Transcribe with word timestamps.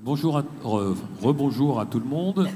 bonjour, 0.00 0.42
rebonjour 1.20 1.80
à 1.80 1.86
tout 1.86 1.98
le 1.98 2.06
monde. 2.06 2.48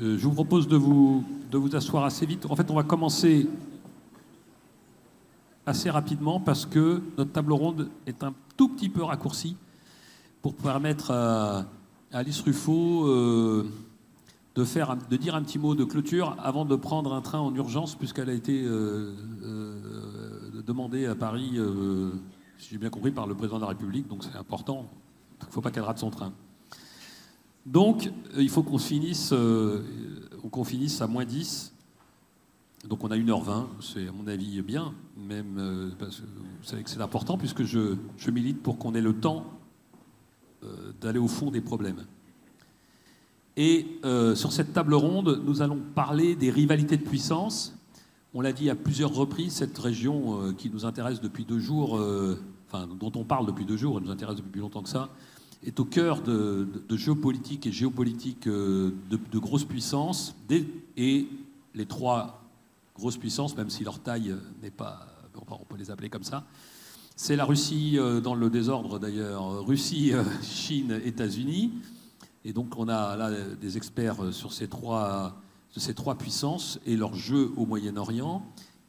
Euh, 0.00 0.18
je 0.18 0.24
vous 0.24 0.32
propose 0.32 0.66
de 0.66 0.76
vous, 0.76 1.24
de 1.50 1.58
vous 1.58 1.76
asseoir 1.76 2.04
assez 2.04 2.26
vite. 2.26 2.46
En 2.46 2.56
fait, 2.56 2.70
on 2.70 2.74
va 2.74 2.82
commencer 2.82 3.46
assez 5.66 5.90
rapidement 5.90 6.40
parce 6.40 6.66
que 6.66 7.02
notre 7.16 7.32
table 7.32 7.52
ronde 7.52 7.88
est 8.06 8.22
un 8.24 8.34
tout 8.56 8.68
petit 8.68 8.88
peu 8.88 9.02
raccourcie 9.02 9.56
pour 10.42 10.54
permettre 10.54 11.10
à, 11.10 11.66
Alice 12.12 12.40
Ruffo 12.42 13.06
euh, 13.06 13.68
de, 14.54 15.16
dire 15.16 15.34
un 15.34 15.42
petit 15.42 15.58
mot 15.58 15.74
de 15.74 15.84
clôture 15.84 16.36
avant 16.42 16.64
de 16.64 16.76
prendre 16.76 17.12
un 17.12 17.20
train 17.20 17.40
en 17.40 17.54
urgence 17.54 17.94
puisqu'elle 17.94 18.30
a 18.30 18.34
été 18.34 18.62
euh, 18.64 19.12
demandée 20.66 21.06
à 21.06 21.14
Paris, 21.14 21.58
si 22.58 22.70
j'ai 22.70 22.78
bien 22.78 22.90
compris, 22.90 23.10
par 23.10 23.26
le 23.26 23.34
président 23.34 23.56
de 23.56 23.62
la 23.62 23.68
République. 23.68 24.08
Donc 24.08 24.24
c'est 24.24 24.36
important. 24.36 24.90
Il 25.44 25.48
ne 25.48 25.52
faut 25.52 25.60
pas 25.60 25.70
qu'elle 25.70 25.84
rate 25.84 25.98
son 25.98 26.10
train. 26.10 26.32
Donc, 27.66 28.10
il 28.36 28.50
faut 28.50 28.62
qu'on 28.62 28.78
finisse, 28.78 29.32
qu'on 30.50 30.64
finisse 30.64 31.00
à 31.00 31.06
moins 31.06 31.24
10 31.24 31.74
donc 32.88 33.02
on 33.02 33.10
a 33.10 33.16
1h20, 33.16 33.66
c'est 33.80 34.08
à 34.08 34.12
mon 34.12 34.26
avis 34.26 34.60
bien, 34.60 34.92
même 35.16 35.56
euh, 35.58 35.90
parce 35.98 36.16
que 36.16 36.26
vous 36.26 36.64
savez 36.64 36.82
que 36.82 36.90
c'est 36.90 37.00
important 37.00 37.38
puisque 37.38 37.64
je, 37.64 37.96
milite 38.30 38.62
pour 38.62 38.78
qu'on 38.78 38.94
ait 38.94 39.00
le 39.00 39.14
temps 39.14 39.46
euh, 40.62 40.92
d'aller 41.00 41.18
au 41.18 41.28
fond 41.28 41.50
des 41.50 41.62
problèmes. 41.62 42.04
Et 43.56 43.86
euh, 44.04 44.34
sur 44.34 44.52
cette 44.52 44.74
table 44.74 44.94
ronde, 44.94 45.40
nous 45.46 45.62
allons 45.62 45.80
parler 45.94 46.36
des 46.36 46.50
rivalités 46.50 46.98
de 46.98 47.04
puissance. 47.04 47.74
On 48.34 48.42
l'a 48.42 48.52
dit 48.52 48.68
à 48.68 48.74
plusieurs 48.74 49.14
reprises, 49.14 49.54
cette 49.54 49.78
région 49.78 50.52
qui 50.54 50.68
nous 50.68 50.84
intéresse 50.84 51.20
depuis 51.20 51.44
deux 51.44 51.60
jours, 51.60 51.94
enfin 52.66 52.88
dont 52.88 53.12
on 53.14 53.22
parle 53.22 53.46
depuis 53.46 53.64
deux 53.64 53.76
jours, 53.76 53.98
elle 53.98 54.04
nous 54.04 54.10
intéresse 54.10 54.36
depuis 54.36 54.50
plus 54.50 54.60
longtemps 54.60 54.82
que 54.82 54.88
ça, 54.88 55.08
est 55.64 55.80
au 55.80 55.84
cœur 55.84 56.22
de, 56.22 56.68
géopolitique 56.90 57.66
et 57.66 57.72
géopolitique 57.72 58.46
de, 58.46 58.94
de 59.10 59.38
grosses 59.38 59.64
puissances. 59.64 60.34
Et 60.96 61.28
les 61.74 61.86
trois 61.86 62.44
grosse 62.94 63.16
puissance, 63.16 63.56
même 63.56 63.70
si 63.70 63.84
leur 63.84 63.98
taille 63.98 64.34
n'est 64.62 64.70
pas, 64.70 65.06
on 65.50 65.64
peut 65.64 65.76
les 65.76 65.90
appeler 65.90 66.08
comme 66.08 66.22
ça. 66.22 66.44
C'est 67.16 67.36
la 67.36 67.44
Russie 67.44 67.98
euh, 67.98 68.20
dans 68.20 68.34
le 68.34 68.50
désordre 68.50 68.98
d'ailleurs, 68.98 69.64
Russie, 69.64 70.12
euh, 70.12 70.22
Chine, 70.42 71.00
États-Unis. 71.04 71.72
Et 72.44 72.52
donc 72.52 72.76
on 72.76 72.88
a 72.88 73.16
là 73.16 73.30
des 73.60 73.76
experts 73.76 74.32
sur 74.32 74.52
ces 74.52 74.68
trois, 74.68 75.40
ces 75.76 75.94
trois 75.94 76.16
puissances 76.16 76.78
et 76.86 76.96
leur 76.96 77.14
jeu 77.14 77.52
au 77.56 77.66
Moyen-Orient. 77.66 78.44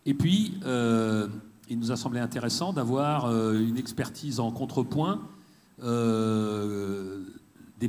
Et 0.05 0.13
puis, 0.13 0.55
euh, 0.65 1.27
il 1.69 1.79
nous 1.79 1.91
a 1.91 1.95
semblé 1.95 2.19
intéressant 2.19 2.73
d'avoir 2.73 3.31
une 3.55 3.77
expertise 3.77 4.39
en 4.39 4.51
contrepoint 4.51 5.21
des 5.79 5.87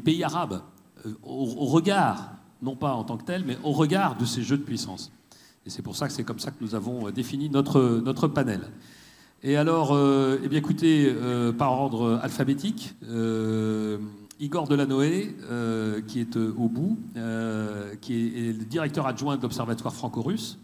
pays 0.00 0.24
arabes, 0.24 0.62
au, 1.22 1.54
au 1.58 1.66
regard, 1.66 2.32
non 2.62 2.76
pas 2.76 2.92
en 2.92 3.04
tant 3.04 3.16
que 3.16 3.24
tel, 3.24 3.44
mais 3.44 3.58
au 3.62 3.72
regard 3.72 4.16
de 4.16 4.24
ces 4.24 4.42
jeux 4.42 4.58
de 4.58 4.62
puissance. 4.62 5.12
Et 5.66 5.70
c'est 5.70 5.82
pour 5.82 5.96
ça 5.96 6.06
que 6.06 6.12
c'est 6.12 6.22
comme 6.22 6.38
ça 6.38 6.52
que 6.52 6.58
nous 6.60 6.76
avons 6.76 7.08
euh, 7.08 7.12
défini 7.12 7.50
notre, 7.50 8.00
notre 8.04 8.28
panel. 8.28 8.60
Et 9.42 9.56
alors, 9.56 9.92
euh, 9.92 10.38
eh 10.42 10.48
bien, 10.48 10.60
écoutez, 10.60 11.08
euh, 11.08 11.52
par 11.52 11.72
ordre 11.72 12.20
alphabétique, 12.22 12.94
Igor 14.38 14.68
Delanoë, 14.68 15.34
qui 16.06 16.20
est 16.20 16.36
au 16.36 16.68
bout, 16.68 16.98
qui 18.00 18.14
est, 18.14 18.52
le 18.52 18.64
directeur 18.64 19.06
adjoint 19.06 19.36
de 19.36 19.42
l'Observatoire 19.42 19.94
franco-russe 19.94 20.58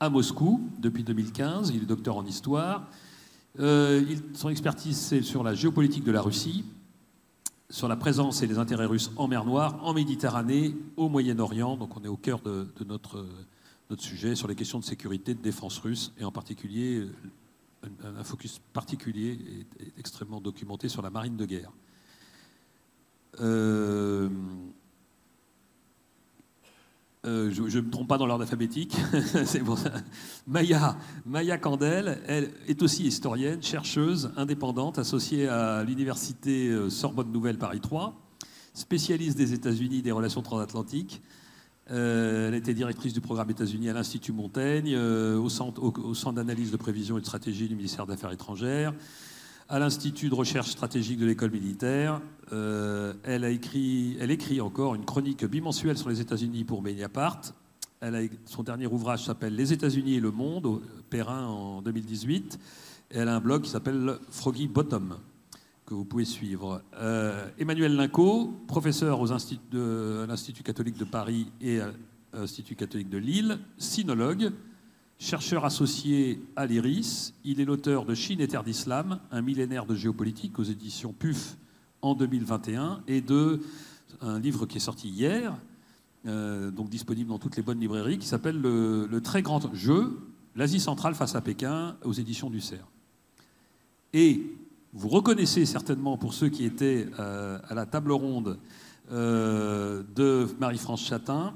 à 0.00 0.10
Moscou 0.10 0.60
depuis 0.80 1.04
2015. 1.04 1.72
Il 1.74 1.82
est 1.82 1.86
docteur 1.86 2.16
en 2.16 2.24
histoire. 2.24 2.88
Son 3.56 4.48
expertise, 4.48 4.96
c'est 4.96 5.22
sur 5.22 5.42
la 5.42 5.54
géopolitique 5.54 6.04
de 6.04 6.12
la 6.12 6.22
Russie, 6.22 6.64
sur 7.70 7.88
la 7.88 7.96
présence 7.96 8.42
et 8.42 8.46
les 8.46 8.58
intérêts 8.58 8.86
russes 8.86 9.10
en 9.16 9.28
mer 9.28 9.44
Noire, 9.44 9.78
en 9.82 9.94
Méditerranée, 9.94 10.74
au 10.96 11.08
Moyen-Orient. 11.08 11.76
Donc 11.76 11.96
on 11.96 12.02
est 12.04 12.08
au 12.08 12.16
cœur 12.16 12.40
de, 12.40 12.68
de 12.78 12.84
notre 12.84 13.26
sujet 13.98 14.34
sur 14.34 14.48
les 14.48 14.54
questions 14.54 14.80
de 14.80 14.84
sécurité, 14.84 15.34
de 15.34 15.42
défense 15.42 15.78
russe, 15.78 16.12
et 16.18 16.24
en 16.24 16.32
particulier 16.32 17.06
un, 18.04 18.24
focus 18.24 18.60
particulier 18.72 19.38
et, 19.80 19.92
extrêmement 19.98 20.40
documenté 20.40 20.88
sur 20.88 21.02
la 21.02 21.10
marine 21.10 21.36
de 21.36 21.46
guerre. 21.46 21.70
Euh, 23.40 24.28
euh, 27.26 27.50
je 27.50 27.78
ne 27.78 27.84
me 27.84 27.90
trompe 27.90 28.08
pas 28.08 28.18
dans 28.18 28.26
l'ordre 28.26 28.42
alphabétique. 28.42 28.96
Maya, 30.46 30.96
Maya 31.24 31.56
Candel, 31.56 32.18
elle 32.26 32.50
est 32.68 32.82
aussi 32.82 33.04
historienne, 33.04 33.62
chercheuse, 33.62 34.30
indépendante, 34.36 34.98
associée 34.98 35.48
à 35.48 35.84
l'université 35.84 36.68
euh, 36.68 36.90
Sorbonne 36.90 37.32
Nouvelle 37.32 37.56
Paris 37.56 37.80
3, 37.80 38.14
spécialiste 38.74 39.38
des 39.38 39.54
États-Unis 39.54 40.02
des 40.02 40.12
relations 40.12 40.42
transatlantiques, 40.42 41.22
euh, 41.90 42.48
elle 42.48 42.54
été 42.54 42.74
directrice 42.74 43.12
du 43.12 43.20
programme 43.20 43.50
États-Unis 43.50 43.88
à 43.88 43.92
l'Institut 43.94 44.32
Montaigne, 44.32 44.96
au 44.96 45.48
centre, 45.48 45.82
au, 45.82 46.14
centre 46.14 46.34
d'analyse 46.34 46.70
de 46.72 46.76
prévision 46.76 47.16
et 47.16 47.20
de 47.20 47.26
stratégie 47.26 47.68
du 47.68 47.76
ministère 47.76 48.06
des 48.06 48.14
Affaires 48.14 48.32
étrangères, 48.32 48.92
à 49.68 49.78
l'Institut 49.78 50.28
de 50.28 50.34
recherche 50.34 50.70
stratégique 50.70 51.18
de 51.18 51.26
l'école 51.26 51.50
militaire. 51.50 52.20
Euh, 52.52 53.14
elle, 53.22 53.44
écrit, 53.44 54.60
encore 54.60 54.94
une 54.94 55.04
chronique 55.04 55.44
bimensuelle 55.44 55.96
sur 55.96 56.08
les 56.08 56.20
États-Unis 56.20 56.64
pour 56.64 56.82
Mediapart. 56.82 57.40
Son 58.44 58.62
dernier 58.62 58.86
ouvrage 58.86 59.24
s'appelle 59.24 59.56
Les 59.56 59.72
États-Unis 59.72 60.16
et 60.16 60.20
le 60.20 60.30
monde, 60.30 60.66
au 60.66 60.82
Perrin 61.08 61.46
en 61.46 61.80
2018. 61.80 62.58
Et 63.10 63.18
elle 63.18 63.28
a 63.28 63.36
un 63.36 63.40
blog 63.40 63.62
qui 63.62 63.70
s'appelle 63.70 64.18
Froggy 64.30 64.68
Bottom 64.68 65.16
que 65.86 65.94
vous 65.94 66.04
pouvez 66.04 66.24
suivre. 66.24 66.82
Euh, 66.94 67.48
Emmanuel 67.58 67.94
Linco, 67.94 68.54
professeur 68.66 69.20
à 69.20 70.26
l'Institut 70.26 70.62
catholique 70.62 70.98
de 70.98 71.04
Paris 71.04 71.46
et 71.60 71.80
à 71.80 71.92
l'Institut 72.32 72.74
catholique 72.74 73.10
de 73.10 73.18
Lille, 73.18 73.58
sinologue, 73.76 74.50
chercheur 75.24 75.64
associé 75.64 76.42
à 76.54 76.66
l'IRIS. 76.66 77.32
Il 77.44 77.58
est 77.58 77.64
l'auteur 77.64 78.04
de 78.04 78.14
Chine 78.14 78.42
et 78.42 78.48
terre 78.48 78.62
d'islam, 78.62 79.20
un 79.30 79.40
millénaire 79.40 79.86
de 79.86 79.94
géopolitique 79.94 80.58
aux 80.58 80.64
éditions 80.64 81.14
PUF 81.18 81.56
en 82.02 82.14
2021 82.14 83.02
et 83.08 83.22
de 83.22 83.60
un 84.20 84.38
livre 84.38 84.66
qui 84.66 84.76
est 84.76 84.80
sorti 84.80 85.08
hier, 85.08 85.56
euh, 86.26 86.70
donc 86.70 86.90
disponible 86.90 87.30
dans 87.30 87.38
toutes 87.38 87.56
les 87.56 87.62
bonnes 87.62 87.80
librairies, 87.80 88.18
qui 88.18 88.26
s'appelle 88.26 88.60
le, 88.60 89.20
très 89.22 89.40
grand 89.40 89.74
jeu, 89.74 90.18
l'Asie 90.56 90.78
centrale 90.78 91.14
face 91.14 91.34
à 91.34 91.40
Pékin, 91.40 91.96
aux 92.04 92.12
éditions 92.12 92.50
du 92.50 92.60
CERF. 92.60 92.84
Et 94.12 94.42
vous 94.92 95.08
reconnaissez 95.08 95.64
certainement, 95.64 96.18
pour 96.18 96.34
ceux 96.34 96.50
qui 96.50 96.64
étaient 96.66 97.08
euh, 97.18 97.58
à 97.66 97.74
la 97.74 97.86
table 97.86 98.12
ronde 98.12 98.58
euh, 99.10 100.02
de 100.14 100.46
Marie-France 100.60 101.04
Chatin 101.04 101.54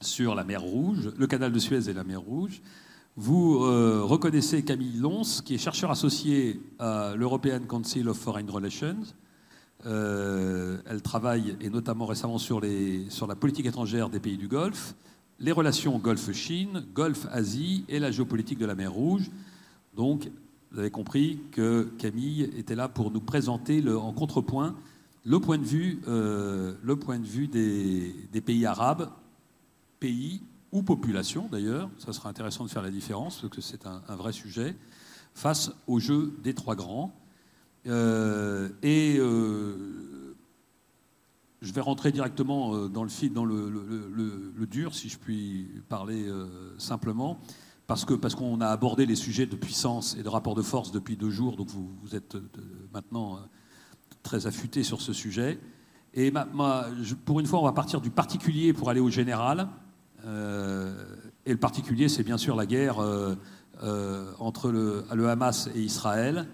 sur 0.00 0.34
la 0.34 0.44
mer 0.44 0.62
Rouge, 0.62 1.10
le 1.16 1.26
canal 1.26 1.52
de 1.52 1.58
Suez 1.58 1.90
et 1.90 1.92
la 1.92 2.04
mer 2.04 2.20
Rouge, 2.20 2.62
vous 3.16 3.64
euh, 3.64 4.02
reconnaissez 4.02 4.62
Camille 4.62 4.98
Lons, 4.98 5.40
qui 5.44 5.54
est 5.54 5.58
chercheur 5.58 5.90
associé 5.90 6.60
à 6.78 7.14
l'European 7.16 7.60
Council 7.66 8.08
of 8.08 8.18
Foreign 8.18 8.50
Relations. 8.50 9.14
elle 9.84 11.02
travaille, 11.02 11.56
et 11.60 11.70
notamment 11.70 12.06
récemment, 12.06 12.38
sur, 12.38 12.60
la 12.60 13.36
politique 13.36 13.66
étrangère 13.66 14.10
des 14.10 14.20
pays 14.20 14.36
du 14.36 14.48
Golfe, 14.48 14.94
les 15.38 15.52
relations 15.52 15.98
Golfe-Chine, 15.98 16.84
Golfe-Asie 16.94 17.84
et 17.88 17.98
la 17.98 18.10
géopolitique 18.10 18.58
de 18.58 18.66
la 18.66 18.74
mer 18.74 18.92
Rouge. 18.92 19.30
Donc, 19.96 20.30
vous 20.72 20.78
avez 20.80 20.90
compris 20.90 21.40
que 21.52 21.88
Camille 21.98 22.42
était 22.56 22.74
là 22.74 22.88
pour 22.88 23.10
nous 23.10 23.20
présenter 23.20 23.82
en 23.88 24.12
contrepoint 24.12 24.74
le 25.26 25.40
point 25.40 25.58
de 25.58 25.64
vue, 25.64 26.00
euh, 26.06 26.74
le 26.82 26.96
point 26.96 27.18
de 27.18 27.26
vue 27.26 27.48
des, 27.48 28.40
pays 28.40 28.64
arabes, 28.64 29.10
pays 29.98 30.40
ou 30.72 30.82
populations 30.82 31.48
d'ailleurs, 31.50 31.90
ça 31.98 32.12
sera 32.12 32.28
intéressant 32.28 32.64
de 32.64 32.70
faire 32.70 32.82
la 32.82 32.90
différence, 32.90 33.40
parce 33.40 33.54
que 33.54 33.60
c'est 33.60 33.86
un, 33.86 34.16
vrai 34.16 34.32
sujet, 34.32 34.76
face 35.34 35.70
au 35.86 35.98
jeu 35.98 36.34
des 36.42 36.54
trois 36.54 36.74
grands. 36.74 37.14
Euh, 37.86 38.68
et 38.82 39.16
euh, 39.18 40.34
je 41.62 41.72
vais 41.72 41.80
rentrer 41.80 42.12
directement 42.12 42.88
dans 42.88 43.02
le 43.02 43.08
fil, 43.08 43.32
dans 43.32 43.44
le, 43.44 44.66
dur, 44.66 44.94
si 44.94 45.08
je 45.08 45.18
puis 45.18 45.68
parler 45.88 46.26
simplement 46.78 47.40
parce 47.86 48.04
qu'on 48.04 48.18
parce 48.18 48.36
a 48.60 48.66
abordé 48.66 49.06
les 49.06 49.14
sujets 49.14 49.46
de 49.46 49.56
puissance 49.56 50.16
et 50.18 50.22
de 50.22 50.28
rapport 50.28 50.54
de 50.54 50.62
force 50.62 50.90
depuis 50.90 51.16
deux 51.16 51.30
jours, 51.30 51.56
donc 51.56 51.68
vous, 51.68 51.90
vous 52.02 52.16
êtes 52.16 52.34
euh, 52.34 52.42
maintenant 52.92 53.36
euh, 53.36 53.40
très 54.22 54.46
affûté 54.46 54.82
sur 54.82 55.00
ce 55.00 55.12
sujet. 55.12 55.60
Et 56.14 56.32
pour 57.24 57.40
une 57.40 57.46
fois, 57.46 57.60
on 57.60 57.64
va 57.64 57.72
partir 57.72 58.00
du 58.00 58.10
particulier 58.10 58.72
pour 58.72 58.88
aller 58.88 59.00
au 59.00 59.10
général. 59.10 59.68
Euh, 60.24 60.92
et 61.44 61.52
le 61.52 61.58
particulier, 61.58 62.08
c'est 62.08 62.22
bien 62.22 62.38
sûr 62.38 62.56
la 62.56 62.66
guerre 62.66 62.98
entre 64.38 64.70
le, 64.70 65.28
Hamas 65.28 65.68
et 65.74 65.80
Israël. 65.80 66.48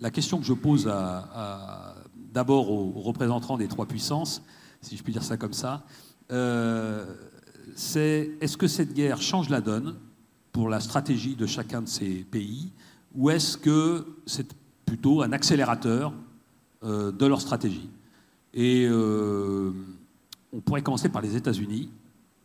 La 0.00 0.10
question 0.10 0.38
que 0.38 0.44
je 0.44 0.54
pose 0.54 0.90
d'abord 2.32 2.70
aux, 2.70 3.00
représentants 3.00 3.56
des 3.56 3.68
trois 3.68 3.86
puissances, 3.86 4.42
si 4.80 4.96
je 4.96 5.02
puis 5.02 5.12
dire 5.12 5.22
ça 5.22 5.36
comme 5.36 5.52
ça, 5.52 5.84
c'est 7.76 8.30
est-ce 8.40 8.56
que 8.56 8.66
cette 8.66 8.94
guerre 8.94 9.20
change 9.22 9.48
la 9.48 9.60
donne 9.60 9.96
pour 10.50 10.68
la 10.68 10.80
stratégie 10.80 11.36
de 11.36 11.46
chacun 11.46 11.82
de 11.82 11.88
ces 11.88 12.24
pays 12.24 12.72
ou 13.14 13.30
est-ce 13.30 13.56
que 13.56 14.06
c'est 14.26 14.54
plutôt 14.86 15.22
un 15.22 15.32
accélérateur 15.32 16.12
euh, 16.82 17.12
de 17.12 17.26
leur 17.26 17.40
stratégie? 17.40 17.90
Et 18.54 18.86
on 20.52 20.60
pourrait 20.60 20.82
commencer 20.82 21.08
par 21.08 21.22
les 21.22 21.36
États-Unis. 21.36 21.90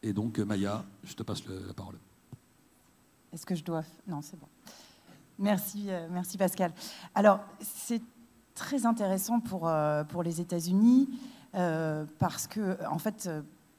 Et 0.08 0.14
donc, 0.14 0.40
Maya, 0.40 0.86
je 1.04 1.14
te 1.14 1.24
passe 1.24 1.44
la 1.48 1.74
parole. 1.74 1.98
Est-ce 3.34 3.46
que 3.46 3.56
je 3.56 3.64
dois... 3.64 3.84
Non, 4.08 4.22
c'est 4.22 4.40
bon. 4.40 4.48
Merci, 5.38 5.90
merci 6.10 6.38
Pascal. 6.38 6.72
Alors, 7.14 7.42
c'est 7.60 8.02
très 8.56 8.86
intéressant 8.86 9.40
pour, 9.40 9.70
pour 10.10 10.24
les 10.24 10.42
États-Unis 10.42 11.10
parce 11.52 12.48
que, 12.48 12.78
en 12.88 12.98
fait, 12.98 13.30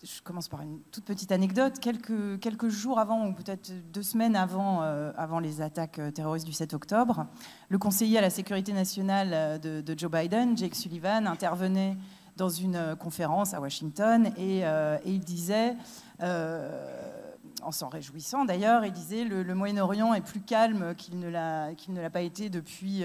je 0.03 0.23
commence 0.23 0.49
par 0.49 0.63
une 0.63 0.81
toute 0.93 1.05
petite 1.05 1.33
anecdote. 1.33 1.79
Quelques, 1.81 2.39
quelques 2.41 2.69
jours 2.69 2.99
avant, 2.99 3.27
ou 3.27 3.33
peut-être 3.33 3.73
deux 3.93 4.03
semaines 4.03 4.37
avant, 4.37 4.83
euh, 4.83 5.11
avant 5.17 5.41
les 5.41 5.61
attaques 5.61 5.99
euh, 5.99 6.11
terroristes 6.11 6.47
du 6.47 6.53
7 6.53 6.75
octobre, 6.75 7.27
le 7.69 7.79
conseiller 7.79 8.19
à 8.19 8.21
la 8.21 8.31
sécurité 8.31 8.73
nationale 8.73 9.31
euh, 9.33 9.59
de, 9.59 9.99
Joe 9.99 10.11
Biden, 10.11 10.57
Jake 10.57 10.75
Sullivan, 10.75 11.27
intervenait 11.27 11.97
dans 12.39 12.49
une 12.49 12.97
conférence 12.97 13.53
à 13.53 13.61
Washington 13.61 14.31
et, 14.39 14.63
il 15.05 15.21
disait, 15.21 15.77
en 16.21 17.73
s'en 17.73 17.89
réjouissant 17.89 18.45
d'ailleurs, 18.45 18.85
il 18.87 18.93
disait 18.93 19.25
le, 19.25 19.55
Moyen-Orient 19.55 20.15
est 20.15 20.23
plus 20.23 20.41
calme 20.41 20.95
qu'il 20.97 21.19
ne 21.19 21.29
l'a 21.29 22.11
pas 22.11 22.23
été 22.23 22.49
depuis 22.49 23.05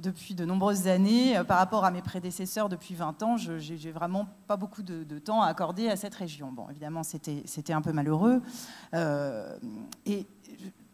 depuis 0.00 0.34
de 0.34 0.44
nombreuses 0.44 0.88
années. 0.88 1.36
Euh, 1.36 1.44
par 1.44 1.58
rapport 1.58 1.84
à 1.84 1.90
mes 1.90 2.02
prédécesseurs 2.02 2.68
depuis 2.68 2.94
20 2.94 3.22
ans, 3.22 3.36
je 3.36 3.52
n'ai 3.52 3.92
vraiment 3.92 4.26
pas 4.46 4.56
beaucoup 4.56 4.82
de, 4.82 5.18
temps 5.18 5.42
à 5.42 5.46
accorder 5.46 5.88
à 5.88 5.96
cette 5.96 6.14
région. 6.14 6.50
Bon, 6.52 6.68
évidemment, 6.70 7.02
c'était 7.02 7.72
un 7.72 7.82
peu 7.82 7.92
malheureux. 7.92 8.40
Euh, 8.94 9.56
et 10.06 10.26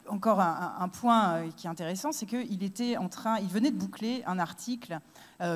encore 0.08 0.40
un, 0.40 0.88
point 0.88 1.34
euh, 1.34 1.50
qui 1.56 1.66
est 1.66 1.70
intéressant, 1.70 2.12
c'est 2.12 2.26
qu'il 2.26 2.62
était 2.62 2.96
en 2.96 3.08
train, 3.08 3.38
il 3.38 3.48
venait 3.48 3.70
de 3.70 3.78
boucler 3.78 4.22
un 4.26 4.38
article 4.38 4.98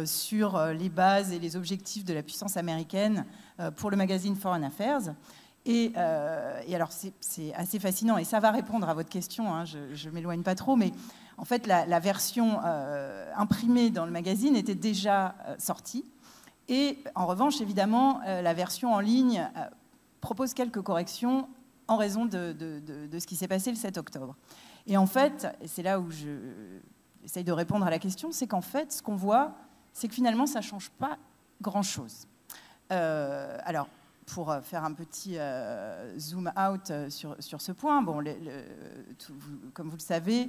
sur 0.05 0.63
les 0.67 0.91
bases 0.91 1.33
et 1.33 1.39
les 1.39 1.57
objectifs 1.57 2.05
de 2.05 2.13
la 2.13 2.23
puissance 2.23 2.59
américaine 2.59 3.25
pour 3.77 3.91
le 3.91 3.97
magazine 3.97 4.37
Foreign 4.37 4.63
Affairs. 4.63 5.15
Et, 5.65 5.95
alors, 5.97 6.91
c'est 6.93 7.55
assez 7.55 7.79
fascinant, 7.79 8.19
et 8.19 8.25
ça 8.25 8.41
va 8.41 8.51
répondre 8.51 8.87
à 8.91 8.95
votre 8.95 9.09
question, 9.09 9.55
hein, 9.55 9.65
je 9.65 10.09
ne 10.09 10.15
m'éloigne 10.15 10.43
pas 10.43 10.55
trop, 10.55 10.77
mais 10.77 10.93
en 11.41 11.47
fait, 11.47 11.67
la, 11.67 12.01
version 12.01 12.61
euh, 12.65 13.33
imprimée 13.35 13.89
dans 13.89 14.05
le 14.05 14.11
magazine 14.11 14.57
était 14.57 14.75
déjà 14.75 15.35
euh, 15.49 15.55
sortie. 15.59 16.05
Et 16.69 16.99
en 17.15 17.27
revanche, 17.27 17.63
évidemment, 17.63 18.21
euh, 18.27 18.43
la 18.43 18.53
version 18.53 18.93
en 18.93 19.01
ligne 19.01 19.49
propose 20.21 20.53
quelques 20.53 20.83
corrections 20.83 21.49
en 21.91 21.97
raison 21.97 22.25
de, 22.25 22.55
ce 23.19 23.27
qui 23.27 23.37
s'est 23.37 23.49
passé 23.49 23.71
le 23.71 23.77
7 23.77 23.99
octobre. 23.99 24.37
Et 24.87 24.97
en 24.97 25.07
fait, 25.07 25.47
c'est 25.67 25.83
là 25.83 26.01
où 26.01 26.11
j'essaye 26.11 27.45
de 27.45 27.53
répondre 27.53 27.87
à 27.87 27.91
la 27.91 27.99
question, 27.99 28.33
c'est 28.33 28.47
qu'en 28.47 28.61
fait, 28.61 28.93
ce 28.93 29.03
qu'on 29.03 29.17
voit, 29.17 29.53
c'est 29.93 30.09
que 30.09 30.15
finalement, 30.15 30.47
ça 30.47 30.61
ne 30.61 30.65
change 30.65 30.91
pas 30.91 31.19
grand-chose. 31.61 32.27
alors, 32.89 33.89
pour 34.27 34.55
faire 34.63 34.85
un 34.85 34.93
petit 34.93 35.37
zoom 36.19 36.53
out 36.57 36.93
sur, 37.09 37.61
ce 37.61 37.73
point, 37.73 38.03
bon, 38.03 38.25
comme 39.75 39.89
vous 39.89 39.97
le 39.97 40.03
savez, 40.03 40.49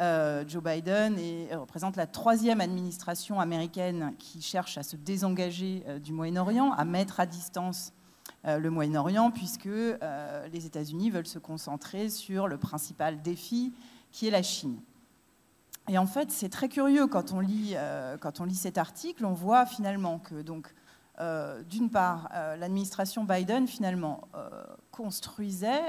euh, 0.00 0.44
Joe 0.48 0.62
Biden 0.62 1.16
représente 1.52 1.96
la 1.96 2.06
troisième 2.06 2.60
administration 2.60 3.40
américaine 3.40 4.14
qui 4.18 4.40
cherche 4.40 4.78
à 4.78 4.82
se 4.82 4.96
désengager 4.96 5.82
euh, 5.86 5.98
du 5.98 6.12
Moyen-Orient, 6.12 6.72
à 6.72 6.84
mettre 6.84 7.20
à 7.20 7.26
distance 7.26 7.92
euh, 7.92 8.01
le 8.44 8.70
Moyen-Orient, 8.70 9.30
puisque 9.30 9.68
les 9.68 10.66
États-Unis 10.66 11.10
veulent 11.10 11.26
se 11.26 11.38
concentrer 11.38 12.08
sur 12.08 12.48
le 12.48 12.58
principal 12.58 13.22
défi, 13.22 13.72
qui 14.10 14.26
est 14.26 14.30
la 14.30 14.42
Chine. 14.42 14.80
Et 15.88 15.98
en 15.98 16.06
fait, 16.06 16.30
c'est 16.30 16.48
très 16.48 16.68
curieux 16.68 17.06
quand 17.06 17.32
on, 17.32 17.40
lit, 17.40 17.76
lit 18.46 18.54
cet 18.54 18.78
article, 18.78 19.24
on 19.24 19.32
voit 19.32 19.66
finalement 19.66 20.18
que 20.18 20.42
donc 20.42 20.74
d'une 21.68 21.88
part, 21.88 22.30
l'administration 22.58 23.24
Biden 23.24 23.68
finalement 23.68 24.28
construisait 24.90 25.82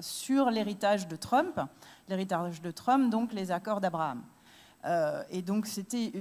sur 0.00 0.50
l'héritage 0.50 1.06
de 1.06 1.14
Trump, 1.16 1.60
l'héritage 2.08 2.60
de 2.60 2.70
Trump, 2.70 3.10
donc 3.10 3.32
les 3.32 3.52
accords 3.52 3.80
d'Abraham. 3.80 4.22
Euh, 4.86 5.22
et 5.30 5.42
donc 5.42 5.66
c'était 5.66 6.12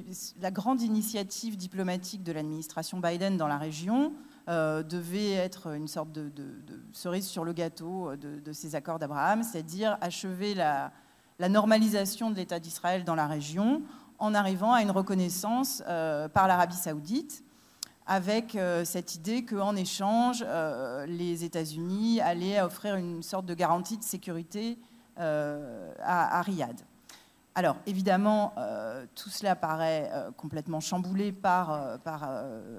la 0.42 0.52
grande 0.52 0.82
initiative 0.82 1.56
diplomatique 1.56 2.24
de 2.24 2.34
l'administration 2.34 3.00
Biden 3.00 3.38
dans 3.38 3.48
la 3.48 3.58
région 3.58 4.14
euh, 4.50 4.84
devait 4.84 5.32
être 5.34 5.68
une 5.74 5.88
sorte 5.88 6.12
de, 6.12 6.32
cerise 6.92 7.28
sur 7.28 7.46
le 7.46 7.54
gâteau 7.54 8.16
de, 8.16 8.52
ces 8.52 8.76
accords 8.76 9.00
d'Abraham, 9.00 9.44
c'est-à-dire 9.44 9.98
achever 10.02 10.54
la, 10.54 10.92
normalisation 11.50 12.32
de 12.32 12.36
l'État 12.36 12.60
d'Israël 12.60 13.04
dans 13.04 13.16
la 13.16 13.28
région 13.28 13.82
en 14.18 14.34
arrivant 14.34 14.74
à 14.74 14.82
une 14.82 14.92
reconnaissance 14.92 15.82
euh, 15.88 16.28
par 16.28 16.48
l'Arabie 16.48 16.76
saoudite 16.76 17.44
avec 18.06 18.58
cette 18.86 19.14
idée 19.14 19.46
qu'en 19.46 19.76
échange, 19.76 20.44
les 21.06 21.44
États-Unis 21.44 22.20
allaient 22.22 22.60
offrir 22.60 22.96
une 22.96 23.22
sorte 23.22 23.46
de 23.46 23.54
garantie 23.54 24.00
de 24.00 24.04
sécurité 24.04 24.80
euh, 25.20 25.92
à, 26.02 26.42
Riyad. 26.44 26.80
Alors 27.60 27.76
évidemment, 27.86 28.54
euh, 28.58 29.06
tout 29.16 29.30
cela 29.30 29.54
paraît 29.54 30.10
euh, 30.14 30.32
complètement 30.32 30.80
chamboulé 30.80 31.34
par, 31.34 32.00
par 32.06 32.32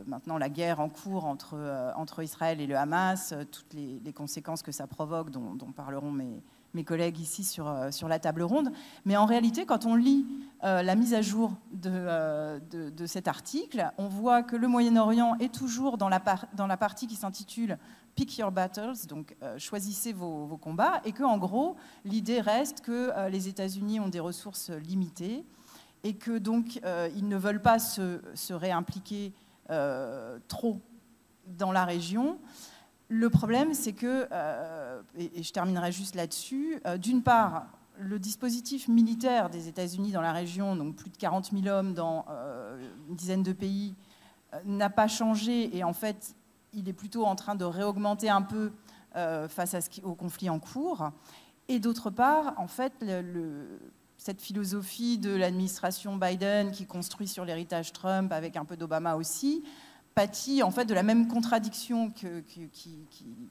maintenant 0.06 0.38
la 0.38 0.48
guerre 0.48 0.80
en 0.80 0.88
cours 0.88 1.26
entre, 1.26 2.22
Israël 2.22 2.62
et 2.62 2.66
le 2.66 2.78
Hamas, 2.78 3.34
toutes 3.52 3.74
les, 3.74 4.12
conséquences 4.14 4.62
que 4.62 4.72
ça 4.72 4.86
provoque, 4.86 5.28
dont, 5.28 5.70
parleront 5.76 6.10
mes, 6.10 6.84
collègues 6.84 7.18
ici 7.18 7.44
sur, 7.44 7.66
la 8.08 8.18
table 8.18 8.40
ronde. 8.40 8.72
Mais 9.04 9.18
en 9.18 9.26
réalité, 9.26 9.66
quand 9.66 9.84
on 9.84 9.96
lit 9.96 10.26
la 10.62 10.94
mise 10.94 11.12
à 11.12 11.20
jour 11.20 11.52
de, 11.72 13.04
cet 13.04 13.28
article, 13.28 13.86
on 13.98 14.08
voit 14.08 14.42
que 14.42 14.56
le 14.56 14.66
Moyen-Orient 14.66 15.36
est 15.40 15.52
toujours 15.52 15.98
dans 15.98 16.08
la 16.08 16.76
partie 16.78 17.06
qui 17.06 17.16
s'intitule 17.16 17.76
pick 18.20 18.36
your 18.36 18.50
battles, 18.50 19.06
donc 19.08 19.34
euh, 19.42 19.58
choisissez 19.58 20.12
vos, 20.12 20.58
combats, 20.60 21.00
et 21.06 21.12
que 21.12 21.22
en 21.22 21.38
gros, 21.38 21.76
l'idée 22.04 22.42
reste 22.42 22.82
que 22.82 23.10
euh, 23.16 23.30
les 23.30 23.48
États-Unis 23.48 23.98
ont 23.98 24.08
des 24.08 24.20
ressources 24.20 24.68
limitées 24.68 25.42
et 26.04 26.12
que 26.12 26.36
donc 26.36 26.80
euh, 26.84 27.08
ils 27.16 27.26
ne 27.26 27.38
veulent 27.38 27.62
pas 27.62 27.78
se, 27.78 28.20
réimpliquer 28.52 29.32
trop 30.48 30.80
dans 31.46 31.72
la 31.72 31.86
région. 31.86 32.38
Le 33.08 33.30
problème, 33.30 33.72
c'est 33.72 33.92
que, 33.92 34.28
et, 35.16 35.38
et, 35.38 35.42
je 35.42 35.52
terminerai 35.52 35.92
juste 35.92 36.16
là-dessus, 36.16 36.82
d'une 36.98 37.22
part, 37.22 37.68
le 37.98 38.18
dispositif 38.18 38.88
militaire 38.88 39.48
des 39.48 39.68
États-Unis 39.68 40.10
dans 40.10 40.20
la 40.20 40.32
région, 40.32 40.76
donc 40.76 40.96
plus 40.96 41.08
de 41.08 41.16
40 41.16 41.52
000 41.52 41.68
hommes 41.68 41.94
dans 41.94 42.26
une 43.08 43.14
dizaine 43.14 43.44
de 43.44 43.52
pays, 43.52 43.94
n'a 44.64 44.90
pas 44.90 45.06
changé 45.06 45.76
et 45.76 45.84
en 45.84 45.92
fait 45.92 46.34
il 46.72 46.88
est 46.88 46.92
plutôt 46.92 47.24
en 47.24 47.36
train 47.36 47.54
de 47.54 47.64
réaugmenter 47.64 48.28
un 48.28 48.42
peu 48.42 48.72
euh, 49.16 49.48
face 49.48 49.76
au 50.02 50.14
conflit 50.14 50.50
en 50.50 50.58
cours. 50.58 51.10
Et 51.68 51.78
d'autre 51.78 52.10
part, 52.10 52.54
en 52.56 52.66
fait, 52.66 52.92
cette 54.18 54.40
philosophie 54.40 55.18
de 55.18 55.34
l'administration 55.34 56.16
Biden 56.16 56.70
qui 56.72 56.86
construit 56.86 57.28
sur 57.28 57.44
l'héritage 57.44 57.92
Trump 57.92 58.32
avec 58.32 58.56
un 58.56 58.64
peu 58.64 58.76
d'Obama 58.76 59.16
aussi, 59.16 59.62
pâtit 60.14 60.62
en 60.62 60.70
fait 60.70 60.84
de 60.84 60.94
la 60.94 61.02
même 61.02 61.28
contradiction 61.28 62.10
que, 62.10 62.40
qui, 62.40 63.06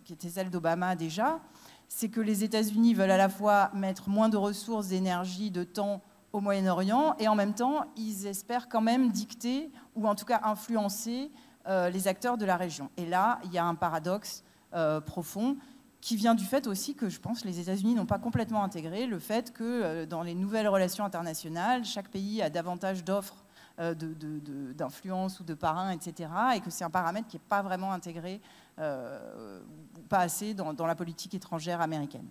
était 0.09 0.29
celle 0.29 0.49
d'Obama 0.49 0.95
déjà, 0.95 1.39
c'est 1.87 2.09
que 2.09 2.21
les 2.21 2.43
États-Unis 2.43 2.93
veulent 2.93 3.11
à 3.11 3.17
la 3.17 3.29
fois 3.29 3.71
mettre 3.73 4.09
moins 4.09 4.29
de 4.29 4.37
ressources, 4.37 4.89
d'énergie, 4.89 5.49
de 5.49 5.63
temps 5.63 6.01
au 6.31 6.41
Moyen-Orient, 6.41 7.15
et 7.17 7.27
en 7.27 7.35
même 7.35 7.55
temps, 7.55 7.85
ils 7.97 8.27
espèrent 8.27 8.69
quand 8.69 8.81
même 8.81 9.11
dicter, 9.11 9.71
ou 9.95 10.07
en 10.07 10.13
tout 10.13 10.25
cas 10.25 10.41
influencer, 10.43 11.31
les 11.67 12.07
acteurs 12.07 12.37
de 12.37 12.45
la 12.45 12.57
région. 12.57 12.89
Et 12.97 13.05
là, 13.05 13.39
il 13.43 13.53
y 13.53 13.57
a 13.59 13.65
un 13.65 13.75
paradoxe 13.75 14.43
euh, 14.75 15.01
profond 15.01 15.57
qui 15.99 16.15
vient 16.15 16.35
du 16.35 16.45
fait 16.45 16.67
aussi 16.67 16.93
que 16.93 17.09
je 17.09 17.19
pense 17.19 17.43
les 17.43 17.59
États-Unis 17.59 17.95
n'ont 17.95 18.05
pas 18.05 18.19
complètement 18.19 18.63
intégré 18.63 19.07
le 19.07 19.17
fait 19.17 19.51
que 19.51 19.63
euh, 19.63 20.05
dans 20.05 20.21
les 20.21 20.35
nouvelles 20.35 20.67
relations 20.67 21.03
internationales, 21.03 21.83
chaque 21.85 22.09
pays 22.09 22.43
a 22.43 22.51
davantage 22.51 23.03
d'offres 23.03 23.45
d'influence 23.79 25.39
ou 25.39 25.45
de 25.45 25.53
parrains, 25.53 25.91
etc. 25.91 26.29
Et 26.53 26.59
que 26.59 26.69
c'est 26.69 26.83
un 26.83 26.89
paramètre 26.89 27.29
qui 27.29 27.37
n'est 27.37 27.43
pas 27.47 27.61
vraiment 27.61 27.93
intégré, 27.93 28.41
ou 28.77 30.01
pas 30.09 30.19
assez, 30.19 30.53
dans, 30.53 30.73
dans, 30.73 30.85
la 30.85 30.95
politique 30.95 31.33
étrangère 31.33 31.79
américaine. 31.79 32.27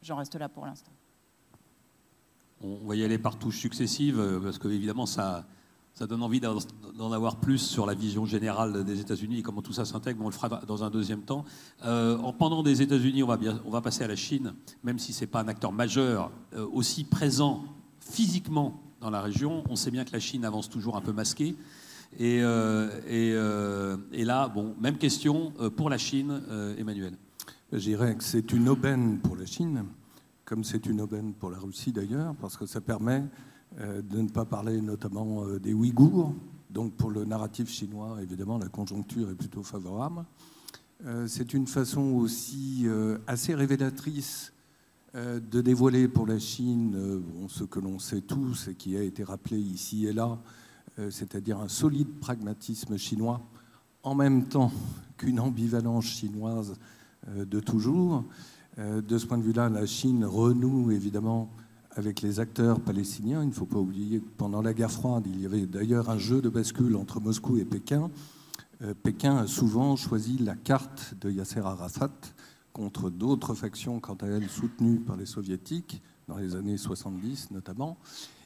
J'en 0.00 0.14
reste 0.14 0.36
là 0.36 0.48
pour 0.48 0.64
l'instant. 0.64 0.92
On 2.60 2.86
va 2.86 2.94
y 2.94 3.02
aller 3.02 3.18
par 3.18 3.36
touches 3.36 3.58
successives, 3.58 4.40
parce 4.44 4.58
que 4.58 4.68
évidemment, 4.68 5.06
ça, 5.06 5.44
ça 5.96 6.06
donne 6.06 6.22
envie 6.22 6.40
d'en 6.40 7.10
avoir 7.10 7.36
plus 7.36 7.56
sur 7.56 7.86
la 7.86 7.94
vision 7.94 8.26
générale 8.26 8.84
des 8.84 9.00
États-Unis 9.00 9.38
et 9.38 9.42
comment 9.42 9.62
tout 9.62 9.72
ça 9.72 9.86
s'intègre, 9.86 10.22
on 10.22 10.26
le 10.26 10.34
fera 10.34 10.60
dans 10.66 10.84
un 10.84 10.90
deuxième 10.90 11.22
temps. 11.22 11.46
Euh, 11.86 12.18
en 12.18 12.34
pendant 12.34 12.62
des 12.62 12.82
États-Unis, 12.82 13.22
on 13.22 13.26
va, 13.26 13.38
on 13.64 13.70
va 13.70 13.80
passer 13.80 14.04
à 14.04 14.06
la 14.06 14.14
Chine, 14.14 14.52
même 14.84 14.98
si 14.98 15.14
ce 15.14 15.22
n'est 15.22 15.26
pas 15.26 15.40
un 15.40 15.48
acteur 15.48 15.72
majeur, 15.72 16.30
euh, 16.52 16.66
aussi 16.70 17.04
présent 17.04 17.64
physiquement 17.98 18.82
dans 19.00 19.08
la 19.08 19.22
région. 19.22 19.64
On 19.70 19.76
sait 19.76 19.90
bien 19.90 20.04
que 20.04 20.12
la 20.12 20.20
Chine 20.20 20.44
avance 20.44 20.68
toujours 20.68 20.98
un 20.98 21.00
peu 21.00 21.12
masquée. 21.14 21.56
Et, 22.18 22.40
euh, 22.42 23.96
là, 24.12 24.48
bon, 24.48 24.74
même 24.78 24.98
question 24.98 25.54
pour 25.76 25.88
la 25.88 25.96
Chine, 25.96 26.42
Emmanuel. 26.76 27.14
Je 27.72 27.78
dirais 27.78 28.14
que 28.14 28.22
c'est 28.22 28.52
une 28.52 28.68
aubaine 28.68 29.18
pour 29.20 29.34
la 29.34 29.46
Chine, 29.46 29.86
comme 30.44 30.62
c'est 30.62 30.84
une 30.84 31.00
aubaine 31.00 31.32
pour 31.32 31.50
la 31.50 31.58
Russie 31.58 31.92
d'ailleurs, 31.92 32.34
parce 32.38 32.58
que 32.58 32.66
ça 32.66 32.82
permet 32.82 33.24
de 33.78 34.20
ne 34.20 34.28
pas 34.28 34.44
parler 34.44 34.80
notamment 34.80 35.44
euh, 35.44 35.58
des 35.58 35.74
Ouïghours, 35.74 36.34
Donc 36.70 36.94
pour 36.94 37.10
le 37.10 37.24
narratif 37.24 37.68
chinois, 37.68 38.18
évidemment, 38.22 38.58
la 38.58 38.68
conjoncture 38.68 39.30
est 39.30 39.34
plutôt 39.34 39.62
favorable. 39.62 40.24
Euh, 41.04 41.26
c'est 41.28 41.52
une 41.52 41.66
façon 41.66 42.12
aussi 42.14 42.84
euh, 42.86 43.18
assez 43.26 43.54
révélatrice 43.54 44.52
euh, 45.14 45.40
de 45.40 45.60
dévoiler 45.60 46.08
pour 46.08 46.26
la 46.26 46.38
Chine 46.38 47.22
ce 47.48 47.64
que 47.64 47.80
l'on 47.80 47.98
sait 47.98 48.22
tous 48.22 48.68
et 48.68 48.74
qui 48.74 48.96
a 48.96 49.02
été 49.02 49.22
rappelé 49.22 49.58
ici 49.58 50.06
et 50.06 50.12
là, 50.12 50.38
c'est-à-dire 51.10 51.60
un 51.60 51.68
solide 51.68 52.08
pragmatisme 52.20 52.96
chinois, 52.96 53.42
en 54.02 54.14
même 54.14 54.44
temps 54.44 54.72
qu'une 55.18 55.40
ambivalence 55.40 56.06
chinoise 56.06 56.74
de 57.28 57.60
toujours. 57.60 58.24
De 58.78 59.18
ce 59.18 59.26
point 59.26 59.36
de 59.36 59.42
vue-là, 59.42 59.68
la 59.68 59.84
Chine 59.84 60.24
renoue 60.24 60.90
évidemment 60.92 61.50
avec 61.96 62.20
les 62.20 62.40
acteurs 62.40 62.80
palestiniens. 62.80 63.42
Il 63.42 63.48
ne 63.48 63.54
faut 63.54 63.66
pas 63.66 63.78
oublier 63.78 64.20
que 64.20 64.28
pendant 64.36 64.62
la 64.62 64.74
guerre 64.74 64.90
froide, 64.90 65.24
il 65.26 65.40
y 65.40 65.46
avait 65.46 65.66
d'ailleurs 65.66 66.10
un 66.10 66.18
jeu 66.18 66.42
de 66.42 66.48
bascule 66.48 66.94
entre 66.94 67.20
Moscou 67.20 67.56
et 67.56 67.64
Pékin. 67.64 68.10
Euh, 68.82 68.94
Pékin 68.94 69.36
a 69.38 69.46
souvent 69.46 69.96
choisi 69.96 70.36
la 70.38 70.54
carte 70.54 71.14
de 71.20 71.30
Yasser 71.30 71.60
Arafat 71.60 72.12
contre 72.74 73.08
d'autres 73.08 73.54
factions, 73.54 73.98
quant 73.98 74.16
à 74.16 74.26
elles, 74.26 74.50
soutenues 74.50 75.00
par 75.00 75.16
les 75.16 75.24
soviétiques, 75.24 76.02
dans 76.28 76.36
les 76.36 76.54
années 76.54 76.76
70 76.76 77.50
notamment, 77.52 77.96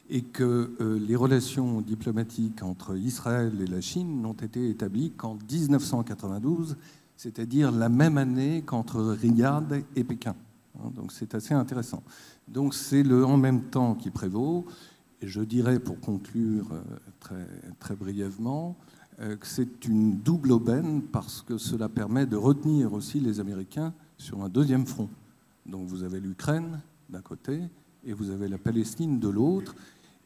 et 0.09 0.21
que 0.21 0.71
euh, 0.79 0.97
les 0.99 1.17
relations 1.17 1.81
diplomatiques 1.81 2.63
entre 2.63 2.95
Israël 2.95 3.51
et 3.59 3.67
la 3.67 3.81
Chine 3.81 4.21
n'ont 4.21 4.33
été 4.33 4.69
établies 4.69 5.11
qu'en 5.11 5.37
1992, 5.51 6.77
c'est-à-dire 7.17 7.71
la 7.71 7.89
même 7.89 8.17
année 8.17 8.61
qu'entre 8.61 9.01
Riyad 9.01 9.83
et 9.95 10.03
Pékin. 10.05 10.35
Hein, 10.77 10.91
donc 10.95 11.11
c'est 11.11 11.35
assez 11.35 11.53
intéressant. 11.53 12.03
Donc 12.47 12.73
c'est 12.73 13.03
le 13.03 13.25
en 13.25 13.37
même 13.37 13.63
temps 13.63 13.95
qui 13.95 14.09
prévaut. 14.09 14.65
Et 15.21 15.27
je 15.27 15.41
dirais, 15.41 15.79
pour 15.79 15.99
conclure 15.99 16.67
euh, 16.71 16.81
très, 17.19 17.47
très 17.79 17.95
brièvement, 17.95 18.75
euh, 19.19 19.35
que 19.35 19.45
c'est 19.45 19.85
une 19.85 20.17
double 20.17 20.51
aubaine 20.51 21.01
parce 21.03 21.41
que 21.41 21.57
cela 21.57 21.89
permet 21.89 22.25
de 22.25 22.35
retenir 22.35 22.93
aussi 22.93 23.19
les 23.19 23.39
Américains 23.39 23.93
sur 24.17 24.43
un 24.43 24.49
deuxième 24.49 24.85
front. 24.85 25.09
Donc 25.65 25.87
vous 25.87 26.03
avez 26.03 26.19
l'Ukraine 26.19 26.79
d'un 27.09 27.21
côté 27.21 27.61
et 28.03 28.13
vous 28.13 28.31
avez 28.31 28.47
la 28.47 28.57
Palestine 28.57 29.19
de 29.19 29.27
l'autre, 29.27 29.75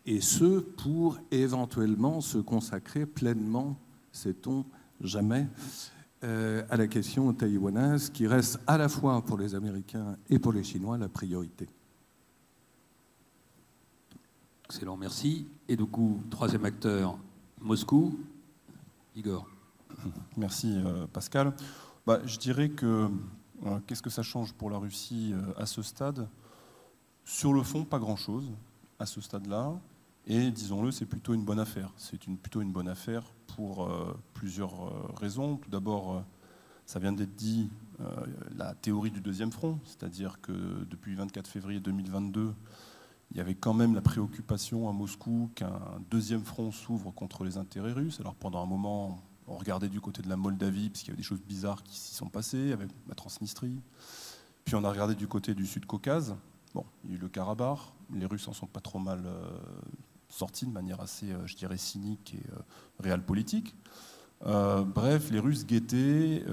et 0.05 0.21
ce 0.21 0.59
pour 0.59 1.17
éventuellement 1.31 2.21
se 2.21 2.37
consacrer 2.37 3.05
pleinement, 3.05 3.77
sait-on 4.11 4.65
jamais, 5.01 5.47
euh, 6.25 6.63
à 6.69 6.77
la 6.77 6.87
question 6.87 7.31
taïwanaise 7.33 8.09
qui 8.09 8.27
reste 8.27 8.59
à 8.67 8.77
la 8.77 8.89
fois 8.89 9.23
pour 9.23 9.37
les 9.37 9.55
Américains 9.55 10.17
et 10.29 10.39
pour 10.39 10.51
les 10.51 10.63
Chinois 10.63 10.97
la 10.97 11.07
priorité. 11.07 11.69
Excellent, 14.65 14.97
merci. 14.97 15.47
Et 15.67 15.75
du 15.75 15.85
coup, 15.85 16.21
troisième 16.29 16.65
acteur, 16.65 17.17
Moscou, 17.61 18.19
Igor. 19.15 19.47
Merci 20.37 20.73
euh, 20.75 21.07
Pascal. 21.07 21.53
Bah, 22.05 22.19
je 22.25 22.37
dirais 22.37 22.69
que 22.69 23.09
euh, 23.65 23.79
qu'est-ce 23.87 24.01
que 24.01 24.09
ça 24.09 24.23
change 24.23 24.53
pour 24.53 24.69
la 24.69 24.77
Russie 24.77 25.33
euh, 25.33 25.53
à 25.57 25.65
ce 25.65 25.81
stade? 25.81 26.27
Sur 27.23 27.53
le 27.53 27.63
fond, 27.63 27.85
pas 27.85 27.99
grand-chose 27.99 28.51
à 28.99 29.05
ce 29.05 29.21
stade-là. 29.21 29.73
Et 30.27 30.51
disons-le, 30.51 30.91
c'est 30.91 31.05
plutôt 31.05 31.33
une 31.33 31.45
bonne 31.45 31.59
affaire. 31.59 31.91
C'est 31.97 32.17
plutôt 32.17 32.61
une 32.61 32.71
bonne 32.71 32.87
affaire 32.87 33.23
pour 33.55 33.89
plusieurs 34.33 35.15
raisons. 35.17 35.57
Tout 35.57 35.69
d'abord, 35.69 36.23
ça 36.87 36.99
vient 36.99 37.13
d'être 37.13 37.35
dit, 37.35 37.69
la 38.57 38.73
théorie 38.73 39.11
du 39.11 39.21
deuxième 39.21 39.51
front, 39.51 39.79
c'est-à-dire 39.85 40.41
que 40.41 40.83
depuis 40.89 41.11
le 41.11 41.17
24 41.17 41.47
février 41.47 41.79
2022, 41.79 42.53
il 43.31 43.37
y 43.37 43.39
avait 43.39 43.55
quand 43.55 43.73
même 43.73 43.93
la 43.93 44.01
préoccupation 44.01 44.89
à 44.89 44.93
Moscou 44.93 45.49
qu'un 45.55 45.79
deuxième 46.09 46.43
front 46.43 46.71
s'ouvre 46.71 47.11
contre 47.11 47.43
les 47.43 47.57
intérêts 47.57 47.91
russes. 47.91 48.19
Alors 48.19 48.35
pendant 48.35 48.63
un 48.63 48.65
moment, 48.65 49.21
on 49.47 49.57
regardait 49.57 49.89
du 49.89 50.01
côté 50.01 50.21
de 50.21 50.29
la 50.29 50.37
Moldavie, 50.37 50.89
parce 50.89 51.01
qu'il 51.01 51.09
y 51.09 51.11
avait 51.11 51.17
des 51.17 51.23
choses 51.23 51.41
bizarres 51.41 51.83
qui 51.83 51.97
s'y 51.97 52.15
sont 52.15 52.29
passées, 52.29 52.71
avec 52.71 52.89
la 53.07 53.15
Transnistrie. 53.15 53.79
Puis 54.63 54.75
on 54.75 54.83
a 54.83 54.89
regardé 54.89 55.15
du 55.15 55.27
côté 55.27 55.53
du 55.53 55.65
Sud-Caucase. 55.65 56.35
Bon, 56.73 56.85
il 57.03 57.11
y 57.11 57.13
a 57.13 57.17
eu 57.17 57.19
le 57.19 57.29
Karabakh. 57.29 57.79
Les 58.13 58.25
Russes 58.25 58.47
en 58.47 58.53
sont 58.53 58.67
pas 58.67 58.81
trop 58.81 58.99
mal 58.99 59.23
euh, 59.25 59.57
sortis 60.37 60.65
de 60.65 60.71
manière 60.71 61.01
assez, 61.01 61.31
euh, 61.31 61.45
je 61.45 61.55
dirais, 61.55 61.77
cynique 61.77 62.35
et 62.35 62.51
euh, 62.51 62.59
réelle 62.99 63.23
politique. 63.23 63.75
bref, 64.41 65.31
les 65.31 65.39
Russes 65.39 65.65
guettaient 65.65 66.43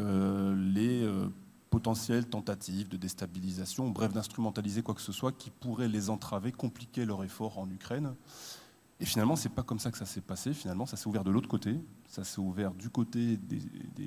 les 0.74 1.06
potentielles 1.68 2.26
tentatives 2.26 2.88
de 2.88 2.96
déstabilisation, 2.96 3.90
bref, 3.90 4.12
d'instrumentaliser 4.12 4.82
quoi 4.82 4.94
que 4.94 5.00
ce 5.00 5.12
soit 5.12 5.32
qui 5.32 5.50
pourrait 5.50 5.88
les 5.88 6.10
entraver, 6.10 6.52
compliquer 6.52 7.04
leur 7.04 7.24
effort 7.24 7.58
en 7.58 7.68
Ukraine. 7.70 8.14
Et 9.02 9.04
finalement, 9.04 9.34
c'est 9.34 9.48
pas 9.48 9.64
comme 9.64 9.80
ça 9.80 9.90
que 9.90 9.98
ça 9.98 10.06
s'est 10.06 10.20
passé. 10.20 10.54
Finalement, 10.54 10.86
ça 10.86 10.96
s'est 10.96 11.08
ouvert 11.08 11.24
de 11.24 11.32
l'autre 11.32 11.48
côté. 11.48 11.80
Ça 12.06 12.22
s'est 12.22 12.38
ouvert 12.38 12.72
du 12.72 12.88
côté 12.88 13.36
des, 13.36 13.58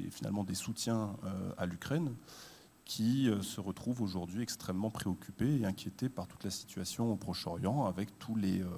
finalement 0.09 0.45
des 0.45 0.55
soutiens 0.55 1.17
euh, 1.25 1.51
à 1.57 1.65
l'Ukraine, 1.65 2.15
qui 2.85 3.29
euh, 3.29 3.41
se 3.41 3.59
retrouvent 3.59 4.01
aujourd'hui 4.01 4.41
extrêmement 4.41 4.91
préoccupés 4.91 5.59
et 5.59 5.65
inquiétés 5.65 6.07
par 6.07 6.27
toute 6.27 6.45
la 6.45 6.49
situation 6.49 7.11
au 7.11 7.17
Proche-Orient, 7.17 7.85
avec 7.85 8.17
tous 8.19 8.37
les, 8.37 8.61
euh, 8.61 8.69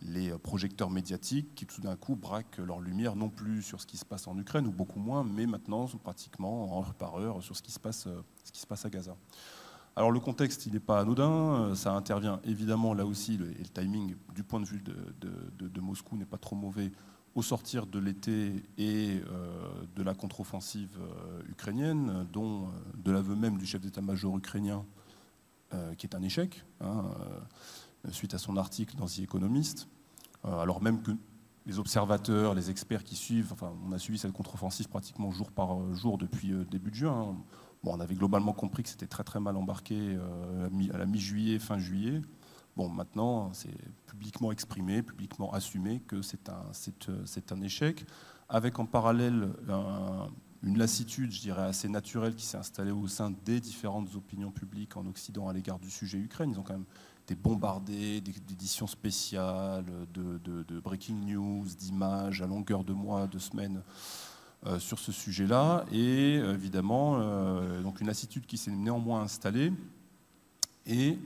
les 0.00 0.30
projecteurs 0.38 0.90
médiatiques 0.90 1.54
qui 1.54 1.66
tout 1.66 1.80
d'un 1.80 1.96
coup 1.96 2.16
braquent 2.16 2.58
leur 2.58 2.80
lumière 2.80 3.16
non 3.16 3.30
plus 3.30 3.62
sur 3.62 3.80
ce 3.80 3.86
qui 3.86 3.96
se 3.96 4.04
passe 4.04 4.26
en 4.26 4.38
Ukraine, 4.38 4.66
ou 4.66 4.72
beaucoup 4.72 5.00
moins, 5.00 5.24
mais 5.24 5.46
maintenant 5.46 5.86
pratiquement 6.02 6.78
heure 6.78 6.94
par 6.94 7.16
heure 7.16 7.42
sur 7.42 7.56
ce 7.56 7.62
qui 7.62 7.72
se 7.72 7.80
passe, 7.80 8.08
ce 8.44 8.52
qui 8.52 8.60
se 8.60 8.66
passe 8.66 8.84
à 8.84 8.90
Gaza. 8.90 9.16
Alors 9.98 10.12
le 10.12 10.20
contexte, 10.20 10.66
il 10.66 10.74
n'est 10.74 10.80
pas 10.80 11.00
anodin, 11.00 11.74
ça 11.74 11.92
intervient 11.92 12.38
évidemment 12.44 12.92
là 12.92 13.06
aussi, 13.06 13.34
et 13.34 13.38
le 13.38 13.68
timing 13.72 14.14
du 14.34 14.44
point 14.44 14.60
de 14.60 14.66
vue 14.66 14.82
de, 14.82 15.80
Moscou 15.80 16.16
n'est 16.18 16.26
pas 16.26 16.36
trop 16.36 16.54
mauvais 16.54 16.92
au 17.34 17.42
sortir 17.42 17.86
de 17.86 17.98
l'été 17.98 18.62
et 18.76 19.20
euh, 19.30 19.68
de 19.94 20.02
la 20.02 20.14
contre-offensive 20.14 20.98
euh, 20.98 21.42
ukrainienne, 21.48 22.26
dont 22.30 22.64
euh, 22.64 22.70
de 22.96 23.10
l'aveu 23.10 23.34
même 23.34 23.56
du 23.56 23.64
chef 23.64 23.80
d'état-major 23.80 24.36
ukrainien, 24.36 24.84
qui 25.98 26.06
est 26.06 26.14
un 26.14 26.22
échec. 26.22 26.64
Hein, 26.80 27.04
suite 28.12 28.34
à 28.34 28.38
son 28.38 28.56
article 28.56 28.96
dans 28.96 29.06
The 29.06 29.20
Economist, 29.20 29.88
euh, 30.44 30.58
alors 30.58 30.82
même 30.82 31.02
que 31.02 31.12
les 31.66 31.78
observateurs, 31.78 32.54
les 32.54 32.70
experts 32.70 33.02
qui 33.02 33.16
suivent, 33.16 33.52
enfin, 33.52 33.72
on 33.86 33.92
a 33.92 33.98
suivi 33.98 34.18
cette 34.18 34.32
contre-offensive 34.32 34.88
pratiquement 34.88 35.32
jour 35.32 35.50
par 35.50 35.94
jour 35.94 36.16
depuis 36.16 36.52
euh, 36.52 36.64
début 36.64 36.90
de 36.90 36.96
juin. 36.96 37.30
Hein. 37.30 37.36
Bon, 37.82 37.94
on 37.94 38.00
avait 38.00 38.14
globalement 38.14 38.52
compris 38.52 38.82
que 38.82 38.88
c'était 38.88 39.06
très 39.06 39.24
très 39.24 39.40
mal 39.40 39.56
embarqué 39.56 39.96
euh, 39.98 40.68
à 40.92 40.98
la 40.98 41.06
mi-juillet, 41.06 41.58
fin 41.58 41.78
juillet. 41.78 42.22
Bon, 42.76 42.88
maintenant, 42.88 43.52
c'est 43.52 43.74
publiquement 44.06 44.52
exprimé, 44.52 45.02
publiquement 45.02 45.52
assumé 45.52 46.00
que 46.00 46.20
c'est, 46.22 46.50
un 46.50 47.62
échec, 47.62 48.04
avec 48.48 48.78
en 48.78 48.84
parallèle 48.84 49.48
une 50.62 50.78
lassitude, 50.78 51.30
je 51.32 51.40
dirais, 51.40 51.62
assez 51.62 51.88
naturelle 51.88 52.34
qui 52.34 52.44
s'est 52.44 52.58
installée 52.58 52.90
au 52.90 53.08
sein 53.08 53.32
des 53.44 53.60
différentes 53.60 54.14
opinions 54.14 54.50
publiques 54.50 54.96
en 54.96 55.06
Occident 55.06 55.48
à 55.48 55.52
l'égard 55.52 55.78
du 55.78 55.90
sujet 55.90 56.18
Ukraine. 56.18 56.50
Ils 56.50 56.58
ont 56.58 56.62
quand 56.62 56.74
même 56.74 56.86
des 57.26 57.34
bombardés 57.34 58.20
d'éditions 58.20 58.86
spéciales, 58.86 59.84
de, 60.14 60.80
breaking 60.80 61.26
news, 61.26 61.64
d'images 61.78 62.42
à 62.42 62.46
longueur 62.46 62.84
de 62.84 62.92
mois, 62.92 63.26
de 63.26 63.38
semaines 63.38 63.82
euh, 64.66 64.78
sur 64.78 64.98
ce 64.98 65.12
sujet-là. 65.12 65.84
Et 65.92 66.34
évidemment, 66.36 67.18
euh, 67.18 67.82
donc 67.82 68.00
une 68.00 68.06
lassitude 68.06 68.46
qui 68.46 68.56
s'est 68.56 68.70
néanmoins 68.70 69.22
installée. 69.22 69.72
Et 70.86 71.18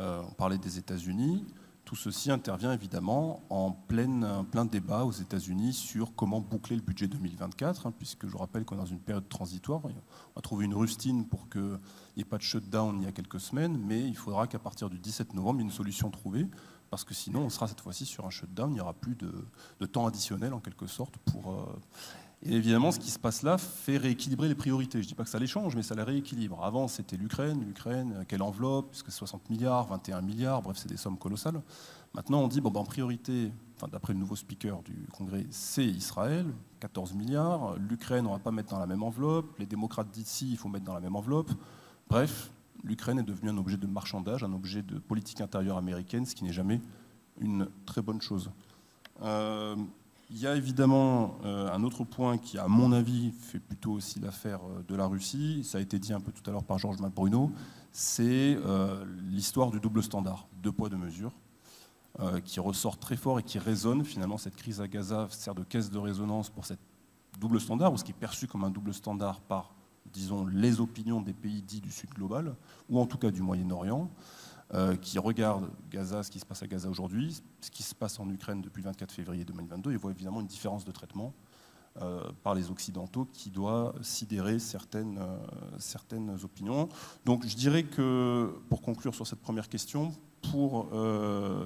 euh, 0.00 0.22
on 0.28 0.32
parlait 0.32 0.58
des 0.58 0.78
États-Unis. 0.78 1.44
Tout 1.86 1.94
ceci 1.94 2.32
intervient 2.32 2.72
évidemment 2.72 3.44
en 3.48 3.70
plein, 3.70 4.64
débat 4.64 5.04
aux 5.04 5.12
États-Unis 5.12 5.72
sur 5.72 6.16
comment 6.16 6.40
boucler 6.40 6.74
le 6.74 6.82
budget 6.82 7.06
2024, 7.06 7.86
hein, 7.86 7.94
puisque 7.96 8.26
je 8.26 8.36
rappelle 8.36 8.64
qu'on 8.64 8.74
est 8.74 8.78
dans 8.78 8.86
une 8.86 8.98
période 8.98 9.28
transitoire. 9.28 9.82
On 9.84 10.38
a 10.38 10.42
trouvé 10.42 10.64
une 10.64 10.74
rustine 10.74 11.28
pour 11.28 11.48
qu'il 11.48 11.78
n'y 12.16 12.22
ait 12.22 12.24
pas 12.24 12.38
de 12.38 12.42
shutdown 12.42 12.98
il 13.00 13.04
y 13.04 13.06
a 13.06 13.12
quelques 13.12 13.38
semaines, 13.38 13.78
mais 13.78 14.00
il 14.00 14.16
faudra 14.16 14.48
qu'à 14.48 14.58
partir 14.58 14.90
du 14.90 14.98
17 14.98 15.32
novembre, 15.34 15.60
il 15.60 15.62
y 15.62 15.66
ait 15.66 15.70
une 15.70 15.76
solution 15.76 16.10
trouvée, 16.10 16.48
parce 16.90 17.04
que 17.04 17.14
sinon, 17.14 17.42
on 17.42 17.50
sera 17.50 17.68
cette 17.68 17.80
fois-ci 17.80 18.04
sur 18.04 18.26
un 18.26 18.30
shutdown, 18.30 18.72
il 18.72 18.74
n'y 18.74 18.80
aura 18.80 18.94
plus 18.94 19.14
de, 19.14 19.86
temps 19.86 20.08
additionnel 20.08 20.54
en 20.54 20.60
quelque 20.60 20.88
sorte 20.88 21.16
pour. 21.18 21.68
Et 22.48 22.54
évidemment, 22.54 22.92
ce 22.92 23.00
qui 23.00 23.10
se 23.10 23.18
passe 23.18 23.42
là 23.42 23.58
fait 23.58 23.96
rééquilibrer 23.96 24.46
les 24.46 24.54
priorités. 24.54 24.98
Je 24.98 25.04
ne 25.04 25.08
dis 25.08 25.14
pas 25.14 25.24
que 25.24 25.30
ça 25.30 25.40
les 25.40 25.48
change, 25.48 25.74
mais 25.74 25.82
ça 25.82 25.96
les 25.96 26.02
rééquilibre. 26.04 26.62
Avant, 26.64 26.86
c'était 26.86 27.16
l'Ukraine. 27.16 27.64
L'Ukraine, 27.66 28.24
quelle 28.28 28.42
enveloppe 28.42 28.90
Puisque 28.90 29.10
60 29.10 29.50
milliards, 29.50 29.88
21 29.88 30.20
milliards, 30.20 30.62
bref, 30.62 30.76
c'est 30.76 30.88
des 30.88 30.96
sommes 30.96 31.18
colossales. 31.18 31.60
Maintenant, 32.14 32.40
on 32.40 32.48
dit, 32.48 32.60
bon, 32.60 32.70
ben, 32.70 32.80
en 32.80 32.84
priorité, 32.84 33.50
enfin, 33.76 33.88
d'après 33.90 34.12
le 34.12 34.20
nouveau 34.20 34.36
speaker 34.36 34.80
du 34.82 34.94
Congrès, 35.12 35.44
c'est 35.50 35.84
Israël, 35.84 36.46
14 36.78 37.14
milliards. 37.14 37.74
L'Ukraine, 37.78 38.26
on 38.26 38.30
ne 38.30 38.36
va 38.36 38.40
pas 38.42 38.52
mettre 38.52 38.70
dans 38.70 38.78
la 38.78 38.86
même 38.86 39.02
enveloppe. 39.02 39.58
Les 39.58 39.66
démocrates 39.66 40.10
d'ici, 40.12 40.48
il 40.48 40.56
faut 40.56 40.68
mettre 40.68 40.84
dans 40.84 40.94
la 40.94 41.00
même 41.00 41.16
enveloppe. 41.16 41.50
Bref, 42.08 42.52
l'Ukraine 42.84 43.18
est 43.18 43.24
devenue 43.24 43.50
un 43.50 43.58
objet 43.58 43.76
de 43.76 43.86
marchandage, 43.88 44.44
un 44.44 44.52
objet 44.52 44.82
de 44.82 45.00
politique 45.00 45.40
intérieure 45.40 45.78
américaine, 45.78 46.24
ce 46.24 46.36
qui 46.36 46.44
n'est 46.44 46.52
jamais 46.52 46.80
une 47.40 47.68
très 47.86 48.02
bonne 48.02 48.20
chose. 48.20 48.50
Euh, 49.22 49.74
il 50.30 50.40
y 50.40 50.46
a 50.46 50.56
évidemment 50.56 51.38
euh, 51.44 51.72
un 51.72 51.84
autre 51.84 52.04
point 52.04 52.38
qui, 52.38 52.58
à 52.58 52.66
mon 52.66 52.92
avis, 52.92 53.30
fait 53.30 53.60
plutôt 53.60 53.92
aussi 53.92 54.18
l'affaire 54.18 54.60
euh, 54.64 54.82
de 54.88 54.96
la 54.96 55.06
Russie. 55.06 55.62
Ça 55.64 55.78
a 55.78 55.80
été 55.80 55.98
dit 55.98 56.12
un 56.12 56.20
peu 56.20 56.32
tout 56.32 56.48
à 56.48 56.52
l'heure 56.52 56.64
par 56.64 56.78
Georges 56.78 56.96
Bruno. 57.14 57.52
C'est 57.92 58.58
euh, 58.64 59.04
l'histoire 59.30 59.70
du 59.70 59.78
double 59.78 60.02
standard, 60.02 60.48
deux 60.62 60.72
poids, 60.72 60.88
deux 60.88 60.96
mesures. 60.96 61.32
qui 62.44 62.60
ressort 62.60 62.96
très 62.96 63.16
fort 63.16 63.38
et 63.38 63.42
qui 63.42 63.58
résonne. 63.58 64.04
Finalement, 64.04 64.38
cette 64.38 64.56
crise 64.56 64.80
à 64.80 64.88
Gaza 64.88 65.28
sert 65.30 65.54
de 65.54 65.62
caisse 65.62 65.90
de 65.90 65.98
résonance 65.98 66.48
pour 66.48 66.64
cette 66.64 66.80
double 67.38 67.60
standard, 67.60 67.92
ou 67.92 67.98
ce 67.98 68.04
qui 68.04 68.12
est 68.12 68.14
perçu 68.18 68.46
comme 68.46 68.64
un 68.64 68.70
double 68.70 68.94
standard 68.94 69.40
par, 69.42 69.74
disons, 70.12 70.46
les 70.46 70.80
opinions 70.80 71.20
des 71.20 71.34
pays 71.34 71.60
dits 71.60 71.82
du 71.82 71.92
Sud 71.92 72.10
global, 72.10 72.56
ou 72.88 72.98
en 72.98 73.06
tout 73.06 73.18
cas 73.18 73.30
du 73.30 73.42
Moyen-Orient. 73.42 74.10
Euh, 74.74 74.96
qui 74.96 75.20
regarde 75.20 75.70
Gaza, 75.92 76.24
ce 76.24 76.30
qui 76.30 76.40
se 76.40 76.44
passe 76.44 76.60
à 76.64 76.66
Gaza 76.66 76.88
aujourd'hui, 76.88 77.40
ce 77.60 77.70
qui 77.70 77.84
se 77.84 77.94
passe 77.94 78.18
en 78.18 78.28
Ukraine 78.28 78.62
depuis 78.62 78.82
le 78.82 78.88
24 78.88 79.12
février 79.12 79.44
2022, 79.44 79.92
et 79.92 79.96
voit 79.96 80.10
évidemment 80.10 80.40
une 80.40 80.48
différence 80.48 80.84
de 80.84 80.90
traitement 80.90 81.32
euh, 82.02 82.20
par 82.42 82.56
les 82.56 82.68
Occidentaux 82.68 83.28
qui 83.32 83.50
doit 83.50 83.94
sidérer 84.02 84.58
certaines, 84.58 85.18
euh, 85.18 85.36
certaines 85.78 86.30
opinions. 86.42 86.88
Donc 87.24 87.46
je 87.46 87.54
dirais 87.54 87.84
que, 87.84 88.58
pour 88.68 88.82
conclure 88.82 89.14
sur 89.14 89.24
cette 89.24 89.40
première 89.40 89.68
question, 89.68 90.12
pour, 90.50 90.88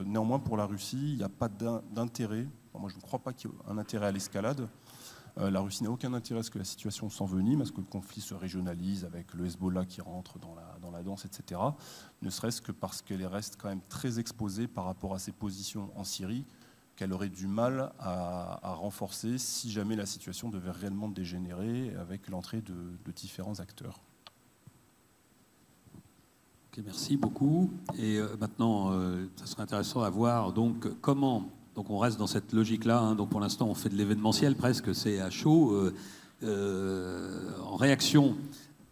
néanmoins 0.06 0.38
pour 0.38 0.56
la 0.56 0.64
Russie, 0.64 1.12
il 1.12 1.16
n'y 1.16 1.22
a 1.22 1.28
pas 1.28 1.48
d'intérêt, 1.48 2.46
moi 2.74 2.90
je 2.90 2.96
ne 2.96 3.00
crois 3.00 3.18
pas 3.18 3.32
qu'il 3.32 3.50
y 3.50 3.52
ait 3.52 3.56
un 3.68 3.78
intérêt 3.78 4.06
à 4.06 4.12
l'escalade, 4.12 4.68
la 5.36 5.60
Russie 5.60 5.84
n'a 5.84 5.90
aucun 5.90 6.12
intérêt 6.12 6.40
à 6.40 6.42
ce 6.42 6.50
que 6.50 6.58
la 6.58 6.64
situation 6.64 7.08
s'envenime, 7.08 7.62
à 7.62 7.64
ce 7.64 7.72
que 7.72 7.80
le 7.80 7.86
conflit 7.86 8.20
se 8.20 8.34
régionalise 8.34 9.04
avec 9.04 9.32
le 9.34 9.46
Hezbollah 9.46 9.84
qui 9.84 10.00
rentre 10.00 10.38
dans 10.38 10.54
la, 10.54 10.76
dans 10.82 10.90
la 10.90 11.02
danse, 11.02 11.24
etc. 11.24 11.60
Ne 12.22 12.30
serait-ce 12.30 12.60
que 12.60 12.72
parce 12.72 13.02
qu'elle 13.02 13.24
reste 13.26 13.56
quand 13.60 13.68
même 13.68 13.82
très 13.88 14.18
exposée 14.18 14.66
par 14.66 14.84
rapport 14.84 15.14
à 15.14 15.18
ses 15.18 15.32
positions 15.32 15.90
en 15.96 16.04
Syrie, 16.04 16.44
qu'elle 17.00 17.14
aurait 17.14 17.30
du 17.30 17.46
mal 17.46 17.92
à, 17.98 18.74
renforcer 18.74 19.38
si 19.38 19.70
jamais 19.70 19.96
la 19.96 20.04
situation 20.04 20.50
devait 20.50 20.70
réellement 20.70 21.08
dégénérer 21.08 21.94
avec 21.94 22.28
l'entrée 22.28 22.60
de, 22.60 23.12
différents 23.12 23.58
acteurs. 23.58 24.02
merci 26.84 27.16
beaucoup. 27.16 27.72
Et 27.96 28.18
euh, 28.18 28.36
maintenant, 28.38 28.92
euh, 28.92 29.30
ça 29.36 29.46
serait 29.46 29.62
intéressant 29.62 30.02
à 30.02 30.10
voir 30.10 30.52
donc 30.52 30.88
comment 31.00 31.50
donc 31.74 31.90
on 31.90 31.98
reste 31.98 32.18
dans 32.18 32.26
cette 32.26 32.52
logique-là. 32.52 33.00
Hein. 33.00 33.14
Donc 33.14 33.30
pour 33.30 33.40
l'instant, 33.40 33.68
on 33.68 33.74
fait 33.74 33.88
de 33.88 33.96
l'événementiel 33.96 34.56
presque, 34.56 34.94
c'est 34.94 35.20
à 35.20 35.30
chaud. 35.30 35.72
Euh, 35.72 35.94
euh, 36.42 37.50
en 37.62 37.76
réaction 37.76 38.34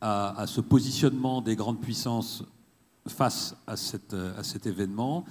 à, 0.00 0.44
ce 0.46 0.60
positionnement 0.60 1.40
des 1.40 1.56
grandes 1.56 1.80
puissances 1.80 2.44
face 3.06 3.56
à, 3.66 3.76
cet 3.76 4.66
événement, 4.66 5.24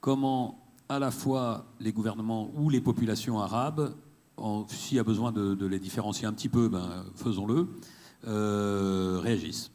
comment 0.00 0.58
à 0.88 0.98
la 1.00 1.10
fois 1.10 1.66
les 1.80 1.92
gouvernements 1.92 2.50
ou 2.54 2.70
les 2.70 2.80
populations 2.80 3.40
arabes, 3.40 3.94
s'il 4.68 4.96
y 4.96 5.00
a 5.00 5.04
besoin 5.04 5.32
de, 5.32 5.66
les 5.66 5.80
différencier 5.80 6.26
un 6.26 6.32
petit 6.32 6.48
peu, 6.48 6.68
ben, 6.68 7.04
faisons-le, 7.16 7.68
euh, 8.26 9.18
réagissent. 9.20 9.72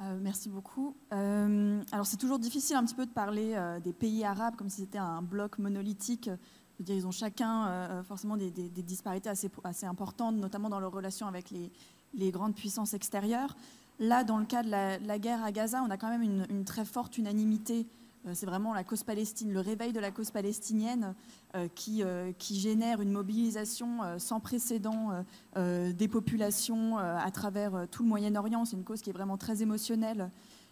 Euh, 0.00 0.18
merci 0.20 0.48
beaucoup. 0.48 0.94
Euh, 1.12 1.82
alors 1.90 2.06
c'est 2.06 2.16
toujours 2.16 2.38
difficile 2.38 2.76
un 2.76 2.84
petit 2.84 2.94
peu 2.94 3.04
de 3.04 3.10
parler 3.10 3.54
euh, 3.54 3.80
des 3.80 3.92
pays 3.92 4.24
arabes 4.24 4.54
comme 4.56 4.68
si 4.68 4.82
c'était 4.82 4.98
un 4.98 5.22
bloc 5.22 5.58
monolithique. 5.58 6.26
Je 6.26 6.78
veux 6.78 6.84
dire, 6.84 6.94
ils 6.94 7.06
ont 7.08 7.12
chacun 7.12 8.04
forcément 8.04 8.36
des, 8.36 8.50
disparités 8.52 9.28
assez, 9.28 9.50
importantes, 9.82 10.36
notamment 10.36 10.68
dans 10.68 10.78
leurs 10.78 10.92
relations 10.92 11.26
avec 11.26 11.50
les, 11.50 12.30
grandes 12.30 12.54
puissances 12.54 12.94
extérieures. 12.94 13.56
Là, 13.98 14.22
dans 14.22 14.38
le 14.38 14.44
cas 14.44 14.62
de 14.62 14.70
la, 14.70 15.18
guerre 15.18 15.42
à 15.42 15.50
Gaza, 15.50 15.82
on 15.82 15.90
a 15.90 15.96
quand 15.96 16.08
même 16.08 16.22
une, 16.22 16.64
très 16.64 16.84
forte 16.84 17.18
unanimité 17.18 17.84
c'est 18.32 18.46
vraiment 18.46 18.74
la 18.74 18.84
cause 18.84 19.02
palestine, 19.02 19.52
le 19.52 19.60
réveil 19.60 19.92
de 19.92 20.00
la 20.00 20.10
cause 20.10 20.30
palestinienne 20.30 21.14
euh, 21.54 21.68
qui, 21.74 22.02
euh, 22.02 22.32
qui, 22.38 22.58
génère 22.58 23.00
une 23.00 23.12
mobilisation 23.12 24.00
sans 24.18 24.40
précédent 24.40 25.24
des 25.56 26.08
populations 26.08 26.98
à 26.98 27.30
travers 27.30 27.86
tout 27.90 28.02
le 28.02 28.08
Moyen-Orient. 28.08 28.64
C'est 28.64 28.76
une 28.76 28.84
cause 28.84 29.00
qui 29.00 29.10
est 29.10 29.12
vraiment 29.12 29.36
très 29.36 29.62
émotionnelle 29.62 30.30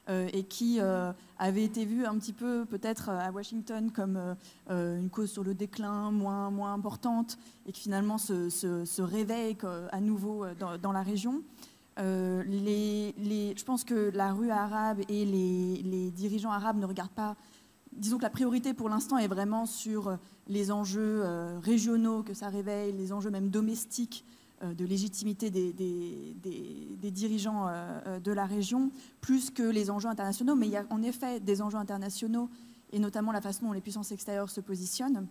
et 0.08 0.44
qui 0.44 0.80
avait 1.38 1.64
été 1.64 1.84
vue 1.84 2.06
un 2.06 2.16
petit 2.18 2.32
peu 2.32 2.64
peut-être 2.64 3.08
à 3.08 3.30
Washington 3.30 3.90
comme 3.90 4.36
une 4.68 5.10
cause 5.10 5.30
sur 5.30 5.44
le 5.44 5.54
déclin 5.54 6.10
moins, 6.10 6.72
importante 6.72 7.38
et 7.66 7.72
qui 7.72 7.82
finalement 7.82 8.18
se, 8.18 9.02
réveille 9.02 9.56
à 9.90 10.00
nouveau 10.00 10.44
dans 10.58 10.92
la 10.92 11.02
région. 11.02 11.42
Euh, 11.98 12.42
je 12.46 13.64
pense 13.64 13.84
que 13.84 14.10
la 14.14 14.32
rue 14.32 14.50
arabe 14.50 15.00
et 15.08 15.24
les, 15.24 16.10
dirigeants 16.10 16.52
arabes 16.52 16.78
ne 16.78 16.86
regardent 16.86 17.10
pas. 17.10 17.36
Disons 17.92 18.18
que 18.18 18.22
la 18.22 18.30
priorité 18.30 18.74
pour 18.74 18.88
l'instant 18.88 19.16
est 19.16 19.28
vraiment 19.28 19.64
sur 19.64 20.18
les 20.48 20.70
enjeux 20.70 21.22
euh, 21.24 21.58
régionaux 21.58 22.22
que 22.22 22.34
ça 22.34 22.48
réveille, 22.48 22.92
les 22.92 23.12
enjeux 23.12 23.30
même 23.30 23.48
domestiques 23.48 24.24
euh, 24.62 24.74
de 24.74 24.84
légitimité 24.84 25.50
des, 25.50 25.72
des 25.72 27.10
dirigeants 27.10 27.70
de 28.22 28.32
la 28.32 28.44
région, 28.44 28.90
plus 29.20 29.50
que 29.50 29.62
les 29.62 29.90
enjeux 29.90 30.08
internationaux. 30.08 30.54
Mais 30.54 30.66
il 30.66 30.72
y 30.72 30.76
a 30.76 30.84
en 30.90 31.02
effet 31.02 31.40
des 31.40 31.62
enjeux 31.62 31.78
internationaux, 31.78 32.50
et 32.92 32.98
notamment 32.98 33.32
la 33.32 33.40
façon 33.40 33.66
dont 33.66 33.72
les 33.72 33.80
puissances 33.80 34.12
extérieures 34.12 34.50
se 34.50 34.60
positionnent. 34.60 35.26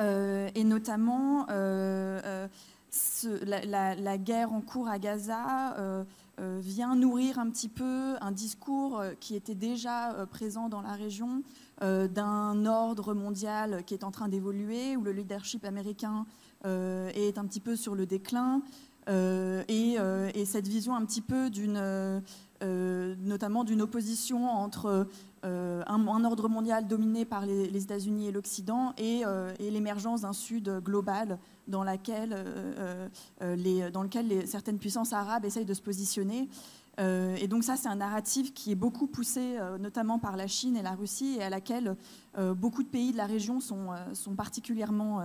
et 0.00 0.64
notamment 0.64 1.46
la, 3.44 4.18
guerre 4.18 4.52
en 4.52 4.60
cours 4.60 4.88
à 4.88 4.98
Gaza 4.98 5.76
euh, 5.78 6.04
euh, 6.38 6.58
vient 6.62 6.94
nourrir 6.94 7.38
un 7.38 7.50
petit 7.50 7.68
peu 7.68 8.16
un 8.20 8.30
discours 8.30 9.00
euh, 9.00 9.12
qui 9.18 9.34
était 9.34 9.54
déjà 9.54 10.26
présent 10.30 10.68
dans 10.68 10.82
la 10.82 10.92
région 10.92 11.42
d'un 11.82 12.64
ordre 12.64 13.12
mondial 13.12 13.84
qui 13.84 13.92
est 13.92 14.02
en 14.02 14.10
train 14.10 14.28
d'évoluer, 14.28 14.96
où 14.96 15.02
le 15.02 15.12
leadership 15.12 15.62
américain 15.66 16.24
est 16.64 17.36
un 17.36 17.44
petit 17.44 17.60
peu 17.60 17.76
sur 17.76 17.94
le 17.94 18.06
déclin, 18.06 18.62
et, 19.08 20.44
cette 20.46 20.68
vision 20.68 20.96
un 20.96 21.04
petit 21.04 21.20
peu 21.20 21.50
d'une, 21.50 22.22
notamment 22.62 23.64
d'une 23.64 23.82
opposition 23.82 24.48
entre 24.48 25.06
un, 25.42 26.24
ordre 26.24 26.48
mondial 26.48 26.86
dominé 26.86 27.24
par 27.24 27.46
les, 27.46 27.82
États-Unis 27.82 28.28
et 28.28 28.32
l'Occident 28.32 28.94
et 28.98 29.24
l'émergence 29.60 30.22
d'un 30.22 30.32
Sud 30.32 30.80
global 30.82 31.38
dans, 31.68 31.84
euh, 31.86 33.08
euh, 33.42 33.56
lequel 33.56 34.46
certaines 34.46 34.78
puissances 34.78 35.12
arabes 35.12 35.44
essayent 35.44 35.64
de 35.64 35.74
se 35.74 35.82
positionner. 35.82 36.48
Euh, 36.98 37.36
et 37.36 37.46
donc 37.46 37.64
ça, 37.64 37.76
c'est 37.76 37.88
un 37.88 37.96
narratif 37.96 38.54
qui 38.54 38.72
est 38.72 38.76
beaucoup 38.76 39.06
poussé, 39.06 39.58
notamment 39.78 40.18
par 40.18 40.36
la 40.36 40.46
Chine 40.46 40.76
et 40.76 40.82
la 40.82 40.92
Russie, 40.92 41.36
et 41.38 41.42
à 41.42 41.50
laquelle 41.50 41.96
beaucoup 42.56 42.82
de 42.82 42.88
pays 42.88 43.12
de 43.12 43.16
la 43.16 43.26
région 43.26 43.60
sont 43.60 44.34
particulièrement 44.36 45.20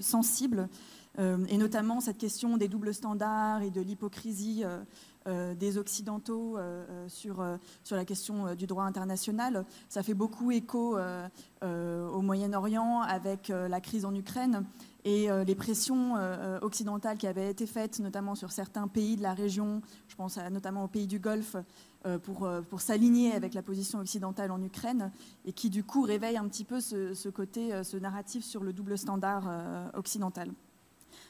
sensibles, 0.00 0.68
et 1.18 1.58
notamment 1.58 2.00
cette 2.00 2.18
question 2.18 2.56
des 2.56 2.66
doubles 2.66 2.92
standards 2.92 3.62
et 3.62 3.70
de 3.70 3.80
l'hypocrisie 3.80 4.64
des 5.26 5.78
Occidentaux 5.78 6.58
sur, 7.06 7.44
sur 7.84 7.96
la 7.96 8.04
question 8.04 8.54
du 8.56 8.66
droit 8.66 8.84
international. 8.84 9.64
Ça 9.88 10.02
fait 10.02 10.14
beaucoup 10.14 10.50
écho 10.50 10.98
au 11.62 12.20
Moyen-Orient 12.20 13.00
avec 13.00 13.48
la 13.48 13.80
crise 13.80 14.04
en 14.04 14.14
Ukraine 14.14 14.64
et 15.04 15.30
euh, 15.30 15.44
les 15.44 15.54
pressions 15.54 16.16
euh, 16.16 16.20
euh, 16.20 16.58
occidentales 16.62 17.18
qui 17.18 17.26
avaient 17.26 17.50
été 17.50 17.66
faites, 17.66 18.00
notamment 18.00 18.34
sur 18.34 18.52
certains 18.52 18.88
pays 18.88 19.16
de 19.16 19.22
la 19.22 19.34
région, 19.34 19.82
je 20.08 20.16
pense 20.16 20.38
notamment 20.50 20.84
aux 20.84 20.88
pays 20.88 21.06
du 21.06 21.18
Golfe, 21.18 21.56
pour, 22.22 22.46
pour 22.68 22.82
s'aligner 22.82 23.32
avec 23.32 23.54
la 23.54 23.62
position 23.62 23.98
occidentale 23.98 24.50
en 24.50 24.62
Ukraine, 24.62 25.10
et 25.46 25.54
qui 25.54 25.70
du 25.70 25.84
coup 25.84 26.02
réveillent 26.02 26.36
un 26.36 26.46
petit 26.48 26.64
peu 26.64 26.78
ce, 26.82 27.28
côté, 27.30 27.82
ce 27.82 27.96
narratif 27.96 28.44
sur 28.44 28.62
le 28.62 28.74
double 28.74 28.98
standard 28.98 29.44
occidental. 29.94 30.50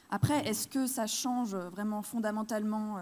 Après, 0.09 0.47
est-ce 0.47 0.67
que 0.67 0.87
ça 0.87 1.07
change 1.07 1.55
vraiment 1.55 2.01
fondamentalement 2.01 2.97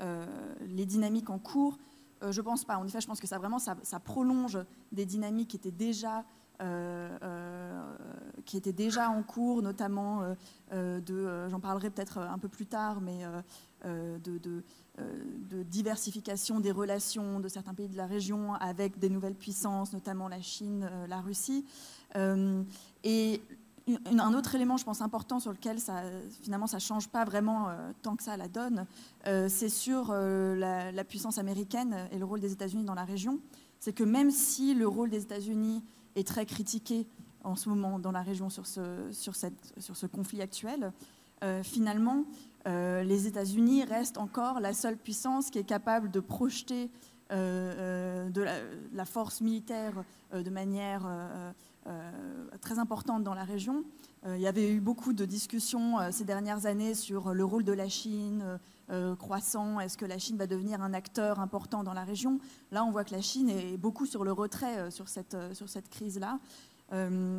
les 0.00 0.86
dynamiques 0.86 1.30
en 1.30 1.38
cours? 1.38 1.78
Je 2.22 2.40
pense 2.40 2.64
pas. 2.64 2.78
En 2.78 2.86
effet, 2.86 3.00
je 3.00 3.06
pense 3.06 3.20
que 3.20 3.26
ça 3.26 3.38
vraiment 3.38 3.58
ça, 3.58 4.00
prolonge 4.00 4.58
des 4.92 5.04
dynamiques 5.04 5.48
qui 5.48 5.56
étaient 5.56 5.70
déjà 5.70 6.24
euh, 6.62 7.18
euh, 7.22 7.96
qui 8.46 8.60
déjà 8.60 9.10
en 9.10 9.22
cours, 9.22 9.60
notamment 9.60 10.22
euh, 10.72 11.00
de, 11.00 11.48
j'en 11.50 11.58
parlerai 11.58 11.90
peut-être 11.90 12.18
un 12.18 12.38
peu 12.38 12.48
plus 12.48 12.66
tard, 12.66 13.00
mais 13.00 13.24
de, 13.84 14.38
de, 14.38 15.62
diversification 15.64 16.60
des 16.60 16.70
relations 16.70 17.40
de 17.40 17.48
certains 17.48 17.74
pays 17.74 17.88
de 17.88 17.96
la 17.96 18.06
région 18.06 18.54
avec 18.54 18.98
des 18.98 19.10
nouvelles 19.10 19.34
puissances, 19.34 19.92
notamment 19.92 20.28
la 20.28 20.40
Chine, 20.40 20.88
la 21.08 21.20
Russie. 21.20 21.66
et 23.04 23.42
un 23.88 24.34
autre 24.34 24.54
élément, 24.54 24.76
je 24.76 24.84
pense, 24.84 25.00
important 25.00 25.38
sur 25.38 25.52
lequel 25.52 25.78
ça, 25.80 26.02
finalement 26.42 26.66
ça 26.66 26.78
ne 26.78 26.82
change 26.82 27.08
pas 27.08 27.24
vraiment 27.24 27.68
tant 28.02 28.16
que 28.16 28.22
ça 28.22 28.36
la 28.36 28.48
donne, 28.48 28.86
c'est 29.24 29.68
sur 29.68 30.12
la, 30.12 30.90
la, 30.90 31.04
puissance 31.04 31.38
américaine 31.38 32.08
et 32.10 32.18
le 32.18 32.24
rôle 32.24 32.40
des 32.40 32.52
États-Unis 32.52 32.84
dans 32.84 32.94
la 32.94 33.04
région. 33.04 33.38
C'est 33.78 33.92
que 33.92 34.02
même 34.02 34.30
si 34.30 34.74
le 34.74 34.88
rôle 34.88 35.10
des 35.10 35.22
États-Unis 35.22 35.84
est 36.16 36.26
très 36.26 36.46
critiqué 36.46 37.06
en 37.46 37.54
ce 37.54 37.68
moment 37.68 37.98
dans 37.98 38.12
la 38.12 38.22
région 38.22 38.50
sur 38.50 38.66
ce, 38.66 40.06
conflit 40.06 40.42
actuel, 40.42 40.92
euh, 41.44 41.62
finalement, 41.62 42.24
euh, 42.66 43.02
les 43.04 43.26
États-Unis 43.26 43.84
restent 43.84 44.18
encore 44.18 44.60
la 44.60 44.72
seule 44.72 44.96
puissance 44.96 45.50
qui 45.50 45.58
est 45.58 45.64
capable 45.64 46.10
de 46.10 46.20
projeter 46.20 46.90
euh, 47.32 48.28
de 48.30 48.44
la, 48.92 49.04
force 49.04 49.40
militaire 49.40 49.92
de 50.32 50.50
manière 50.50 51.02
très 52.60 52.78
importante 52.78 53.22
dans 53.22 53.34
la 53.34 53.44
région. 53.44 53.84
il 54.26 54.40
y 54.40 54.46
avait 54.46 54.72
eu 54.72 54.80
beaucoup 54.80 55.12
de 55.12 55.24
discussions 55.24 55.98
ces 56.10 56.24
dernières 56.24 56.66
années 56.66 56.94
sur 56.94 57.32
le 57.32 57.44
rôle 57.44 57.64
de 57.64 57.72
la 57.72 57.88
Chine, 57.88 58.58
euh, 58.90 59.16
croissant 59.16 59.80
Est-ce 59.80 59.98
que 59.98 60.04
la 60.04 60.16
Chine 60.18 60.36
va 60.36 60.46
devenir 60.46 60.80
un 60.80 60.94
acteur 60.94 61.40
important 61.40 61.82
dans 61.82 61.92
la 61.92 62.04
région? 62.04 62.38
Là, 62.70 62.84
on 62.84 62.92
voit 62.92 63.02
que 63.02 63.12
la 63.12 63.20
Chine 63.20 63.48
est 63.48 63.76
beaucoup 63.76 64.06
sur 64.06 64.22
le 64.22 64.30
retrait 64.30 64.78
euh, 64.78 64.90
sur 64.90 65.08
cette, 65.08 65.34
euh, 65.34 65.54
sur 65.54 65.68
cette 65.68 65.88
crise-là. 65.88 66.38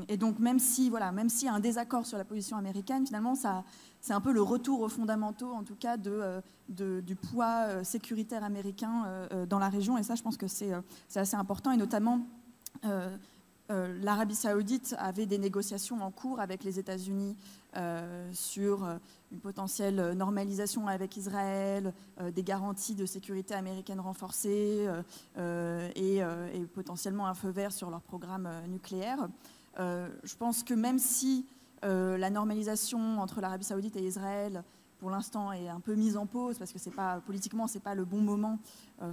et 0.10 0.18
donc 0.18 0.40
même 0.40 0.60
si 0.60 0.90
voilà, 0.90 1.14
même 1.14 1.30
s'il 1.30 1.46
y 1.46 1.50
a 1.50 1.54
un 1.54 1.62
désaccord 1.62 2.06
sur 2.06 2.18
la 2.18 2.26
position 2.26 2.58
américaine, 2.58 3.06
finalement 3.06 3.34
ça 3.34 3.64
c'est 4.02 4.12
un 4.12 4.20
peu 4.20 4.34
le 4.34 4.42
retour 4.42 4.82
aux 4.82 4.90
fondamentaux, 4.90 5.54
en 5.54 5.64
tout 5.64 5.78
cas, 5.78 5.96
de, 5.96 6.42
du 6.68 7.16
poids 7.16 7.82
sécuritaire 7.86 8.44
américain 8.44 9.06
dans 9.48 9.60
la 9.60 9.70
région. 9.70 9.98
Et 9.98 10.04
ça, 10.04 10.16
je 10.16 10.22
pense 10.22 10.36
que 10.36 10.48
c'est 10.48 10.74
assez 11.16 11.38
important. 11.38 11.72
Et 11.72 11.78
notamment, 11.78 12.28
l'Arabie 13.70 14.36
saoudite 14.36 14.96
avait 14.98 15.26
des 15.26 15.38
négociations 15.38 16.02
en 16.02 16.12
cours 16.12 16.40
avec 16.40 16.64
les 16.64 16.80
États-Unis 16.80 17.36
sur 18.32 18.88
une 19.32 19.40
potentielle 19.40 20.14
normalisation 20.14 20.88
avec 20.88 21.18
Israël, 21.18 21.94
euh, 22.22 22.32
des 22.32 22.44
garanties 22.44 22.96
de 22.96 23.06
sécurité 23.06 23.54
américaine 23.54 24.00
renforcées 24.00 24.86
euh, 24.88 25.02
euh, 25.38 26.50
et, 26.54 26.62
potentiellement 26.74 27.28
un 27.28 27.34
feu 27.34 27.50
vert 27.50 27.72
sur 27.72 27.90
leur 27.90 28.02
programme 28.02 28.50
nucléaire. 28.68 29.28
je 29.78 30.36
pense 30.38 30.64
que 30.64 30.74
même 30.74 31.00
si 31.00 31.46
la 31.84 32.30
normalisation 32.30 33.20
entre 33.20 33.42
l'Arabie 33.42 33.64
saoudite 33.64 33.96
et 33.96 34.04
Israël 34.04 34.64
pour 35.00 35.10
l'instant 35.12 35.52
est 35.52 35.70
un 35.70 35.80
peu 35.80 35.94
mise 35.96 36.18
en 36.18 36.26
pause 36.26 36.58
parce 36.58 36.72
que 36.72 36.80
c'est 36.80 36.92
pas 36.92 37.20
politiquement 37.26 37.68
c'est 37.68 37.80
pas 37.80 37.96
le 37.96 38.04
bon 38.04 38.22
moment 38.22 38.60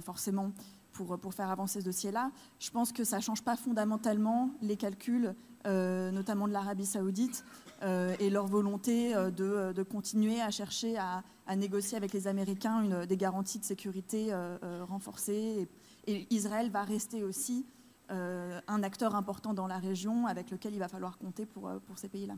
forcément 0.01 0.51
pour, 0.95 1.33
faire 1.33 1.49
avancer 1.49 1.81
ce 1.81 1.85
dossier-là. 1.85 2.31
Je 2.59 2.71
pense 2.71 2.91
que 2.91 3.03
ça 3.03 3.17
ne 3.17 3.21
change 3.21 3.43
pas 3.43 3.55
fondamentalement 3.55 4.51
les 4.61 4.77
calculs, 4.77 5.35
notamment 5.65 6.47
de 6.47 6.53
l'Arabie 6.53 6.85
saoudite, 6.85 7.43
euh, 7.83 8.15
et 8.19 8.29
leur 8.29 8.47
volonté 8.47 9.13
euh, 9.15 9.31
de, 9.31 9.83
continuer 9.83 10.41
à 10.41 10.49
chercher 10.49 10.97
à, 10.97 11.23
négocier 11.55 11.97
avec 11.97 12.13
les 12.13 12.27
Américains 12.27 13.05
des 13.05 13.17
garanties 13.17 13.59
de 13.59 13.65
sécurité 13.65 14.27
euh, 14.31 14.57
renforcées. 14.87 15.67
Et, 16.07 16.27
Israël 16.33 16.69
va 16.69 16.83
rester 16.83 17.23
aussi 17.23 17.65
un 18.09 18.83
acteur 18.83 19.15
important 19.15 19.55
dans 19.55 19.65
la 19.65 19.79
région 19.79 20.27
avec 20.27 20.51
lequel 20.51 20.75
il 20.75 20.79
va 20.79 20.87
falloir 20.87 21.17
compter 21.17 21.47
pour 21.47 21.71
ces 21.95 22.07
pays-là. 22.07 22.35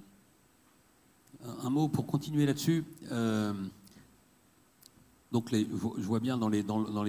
Un 1.61 1.69
mot 1.69 1.89
pour 1.89 2.07
continuer 2.07 2.45
là-dessus. 2.45 2.85
Donc 5.31 5.49
je 5.51 6.05
vois 6.05 6.19
bien 6.19 6.37
dans 6.37 6.49
les, 6.49 6.63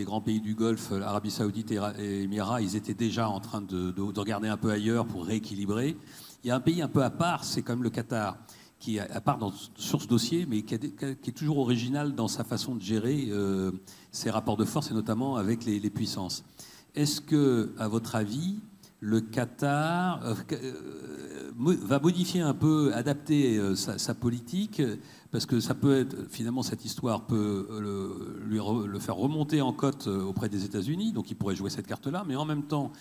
grands 0.04 0.20
pays 0.20 0.40
du 0.40 0.54
Golfe, 0.54 0.92
Arabie 0.92 1.30
Saoudite 1.30 1.70
et 1.70 2.22
Émirats, 2.22 2.60
ils 2.60 2.74
étaient 2.74 2.94
déjà 2.94 3.28
en 3.28 3.40
train 3.40 3.60
de, 3.60 3.92
de, 3.92 4.18
regarder 4.18 4.48
un 4.48 4.56
peu 4.56 4.70
ailleurs 4.70 5.06
pour 5.06 5.24
rééquilibrer. 5.24 5.96
Il 6.42 6.48
y 6.48 6.50
a 6.50 6.56
un 6.56 6.60
pays 6.60 6.82
un 6.82 6.88
peu 6.88 7.04
à 7.04 7.10
part, 7.10 7.44
c'est 7.44 7.62
quand 7.62 7.74
même 7.74 7.82
le 7.82 7.90
Qatar, 7.90 8.36
qui 8.78 8.96
est 8.96 9.10
à 9.10 9.20
part 9.20 9.38
dans, 9.38 9.52
sur 9.76 10.02
ce 10.02 10.06
dossier, 10.06 10.46
mais 10.48 10.62
qui, 10.62 10.74
est 10.74 11.36
toujours 11.36 11.58
original 11.58 12.14
dans 12.14 12.28
sa 12.28 12.44
façon 12.44 12.74
de 12.74 12.82
gérer 12.82 13.28
euh, 13.30 13.72
ses 14.12 14.30
rapports 14.30 14.56
de 14.56 14.64
force, 14.64 14.90
et 14.90 14.94
notamment 14.94 15.36
avec 15.36 15.64
les, 15.64 15.90
puissances. 15.90 16.44
Est-ce 16.94 17.20
que, 17.20 17.72
à 17.78 17.88
votre 17.88 18.14
avis, 18.14 18.58
le 19.00 19.20
Qatar 19.20 20.24
euh, 20.24 20.34
euh, 20.52 21.76
va 21.82 22.00
modifier 22.00 22.40
un 22.40 22.54
peu, 22.54 22.92
adapter 22.94 23.60
sa, 23.76 24.14
politique 24.14 24.82
parce 25.30 25.46
que 25.46 25.60
ça 25.60 25.74
peut 25.74 25.98
être, 25.98 26.16
finalement, 26.30 26.62
cette 26.62 26.84
histoire 26.84 27.26
peut 27.26 27.66
le, 27.80 28.40
lui 28.46 28.58
le 28.58 28.98
faire 28.98 29.16
remonter 29.16 29.60
en 29.60 29.72
cote 29.72 30.06
auprès 30.06 30.48
des 30.48 30.64
États-Unis, 30.64 31.12
donc 31.12 31.30
il 31.30 31.36
pourrait 31.36 31.56
jouer 31.56 31.70
cette 31.70 31.86
carte-là, 31.86 32.24
mais 32.26 32.36
en 32.36 32.44
même 32.44 32.64
temps, 32.64 32.92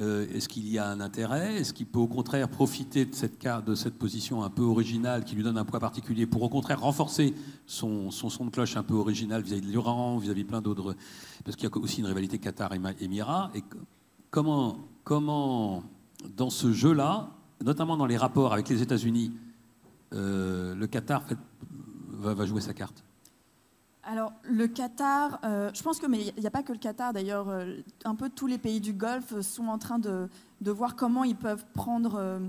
euh, 0.00 0.26
est-ce 0.32 0.48
qu'il 0.48 0.68
y 0.68 0.78
a 0.78 0.88
un 0.88 1.00
intérêt? 1.00 1.56
Est-ce 1.56 1.74
qu'il 1.74 1.86
peut 1.86 1.98
au 1.98 2.06
contraire 2.06 2.48
profiter 2.48 3.04
de 3.04 3.14
cette, 3.14 3.38
carte, 3.38 3.66
de 3.66 3.74
cette 3.74 3.98
position 3.98 4.42
un 4.42 4.48
peu 4.48 4.62
originale 4.62 5.24
qui 5.24 5.34
lui 5.34 5.42
donne 5.42 5.58
un 5.58 5.64
poids 5.64 5.80
particulier 5.80 6.26
pour 6.26 6.42
au 6.42 6.48
contraire 6.48 6.80
renforcer 6.80 7.34
son, 7.66 8.10
son 8.10 8.46
de 8.46 8.50
cloche 8.50 8.76
un 8.76 8.82
peu 8.82 8.94
original 8.94 9.42
vis-à-vis 9.42 9.60
de 9.60 9.66
l'Iran, 9.66 10.16
vis-à-vis 10.16 10.44
plein 10.44 10.62
d'autres? 10.62 10.96
Parce 11.44 11.56
qu'il 11.56 11.68
y 11.68 11.72
a 11.72 11.76
aussi 11.76 12.00
une 12.00 12.06
rivalité 12.06 12.38
Qatar-Émirats. 12.38 13.50
Et 13.54 13.62
comment, 14.30 14.88
comment, 15.04 15.82
dans 16.36 16.50
ce 16.50 16.72
jeu-là, 16.72 17.30
notamment 17.62 17.96
dans 17.96 18.06
les 18.06 18.16
rapports 18.16 18.52
avec 18.52 18.68
les 18.68 18.82
États-Unis, 18.82 19.32
euh, 20.12 20.74
le 20.74 20.86
Qatar 20.86 21.22
va 22.10 22.46
jouer 22.46 22.60
sa 22.60 22.74
carte 22.74 23.04
alors, 24.04 24.32
le 24.42 24.66
Qatar, 24.66 25.38
euh, 25.44 25.70
je 25.72 25.80
pense 25.80 26.00
que, 26.00 26.08
mais 26.08 26.32
il 26.36 26.40
n'y 26.40 26.46
a 26.48 26.50
pas 26.50 26.64
que 26.64 26.72
le 26.72 26.78
Qatar 26.80 27.12
d'ailleurs, 27.12 27.48
euh, 27.48 27.76
un 28.04 28.16
peu 28.16 28.28
tous 28.28 28.48
les 28.48 28.58
pays 28.58 28.80
du 28.80 28.92
Golfe 28.92 29.40
sont 29.42 29.68
en 29.68 29.78
train 29.78 30.00
de, 30.00 30.28
voir 30.60 30.96
comment 30.96 31.22
ils 31.22 31.36
peuvent 31.36 31.64
prendre 31.72 32.40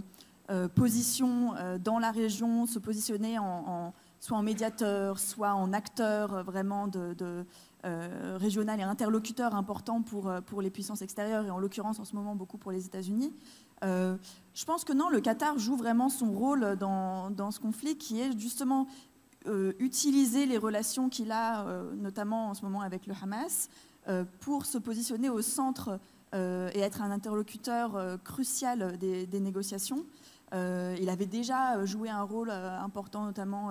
position 0.73 1.53
dans 1.83 1.99
la 1.99 2.09
région, 2.09 2.65
se 2.65 2.79
positionner 2.79 3.37
en, 3.37 3.93
soit 4.19 4.35
en 4.35 4.41
médiateur, 4.41 5.19
soit 5.19 5.53
en 5.53 5.73
acteur 5.73 6.43
vraiment 6.43 6.87
de, 6.87 7.45
régional 7.83 8.79
et 8.79 8.83
interlocuteur 8.83 9.55
important 9.55 10.01
pour, 10.01 10.31
pour 10.45 10.61
les 10.61 10.69
puissances 10.69 11.01
extérieures, 11.01 11.45
et 11.45 11.51
en 11.51 11.59
l'occurrence 11.59 11.99
en 11.99 12.05
ce 12.05 12.15
moment 12.15 12.35
beaucoup 12.35 12.57
pour 12.57 12.71
les 12.71 12.85
États-Unis. 12.85 13.33
je 13.81 14.65
pense 14.65 14.83
que 14.85 14.93
non, 14.93 15.09
le 15.09 15.19
Qatar 15.19 15.57
joue 15.57 15.75
vraiment 15.75 16.09
son 16.09 16.31
rôle 16.31 16.77
dans, 16.77 17.29
dans 17.29 17.51
ce 17.51 17.59
conflit 17.59 17.97
qui 17.97 18.21
est 18.21 18.39
justement 18.39 18.87
euh, 19.47 19.73
utiliser 19.79 20.45
les 20.45 20.57
relations 20.57 21.09
qu'il 21.09 21.29
a, 21.33 21.67
euh, 21.67 21.93
notamment 21.95 22.47
en 22.47 22.53
ce 22.53 22.61
moment 22.61 22.79
avec 22.79 23.07
le 23.07 23.13
Hamas, 23.21 23.69
euh, 24.07 24.23
pour 24.39 24.65
se 24.65 24.77
positionner 24.77 25.29
au 25.29 25.41
centre 25.41 25.99
et 26.35 26.79
être 26.79 27.03
un 27.03 27.11
interlocuteur 27.11 28.17
crucial 28.23 28.97
des, 28.97 29.39
négociations. 29.39 30.03
il 30.51 31.07
avait 31.07 31.27
déjà 31.27 31.85
joué 31.85 32.09
un 32.09 32.23
rôle 32.23 32.49
important, 32.49 33.23
notamment 33.23 33.69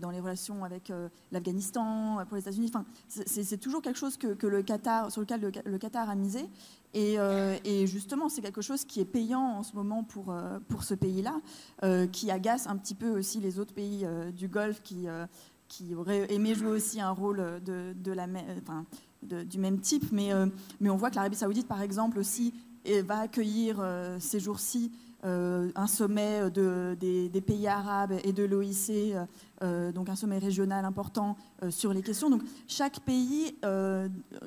dans 0.00 0.10
les 0.10 0.20
relations 0.20 0.64
avec 0.64 0.92
l'Afghanistan, 1.32 2.24
pour 2.28 2.36
les 2.36 2.42
États-Unis. 2.42 2.66
Enfin, 2.68 2.84
c'est 3.08 3.58
toujours 3.58 3.82
quelque 3.82 3.98
chose 3.98 4.16
que, 4.16 4.46
le 4.46 4.62
Qatar, 4.62 5.10
sur 5.10 5.20
lequel 5.20 5.52
le 5.64 5.78
Qatar 5.78 6.08
a 6.10 6.14
misé. 6.14 6.48
Euh, 6.96 7.56
et, 7.64 7.86
justement, 7.86 8.28
c'est 8.28 8.40
quelque 8.40 8.62
chose 8.62 8.84
qui 8.84 9.00
est 9.00 9.04
payant 9.04 9.58
en 9.58 9.62
ce 9.62 9.74
moment 9.74 10.02
pour, 10.02 10.30
euh, 10.30 10.58
pour 10.68 10.84
ce 10.84 10.94
pays-là, 10.94 11.40
euh, 11.84 12.06
qui 12.06 12.30
agace 12.30 12.66
un 12.66 12.76
petit 12.76 12.94
peu 12.94 13.10
aussi 13.10 13.40
les 13.40 13.58
autres 13.58 13.74
pays 13.74 14.06
du 14.34 14.48
Golfe 14.48 14.82
qui, 14.82 15.06
qui 15.68 15.94
auraient 15.94 16.32
aimé 16.32 16.54
jouer 16.54 16.70
aussi 16.70 17.00
un 17.00 17.10
rôle 17.10 17.60
de, 17.64 17.94
de 17.94 18.12
la, 18.12 18.26
enfin, 18.60 18.84
du 19.22 19.58
même 19.58 19.80
type. 19.80 20.10
Mais, 20.12 20.30
mais 20.80 20.90
on 20.90 20.96
voit 20.96 21.10
que 21.10 21.16
l'Arabie 21.16 21.36
saoudite, 21.36 21.68
par 21.68 21.82
exemple, 21.82 22.18
aussi 22.18 22.54
va 23.04 23.20
accueillir 23.20 23.84
ces 24.18 24.40
jours-ci 24.40 24.90
euh, 24.90 25.09
un 25.22 25.86
sommet 25.86 26.50
de, 26.50 26.96
des, 26.98 27.40
pays 27.40 27.66
arabes 27.66 28.14
et 28.24 28.32
de 28.32 28.44
l'OIC, 28.44 29.14
euh, 29.62 29.92
donc 29.92 30.08
un 30.08 30.16
sommet 30.16 30.38
régional 30.38 30.84
important 30.84 31.36
euh, 31.62 31.70
sur 31.70 31.92
les 31.92 32.02
questions. 32.02 32.30
Donc 32.30 32.42
chaque 32.66 33.00
pays, 33.00 33.54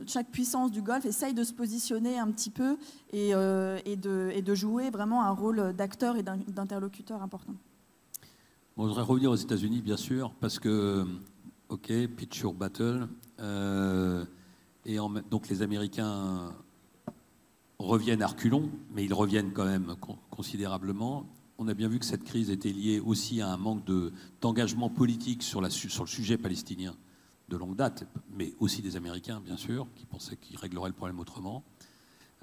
chaque 0.07 0.29
puissance 0.31 0.71
du 0.71 0.81
Golfe 0.81 1.05
essaye 1.05 1.33
de 1.33 1.43
se 1.43 1.53
positionner 1.53 2.17
un 2.17 2.31
petit 2.31 2.49
peu 2.49 2.77
et, 3.11 3.33
de, 3.33 4.55
jouer 4.55 4.89
vraiment 4.89 5.23
un 5.23 5.31
rôle 5.31 5.73
d'acteur 5.73 6.15
et 6.17 6.23
d'interlocuteur 6.23 7.21
important. 7.21 7.53
Bon, 8.75 8.83
je 8.83 8.89
voudrais 8.89 9.03
revenir 9.03 9.31
aux 9.31 9.35
États-Unis, 9.35 9.81
bien 9.81 9.97
sûr, 9.97 10.33
parce 10.39 10.57
que, 10.57 11.05
OK, 11.69 11.91
pitch 12.15 12.43
battle, 12.45 13.07
et 14.85 14.97
donc 15.29 15.47
les 15.49 15.61
Américains 15.61 16.53
reviennent 17.83 18.21
à 18.21 18.27
reculons, 18.27 18.69
mais 18.93 19.03
ils 19.03 19.13
reviennent 19.13 19.51
quand 19.51 19.65
même 19.65 19.95
considérablement. 20.29 21.25
On 21.57 21.67
a 21.67 21.73
bien 21.73 21.87
vu 21.87 21.99
que 21.99 22.05
cette 22.05 22.23
crise 22.23 22.49
était 22.49 22.71
liée 22.71 22.99
aussi 22.99 23.41
à 23.41 23.49
un 23.49 23.57
manque 23.57 23.83
d'engagement 24.41 24.89
politique 24.89 25.43
sur, 25.43 25.61
la, 25.61 25.69
sur, 25.69 26.03
le 26.03 26.09
sujet 26.09 26.37
palestinien 26.37 26.95
de 27.49 27.57
longue 27.57 27.75
date, 27.75 28.05
mais 28.35 28.53
aussi 28.59 28.81
des 28.81 28.95
Américains, 28.95 29.41
bien 29.43 29.57
sûr, 29.57 29.87
qui 29.95 30.05
pensaient 30.05 30.37
qu'ils 30.37 30.57
régleraient 30.57 30.89
le 30.89 30.95
problème 30.95 31.19
autrement. 31.19 31.63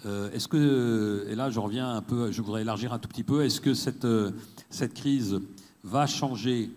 Euh, 0.07 0.31
est-ce 0.31 0.49
que, 0.49 1.27
et 1.29 1.35
là 1.35 1.51
je 1.51 1.61
reviens 1.61 1.91
un 1.91 2.03
peu, 2.03 2.33
je 2.33 2.41
voudrais 2.41 2.63
élargir 2.63 2.93
un 2.93 2.99
tout 2.99 3.09
petit 3.09 3.25
peu, 3.25 3.45
est-ce 3.45 3.61
que 3.61 3.75
cette, 3.75 4.07
cette 4.71 4.95
crise 4.95 5.41
va 5.83 6.07
changer, 6.07 6.71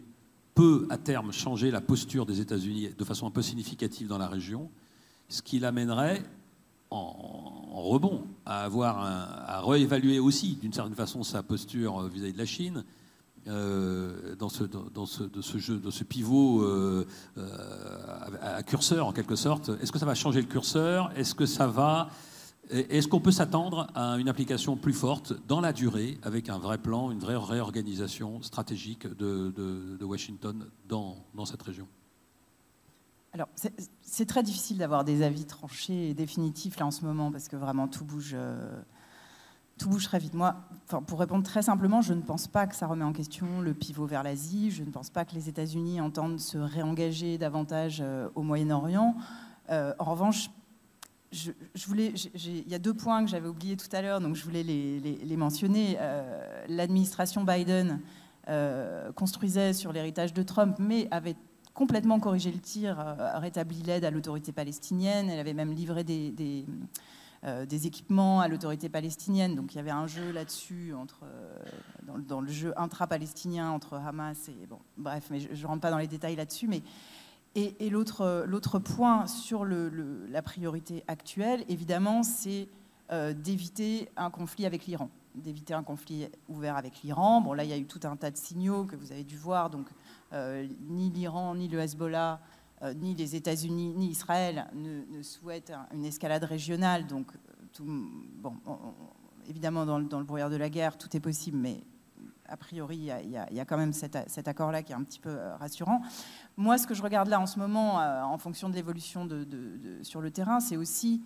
peut 0.56 0.88
à 0.90 0.98
terme 0.98 1.32
changer 1.32 1.72
la 1.72 1.80
posture 1.80 2.26
des 2.26 2.42
États-Unis 2.42 2.90
de 2.98 3.04
façon 3.04 3.28
un 3.28 3.32
peu 3.32 3.42
significative 3.42 4.08
dans 4.08 4.18
la 4.18 4.28
région, 4.28 4.70
ce 5.30 5.42
qui 5.42 5.60
l'amènerait 5.60 6.24
en, 6.94 7.82
rebond, 7.82 8.24
à, 8.46 8.64
avoir 8.64 9.00
à 9.00 9.62
réévaluer 9.62 10.20
aussi 10.20 10.56
d'une 10.62 10.74
certaine 10.74 10.96
façon 10.96 11.24
sa 11.24 11.44
posture 11.44 12.08
vis-à-vis 12.08 12.34
de 12.34 12.38
la 12.38 12.46
Chine. 12.46 12.84
Euh, 13.48 14.36
dans, 14.36 14.48
ce, 14.48 14.64
dans, 14.64 15.06
ce, 15.06 15.24
de 15.24 15.42
ce 15.42 15.58
jeu, 15.58 15.78
de 15.78 15.92
ce 15.92 16.06
pivot 16.06 16.62
euh, 16.62 17.06
euh, 17.38 17.48
à 18.42 18.64
curseur 18.64 19.06
en 19.06 19.12
quelque 19.12 19.36
sorte. 19.36 19.70
Est-ce 19.82 19.92
que 19.92 20.00
ça 20.00 20.06
va 20.06 20.16
changer 20.16 20.40
le 20.40 20.48
curseur? 20.48 21.12
Est-ce 21.18 21.36
que 21.36 21.46
ça 21.46 21.68
va 21.68 22.10
Est-ce 22.70 23.10
qu'on 23.10 23.20
peut 23.20 23.32
s'attendre 23.32 23.88
à 23.96 24.14
une 24.14 24.30
application 24.30 24.78
plus 24.78 24.94
forte 24.94 25.34
dans 25.46 25.60
la 25.60 25.74
durée, 25.74 26.18
avec 26.24 26.48
un 26.48 26.58
vrai 26.58 26.78
plan, 26.78 27.12
une 27.12 27.20
vraie 27.20 27.36
réorganisation 27.36 28.42
stratégique 28.42 29.08
de, 29.08 30.06
Washington 30.06 30.66
dans 30.88 31.46
cette 31.46 31.64
région? 31.64 31.88
Alors, 33.34 33.48
c'est 34.04 34.28
très 34.28 34.44
difficile 34.44 34.78
d'avoir 34.78 35.04
des 35.04 35.24
avis 35.24 35.46
tranchés 35.46 36.10
et 36.10 36.14
définitifs 36.14 36.78
là 36.78 36.86
en 36.86 36.92
ce 36.92 37.04
moment 37.04 37.32
parce 37.32 37.48
que 37.48 37.56
vraiment 37.56 37.88
tout 37.88 38.06
bouge, 38.06 38.34
euh, 38.36 38.80
tout 39.80 39.90
bouge 39.90 40.06
très 40.06 40.20
vite. 40.20 40.36
Moi, 40.36 40.56
pour 41.08 41.20
répondre 41.20 41.44
très 41.44 41.64
simplement, 41.64 42.02
je 42.02 42.14
ne 42.14 42.22
pense 42.22 42.48
pas 42.48 42.68
que 42.68 42.76
ça 42.76 42.86
remet 42.86 43.04
en 43.04 43.12
question 43.12 43.60
le 43.62 43.74
pivot 43.74 44.06
vers 44.06 44.22
l'Asie. 44.22 44.70
Je 44.70 44.84
ne 44.84 44.92
pense 44.92 45.10
pas 45.10 45.26
que 45.26 45.34
les 45.34 45.50
États-Unis 45.50 46.00
entendent 46.00 46.40
se 46.40 46.60
réengager 46.60 47.40
davantage 47.40 48.04
euh, 48.06 48.30
au 48.36 48.44
Moyen-Orient. 48.44 49.16
Euh, 49.72 49.96
en 49.98 50.12
revanche, 50.12 50.52
il 51.32 52.68
y 52.68 52.76
a 52.76 52.80
deux 52.80 52.94
points 52.94 53.26
que 53.26 53.32
j'avais 53.32 53.48
oubliés 53.48 53.78
tout 53.78 53.90
à 53.94 54.04
l'heure, 54.04 54.22
donc 54.22 54.36
je 54.36 54.44
voulais 54.44 54.62
les, 54.62 55.38
mentionner. 55.38 55.98
L'administration 56.68 57.44
Biden 57.44 58.00
construisait 59.16 59.74
sur 59.74 59.92
l'héritage 59.92 60.32
de 60.32 60.44
Trump, 60.44 60.76
mais 60.78 61.08
avait 61.10 61.36
complètement 61.74 62.20
corrigé 62.20 62.52
le 62.52 62.60
tir, 62.60 63.00
euh, 63.00 63.40
rétabli 63.40 63.82
l'aide 63.82 64.06
à 64.06 64.12
l'autorité 64.12 64.52
palestinienne. 64.52 65.30
Elle 65.30 65.40
avait 65.40 65.54
même 65.54 65.72
livré 65.72 66.04
des, 66.04 66.32
des, 66.32 66.66
équipements 67.88 68.42
à 68.42 68.48
l'autorité 68.48 68.90
palestinienne. 68.90 69.56
Donc 69.56 69.74
il 69.74 69.78
y 69.78 69.80
avait 69.80 69.92
un 69.92 70.08
jeu 70.08 70.32
là-dessus 70.32 70.94
entre 70.94 71.26
dans, 72.04 72.18
dans, 72.18 72.42
le 72.42 72.50
jeu 72.50 72.74
intra-palestinien 72.78 73.70
entre 73.70 73.96
Hamas 73.96 74.48
et 74.48 74.66
bon, 74.68 74.80
bref, 74.98 75.28
mais 75.30 75.40
je 75.40 75.50
ne 75.62 75.68
rentre 75.68 75.82
pas 75.82 75.92
dans 75.92 75.98
les 75.98 76.08
détails 76.08 76.36
là-dessus, 76.36 76.68
mais 76.68 76.82
et, 77.56 77.90
l'autre 77.90 78.80
point 78.80 79.28
sur 79.28 79.64
la 79.66 80.42
priorité 80.42 81.04
actuelle, 81.08 81.64
évidemment, 81.70 82.24
c'est 82.24 82.68
euh, 83.12 83.34
d'éviter 83.34 84.10
un 84.18 84.32
conflit 84.32 84.66
avec 84.66 84.88
l'Iran, 84.88 85.10
d'éviter 85.36 85.76
un 85.76 85.84
conflit 85.84 86.30
ouvert 86.50 86.78
avec 86.78 87.04
l'Iran. 87.04 87.42
Bon, 87.42 87.54
là, 87.54 87.64
il 87.64 87.70
y 87.70 87.74
a 87.74 87.78
eu 87.78 87.86
tout 87.86 88.00
un 88.06 88.16
tas 88.16 88.32
de 88.32 88.38
signaux 88.38 88.86
que 88.86 88.96
vous 88.96 89.12
avez 89.12 89.24
dû 89.24 89.38
voir. 89.38 89.70
Donc, 89.70 89.86
euh, 89.88 89.94
ni 90.88 91.10
l'Iran, 91.10 91.56
ni 91.56 91.68
le 91.68 91.80
Hezbollah, 91.80 92.40
euh, 92.84 92.94
ni 92.94 93.16
les 93.16 93.36
États-Unis, 93.36 93.94
ni 93.96 94.08
Israël 94.08 94.68
ne, 94.74 95.22
souhaitent 95.22 95.72
une 95.94 96.04
escalade 96.04 96.44
régionale. 96.44 97.08
Donc, 97.08 97.32
bon, 97.80 98.56
évidemment, 99.48 99.86
dans, 99.86 100.00
le 100.00 100.26
brouillard 100.26 100.50
de 100.50 100.58
la 100.58 100.70
guerre, 100.70 100.98
tout 100.98 101.16
est 101.16 101.22
possible, 101.22 101.58
mais 101.58 101.82
a 102.50 102.58
priori, 102.58 102.98
il 102.98 103.32
y, 103.32 103.60
a, 103.60 103.66
quand 103.66 103.78
même 103.78 103.94
cet, 103.94 104.48
accord-là 104.48 104.84
qui 104.84 104.92
est 104.92 104.96
un 104.96 105.04
petit 105.04 105.20
peu 105.20 105.30
euh, 105.30 105.56
rassurant. 105.56 106.02
Moi, 106.58 106.78
ce 106.78 106.86
que 106.86 106.94
je 106.94 107.02
regarde 107.02 107.30
là 107.30 107.40
en 107.40 107.46
ce 107.46 107.58
moment, 107.58 108.02
euh, 108.02 108.22
en 108.22 108.38
fonction 108.38 108.70
de 108.70 108.76
l'évolution 108.76 109.28
sur 110.02 110.20
le 110.20 110.30
terrain, 110.30 110.60
c'est 110.60 110.76
aussi 110.76 111.24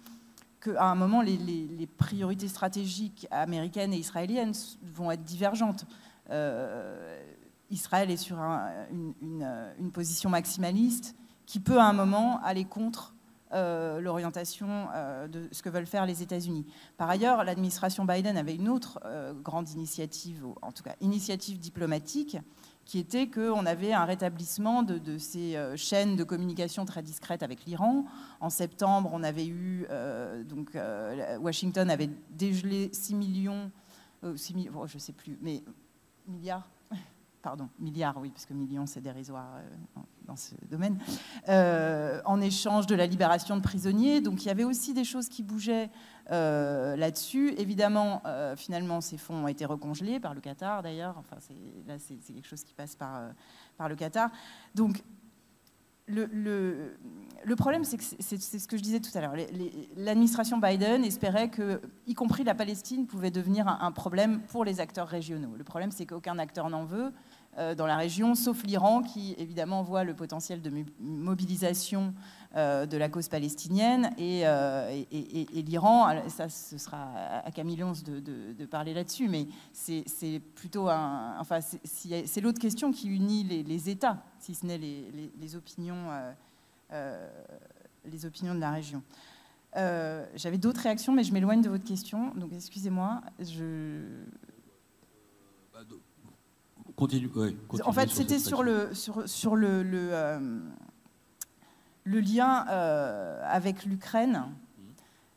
qu'à 0.62 0.86
un 0.86 0.96
moment, 0.96 1.22
les, 1.22 1.90
priorités 1.98 2.48
stratégiques 2.48 3.28
américaines 3.32 3.94
et 3.94 3.98
israéliennes 3.98 4.54
vont 4.84 5.10
être 5.10 5.24
divergentes. 5.24 5.86
Euh, 6.30 7.24
Israël 7.70 8.10
est 8.12 8.18
sur 8.18 8.38
une, 8.40 9.92
position 9.94 10.30
maximaliste 10.30 11.16
qui 11.46 11.60
peut 11.60 11.80
à 11.80 11.86
un 11.86 11.94
moment 11.94 12.40
aller 12.44 12.66
contre 12.66 13.14
euh, 13.54 14.02
l'orientation 14.02 14.68
euh, 14.94 15.28
de 15.28 15.48
ce 15.54 15.64
que 15.64 15.70
veulent 15.70 15.86
faire 15.86 16.06
les 16.06 16.22
États-Unis. 16.22 16.66
Par 16.98 17.10
ailleurs, 17.10 17.46
l'administration 17.46 18.04
Biden 18.04 18.36
avait 18.36 18.56
une 18.56 18.68
autre 18.68 19.00
euh, 19.06 19.34
grande 19.34 19.70
initiative, 19.70 20.46
en 20.62 20.74
tout 20.74 20.84
cas 20.84 20.96
initiative 21.00 21.58
diplomatique, 21.58 22.38
qui 22.84 23.00
était 23.00 23.30
qu'on 23.30 23.66
avait 23.66 23.94
un 23.94 24.06
rétablissement 24.06 24.84
de, 24.84 25.18
ces 25.18 25.58
chaînes 25.76 26.16
de 26.16 26.24
communication 26.24 26.86
très 26.86 27.04
discrètes 27.04 27.44
avec 27.44 27.66
l'Iran. 27.66 28.06
En 28.40 28.50
septembre, 28.50 29.10
on 29.12 29.24
avait 29.24 29.46
eu, 29.46 29.86
donc 30.46 30.72
Washington 31.42 31.90
avait 31.90 32.10
dégelé 32.30 32.90
6 32.94 33.16
millions, 33.16 33.72
6 34.38 34.54
millions 34.54 34.88
je 34.88 34.98
sais 35.00 35.12
plus, 35.12 35.38
mais 35.42 35.66
milliards 36.30 36.70
pardon, 37.48 37.70
milliards, 37.80 38.18
oui, 38.18 38.30
parce 38.30 38.46
que 38.46 38.54
millions, 38.54 38.86
c'est 38.86 39.00
dérisoire 39.00 39.48
euh, 39.56 40.02
dans 40.26 40.36
ce 40.36 40.54
domaine, 40.70 41.00
euh, 41.48 42.20
en 42.26 42.42
échange 42.42 42.88
de 42.88 42.94
la 42.96 43.06
libération 43.06 43.56
de 43.56 43.62
prisonniers. 43.62 44.20
Donc 44.20 44.44
il 44.44 44.50
y 44.50 44.52
avait 44.52 44.66
aussi 44.66 44.94
des 44.94 45.06
choses 45.06 45.30
qui 45.30 45.44
bougeaient 45.44 45.90
euh, 46.30 46.98
là-dessus. 46.98 47.54
Évidemment, 47.58 48.22
finalement, 48.58 49.00
ces 49.00 49.18
fonds 49.18 49.46
ont 49.46 49.48
été 49.48 49.64
recongelés 49.64 50.20
par 50.20 50.34
le 50.34 50.42
Qatar, 50.42 50.84
d'ailleurs. 50.84 51.16
Enfin, 51.18 51.38
là, 51.88 51.96
c'est 51.98 52.18
quelque 52.34 52.50
chose 52.50 52.66
qui 52.66 52.74
passe 52.74 52.98
par, 52.98 53.22
par 53.78 53.88
le 53.88 53.96
Qatar. 53.96 54.30
Donc, 54.76 55.02
le, 56.08 56.98
le, 57.44 57.56
problème, 57.56 57.84
c'est 57.84 58.00
ce 58.00 58.68
que 58.68 58.78
je 58.78 58.82
disais 58.82 59.00
tout 59.00 59.16
à 59.16 59.22
l'heure. 59.22 59.36
L'administration 59.98 60.58
Biden 60.58 61.04
espérait 61.04 61.50
que, 61.50 61.82
y 62.06 62.14
compris 62.14 62.44
la 62.44 62.56
Palestine, 62.56 63.06
pouvait 63.06 63.32
devenir 63.32 63.68
un, 63.68 63.92
problème 63.92 64.42
pour 64.44 64.64
les 64.64 64.80
acteurs 64.80 65.08
régionaux. 65.08 65.54
Le 65.58 65.64
problème, 65.64 65.92
c'est 65.92 66.06
qu'aucun 66.06 66.40
acteur 66.40 66.70
n'en 66.70 66.86
veut. 66.86 67.12
Euh, 67.58 67.74
dans 67.74 67.88
la 67.88 67.98
région, 67.98 68.36
sauf 68.36 68.64
l'Iran 68.64 69.02
qui 69.02 69.34
évidemment 69.40 69.82
voit 69.82 70.04
le 70.04 70.14
potentiel 70.14 70.62
de 70.62 70.72
mobilisation 71.00 72.14
euh, 72.56 72.86
de 72.86 72.98
la 72.98 73.10
cause 73.10 73.30
palestinienne. 73.30 74.12
Et, 74.20 74.42
euh, 74.46 75.04
l'Iran, 75.12 76.30
ça 76.30 76.50
ce 76.50 76.78
sera 76.78 77.10
à 77.44 77.50
Camille 77.52 77.78
de, 77.78 78.20
de, 78.54 78.66
parler 78.68 78.94
là-dessus, 78.94 79.28
mais 79.28 79.48
c'est 79.74 80.40
plutôt 80.54 80.88
un, 80.88 81.36
enfin 81.40 81.60
c'est 81.62 82.42
l'autre 82.42 82.60
question 82.60 82.92
qui 82.92 83.08
unit 83.08 83.44
les, 83.44 83.90
États, 83.90 84.22
si 84.40 84.54
ce 84.54 84.66
n'est 84.66 84.78
les, 84.78 85.56
opinions, 85.56 86.12
les 86.92 88.26
opinions 88.26 88.54
de 88.54 88.60
la 88.60 88.72
région. 88.72 89.02
J'avais 89.74 90.60
d'autres 90.60 90.82
réactions, 90.82 91.14
mais 91.14 91.24
je 91.24 91.34
m'éloigne 91.34 91.62
de 91.62 91.70
votre 91.70 91.86
question, 91.86 92.34
donc 92.36 92.52
excusez-moi. 92.54 93.22
Je 93.40 94.04
en 97.84 97.92
fait, 97.92 98.10
c'était 98.10 98.40
sur 98.40 98.64
le, 98.64 98.94
sur, 98.94 99.30
sur 99.30 99.56
le, 99.56 99.84
le, 99.84 100.10
euh, 100.12 100.60
le 102.04 102.20
lien 102.20 102.66
euh, 102.70 103.42
avec 103.46 103.86
l'Ukraine 103.86 104.46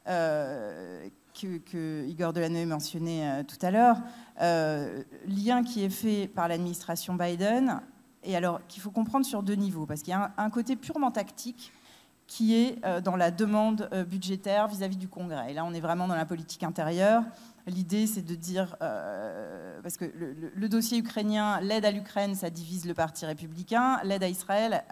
euh, 0.09 1.07
que, 1.39 1.59
que, 1.59 2.07
Igor 2.07 2.33
Delanoë 2.33 2.65
mentionnait 2.65 3.45
tout 3.45 3.59
à 3.61 3.71
l'heure. 3.71 3.99
lien 4.39 5.63
qui 5.63 5.85
est 5.85 5.91
fait 5.91 6.29
par 6.29 6.49
l'administration 6.49 7.15
Biden 7.15 7.81
et 8.23 8.37
alors 8.37 8.61
qu'il 8.67 8.83
faut 8.83 8.91
comprendre 8.91 9.25
sur 9.25 9.43
deux 9.43 9.55
niveaux, 9.55 9.87
parce 9.87 10.03
qu'il 10.03 10.11
y 10.11 10.15
a 10.15 10.33
un, 10.37 10.51
côté 10.51 10.77
purement 10.77 11.11
tactique 11.11 11.73
qui 12.31 12.55
est 12.55 12.81
dans 13.03 13.17
la 13.17 13.33
demande 13.33 13.91
budgétaire 14.09 14.69
vis-à-vis 14.69 14.97
-vis 14.97 15.01
du 15.01 15.09
Congrès. 15.09 15.51
Et 15.51 15.55
là, 15.55 15.65
on 15.65 15.75
est 15.75 15.81
vraiment 15.81 16.07
dans 16.07 16.15
la 16.15 16.25
politique 16.25 16.63
intérieure. 16.63 17.25
L'idée, 17.67 18.07
c'est 18.07 18.23
de 18.23 18.35
dire, 18.35 18.77
euh, 18.83 19.81
parce 19.83 19.97
que 19.97 20.05
le, 20.05 20.69
dossier 20.69 20.99
ukrainien, 20.99 21.61
l'aide 21.61 21.85
à 21.85 21.91
l'Ukraine, 21.91 22.35
ça 22.35 22.51
divise 22.51 22.87
le 22.87 22.95
Parti 22.95 23.27
républicain, 23.27 24.01
l'aide 24.03 24.23
à 24.23 24.29
Israël, 24.29 24.83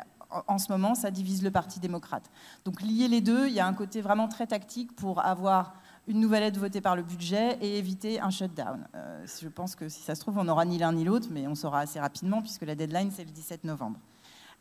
en, 0.46 0.58
ce 0.58 0.70
moment, 0.70 0.94
ça 0.94 1.10
divise 1.10 1.42
le 1.42 1.50
Parti 1.50 1.80
démocrate. 1.80 2.30
Donc 2.64 2.82
lier 2.82 3.08
les 3.08 3.22
deux, 3.22 3.48
il 3.48 3.54
y 3.54 3.60
a 3.60 3.66
un 3.66 3.72
côté 3.72 4.02
vraiment 4.02 4.28
très 4.28 4.46
tactique 4.46 4.94
pour 4.94 5.24
avoir 5.24 5.74
une 6.06 6.20
nouvelle 6.20 6.42
aide 6.42 6.58
votée 6.58 6.80
par 6.80 6.96
le 6.96 7.02
budget 7.02 7.58
et 7.60 7.78
éviter 7.78 8.20
un 8.20 8.30
shutdown. 8.30 8.86
Euh, 8.94 9.24
je 9.40 9.48
pense 9.48 9.74
que 9.74 9.88
si 9.88 10.02
ça 10.02 10.14
se 10.14 10.20
trouve, 10.20 10.38
on 10.38 10.44
n'aura 10.44 10.64
ni 10.64 10.78
l'un 10.78 10.92
ni 10.92 11.04
l'autre, 11.04 11.28
mais 11.30 11.46
on 11.46 11.54
saura 11.54 11.80
assez 11.80 12.00
rapidement 12.00 12.42
puisque 12.42 12.62
la 12.62 12.74
deadline, 12.74 13.10
c'est 13.10 13.24
le 13.24 13.30
17 13.30 13.64
novembre. 13.64 13.98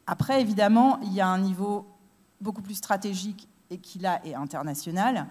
Après, 0.05 0.39
évidemment, 0.39 0.99
il 1.03 1.13
y 1.13 1.19
a 1.19 1.27
un 1.27 1.39
niveau 1.39 1.85
beaucoup 2.41 2.61
plus 2.61 2.75
stratégique 2.75 3.47
et 3.69 3.77
qui 3.77 3.99
là 3.99 4.21
est 4.25 4.35
international 4.35 5.27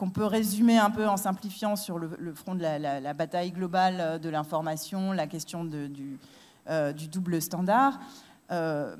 qu'on 0.00 0.08
peut 0.08 0.24
résumer 0.24 0.78
un 0.78 0.88
peu 0.88 1.06
en 1.06 1.18
simplifiant 1.18 1.76
sur 1.76 1.98
le, 1.98 2.32
front 2.32 2.54
de 2.54 2.62
la, 2.62 3.12
bataille 3.12 3.52
globale 3.52 3.96
euh, 4.00 4.18
de 4.18 4.30
l'information, 4.30 5.12
la 5.12 5.26
question 5.26 5.62
du, 5.62 6.18
euh, 6.70 6.94
du, 6.94 7.06
double 7.06 7.42
standard. 7.42 8.00
Euh, 8.50 8.96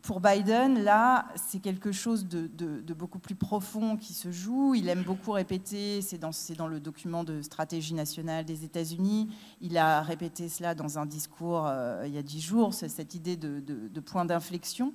pour 0.00 0.20
Biden, 0.20 0.82
là, 0.82 1.26
c'est 1.36 1.58
quelque 1.58 1.92
chose 1.92 2.26
de, 2.26 2.94
beaucoup 2.94 3.18
plus 3.18 3.34
profond 3.34 3.98
qui 3.98 4.14
se 4.14 4.32
joue. 4.32 4.74
Il 4.74 4.88
aime 4.88 5.02
beaucoup 5.02 5.32
répéter, 5.32 6.00
c'est 6.00 6.16
dans, 6.16 6.68
le 6.68 6.80
document 6.80 7.22
de 7.22 7.42
stratégie 7.42 7.92
nationale 7.92 8.46
des 8.46 8.64
États-Unis, 8.64 9.28
il 9.60 9.76
a 9.76 10.00
répété 10.00 10.48
cela 10.48 10.74
dans 10.74 10.98
un 10.98 11.04
discours 11.04 11.70
il 12.06 12.14
y 12.14 12.16
a 12.16 12.22
dix 12.22 12.40
jours, 12.40 12.72
cette 12.72 13.14
idée 13.14 13.36
de, 13.36 14.00
point 14.00 14.24
d'inflexion. 14.24 14.94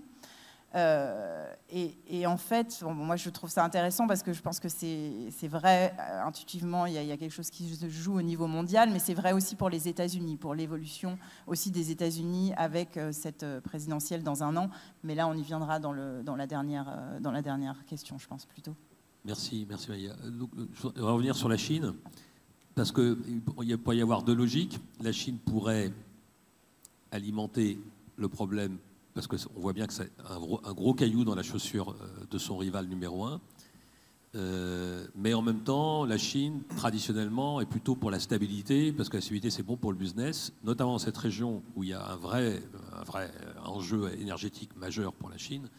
Euh, 0.75 1.53
et, 1.69 2.25
en 2.25 2.37
fait, 2.37 2.83
moi 2.83 3.15
je 3.15 3.29
trouve 3.29 3.49
ça 3.49 3.63
intéressant 3.63 4.07
parce 4.07 4.23
que 4.23 4.33
je 4.33 4.41
pense 4.41 4.59
que 4.59 4.69
c'est 4.69 5.47
vrai, 5.47 5.93
euh, 5.99 6.23
intuitivement, 6.23 6.85
il 6.85 6.93
y, 6.93 7.11
a, 7.11 7.17
quelque 7.17 7.31
chose 7.31 7.49
qui 7.49 7.75
se 7.75 7.89
joue 7.89 8.17
au 8.17 8.21
niveau 8.21 8.47
mondial, 8.47 8.89
mais 8.91 8.99
c'est 8.99 9.13
vrai 9.13 9.33
aussi 9.33 9.55
pour 9.55 9.69
les 9.69 9.87
États-Unis, 9.87 10.37
pour 10.37 10.55
l'évolution 10.55 11.17
aussi 11.47 11.69
des 11.71 11.91
États-Unis 11.91 12.53
avec 12.57 12.97
euh, 12.97 13.11
cette 13.11 13.45
présidentielle 13.61 14.23
dans 14.23 14.43
un 14.43 14.55
an. 14.55 14.69
Mais 15.03 15.15
là, 15.15 15.27
on 15.27 15.33
y 15.33 15.43
viendra 15.43 15.79
dans, 15.79 15.93
la, 15.93 16.47
dernière, 16.47 17.19
dans 17.21 17.31
la 17.31 17.41
dernière 17.41 17.85
question, 17.85 18.17
je 18.17 18.27
pense 18.27 18.45
plutôt. 18.45 18.75
Merci, 19.25 19.65
merci 19.69 19.89
Maya. 19.89 20.15
je 20.21 20.87
vais 20.87 21.01
revenir 21.01 21.35
sur 21.35 21.49
la 21.49 21.57
Chine, 21.57 21.93
parce 22.75 22.91
qu'il 22.91 23.41
pourrait 23.41 23.97
y 23.97 24.01
avoir 24.01 24.23
deux 24.23 24.35
logiques. 24.35 24.79
La 25.01 25.11
Chine 25.11 25.37
pourrait 25.37 25.91
alimenter 27.11 27.79
le 28.17 28.27
problème 28.27 28.77
parce 29.13 29.27
qu'on 29.27 29.37
voit 29.55 29.73
bien 29.73 29.87
que 29.87 29.93
c'est 29.93 30.11
un, 30.27 30.73
gros 30.73 30.93
caillou 30.93 31.23
dans 31.23 31.35
la 31.35 31.43
chaussure 31.43 31.91
euh, 31.91 32.25
de 32.29 32.37
son 32.37 32.57
rival 32.57 32.87
numéro 32.87 33.25
un. 33.25 33.41
Euh, 34.35 35.05
mais 35.15 35.35
en 35.35 35.43
même 35.43 35.59
temps, 35.59 36.05
la 36.05 36.17
Chine, 36.17 36.63
traditionnellement, 36.75 37.61
est 37.61 37.67
plutôt 37.67 37.95
pour 37.95 38.09
la 38.09 38.19
stabilité, 38.19 38.91
parce 38.91 39.07
que 39.07 39.17
la 39.17 39.21
stabilité, 39.21 39.51
c'est 39.51 39.61
bon 39.61 39.77
pour 39.77 39.91
le 39.91 39.97
business, 39.97 40.53
notamment 40.63 40.93
dans 40.93 40.99
cette 40.99 41.17
région 41.17 41.61
où 41.75 41.83
il 41.83 41.89
y 41.89 41.93
a 41.93 42.03
un 42.03 42.15
vrai, 42.15 42.63
un 42.99 43.03
vrai 43.03 43.31
enjeu 43.63 44.11
énergétique 44.19 44.75
majeur 44.75 45.13
pour 45.13 45.29
la 45.29 45.37
Chine. 45.37 45.69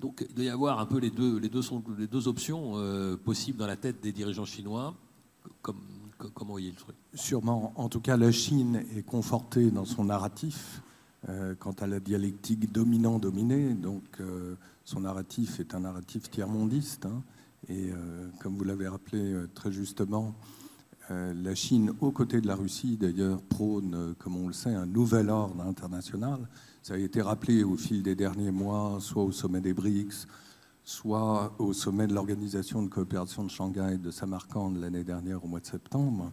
Donc 0.00 0.24
il 0.28 0.34
doit 0.34 0.44
y 0.44 0.48
avoir 0.48 0.78
un 0.80 0.86
peu 0.86 0.98
les 0.98 1.10
deux, 1.10 1.38
les 1.38 1.48
deux, 1.48 2.28
options 2.28 2.72
euh, 2.76 3.16
possibles 3.16 3.58
dans 3.58 3.66
la 3.66 3.76
tête 3.76 4.02
des 4.02 4.12
dirigeants 4.12 4.44
chinois. 4.44 4.94
Comme, 5.62 5.80
comment 6.34 6.52
voyez 6.52 6.70
le 6.70 6.76
truc? 6.76 6.96
Sûrement. 7.14 7.72
En 7.76 7.88
tout 7.88 8.00
cas, 8.00 8.16
la 8.16 8.32
Chine 8.32 8.84
est 8.96 9.02
confortée 9.02 9.70
dans 9.70 9.84
son 9.84 10.04
narratif 10.04 10.82
quant 11.58 11.72
à 11.80 11.86
la 11.86 12.00
dialectique 12.00 12.72
dominant-dominé. 12.72 13.74
Donc 13.74 14.04
son 14.84 15.00
narratif 15.00 15.60
est 15.60 15.74
un 15.74 15.80
narratif 15.80 16.30
tiers-mondiste. 16.30 17.06
Hein. 17.06 17.22
et 17.68 17.90
comme 18.40 18.56
vous 18.56 18.64
l'avez 18.64 18.88
rappelé 18.88 19.34
très 19.54 19.72
justement, 19.72 20.34
la 21.10 21.54
Chine, 21.54 21.92
aux 22.00 22.10
côtés 22.10 22.40
de 22.40 22.46
la 22.46 22.54
Russie, 22.54 22.96
d'ailleurs, 22.96 23.40
prône, 23.42 24.14
comme 24.18 24.36
on 24.36 24.48
le 24.48 24.52
sait, 24.52 24.74
un 24.74 24.86
nouvel 24.86 25.30
ordre 25.30 25.62
international. 25.62 26.48
Ça 26.82 26.94
a 26.94 26.98
été 26.98 27.20
rappelé 27.20 27.64
au 27.64 27.76
fil 27.76 28.04
des 28.04 28.14
derniers 28.14 28.52
mois, 28.52 28.98
soit 29.00 29.24
au 29.24 29.32
sommet 29.32 29.60
des 29.60 29.72
BRICS, 29.72 30.28
soit 30.86 31.52
au 31.58 31.72
sommet 31.72 32.06
de 32.06 32.14
l'Organisation 32.14 32.80
de 32.80 32.88
coopération 32.88 33.42
de 33.42 33.50
Shanghai 33.50 33.98
de 33.98 34.12
Samarkand 34.12 34.70
l'année 34.70 35.02
dernière 35.02 35.44
au 35.44 35.48
mois 35.48 35.58
de 35.58 35.66
septembre, 35.66 36.30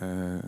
euh, 0.00 0.40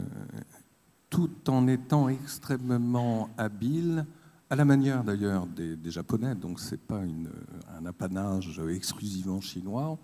tout 1.15 1.49
en 1.49 1.69
étant 1.69 2.09
extrêmement 2.09 3.31
habile, 3.39 4.05
à 4.51 4.57
la 4.57 4.65
manière 4.65 5.05
d'ailleurs 5.05 5.47
des, 5.47 5.79
Japonais, 5.89 6.35
donc 6.35 6.59
ce 6.59 6.73
n'est 6.73 6.79
pas 6.79 7.03
un 7.79 7.87
apanage 7.87 8.61
exclusivement 8.69 9.41
chinois, 9.41 9.97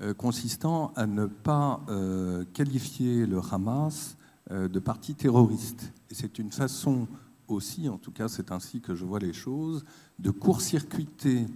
euh, 0.00 0.14
consistant 0.14 0.94
à 0.96 1.06
ne 1.06 1.26
pas 1.26 1.82
euh, 1.90 2.46
qualifier 2.54 3.26
le 3.26 3.38
Hamas 3.52 4.16
de 4.50 4.78
parti 4.78 5.14
terroriste. 5.14 5.92
Et 6.10 6.14
c'est 6.14 6.38
une 6.38 6.52
façon 6.52 7.06
aussi, 7.48 7.90
en 7.90 7.98
tout 7.98 8.12
cas 8.12 8.28
c'est 8.28 8.50
ainsi 8.50 8.80
que 8.80 8.94
je 8.94 9.04
vois 9.04 9.18
les 9.18 9.34
choses, 9.34 9.84
de 10.18 10.30
court-circuiter 10.30 11.46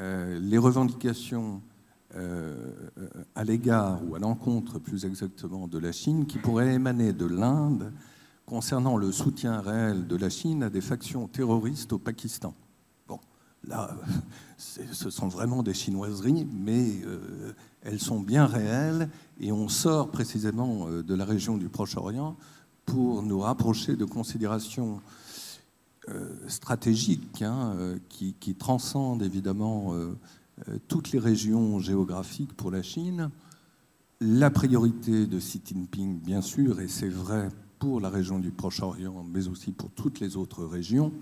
euh, 0.00 0.38
les 0.38 0.58
revendications 0.58 1.62
euh, 2.16 2.72
à 3.34 3.44
l'égard 3.44 4.00
ou 4.06 4.14
à 4.14 4.18
l'encontre 4.18 4.78
plus 4.78 5.04
exactement 5.04 5.66
de 5.66 5.78
la 5.78 5.92
Chine 5.92 6.26
qui 6.26 6.38
pourraient 6.38 6.74
émaner 6.74 7.12
de 7.12 7.26
l'Inde 7.26 7.92
concernant 8.46 8.96
le 8.96 9.12
soutien 9.12 9.60
réel 9.60 10.06
de 10.06 10.16
la 10.16 10.30
Chine 10.30 10.62
à 10.62 10.70
des 10.70 10.80
factions 10.80 11.28
terroristes 11.28 11.92
au 11.92 11.98
Pakistan. 11.98 12.54
Bon, 13.08 13.18
là, 13.66 13.96
ce 14.58 15.10
sont 15.10 15.28
vraiment 15.28 15.62
des 15.62 15.74
chinoiseries, 15.74 16.46
mais 16.52 17.02
euh, 17.06 17.52
elles 17.82 18.00
sont 18.00 18.20
bien 18.20 18.46
réelles 18.46 19.08
et 19.40 19.52
on 19.52 19.68
sort 19.68 20.10
précisément 20.10 20.88
de 20.88 21.14
la 21.14 21.24
région 21.24 21.56
du 21.56 21.68
Proche-Orient 21.68 22.36
pour 22.86 23.22
nous 23.22 23.40
rapprocher 23.40 23.96
de 23.96 24.04
considérations 24.04 25.00
euh, 26.10 26.34
stratégique 26.48 27.40
hein, 27.40 27.74
euh, 27.78 27.98
qui, 28.10 28.54
transcende 28.54 29.22
évidemment 29.22 29.94
euh, 29.94 30.14
toutes 30.86 31.12
les 31.12 31.18
régions 31.18 31.78
géographiques 31.78 32.52
pour 32.52 32.70
la 32.70 32.82
Chine. 32.82 33.30
La 34.20 34.50
priorité 34.50 35.26
de 35.26 35.38
Xi 35.38 35.62
Jinping, 35.64 36.20
bien 36.20 36.42
sûr, 36.42 36.80
et 36.80 36.88
c'est 36.88 37.08
vrai 37.08 37.48
pour 37.84 38.00
la 38.00 38.08
région 38.08 38.38
du 38.38 38.50
Proche-Orient, 38.50 39.26
mais 39.30 39.46
aussi 39.46 39.70
pour 39.70 39.90
toutes 39.90 40.18
les 40.18 40.38
autres 40.38 40.64
régions, 40.64 41.12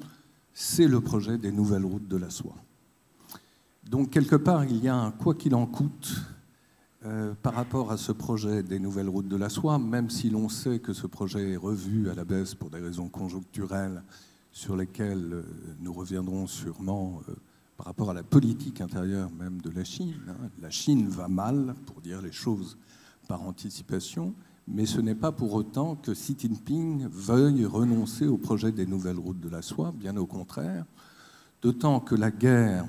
c'est 0.55 0.87
le 0.87 1.01
projet 1.01 1.37
des 1.37 1.51
nouvelles 1.51 1.85
routes 1.85 2.07
de 2.07 2.17
la 2.17 2.31
soie. 2.31 2.55
Donc 3.83 4.11
quelque 4.11 4.37
part, 4.37 4.65
il 4.65 4.77
y 4.77 4.87
a 4.87 4.95
un 4.95 5.11
quoi 5.11 5.35
qu'il 5.35 5.57
en 5.57 5.67
coûte 5.67 6.23
par 7.43 7.55
rapport 7.55 7.91
à 7.91 7.97
ce 7.97 8.13
projet 8.13 8.63
des 8.63 8.79
nouvelles 8.79 9.09
routes 9.09 9.27
de 9.27 9.35
la 9.37 9.49
soie, 9.49 9.77
même 9.81 10.09
si 10.09 10.31
l'on 10.31 10.49
sait 10.49 10.79
que 10.79 10.93
ce 10.93 11.09
projet 11.09 11.51
est 11.51 11.57
revu 11.57 12.09
à 12.09 12.15
la 12.15 12.25
baisse 12.25 12.55
pour 12.55 12.71
des 12.71 12.79
raisons 12.79 13.09
conjoncturelles 13.09 14.05
sur 14.53 14.77
lesquels 14.77 15.33
euh, 15.33 15.43
nous 15.81 15.93
reviendrons 15.93 16.47
sûrement 16.47 17.23
euh, 17.29 17.35
par 17.77 17.87
rapport 17.87 18.11
à 18.11 18.15
la 18.15 18.23
politique 18.23 18.81
intérieure 18.81 19.33
même 19.33 19.61
de 19.63 19.71
la 19.71 19.83
Chine. 19.83 20.15
Hein. 20.29 20.49
La 20.61 20.71
Chine 20.71 21.09
va 21.09 21.27
mal, 21.27 21.75
pour 21.87 22.01
dire 22.03 22.23
les 22.23 22.31
choses 22.31 22.79
par 23.27 23.43
anticipation, 23.43 24.33
mais 24.69 24.87
ce 24.87 25.01
n'est 25.01 25.15
pas 25.15 25.33
pour 25.33 25.55
autant 25.55 25.97
que 25.97 26.13
Xi 26.13 26.37
Jinping 26.39 27.09
veuille 27.11 27.65
renoncer 27.65 28.27
au 28.27 28.39
projet 28.39 28.73
des 28.73 28.87
nouvelles 28.87 29.19
routes 29.19 29.41
de 29.41 29.49
la 29.49 29.63
soie, 29.63 29.93
bien 29.95 30.17
au 30.17 30.27
contraire, 30.27 30.85
d'autant 31.63 32.01
que 32.01 32.15
la 32.15 32.31
guerre 32.31 32.87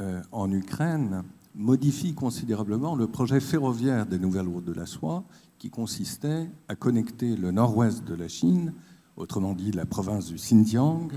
euh, 0.00 0.22
en 0.32 0.50
Ukraine 0.50 1.22
modifie 1.54 2.14
considérablement 2.14 2.96
le 2.96 3.06
projet 3.06 3.40
ferroviaire 3.40 4.06
des 4.06 4.18
nouvelles 4.18 4.48
routes 4.48 4.64
de 4.64 4.72
la 4.72 4.86
soie, 4.86 5.24
qui 5.58 5.70
consistait 5.70 6.50
à 6.68 6.74
connecter 6.74 7.36
le 7.36 7.50
nord-ouest 7.52 8.04
de 8.04 8.14
la 8.14 8.28
Chine 8.28 8.72
autrement 9.16 9.54
dit 9.54 9.72
la 9.72 9.86
province 9.86 10.26
du 10.26 10.34
Xinjiang, 10.34 11.08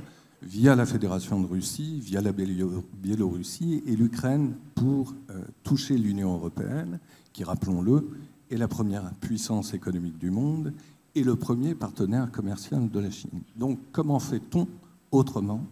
via 0.42 0.76
la 0.76 0.86
Fédération 0.86 1.40
de 1.42 1.48
Russie, 1.48 2.00
via 2.00 2.22
la 2.22 2.32
Biélorussie 2.32 3.84
et 3.86 3.96
l'Ukraine 3.96 4.56
pour 4.76 5.16
euh, 5.30 5.44
toucher 5.64 5.98
l'Union 5.98 6.34
européenne, 6.34 7.00
qui, 7.34 7.44
rappelons-le, 7.44 8.08
est 8.50 8.58
la 8.58 8.68
première 8.68 9.14
puissance 9.16 9.74
économique 9.74 10.18
du 10.18 10.32
monde 10.32 10.74
et 11.16 11.24
le 11.24 11.36
premier 11.36 11.76
partenaire 11.76 12.32
commercial 12.32 12.90
de 12.90 13.00
la 13.00 13.12
Chine. 13.12 13.42
Donc 13.56 13.80
comment 13.92 14.20
fait-on 14.20 14.68
autrement? 15.12 15.66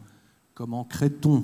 Comment 0.53 0.83
crée-t-on 0.83 1.43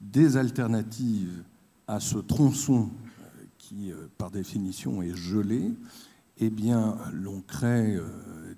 des 0.00 0.36
alternatives 0.36 1.42
à 1.86 2.00
ce 2.00 2.18
tronçon 2.18 2.88
euh, 2.88 3.44
qui, 3.58 3.92
euh, 3.92 4.08
par 4.18 4.30
définition, 4.30 5.02
est 5.02 5.14
gelé? 5.14 5.72
Eh 6.38 6.50
bien, 6.50 6.96
l'on 7.14 7.40
crée 7.40 7.98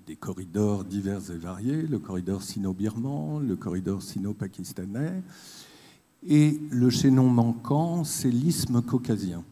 des 0.05 0.17
corridors 0.17 0.83
divers 0.83 1.31
et 1.31 1.37
variés, 1.37 1.83
le 1.83 1.97
corridor 1.97 2.43
sino-birman, 2.43 3.47
le 3.47 3.55
corridor 3.55 4.01
sino-pakistanais, 4.01 5.23
et 6.27 6.59
le 6.71 6.89
chaînon 6.89 7.29
manquant, 7.29 8.03
c'est 8.03 8.31
l'isthme 8.31 8.81
caucasien, 8.81 9.45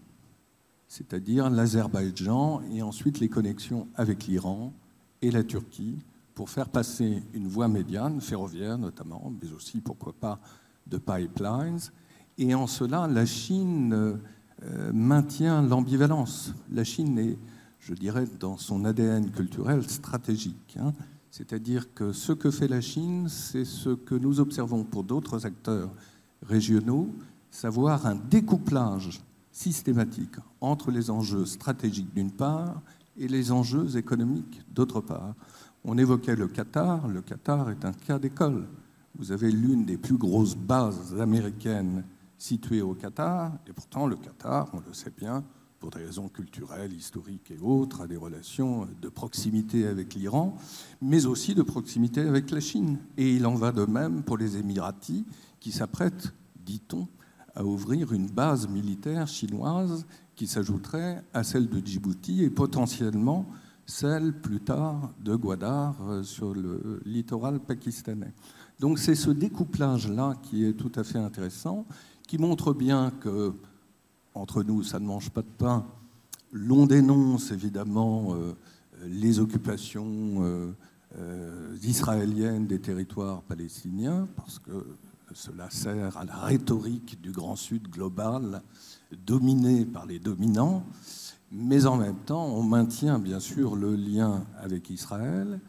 c'est-à-dire 0.88 1.50
l'Azerbaïdjan 1.50 2.62
et 2.72 2.82
ensuite 2.82 3.20
les 3.20 3.30
connexions 3.30 3.88
avec 3.96 4.26
l'Iran 4.26 4.74
et 5.22 5.32
la 5.32 5.44
Turquie 5.44 5.98
pour 6.34 6.50
faire 6.50 6.70
passer 6.70 7.24
une 7.34 7.48
voie 7.48 7.68
médiane, 7.68 8.22
ferroviaire 8.22 8.78
notamment, 8.78 9.34
mais 9.42 9.52
aussi, 9.52 9.82
pourquoi 9.82 10.14
pas, 10.14 10.40
de 10.86 10.98
pipelines. 10.98 11.80
Et 12.38 12.54
en 12.54 12.68
cela, 12.68 13.08
la 13.08 13.26
Chine 13.26 13.94
euh, 13.94 14.92
maintient 14.94 15.62
l'ambivalence. 15.62 16.54
La 16.72 16.84
Chine 16.84 17.18
est 17.18 17.38
je 17.88 17.94
dirais, 17.94 18.26
dans 18.40 18.58
son 18.58 18.84
ADN 18.84 19.32
culturel 19.32 19.90
stratégique. 19.90 20.78
Hein. 20.78 20.94
C'est-à-dire 21.32 21.94
que 21.94 22.12
ce 22.12 22.34
que 22.34 22.52
fait 22.52 22.68
la 22.68 22.82
Chine, 22.82 23.30
c'est 23.30 23.64
ce 23.64 23.92
que 23.92 24.16
nous 24.16 24.42
observons 24.42 24.84
pour 24.84 25.06
d'autres 25.06 25.46
acteurs 25.46 25.90
régionaux, 26.42 27.10
savoir 27.50 28.06
un 28.06 28.16
découplage 28.16 29.22
systématique 29.58 30.36
entre 30.62 30.92
les 30.92 31.10
enjeux 31.10 31.46
stratégiques 31.46 32.14
d'une 32.14 32.32
part 32.32 32.80
et 33.18 33.28
les 33.28 33.52
enjeux 33.52 33.98
économiques 33.98 34.62
d'autre 34.72 35.02
part. 35.02 35.34
On 35.84 35.98
évoquait 35.98 36.36
le 36.36 36.48
Qatar. 36.48 37.08
Le 37.08 37.22
Qatar 37.22 37.72
est 37.72 37.84
un 37.84 37.92
cas 37.92 38.20
d'école. 38.20 38.68
Vous 39.18 39.32
avez 39.32 39.52
l'une 39.52 39.84
des 39.84 39.98
plus 39.98 40.18
grosses 40.18 40.56
bases 40.56 41.20
américaines 41.20 42.04
situées 42.38 42.84
au 42.84 42.94
Qatar, 42.94 43.52
et 43.68 43.74
pourtant 43.74 44.06
le 44.06 44.16
Qatar, 44.16 44.70
on 44.74 44.82
le 44.88 44.94
sait 44.94 45.14
bien, 45.18 45.44
pour 45.80 45.90
des 45.90 46.06
raisons 46.06 46.30
culturelles, 46.30 46.94
historiques 46.94 47.50
et 47.50 47.60
autres, 47.60 48.02
à 48.02 48.08
des 48.08 48.16
relations 48.16 48.88
de 49.02 49.10
proximité 49.10 49.88
avec 49.88 50.14
l'Iran, 50.14 50.56
mais 51.02 51.26
aussi 51.26 51.56
de 51.56 51.64
proximité 51.64 52.22
avec 52.22 52.52
la 52.52 52.60
Chine. 52.60 53.00
Et 53.18 53.36
il 53.36 53.48
en 53.48 53.56
va 53.56 53.72
de 53.72 53.86
même 53.86 54.22
pour 54.22 54.38
les 54.38 54.58
Émiratis, 54.58 55.26
qui 55.60 55.72
s'apprêtent, 55.72 56.32
dit-on, 56.64 57.08
à 57.58 57.66
ouvrir 57.66 58.14
une 58.14 58.28
base 58.28 58.68
militaire 58.68 59.28
chinoise 59.28 60.06
qui 60.36 60.46
s'ajouterait 60.46 61.24
à 61.34 61.44
celle 61.44 61.68
de 61.68 61.84
Djibouti 61.84 62.44
et 62.44 62.52
potentiellement 62.52 63.48
celle 63.88 64.40
plus 64.40 64.60
tard 64.60 65.12
de 65.20 65.36
Gwadar 65.36 65.96
euh, 66.08 66.22
sur 66.22 66.54
le 66.54 67.02
littoral 67.04 67.60
pakistanais. 67.60 68.32
Donc 68.80 69.00
c'est 69.00 69.16
ce 69.16 69.32
découplage-là 69.32 70.36
qui 70.44 70.66
est 70.66 70.74
tout 70.74 70.92
à 70.96 71.04
fait 71.04 71.18
intéressant, 71.18 71.88
qui 72.28 72.38
montre 72.38 72.74
bien 72.74 73.12
que 73.20 73.54
entre 74.36 74.62
nous, 74.62 74.84
ça 74.84 75.00
ne 75.00 75.08
mange 75.08 75.32
pas 75.32 75.42
de 75.42 75.48
pain. 75.58 75.88
L'on 76.52 76.86
dénonce 76.86 77.52
évidemment 77.52 78.36
euh, 78.36 78.54
les 79.04 79.40
occupations 79.40 80.44
euh, 81.18 81.76
israéliennes 81.82 82.68
des 82.68 82.80
territoires 82.80 83.42
palestiniens, 83.42 84.28
parce 84.36 84.60
que 84.60 84.86
cela 85.34 85.70
sert 85.70 86.18
à 86.18 86.26
la 86.26 86.36
rhétorique 86.36 87.22
du 87.22 87.32
Grand 87.32 87.56
Sud 87.56 87.90
global, 87.90 88.62
dominé 89.26 89.86
par 89.86 90.06
les 90.06 90.20
dominants, 90.20 90.84
mais 91.52 91.86
en 91.86 91.98
même 91.98 92.18
temps, 92.26 92.46
on 92.46 92.64
maintient 92.64 93.20
bien 93.20 93.40
sûr 93.40 93.76
le 93.76 93.96
lien 93.96 94.46
avec 94.60 94.90
Israël 94.90 95.60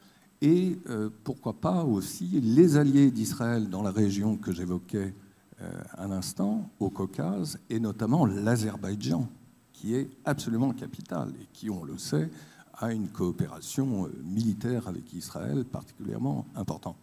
et 0.41 0.79
pourquoi 1.25 1.55
pas 1.55 1.85
aussi 1.85 2.27
les 2.41 2.77
alliés 2.77 3.11
d'Israël 3.11 3.69
dans 3.69 3.83
la 3.83 3.91
région 3.91 4.37
que 4.37 4.53
j'évoquais 4.53 5.15
euh, 5.61 5.73
un 5.97 6.13
instant 6.13 6.71
au 6.79 6.89
Caucase, 6.89 7.59
et 7.69 7.81
notamment 7.81 8.27
l'Azerbaïdjan, 8.27 9.29
qui 9.73 9.97
est 9.97 10.09
absolument 10.25 10.73
capital 10.73 11.33
et 11.43 11.49
qui, 11.53 11.69
on 11.69 11.83
le 11.83 11.99
sait, 11.99 12.31
a 12.75 12.93
une 12.93 13.09
coopération 13.09 14.07
euh, 14.07 14.13
militaire 14.23 14.87
avec 14.87 15.13
Israël 15.13 15.65
particulièrement 15.65 16.47
importante. 16.55 16.97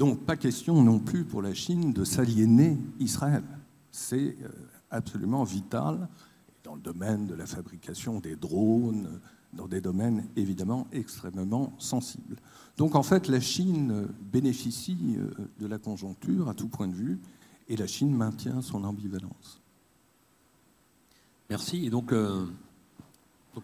Donc 0.00 0.24
pas 0.24 0.38
question 0.38 0.82
non 0.82 0.98
plus 0.98 1.26
pour 1.26 1.42
la 1.42 1.52
Chine 1.52 1.92
de 1.92 2.04
s'aliéner 2.04 2.78
Israël. 3.00 3.44
C'est 3.90 4.34
euh, 4.40 4.48
absolument 4.90 5.44
vital 5.44 6.08
dans 6.64 6.74
le 6.74 6.80
domaine 6.80 7.26
de 7.26 7.34
la 7.34 7.44
fabrication 7.44 8.18
des 8.18 8.34
drones, 8.34 9.20
dans 9.52 9.68
des 9.68 9.82
domaines 9.82 10.26
évidemment 10.36 10.86
extrêmement 10.90 11.74
sensibles. 11.76 12.36
Donc 12.78 12.94
en 12.94 13.02
fait, 13.02 13.28
la 13.28 13.40
Chine 13.40 14.08
bénéficie 14.32 15.18
euh, 15.18 15.32
de 15.60 15.66
la 15.66 15.76
conjoncture 15.76 16.48
à 16.48 16.54
tout 16.54 16.68
point 16.68 16.88
de 16.88 16.94
vue, 16.94 17.20
et 17.68 17.76
la 17.76 17.86
Chine 17.86 18.16
maintient 18.16 18.62
son 18.62 18.84
ambivalence. 18.84 19.60
Merci. 21.50 21.84
Et 21.84 21.90
donc, 21.90 22.12
euh, 22.12 22.46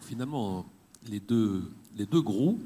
finalement, 0.01 0.67
les 1.07 1.19
deux, 1.19 1.71
les 1.95 2.05
groupes, 2.05 2.61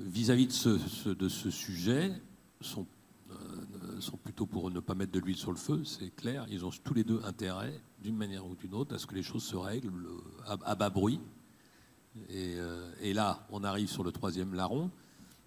vis-à-vis 0.00 0.48
de 0.48 1.28
ce 1.28 1.50
sujet, 1.50 2.12
sont, 2.60 2.86
euh, 3.30 4.00
sont 4.00 4.16
plutôt 4.16 4.46
pour 4.46 4.70
ne 4.70 4.80
pas 4.80 4.94
mettre 4.94 5.12
de 5.12 5.20
l'huile 5.20 5.36
sur 5.36 5.50
le 5.50 5.56
feu, 5.56 5.82
c'est 5.84 6.14
clair. 6.14 6.46
Ils 6.50 6.64
ont 6.64 6.70
tous 6.70 6.94
les 6.94 7.04
deux 7.04 7.20
intérêt, 7.24 7.80
d'une 8.02 8.16
manière 8.16 8.46
ou 8.46 8.54
d'une 8.54 8.74
autre, 8.74 8.94
à 8.94 8.98
ce 8.98 9.06
que 9.06 9.14
les 9.14 9.22
choses 9.22 9.42
se 9.42 9.56
règlent 9.56 9.92
à, 10.46 10.74
bas 10.74 10.90
bruit. 10.90 11.20
Et, 12.28 12.54
euh, 12.56 12.90
et, 13.00 13.12
là, 13.12 13.46
on 13.50 13.64
arrive 13.64 13.88
sur 13.88 14.04
le 14.04 14.12
troisième 14.12 14.54
larron. 14.54 14.90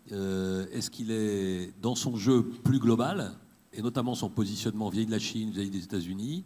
Est-ce 0.07 0.89
qu'il 0.89 1.11
est 1.11 1.71
dans 1.81 1.93
son 1.93 2.15
jeu 2.15 2.43
plus 2.43 2.79
global, 2.79 3.37
et 3.73 3.81
notamment 3.81 4.15
son 4.15 4.29
positionnement 4.29 4.89
vis-à-vis 4.89 5.05
de 5.05 5.11
la 5.11 5.19
Chine, 5.19 5.51
vis-à-vis 5.51 5.69
des 5.69 5.83
États-Unis, 5.83 6.45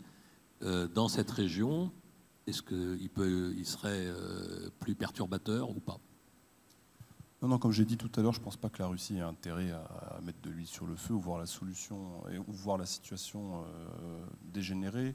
dans 0.94 1.08
cette 1.08 1.32
région, 1.32 1.92
est-ce 2.48 2.62
qu'il 2.62 3.10
il 3.58 3.66
serait 3.66 4.08
euh, 4.08 4.70
plus 4.80 4.96
perturbateur 4.96 5.70
ou 5.70 5.80
pas? 5.80 6.00
Non, 7.44 7.50
non, 7.50 7.58
comme 7.58 7.74
j'ai 7.74 7.84
dit 7.84 7.98
tout 7.98 8.10
à 8.16 8.22
l'heure, 8.22 8.32
je 8.32 8.40
ne 8.40 8.44
pense 8.46 8.56
pas 8.56 8.70
que 8.70 8.82
la 8.82 8.88
Russie 8.88 9.18
ait 9.18 9.22
intérêt 9.22 9.70
à, 9.72 10.22
mettre 10.22 10.40
de 10.44 10.50
l'huile 10.50 10.66
sur 10.66 10.88
le 10.88 10.96
feu 10.96 11.14
ou 11.14 11.20
voir 11.20 11.40
la 11.40 11.46
solution 11.46 12.24
ou 12.48 12.54
voir 12.54 12.78
la 12.78 12.86
situation 12.86 13.66
euh, 13.66 14.26
dégénérer. 14.46 15.14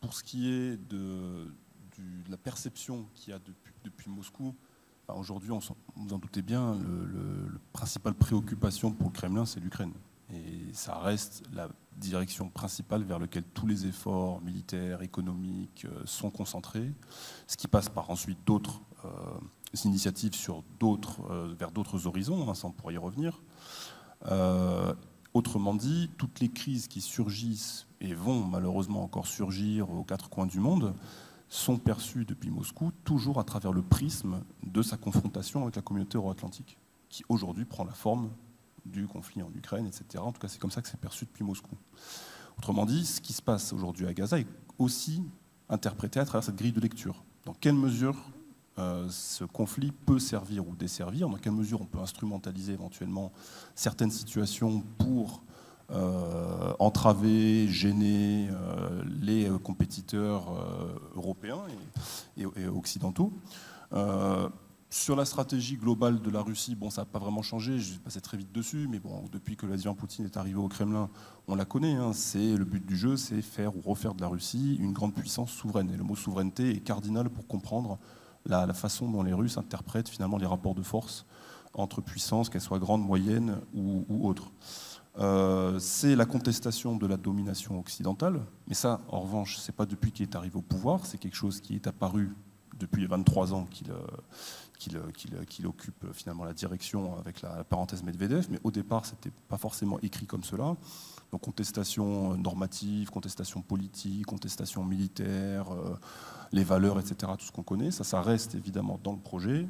Pour 0.00 0.12
ce 0.12 0.24
qui 0.24 0.50
est 0.50 0.76
de, 0.76 1.54
la 2.28 2.36
perception 2.36 3.06
qu'il 3.14 3.32
y 3.32 3.36
a 3.36 3.38
depuis, 3.84 4.10
Moscou, 4.10 4.52
aujourd'hui, 5.06 5.50
vous 5.94 6.12
en 6.12 6.18
doutez 6.18 6.42
bien, 6.42 6.74
le, 6.74 7.04
le, 7.04 7.60
principale 7.72 8.14
préoccupation 8.14 8.90
pour 8.90 9.10
le 9.10 9.12
Kremlin, 9.12 9.46
c'est 9.46 9.60
l'Ukraine. 9.60 9.92
Et 10.32 10.72
ça 10.72 10.98
reste 10.98 11.44
la 11.52 11.68
direction 11.96 12.48
principale 12.48 13.04
vers 13.04 13.20
laquelle 13.20 13.44
tous 13.54 13.68
les 13.68 13.86
efforts 13.86 14.40
militaires, 14.40 15.02
économiques 15.02 15.84
euh, 15.84 16.02
sont 16.04 16.30
concentrés, 16.30 16.92
ce 17.46 17.56
qui 17.56 17.68
passe 17.68 17.88
par 17.88 18.10
ensuite 18.10 18.38
d'autres 18.44 18.80
initiatives 19.84 20.34
sur 20.34 20.62
euh, 20.82 21.54
vers 21.58 21.70
d'autres 21.70 22.06
horizons, 22.06 22.48
hein, 22.48 22.54
sans 22.54 22.70
pour 22.70 22.90
y 22.92 22.96
revenir. 22.96 23.42
autrement 25.32 25.74
dit, 25.74 26.10
toutes 26.18 26.40
les 26.40 26.48
crises 26.48 26.88
qui 26.88 27.00
surgissent 27.00 27.86
et 28.00 28.14
vont 28.14 28.44
malheureusement 28.44 29.02
encore 29.04 29.26
surgir 29.26 29.90
aux 29.90 30.04
quatre 30.04 30.28
coins 30.28 30.46
du 30.46 30.60
monde 30.60 30.94
sont 31.48 31.78
perçues 31.78 32.24
depuis 32.24 32.50
Moscou 32.50 32.92
toujours 33.04 33.40
à 33.40 33.44
travers 33.44 33.72
le 33.72 33.82
prisme 33.82 34.42
de 34.62 34.82
sa 34.82 34.96
confrontation 34.96 35.62
avec 35.62 35.76
la 35.76 35.82
communauté 35.82 36.16
euro-atlantique, 36.16 36.78
qui 37.08 37.24
aujourd'hui 37.28 37.64
prend 37.64 37.84
la 37.84 37.92
forme 37.92 38.30
du 38.86 39.06
conflit 39.06 39.42
en 39.42 39.50
Ukraine, 39.54 39.86
etc. 39.86 40.22
En 40.22 40.32
tout 40.32 40.40
cas, 40.40 40.48
c'est 40.48 40.60
comme 40.60 40.70
ça 40.70 40.80
que 40.80 40.88
c'est 40.88 41.00
perçu 41.00 41.24
depuis 41.26 41.44
Moscou. 41.44 41.76
Autrement 42.56 42.86
dit, 42.86 43.04
ce 43.04 43.20
qui 43.20 43.32
se 43.32 43.42
passe 43.42 43.72
aujourd'hui 43.72 44.06
à 44.06 44.14
Gaza 44.14 44.38
est 44.38 44.46
aussi 44.78 45.22
interprété 45.68 46.20
à 46.20 46.24
travers 46.24 46.44
cette 46.44 46.56
grille 46.56 46.72
de 46.72 46.80
lecture. 46.80 47.24
Dans 47.44 47.54
quelle 47.54 47.74
mesure 47.74 48.16
euh, 48.78 49.06
ce 49.10 49.44
conflit 49.44 49.92
peut 49.92 50.18
servir 50.18 50.66
ou 50.66 50.74
desservir, 50.74 51.28
dans 51.28 51.36
quelle 51.36 51.52
mesure 51.52 51.80
on 51.80 51.86
peut 51.86 51.98
instrumentaliser 51.98 52.72
éventuellement 52.72 53.32
certaines 53.74 54.10
situations 54.10 54.82
pour 54.98 55.42
euh, 55.90 56.72
entraver, 56.78 57.66
gêner 57.68 58.48
euh, 58.50 59.02
les 59.20 59.50
compétiteurs 59.62 60.52
européens 61.16 61.62
et, 62.36 62.66
occidentaux. 62.66 63.32
Sur 64.92 65.14
la 65.14 65.24
stratégie 65.24 65.76
globale 65.76 66.20
de 66.20 66.30
la 66.30 66.42
Russie, 66.42 66.74
bon, 66.74 66.90
ça 66.90 67.02
n'a 67.02 67.06
pas 67.06 67.20
vraiment 67.20 67.42
changé, 67.42 67.78
je 67.78 67.92
vais 67.92 67.98
passer 68.00 68.20
très 68.20 68.36
vite 68.36 68.50
dessus, 68.50 68.88
mais 68.90 68.98
bon, 68.98 69.24
depuis 69.30 69.56
que 69.56 69.64
Vladimir 69.64 69.94
Poutine 69.94 70.24
est 70.24 70.36
arrivé 70.36 70.58
au 70.58 70.66
Kremlin, 70.66 71.08
on 71.46 71.54
la 71.54 71.64
connaît. 71.64 71.94
Hein, 71.94 72.12
c'est 72.12 72.56
le 72.56 72.64
but 72.64 72.84
du 72.84 72.96
jeu, 72.96 73.16
c'est 73.16 73.40
faire 73.40 73.76
ou 73.76 73.80
refaire 73.88 74.14
de 74.14 74.20
la 74.20 74.26
Russie 74.26 74.76
une 74.80 74.92
grande 74.92 75.14
puissance 75.14 75.52
souveraine. 75.52 75.92
Et 75.92 75.96
le 75.96 76.02
mot 76.02 76.16
souveraineté 76.16 76.70
est 76.70 76.80
cardinal 76.80 77.30
pour 77.30 77.46
comprendre 77.46 78.00
la, 78.46 78.72
façon 78.72 79.10
dont 79.10 79.22
les 79.22 79.32
Russes 79.32 79.58
interprètent 79.58 80.08
finalement 80.08 80.38
les 80.38 80.46
rapports 80.46 80.74
de 80.74 80.82
force 80.82 81.26
entre 81.74 82.00
puissances, 82.00 82.48
qu'elles 82.48 82.60
soient 82.60 82.78
grandes, 82.78 83.04
moyennes 83.04 83.60
ou, 83.74 84.04
autres. 84.26 84.50
Euh, 85.18 85.78
c'est 85.78 86.16
la 86.16 86.24
contestation 86.24 86.96
de 86.96 87.06
la 87.06 87.16
domination 87.16 87.78
occidentale, 87.78 88.40
mais 88.66 88.74
ça, 88.74 89.00
en 89.08 89.20
revanche, 89.20 89.58
c'est 89.58 89.74
pas 89.74 89.86
depuis 89.86 90.12
qu'il 90.12 90.24
est 90.24 90.36
arrivé 90.36 90.56
au 90.56 90.62
pouvoir, 90.62 91.06
c'est 91.06 91.18
quelque 91.18 91.36
chose 91.36 91.60
qui 91.60 91.74
est 91.74 91.86
apparu 91.86 92.34
depuis 92.78 93.06
23 93.06 93.52
ans 93.52 93.66
qu'il 93.70 93.90
euh, 93.90 95.10
qu'il 95.12 95.66
occupe 95.66 96.06
finalement 96.14 96.44
la 96.44 96.54
direction 96.54 97.18
avec 97.18 97.42
la, 97.42 97.64
parenthèse 97.64 98.02
Medvedev, 98.02 98.46
mais 98.50 98.58
au 98.64 98.70
départ, 98.70 99.04
ce 99.04 99.12
n'était 99.12 99.32
pas 99.48 99.58
forcément 99.58 100.00
écrit 100.00 100.26
comme 100.26 100.42
cela. 100.42 100.74
Donc 101.32 101.42
contestation 101.42 102.36
normative, 102.36 103.10
contestation 103.10 103.60
politique, 103.60 104.26
contestation 104.26 104.82
militaire, 104.82 105.70
euh, 105.72 105.94
les 106.52 106.64
valeurs, 106.64 106.98
etc., 106.98 107.32
tout 107.38 107.46
ce 107.46 107.52
qu'on 107.52 107.62
connaît, 107.62 107.90
ça, 107.90 108.22
reste 108.22 108.54
évidemment 108.54 108.98
dans 109.02 109.12
le 109.12 109.18
projet. 109.18 109.66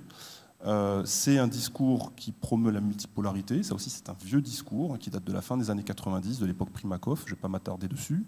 Euh, 0.66 1.02
c'est 1.06 1.38
un 1.38 1.48
discours 1.48 2.14
qui 2.14 2.32
promeut 2.32 2.70
la 2.70 2.80
multipolarité. 2.80 3.62
Ça 3.62 3.74
aussi, 3.74 3.88
c'est 3.88 4.08
un 4.10 4.16
vieux 4.24 4.42
discours 4.42 4.94
hein, 4.94 4.98
qui 4.98 5.08
date 5.08 5.24
de 5.24 5.32
la 5.32 5.40
fin 5.40 5.56
des 5.56 5.70
années 5.70 5.82
90, 5.82 6.38
de 6.38 6.46
l'époque 6.46 6.70
Primakov. 6.70 7.20
Je 7.20 7.30
ne 7.32 7.36
vais 7.36 7.40
pas 7.40 7.48
m'attarder 7.48 7.88
dessus. 7.88 8.24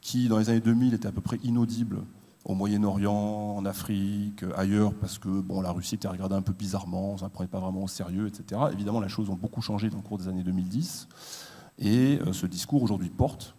Qui, 0.00 0.28
dans 0.28 0.38
les 0.38 0.48
années 0.48 0.60
2000, 0.60 0.94
était 0.94 1.08
à 1.08 1.12
peu 1.12 1.20
près 1.20 1.38
inaudible 1.44 2.02
au 2.44 2.54
Moyen-Orient, 2.54 3.56
en 3.56 3.64
Afrique, 3.64 4.44
ailleurs, 4.56 4.92
parce 4.94 5.18
que 5.18 5.28
bon, 5.28 5.62
la 5.62 5.70
Russie 5.70 5.94
était 5.94 6.08
regardée 6.08 6.34
un 6.34 6.42
peu 6.42 6.52
bizarrement, 6.52 7.16
ça 7.16 7.26
ne 7.26 7.30
prenait 7.30 7.48
pas 7.48 7.58
vraiment 7.58 7.84
au 7.84 7.88
sérieux, 7.88 8.26
etc. 8.26 8.60
Évidemment, 8.72 9.00
les 9.00 9.08
choses 9.08 9.30
ont 9.30 9.34
beaucoup 9.34 9.62
changé 9.62 9.88
dans 9.88 9.96
le 9.96 10.02
cours 10.02 10.18
des 10.18 10.28
années 10.28 10.42
2010, 10.42 11.08
et 11.78 12.18
euh, 12.20 12.32
ce 12.32 12.46
discours 12.46 12.82
aujourd'hui 12.82 13.08
porte 13.08 13.54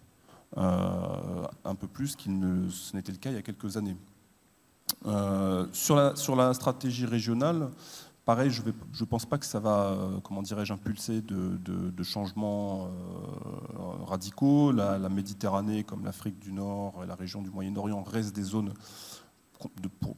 euh, 0.57 1.47
un 1.65 1.75
peu 1.75 1.87
plus 1.87 2.15
qu'il 2.15 2.39
ne 2.39 2.69
ce 2.69 2.95
n'était 2.95 3.11
le 3.11 3.17
cas 3.17 3.31
il 3.31 3.35
y 3.35 3.39
a 3.39 3.41
quelques 3.41 3.75
années. 3.75 3.97
Euh, 5.05 5.67
sur, 5.71 6.35
la, 6.35 6.53
stratégie 6.53 7.05
régionale, 7.05 7.69
Pareil, 8.25 8.49
je 8.49 8.63
ne 8.63 9.05
pense 9.05 9.27
pas 9.27 9.37
que 9.37 9.45
ça 9.45 9.59
va, 9.59 9.91
euh, 9.91 10.19
comment 10.23 10.41
dirais-je, 10.41 10.73
impulser 10.73 11.21
de, 11.21 12.03
changements 12.03 12.87
euh, 12.87 14.03
radicaux. 14.05 14.71
La, 14.71 14.97
Méditerranée, 15.09 15.83
comme 15.83 16.03
l'Afrique 16.03 16.39
du 16.39 16.51
Nord 16.51 17.03
et 17.03 17.05
la 17.05 17.13
région 17.13 17.43
du 17.43 17.51
Moyen-Orient, 17.51 18.01
restent 18.01 18.35
des 18.35 18.41
zones 18.41 18.73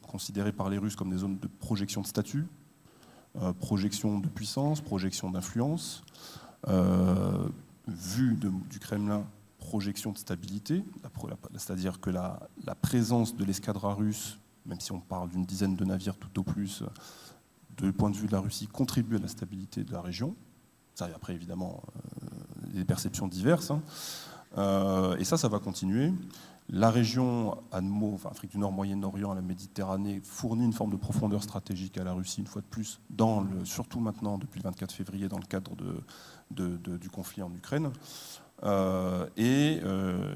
considérées 0.10 0.54
par 0.54 0.70
les 0.70 0.78
Russes 0.78 0.96
comme 0.96 1.10
des 1.10 1.18
zones 1.18 1.38
de 1.38 1.50
projection 1.60 2.00
de 2.00 2.08
statut, 2.08 2.48
projection 3.60 4.20
de 4.20 4.30
puissance, 4.30 4.80
projection 4.80 5.30
d'influence. 5.30 6.02
vue 7.88 8.38
du 8.70 8.80
Kremlin, 8.80 9.26
projection 9.60 10.14
de 10.14 10.18
stabilité, 10.18 10.86
c'est-à-dire 11.58 12.00
que 12.00 12.10
la, 12.10 12.40
la 12.66 12.74
présence 12.74 13.36
de 13.36 13.44
l'escadra 13.44 13.94
russe, 13.94 14.40
même 14.68 14.80
si 14.80 14.92
on 14.92 15.00
parle 15.00 15.30
d'une 15.30 15.46
dizaine 15.46 15.76
de 15.76 15.86
navires 15.86 16.18
tout 16.18 16.40
au 16.40 16.44
plus, 16.44 16.84
du 17.78 17.94
point 17.94 18.10
de 18.10 18.16
vue 18.16 18.28
de 18.28 18.32
la 18.32 18.40
Russie, 18.40 18.68
contribue 18.68 19.18
à 19.18 19.20
la 19.20 19.28
stabilité 19.28 19.84
de 19.84 19.92
la 19.92 20.02
région. 20.02 20.36
Ça, 20.96 21.08
après, 21.16 21.34
évidemment, 21.34 21.84
euh, 21.96 22.68
des 22.74 22.86
perceptions 22.86 23.28
diverses. 23.28 23.72
Hein. 23.72 23.82
Euh, 24.58 25.16
et 25.18 25.24
ça, 25.24 25.38
ça 25.38 25.48
va 25.48 25.60
continuer. 25.60 26.12
La 26.70 26.90
région 26.90 27.56
Afrique 27.72 28.52
du 28.52 28.58
Nord, 28.58 28.72
Moyen-Orient, 28.72 29.34
la 29.34 29.42
Méditerranée, 29.42 30.22
fournit 30.24 30.66
une 30.66 30.74
forme 30.74 30.92
de 30.92 30.98
profondeur 30.98 31.42
stratégique 31.44 31.98
à 31.98 32.04
la 32.04 32.14
Russie, 32.14 32.42
une 32.42 32.48
fois 32.48 32.62
de 32.62 32.68
plus, 32.68 33.00
surtout 33.64 34.02
maintenant, 34.02 34.38
depuis 34.38 34.60
le 34.60 34.64
24 34.64 34.92
février, 34.92 35.30
dans 35.30 35.38
le 35.38 35.46
cadre 35.46 35.78
du 36.52 37.10
conflit 37.10 37.42
en 37.42 37.54
Ukraine. 37.54 37.92
Euh, 38.64 39.28
et, 39.38 39.80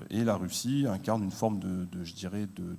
et, 0.09 0.23
la 0.23 0.35
Russie 0.35 0.85
incarne 0.87 1.23
une 1.23 1.31
forme 1.31 1.59
de, 1.59 2.03
je 2.03 2.13
dirais, 2.13 2.47
de, 2.55 2.77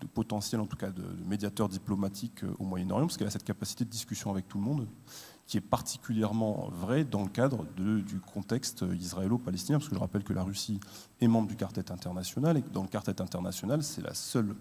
de 0.00 0.06
potentiel, 0.06 0.60
en 0.60 0.66
tout 0.66 0.76
cas 0.76 0.90
de, 0.90 1.02
médiateur 1.26 1.68
diplomatique 1.68 2.44
euh, 2.44 2.54
au 2.58 2.64
Moyen-Orient, 2.64 3.06
parce 3.06 3.16
qu'elle 3.16 3.26
a 3.26 3.30
cette 3.30 3.44
capacité 3.44 3.84
de 3.84 3.90
discussion 3.90 4.30
avec 4.30 4.48
tout 4.48 4.58
le 4.58 4.64
monde, 4.64 4.86
qui 5.46 5.56
est 5.56 5.62
particulièrement 5.62 6.68
vrai 6.70 7.04
dans 7.04 7.22
le 7.22 7.28
cadre 7.28 7.66
du 7.74 8.20
contexte 8.20 8.84
israélo-palestinien, 8.98 9.78
parce 9.78 9.88
que 9.88 9.96
je 9.96 10.00
rappelle 10.00 10.22
que 10.22 10.32
la 10.32 10.44
Russie 10.44 10.78
est 11.20 11.26
membre 11.26 11.48
du 11.48 11.56
quartet 11.56 11.90
international, 11.90 12.56
et 12.56 12.62
que 12.62 12.70
dans 12.70 12.82
le 12.82 12.88
quartet 12.88 13.20
international, 13.20 13.82
c'est 13.82 14.02
la 14.02 14.14
seule 14.14 14.54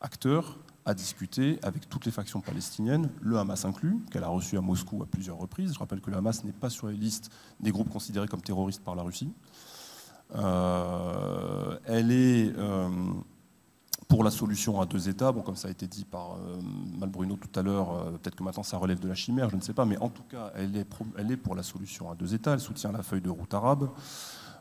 acteur 0.00 0.58
à 0.84 0.94
discuter 0.94 1.58
avec 1.62 1.88
toutes 1.88 2.04
les 2.04 2.12
factions 2.12 2.40
palestiniennes, 2.40 3.10
le 3.20 3.38
Hamas 3.38 3.64
inclus, 3.64 3.98
qu'elle 4.10 4.22
a 4.22 4.28
reçu 4.28 4.56
à 4.56 4.60
Moscou 4.60 5.02
à 5.02 5.06
plusieurs 5.06 5.36
reprises. 5.36 5.74
Je 5.74 5.78
rappelle 5.80 6.00
que 6.00 6.10
le 6.10 6.16
Hamas 6.16 6.44
n'est 6.44 6.52
pas 6.52 6.70
sur 6.70 6.86
les 6.86 6.96
listes 6.96 7.28
des 7.58 7.72
groupes 7.72 7.90
considérés 7.90 8.28
comme 8.28 8.40
terroristes 8.40 8.84
par 8.84 8.94
la 8.94 9.02
Russie. 9.02 9.32
Euh, 10.36 11.76
elle 11.86 12.12
est... 12.12 12.56
Euh, 12.56 12.88
pour 14.08 14.22
la 14.22 14.30
solution 14.30 14.80
à 14.80 14.86
deux 14.86 15.08
États, 15.08 15.32
bon, 15.32 15.42
comme 15.42 15.56
ça 15.56 15.68
a 15.68 15.70
été 15.70 15.86
dit 15.86 16.04
par 16.04 16.34
euh, 16.34 16.60
Malbruno 16.98 17.36
tout 17.36 17.58
à 17.58 17.62
l'heure, 17.62 17.92
euh, 17.92 18.10
peut-être 18.12 18.36
que 18.36 18.44
maintenant 18.44 18.62
ça 18.62 18.76
relève 18.76 19.00
de 19.00 19.08
la 19.08 19.14
chimère, 19.14 19.50
je 19.50 19.56
ne 19.56 19.60
sais 19.60 19.72
pas, 19.72 19.84
mais 19.84 19.98
en 19.98 20.08
tout 20.08 20.22
cas, 20.22 20.52
elle 20.54 20.76
est, 20.76 20.86
elle 21.18 21.30
est 21.30 21.36
pour 21.36 21.54
la 21.54 21.62
solution 21.62 22.10
à 22.10 22.14
deux 22.14 22.34
États, 22.34 22.52
elle 22.52 22.60
soutient 22.60 22.92
la 22.92 23.02
feuille 23.02 23.20
de 23.20 23.30
route 23.30 23.52
arabe. 23.52 23.90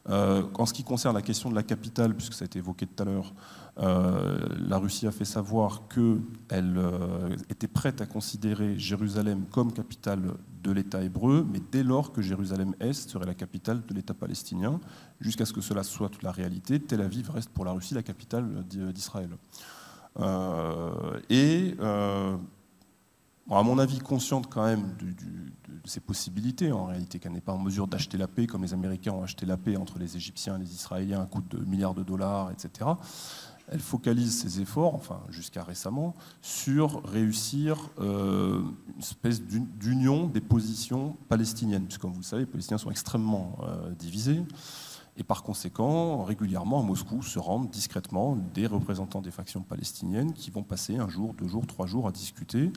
En 0.08 0.66
ce 0.66 0.74
qui 0.74 0.84
concerne 0.84 1.16
la 1.16 1.22
question 1.22 1.50
de 1.50 1.56
la 1.56 1.64
capitale, 1.64 2.14
puisque 2.14 2.34
ça 2.34 2.44
a 2.44 2.46
été 2.46 2.60
évoqué 2.60 2.86
tout 2.86 3.02
à 3.02 3.06
l'heure, 3.06 3.34
la 3.78 4.78
Russie 4.78 5.08
a 5.08 5.12
fait 5.12 5.26
savoir 5.26 5.84
qu'elle 5.88 6.80
était 7.50 7.68
prête 7.68 8.02
à 8.02 8.06
considérer 8.06 8.78
Jérusalem 8.78 9.46
comme 9.52 9.74
capitale 9.74 10.22
de 10.66 10.72
l'État 10.72 11.04
hébreu, 11.04 11.46
mais 11.52 11.62
dès 11.72 11.84
lors 11.84 12.12
que 12.12 12.22
Jérusalem-Est 12.22 13.10
serait 13.10 13.26
la 13.26 13.36
capitale 13.36 13.82
de 13.88 13.94
l'État 13.94 14.14
palestinien, 14.14 14.80
jusqu'à 15.20 15.46
ce 15.46 15.54
que 15.54 15.62
cela 15.62 15.84
soit 15.84 16.12
la 16.24 16.32
réalité, 16.32 16.80
Tel 16.80 17.02
Aviv 17.02 17.30
reste 17.30 17.50
pour 17.50 17.66
la 17.66 17.72
Russie 17.72 17.94
la 17.94 18.04
capitale 18.04 18.66
d'Israël. 18.68 19.30
Euh, 20.20 21.18
à 23.52 23.64
mon 23.64 23.78
avis, 23.78 24.00
consciente 24.00 24.48
quand 24.52 24.64
même 24.64 24.96
de, 25.00 25.08
ces 25.88 26.00
possibilités, 26.00 26.72
en 26.72 26.86
réalité, 26.86 27.20
qu'elle 27.20 27.34
n'est 27.34 27.42
pas 27.42 27.54
en 27.54 27.60
mesure 27.60 27.86
d'acheter 27.86 28.18
la 28.18 28.28
paix 28.28 28.48
comme 28.48 28.64
les 28.64 28.74
Américains 28.74 29.12
ont 29.12 29.22
acheté 29.22 29.46
la 29.46 29.56
paix 29.56 29.78
entre 29.78 30.00
les 30.00 30.18
Égyptiens 30.18 30.56
et 30.56 30.60
les 30.60 30.74
Israéliens 30.74 31.22
à 31.22 31.26
coût 31.26 31.44
de 31.48 31.60
milliards 31.64 31.94
de 31.94 32.02
dollars, 32.02 32.50
etc 32.50 32.88
elle 33.68 33.80
focalise 33.80 34.42
ses 34.42 34.62
efforts, 34.62 34.96
enfin 34.96 35.22
jusqu'à 35.30 35.64
récemment, 35.64 36.16
sur 36.42 37.04
réussir 37.06 37.90
euh, 38.00 38.62
une 38.94 39.00
espèce 39.00 39.42
d'union 39.42 40.28
des 40.28 40.42
positions 40.42 41.18
palestiniennes, 41.30 41.86
puisque 41.86 42.02
comme 42.02 42.14
vous 42.14 42.20
le 42.20 42.24
savez, 42.24 42.44
les 42.44 42.48
Palestiniens 42.48 42.78
sont 42.78 42.92
extrêmement 42.92 43.58
euh, 43.64 43.92
divisés, 43.92 44.44
et 45.18 45.24
par 45.24 45.44
conséquent, 45.44 46.24
régulièrement 46.24 46.82
à 46.82 46.84
Moscou 46.84 47.22
se 47.22 47.40
rendent 47.40 47.70
discrètement 47.70 48.38
des 48.54 48.68
représentants 48.68 49.22
des 49.22 49.32
factions 49.32 49.62
palestiniennes 49.62 50.34
qui 50.34 50.52
vont 50.52 50.64
passer 50.64 50.98
un 50.98 51.08
jour, 51.08 51.34
deux 51.34 51.48
jours, 51.48 51.66
trois 51.66 51.86
jours 51.86 52.08
à 52.08 52.12
discuter, 52.12 52.72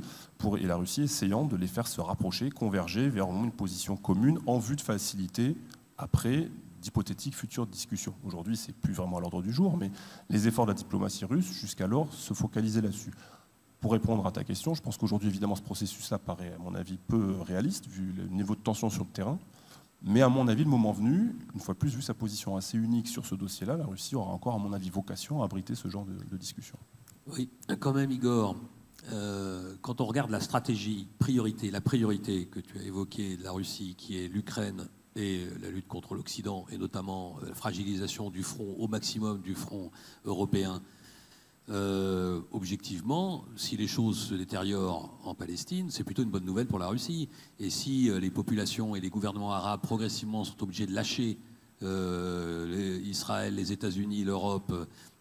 et 0.59 0.67
la 0.67 0.77
Russie 0.77 1.03
essayant 1.03 1.45
de 1.45 1.57
les 1.57 1.67
faire 1.67 1.89
se 1.89 2.01
rapprocher, 2.01 2.51
converger 2.51 3.09
vers 3.09 3.27
une 3.27 3.51
position 3.51 3.97
commune 3.97 4.39
en 4.47 4.59
vue 4.59 4.77
de 4.77 4.81
faciliter 4.81 5.57
après 5.97 6.49
d'hypothétiques 6.81 7.35
futures 7.35 7.67
discussions. 7.67 8.15
Aujourd'hui, 8.25 8.57
c'est 8.57 8.73
plus 8.73 8.93
vraiment 8.93 9.17
à 9.17 9.21
l'ordre 9.21 9.43
du 9.43 9.53
jour, 9.53 9.77
mais 9.77 9.91
les 10.31 10.47
efforts 10.47 10.67
de 10.67 10.71
la 10.71 10.77
diplomatie 10.77 11.25
russe, 11.25 11.51
jusqu'alors, 11.53 12.13
se 12.13 12.35
focalisaient 12.35 12.83
là-dessus. 12.83 13.11
Pour 13.81 13.93
répondre 13.93 14.25
à 14.27 14.31
ta 14.31 14.45
question, 14.45 14.75
je 14.75 14.83
pense 14.83 14.97
qu'aujourd'hui, 14.97 15.29
évidemment, 15.29 15.57
ce 15.57 15.63
processus-là 15.63 16.19
paraît, 16.19 16.53
à 16.53 16.59
mon 16.59 16.77
avis, 16.77 16.99
peu 17.09 17.41
réaliste, 17.41 17.89
vu 17.89 18.13
le 18.13 18.29
niveau 18.29 18.55
de 18.55 18.61
tension 18.61 18.91
sur 18.91 19.03
le 19.03 19.11
terrain. 19.11 19.39
Mais 20.03 20.23
à 20.23 20.29
mon 20.29 20.47
avis, 20.47 20.65
le 20.65 20.71
moment 20.71 20.93
venu, 20.93 21.35
une 21.55 21.61
fois 21.61 21.75
plus, 21.75 21.95
vu 21.95 22.03
sa 22.03 22.15
position 22.15 22.57
assez 22.57 22.79
unique 22.79 23.09
sur 23.09 23.27
ce 23.27 23.35
dossier-là, 23.35 23.77
la 23.77 23.87
Russie 23.87 24.15
aura 24.15 24.31
encore, 24.31 24.55
à 24.55 24.59
mon 24.59 24.73
avis, 24.73 24.91
vocation 24.91 25.43
à 25.43 25.47
abriter 25.47 25.75
ce 25.75 25.89
genre 25.89 26.07
de, 26.07 26.37
discussion. 26.37 26.79
Oui, 27.27 27.51
quand 27.81 27.93
même, 27.93 28.11
Igor, 28.11 28.57
euh, 29.13 29.75
quand 29.83 30.01
on 30.01 30.07
regarde 30.07 30.31
la 30.31 30.41
stratégie, 30.41 31.09
priorité, 31.19 31.71
la 31.71 31.81
priorité 31.81 32.47
que 32.47 32.61
tu 32.61 32.79
as 32.79 32.83
évoquée 32.83 33.37
de 33.37 33.43
la 33.43 33.51
Russie, 33.51 33.97
qui 33.99 34.23
est 34.23 34.29
l'Ukraine 34.29 34.89
et 35.17 35.47
la 35.61 35.71
lutte 35.71 35.89
contre 35.89 36.15
l'Occident, 36.15 36.65
et 36.71 36.79
notamment 36.79 37.37
la 37.45 37.55
fragilisation 37.55 38.31
du 38.31 38.45
front 38.45 38.77
au 38.79 38.87
maximum 38.87 39.41
du 39.41 39.55
front 39.55 39.91
européen, 40.25 40.81
euh, 41.71 42.41
objectivement, 42.51 43.45
si 43.57 43.77
les 43.77 43.87
choses 43.87 44.19
se 44.19 44.35
détériorent 44.35 45.19
en 45.25 45.35
Palestine, 45.35 45.91
c'est 45.91 46.05
plutôt 46.05 46.23
une 46.23 46.31
bonne 46.31 46.45
nouvelle 46.45 46.67
pour 46.67 46.79
la 46.79 46.89
Russie. 46.89 47.29
Et 47.59 47.69
si 47.69 48.09
euh, 48.09 48.19
les 48.19 48.31
populations 48.31 48.97
et 48.97 49.01
les 49.01 49.11
gouvernements 49.11 49.53
arabes 49.53 49.83
progressivement 49.83 50.45
sont 50.45 50.63
obligés 50.63 50.87
de 50.87 50.95
lâcher 50.95 51.39
euh, 51.83 53.01
Israël, 53.05 53.55
les 53.55 53.73
États-Unis, 53.73 54.25
l'Europe, 54.25 54.73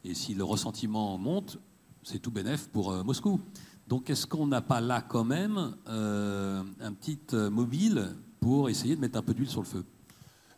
et 0.06 0.14
si 0.14 0.34
le 0.36 0.44
ressentiment 0.44 1.18
monte, 1.18 1.60
c'est 2.04 2.20
tout 2.20 2.32
bénef 2.32 2.70
pour 2.70 2.94
Moscou. 3.04 3.42
Donc 3.90 4.10
est-ce 4.10 4.26
qu'on 4.26 4.48
n'a 4.48 4.62
pas 4.62 4.80
là 4.80 5.02
quand 5.02 5.26
même 5.26 5.76
un 5.86 6.94
petit 6.94 7.20
mobile 7.34 8.16
pour 8.40 8.70
essayer 8.70 8.96
de 8.96 9.02
mettre 9.02 9.20
un 9.20 9.22
peu 9.22 9.34
d'huile 9.34 9.50
sur 9.50 9.62
le 9.62 9.68
feu? 9.68 9.84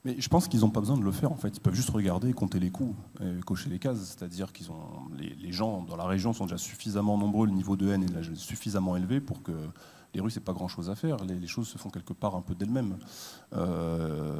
Mais 0.06 0.16
je 0.20 0.30
pense 0.30 0.48
qu'ils 0.48 0.62
n'ont 0.62 0.70
pas 0.70 0.80
besoin 0.80 0.98
de 0.98 1.04
le 1.04 1.12
faire 1.12 1.32
en 1.32 1.36
fait. 1.36 1.58
Ils 1.58 1.60
peuvent 1.60 1.76
juste 1.76 1.90
regarder, 1.90 2.32
compter 2.34 2.60
les 2.60 2.70
coups, 2.70 2.96
et 3.22 3.42
cocher 3.42 3.70
les 3.70 3.80
cases. 3.80 4.16
C'est-à-dire 4.18 4.54
qu'ils 4.54 4.72
ont 4.72 4.78
les, 5.18 5.52
gens 5.52 5.84
dans 5.84 5.98
la 5.98 6.06
région 6.06 6.32
sont 6.34 6.46
déjà 6.46 6.58
suffisamment 6.58 7.18
nombreux, 7.18 7.48
le 7.48 7.54
niveau 7.54 7.76
de 7.76 7.90
haine 7.90 8.04
est 8.04 8.36
suffisamment 8.36 8.96
élevé 8.96 9.20
pour 9.20 9.44
que 9.44 9.52
les 10.14 10.22
Russes 10.22 10.38
n'aient 10.38 10.44
pas 10.44 10.54
grand-chose 10.54 10.90
à 10.90 10.96
faire. 10.96 11.18
Les, 11.26 11.48
choses 11.48 11.68
se 11.68 11.78
font 11.78 11.90
quelque 11.90 12.14
part 12.14 12.36
un 12.36 12.42
peu 12.42 12.56
d'elles-mêmes. 12.56 12.98
Euh, 13.54 14.40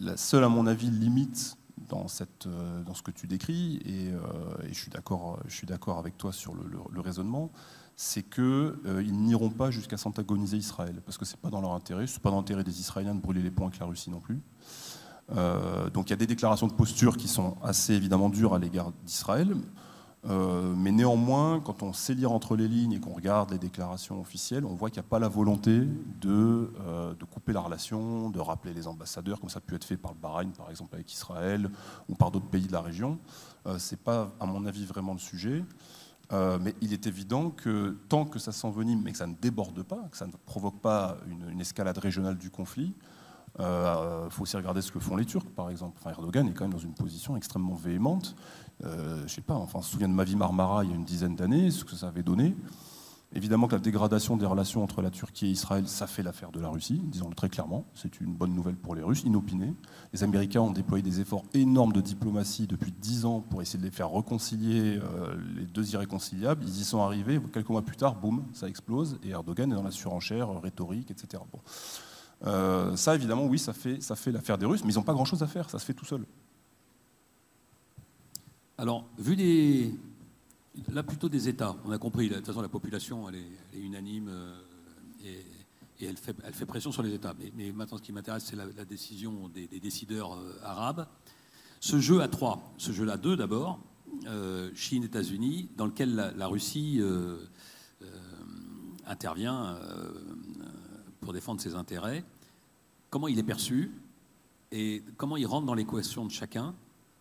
la 0.00 0.16
seule, 0.16 0.44
à 0.44 0.48
mon 0.48 0.66
avis, 0.66 0.90
limite 0.90 1.56
dans, 1.88 2.08
cette, 2.08 2.46
euh, 2.46 2.82
dans 2.82 2.94
ce 2.94 3.02
que 3.02 3.10
tu 3.10 3.26
décris, 3.26 3.80
et, 3.84 4.10
euh, 4.12 4.20
je 4.68 4.74
suis 4.74 5.66
d'accord 5.66 5.98
avec 5.98 6.16
toi 6.18 6.32
sur 6.32 6.54
le 6.54 7.00
raisonnement, 7.00 7.50
c'est 7.96 8.22
qu'ils 8.22 8.44
euh, 8.44 9.02
n'iront 9.10 9.48
pas 9.48 9.70
jusqu'à 9.70 9.96
s'antagoniser 9.96 10.58
Israël, 10.58 11.00
parce 11.04 11.16
que 11.16 11.24
ce 11.24 11.32
n'est 11.32 11.40
pas 11.40 11.48
dans 11.48 11.62
leur 11.62 11.72
intérêt, 11.72 12.06
ce 12.06 12.14
n'est 12.14 12.22
pas 12.22 12.30
dans 12.30 12.36
l'intérêt 12.36 12.62
des 12.62 12.78
Israéliens 12.78 13.14
de 13.14 13.20
brûler 13.20 13.40
les 13.40 13.50
ponts 13.50 13.66
avec 13.66 13.80
la 13.80 13.86
Russie 13.86 14.10
non 14.10 14.20
plus. 14.20 14.38
Euh, 15.34 15.88
donc 15.90 16.08
il 16.08 16.10
y 16.10 16.12
a 16.12 16.16
des 16.16 16.26
déclarations 16.26 16.68
de 16.68 16.74
posture 16.74 17.16
qui 17.16 17.26
sont 17.26 17.56
assez 17.62 17.94
évidemment 17.94 18.28
dures 18.28 18.54
à 18.54 18.58
l'égard 18.58 18.92
d'Israël, 19.04 19.56
euh, 20.28 20.74
mais 20.76 20.92
néanmoins, 20.92 21.60
quand 21.60 21.82
on 21.82 21.94
sait 21.94 22.12
lire 22.12 22.32
entre 22.32 22.54
les 22.54 22.68
lignes 22.68 22.92
et 22.92 23.00
qu'on 23.00 23.14
regarde 23.14 23.52
les 23.52 23.58
déclarations 23.58 24.20
officielles, 24.20 24.66
on 24.66 24.74
voit 24.74 24.90
qu'il 24.90 25.00
n'y 25.00 25.06
a 25.06 25.08
pas 25.08 25.18
la 25.18 25.28
volonté 25.28 25.80
de, 26.20 26.70
de, 27.18 27.24
couper 27.24 27.52
la 27.52 27.60
relation, 27.60 28.28
de 28.28 28.40
rappeler 28.40 28.74
les 28.74 28.88
ambassadeurs, 28.88 29.40
comme 29.40 29.48
ça 29.48 29.58
a 29.58 29.60
pu 29.60 29.74
être 29.74 29.84
fait 29.84 29.96
par 29.96 30.12
le 30.12 30.18
Bahreïn, 30.18 30.50
par 30.50 30.68
exemple, 30.68 30.96
avec 30.96 31.10
Israël, 31.12 31.70
ou 32.08 32.14
par 32.16 32.32
d'autres 32.32 32.48
pays 32.48 32.66
de 32.66 32.72
la 32.72 32.80
région. 32.80 33.20
ce 33.78 33.94
n'est 33.94 34.00
pas, 34.02 34.32
à 34.40 34.46
mon 34.46 34.66
avis, 34.66 34.84
vraiment 34.84 35.12
le 35.12 35.20
sujet. 35.20 35.62
Euh, 36.32 36.58
mais 36.60 36.74
il 36.80 36.92
est 36.92 37.06
évident 37.06 37.50
que 37.50 37.96
tant 38.08 38.24
que 38.24 38.38
ça 38.38 38.52
s'envenime, 38.52 39.02
mais 39.04 39.12
que 39.12 39.18
ça 39.18 39.26
ne 39.26 39.34
déborde 39.34 39.82
pas, 39.82 40.08
que 40.10 40.16
ça 40.16 40.26
ne 40.26 40.32
provoque 40.44 40.80
pas 40.80 41.18
une, 41.28 41.60
escalade 41.60 41.98
régionale 41.98 42.36
du 42.36 42.50
conflit, 42.50 42.94
il 43.58 43.62
euh, 43.62 44.28
faut 44.28 44.42
aussi 44.42 44.56
regarder 44.56 44.82
ce 44.82 44.92
que 44.92 44.98
font 44.98 45.16
les 45.16 45.24
Turcs, 45.24 45.46
par 45.54 45.70
exemple. 45.70 46.00
Erdogan 46.06 46.46
est 46.48 46.52
quand 46.52 46.64
même 46.64 46.72
dans 46.72 46.78
une 46.78 46.94
position 46.94 47.36
extrêmement 47.36 47.74
véhémente. 47.74 48.36
Euh, 48.84 49.22
je 49.26 49.32
sais 49.32 49.40
pas, 49.40 49.54
enfin, 49.54 49.78
on 49.78 49.82
se 49.82 49.90
souvient 49.90 50.08
de 50.08 50.12
Mavi 50.12 50.36
Marmara 50.36 50.84
il 50.84 50.90
y 50.90 50.92
a 50.92 50.96
une 50.96 51.04
dizaine 51.04 51.36
d'années, 51.36 51.70
ce 51.70 51.84
que 51.84 51.94
ça 51.94 52.08
avait 52.08 52.22
donné. 52.22 52.54
Évidemment 53.36 53.68
que 53.68 53.74
la 53.74 53.82
dégradation 53.82 54.38
des 54.38 54.46
relations 54.46 54.82
entre 54.82 55.02
la 55.02 55.10
Turquie 55.10 55.48
et 55.48 55.50
Israël, 55.50 55.86
ça 55.86 56.06
fait 56.06 56.22
l'affaire 56.22 56.50
de 56.52 56.58
la 56.58 56.70
Russie, 56.70 57.02
disons-le 57.04 57.34
très 57.34 57.50
clairement. 57.50 57.84
C'est 57.92 58.18
une 58.22 58.32
bonne 58.32 58.54
nouvelle 58.54 58.76
pour 58.76 58.94
les 58.94 59.02
Russes, 59.02 59.24
inopinée. 59.24 59.74
Les 60.14 60.24
Américains 60.24 60.62
ont 60.62 60.70
déployé 60.70 61.02
des 61.02 61.20
efforts 61.20 61.42
énormes 61.52 61.92
de 61.92 62.00
diplomatie 62.00 62.66
depuis 62.66 62.92
dix 62.92 63.26
ans 63.26 63.42
pour 63.42 63.60
essayer 63.60 63.78
de 63.78 63.84
les 63.84 63.90
faire 63.90 64.10
réconcilier, 64.10 64.98
euh, 65.02 65.36
les 65.54 65.66
deux 65.66 65.92
irréconciliables. 65.92 66.64
Ils 66.64 66.80
y 66.80 66.84
sont 66.84 67.02
arrivés. 67.02 67.38
Quelques 67.52 67.68
mois 67.68 67.82
plus 67.82 67.98
tard, 67.98 68.14
boum, 68.14 68.42
ça 68.54 68.68
explose 68.68 69.18
et 69.22 69.28
Erdogan 69.28 69.70
est 69.70 69.74
dans 69.74 69.82
la 69.82 69.90
surenchère 69.90 70.48
euh, 70.48 70.58
rhétorique, 70.58 71.10
etc. 71.10 71.42
Euh, 72.46 72.96
ça, 72.96 73.14
évidemment, 73.14 73.44
oui, 73.44 73.58
ça 73.58 73.74
fait, 73.74 74.00
ça 74.00 74.16
fait 74.16 74.32
l'affaire 74.32 74.56
des 74.56 74.64
Russes, 74.64 74.82
mais 74.82 74.94
ils 74.94 74.96
n'ont 74.96 75.02
pas 75.02 75.12
grand-chose 75.12 75.42
à 75.42 75.46
faire. 75.46 75.68
Ça 75.68 75.78
se 75.78 75.84
fait 75.84 75.92
tout 75.92 76.06
seul. 76.06 76.24
Alors, 78.78 79.04
vu 79.18 79.36
des, 79.36 79.94
Là, 80.92 81.02
plutôt 81.02 81.28
des 81.28 81.48
États. 81.48 81.76
On 81.84 81.90
a 81.90 81.98
compris. 81.98 82.28
De 82.28 82.34
toute 82.34 82.46
façon, 82.46 82.60
la 82.60 82.68
population, 82.68 83.28
elle 83.28 83.36
est, 83.36 83.78
unanime 83.78 84.28
euh, 84.28 84.54
et, 85.24 86.04
elle, 86.04 86.16
fait, 86.16 86.66
pression 86.66 86.92
sur 86.92 87.02
les 87.02 87.14
États. 87.14 87.34
Mais, 87.56 87.72
maintenant, 87.72 87.96
ce 87.96 88.02
qui 88.02 88.12
m'intéresse, 88.12 88.44
c'est 88.44 88.56
la, 88.56 88.84
décision 88.84 89.48
des, 89.48 89.66
décideurs 89.80 90.34
euh, 90.34 90.58
arabes. 90.62 91.06
Ce 91.80 91.98
jeu 91.98 92.20
à 92.20 92.28
trois, 92.28 92.72
ce 92.78 92.92
jeu 92.92 93.08
à 93.10 93.16
deux 93.16 93.36
d'abord, 93.36 93.80
euh, 94.26 94.70
Chine, 94.74 95.04
États-Unis, 95.04 95.68
dans 95.76 95.86
lequel 95.86 96.14
la, 96.14 96.46
Russie 96.46 97.00
intervient 99.06 99.78
pour 101.20 101.32
défendre 101.32 101.60
ses 101.60 101.74
intérêts. 101.74 102.24
Comment 103.10 103.28
il 103.28 103.38
est 103.38 103.44
perçu 103.44 103.92
et 104.72 105.02
comment 105.16 105.36
il 105.36 105.46
rentre 105.46 105.66
dans 105.66 105.74
l'équation 105.74 106.26
de 106.26 106.30
chacun 106.30 106.74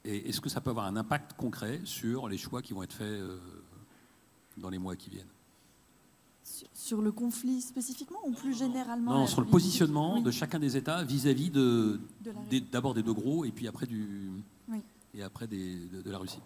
et 0.06 0.30
est-ce 0.30 0.40
que 0.40 0.50
ça 0.50 0.62
peut 0.62 0.70
avoir 0.70 0.86
un 0.86 0.96
impact 0.96 1.34
concret 1.34 1.82
sur 1.84 2.30
les 2.30 2.38
choix 2.38 2.62
qui 2.62 2.74
vont 2.74 2.84
être 2.84 2.94
faits 2.94 3.08
euh, 3.08 3.38
dans 4.58 4.70
les 4.70 4.78
mois 4.78 4.96
qui 4.96 5.10
viennent? 5.10 5.26
Sur, 6.74 7.02
le 7.02 7.12
conflit 7.12 7.60
spécifiquement 7.60 8.20
ou 8.24 8.32
plus 8.32 8.56
généralement 8.56 9.14
Non, 9.14 9.28
sur 9.28 9.42
le 9.42 9.48
positionnement 9.48 10.22
de 10.22 10.30
chacun 10.30 10.60
des 10.60 10.78
États 10.78 11.04
vis-à-vis 11.04 11.50
de, 11.50 12.00
d'abord 12.72 12.94
des 12.94 13.02
deux 13.02 13.14
gros 13.14 13.46
et 13.46 13.52
puis 13.52 13.68
après, 13.68 13.88
du, 13.88 14.30
et 15.16 15.24
après 15.24 15.48
des, 15.48 15.88
de, 15.88 16.12
la 16.12 16.20
Russie. 16.20 16.40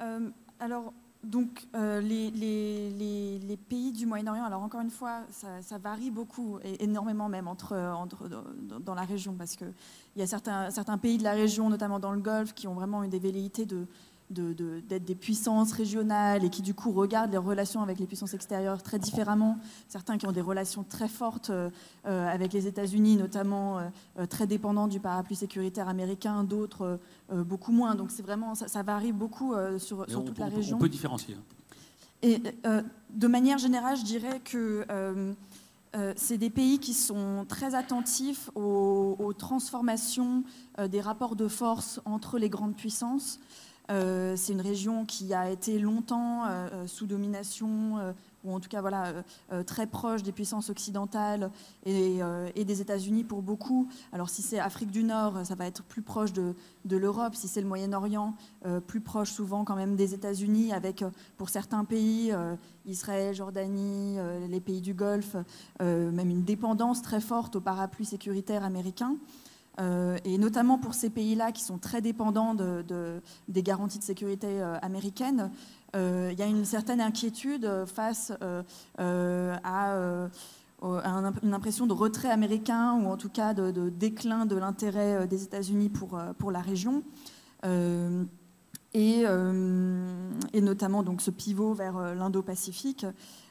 Euh, 0.00 0.30
alors, 0.58 0.94
donc 1.22 1.66
euh, 1.74 2.00
les, 2.00 3.58
pays 3.68 3.92
du 3.92 4.06
Moyen-Orient, 4.06 4.44
alors 4.44 4.62
encore 4.62 4.80
une 4.80 4.90
fois, 4.90 5.20
ça, 5.30 5.78
varie 5.78 6.10
beaucoup, 6.10 6.58
et 6.64 6.82
énormément 6.82 7.28
même 7.28 7.46
entre, 7.46 7.76
entre, 7.76 8.28
dans 8.80 8.94
la 8.94 9.02
région, 9.02 9.34
parce 9.34 9.56
qu'il 9.56 9.72
y 10.16 10.22
a 10.22 10.26
certains, 10.26 10.70
certains 10.70 10.98
pays 10.98 11.18
de 11.18 11.22
la 11.22 11.32
région, 11.32 11.68
notamment 11.68 11.98
dans 11.98 12.12
le 12.12 12.20
Golfe, 12.20 12.54
qui 12.54 12.66
ont 12.66 12.74
vraiment 12.74 13.02
une 13.02 13.10
des 13.10 13.18
velléités 13.18 13.66
de, 13.66 13.86
d'être 14.30 15.04
des 15.04 15.14
puissances 15.14 15.72
régionales 15.72 16.44
et 16.44 16.50
qui 16.50 16.62
du 16.62 16.72
coup 16.72 16.92
regardent 16.92 17.32
les 17.32 17.38
relations 17.38 17.82
avec 17.82 17.98
les 17.98 18.06
puissances 18.06 18.34
extérieures 18.34 18.82
très 18.82 18.98
différemment. 18.98 19.58
Certains 19.88 20.18
qui 20.18 20.26
ont 20.26 20.32
des 20.32 20.40
relations 20.40 20.84
très 20.84 21.08
fortes 21.08 21.50
euh, 21.50 21.68
euh, 22.06 22.28
avec 22.28 22.52
les 22.52 22.66
États-Unis, 22.66 23.16
notamment 23.16 23.78
euh, 23.78 24.26
très 24.26 24.46
dépendants 24.46 24.86
du 24.86 25.00
parapluie 25.00 25.36
sécuritaire 25.36 25.88
américain, 25.88 26.44
d'autres 26.44 26.98
beaucoup 27.32 27.72
moins. 27.72 27.94
Donc 27.94 28.10
c'est 28.10 28.22
vraiment 28.22 28.54
ça, 28.54 28.82
varie 28.82 29.12
beaucoup 29.12 29.54
sur, 29.78 30.08
sur 30.08 30.24
toute 30.24 30.38
la 30.38 30.46
région. 30.46 30.76
On 30.76 30.80
peut 30.80 30.88
différencier. 30.88 31.34
Hein. 31.34 31.42
Et 32.22 32.42
de 33.10 33.26
manière 33.26 33.58
générale, 33.58 33.96
je 33.96 34.04
dirais 34.04 34.40
que 34.44 34.84
c'est 36.16 36.38
des 36.38 36.50
pays 36.50 36.78
qui 36.78 36.92
sont 36.92 37.46
très 37.48 37.74
attentifs 37.74 38.50
aux, 38.54 39.32
transformations 39.38 40.44
des 40.88 41.00
rapports 41.00 41.36
de 41.36 41.48
force 41.48 42.00
entre 42.04 42.38
les 42.38 42.48
grandes 42.48 42.76
puissances. 42.76 43.40
C'est 44.36 44.52
une 44.52 44.60
région 44.60 45.04
qui 45.04 45.34
a 45.34 45.50
été 45.50 45.78
longtemps 45.78 46.44
sous 46.86 47.06
domination 47.06 47.98
ou 48.44 48.54
en 48.54 48.60
tout 48.60 48.68
cas 48.68 48.80
voilà, 48.80 49.06
euh, 49.06 49.22
euh, 49.52 49.62
très 49.62 49.86
proche 49.86 50.22
des 50.22 50.32
puissances 50.32 50.70
occidentales 50.70 51.50
euh, 51.86 52.50
et, 52.54 52.64
des 52.64 52.80
États-Unis 52.80 53.24
pour 53.24 53.42
beaucoup. 53.42 53.88
Alors 54.12 54.30
si 54.30 54.42
c'est 54.42 54.58
Afrique 54.58 54.90
du 54.90 55.02
Nord, 55.02 55.44
ça 55.44 55.54
va 55.54 55.66
être 55.66 55.82
plus 55.82 56.02
proche 56.02 56.32
de, 56.32 56.54
l'Europe. 56.88 57.34
Si 57.34 57.48
c'est 57.48 57.60
le 57.60 57.66
Moyen-Orient, 57.66 58.34
plus 58.86 59.00
proche 59.00 59.30
souvent 59.30 59.64
quand 59.64 59.76
même 59.76 59.96
des 59.96 60.14
États-Unis, 60.14 60.72
avec 60.72 61.04
pour 61.36 61.48
certains 61.48 61.84
pays, 61.84 62.32
Israël, 62.86 63.34
Jordanie, 63.34 64.18
les 64.48 64.60
pays 64.60 64.80
du 64.80 64.94
Golfe, 64.94 65.36
même 65.80 66.30
une 66.30 66.44
dépendance 66.44 67.02
très 67.02 67.20
forte 67.20 67.56
au 67.56 67.60
parapluie 67.60 68.04
sécuritaire 68.04 68.64
américain. 68.64 69.16
Et 69.78 70.36
notamment 70.36 70.76
pour 70.76 70.92
ces 70.92 71.08
pays-là 71.08 71.52
qui 71.52 71.62
sont 71.62 71.78
très 71.78 72.02
dépendants 72.02 72.54
de, 72.54 73.22
des 73.48 73.62
garanties 73.62 73.98
de 73.98 74.04
sécurité 74.04 74.60
américaines, 74.82 75.50
euh, 75.96 76.30
il 76.32 76.38
y 76.38 76.42
a 76.42 76.46
une 76.46 76.64
certaine 76.64 77.00
inquiétude 77.00 77.68
face 77.86 78.32
euh, 78.42 78.62
euh, 79.00 79.56
à 79.64 79.96
une 81.42 81.54
impression 81.54 81.86
de 81.86 81.92
retrait 81.92 82.30
américain 82.30 82.94
ou 82.94 83.08
en 83.08 83.16
tout 83.16 83.28
cas 83.28 83.52
de, 83.54 83.90
déclin 83.90 84.46
de 84.46 84.56
l'intérêt 84.56 85.26
des 85.26 85.42
États-Unis 85.42 85.90
pour, 85.90 86.18
pour 86.38 86.50
la 86.50 86.60
région. 86.60 87.02
et, 88.94 89.24
et, 90.52 90.60
notamment 90.60 91.02
donc 91.02 91.20
ce 91.20 91.30
pivot 91.30 91.74
vers 91.74 92.14
l'Indo-Pacifique. 92.14 93.04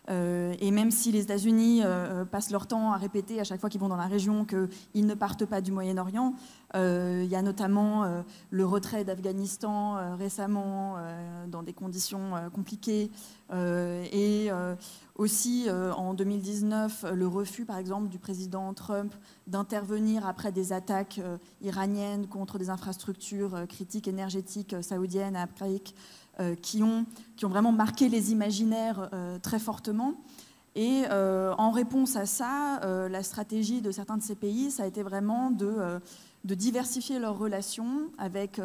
Euh, 0.10 0.55
et 0.60 0.72
même 0.72 0.91
si 0.91 1.12
les 1.12 1.22
États-Unis 1.22 1.82
euh, 1.84 2.26
passent 2.26 2.51
leur 2.51 2.68
temps 2.68 2.91
à 2.91 2.97
répéter 2.97 3.39
à 3.39 3.43
chaque 3.43 3.60
fois 3.60 3.70
qu'ils 3.70 3.82
vont 3.82 3.89
dans 3.89 3.95
la 3.95 4.07
région 4.07 4.45
qu'ils 4.45 5.05
ne 5.05 5.14
partent 5.14 5.45
pas 5.45 5.62
du 5.62 5.72
Moyen-Orient, 5.72 6.34
euh, 6.76 7.22
il 7.24 7.30
y 7.30 7.36
a 7.36 7.41
notamment 7.41 8.24
le 8.49 8.66
retrait 8.66 9.03
d'Afghanistan 9.03 10.16
récemment 10.18 10.95
dans 11.47 11.64
des 11.64 11.74
conditions 11.74 12.34
compliquées. 12.53 13.12
Et 13.51 14.49
aussi 15.16 15.68
en 15.70 16.14
2019 16.14 17.05
le 17.14 17.28
refus 17.28 17.66
par 17.66 17.78
exemple 17.78 18.07
du 18.07 18.20
président 18.20 18.74
Trump 18.74 19.14
d'intervenir 19.47 20.28
après 20.28 20.51
des 20.51 20.74
attaques 20.74 21.20
iraniennes 21.62 22.28
contre 22.28 22.57
des 22.57 22.70
infrastructures 22.70 23.68
critiques 23.68 24.07
énergétiques 24.07 24.76
saoudiennes 24.82 25.36
à 25.36 25.47
euh, 25.62 25.93
qui, 26.61 26.83
ont, 26.83 27.05
qui 27.35 27.45
ont 27.45 27.49
vraiment 27.49 27.71
marqué 27.71 28.09
les 28.09 28.31
imaginaires 28.31 29.09
euh, 29.13 29.39
très 29.39 29.59
fortement. 29.59 30.13
Et 30.75 31.03
euh, 31.09 31.53
en 31.57 31.71
réponse 31.71 32.15
à 32.15 32.25
ça, 32.25 32.79
la 32.83 33.23
stratégie 33.23 33.81
de 33.81 33.91
certains 33.91 34.17
de 34.17 34.23
ces 34.23 34.35
pays, 34.35 34.71
ça 34.71 34.83
a 34.83 34.85
été 34.85 35.03
vraiment 35.03 35.51
de, 35.51 35.99
de 36.45 36.55
diversifier 36.55 37.19
leurs 37.19 37.37
relations 37.37 38.03
avec 38.17 38.61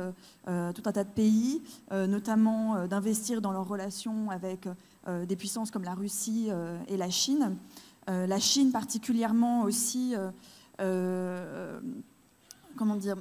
tout 0.47 0.51
un 0.51 0.93
tas 0.93 1.03
de 1.03 1.09
pays, 1.09 1.62
notamment 1.91 2.87
d'investir 2.87 3.41
dans 3.41 3.53
leurs 3.53 3.66
relations 3.66 4.31
avec 4.31 4.68
des 5.09 5.35
puissances 5.35 5.70
comme 5.70 5.83
la 5.83 5.95
Russie 5.95 6.51
et 6.89 6.97
la 6.97 7.11
Chine. 7.11 7.57
la 8.07 8.39
Chine 8.39 8.70
particulièrement 8.70 9.62
aussi 9.62 10.14
comment 12.77 12.97
dire, 12.97 13.16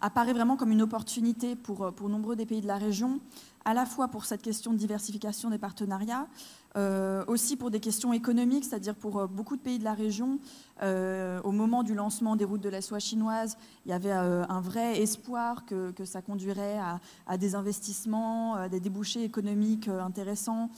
apparaît 0.00 0.32
vraiment 0.32 0.56
comme 0.56 0.72
une 0.72 0.82
opportunité 0.82 1.56
pour, 1.56 1.92
pour 1.92 2.08
nombreux 2.08 2.36
des 2.36 2.46
pays 2.46 2.62
de 2.62 2.66
la 2.66 2.78
région 2.78 3.20
à 3.64 3.74
la 3.74 3.86
fois 3.86 4.08
pour 4.08 4.24
cette 4.24 4.42
question 4.42 4.72
de 4.72 4.78
diversification 4.78 5.50
des 5.50 5.58
partenariats, 5.58 6.26
euh, 6.74 7.22
aussi 7.26 7.56
pour 7.56 7.70
des 7.70 7.80
questions 7.80 8.14
économiques, 8.14 8.64
c'est-à-dire 8.64 8.94
pour 8.94 9.18
euh, 9.18 9.26
beaucoup 9.26 9.56
de 9.56 9.60
pays 9.60 9.78
de 9.78 9.84
la 9.84 9.92
région. 9.92 10.38
Euh, 10.82 11.38
au 11.42 11.52
moment 11.52 11.82
du 11.82 11.94
lancement 11.94 12.34
des 12.34 12.46
routes 12.46 12.62
de 12.62 12.70
la 12.70 12.80
soie 12.80 12.98
chinoise, 12.98 13.58
il 13.84 13.90
y 13.90 13.92
avait 13.92 14.10
un 14.10 14.60
vrai 14.60 15.00
espoir 15.00 15.66
que, 15.66 15.92
ça 16.04 16.22
conduirait 16.22 16.78
à, 17.26 17.38
des 17.38 17.54
investissements, 17.54 18.54
à 18.54 18.68
des 18.68 18.80
débouchés 18.80 19.22
économiques 19.22 19.86
intéressants, 19.86 20.70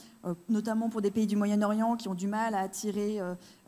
notamment 0.47 0.89
pour 0.89 1.01
des 1.01 1.09
pays 1.09 1.25
du 1.25 1.35
Moyen-Orient 1.35 1.95
qui 1.95 2.07
ont 2.07 2.13
du 2.13 2.27
mal 2.27 2.53
à 2.53 2.59
attirer 2.59 3.19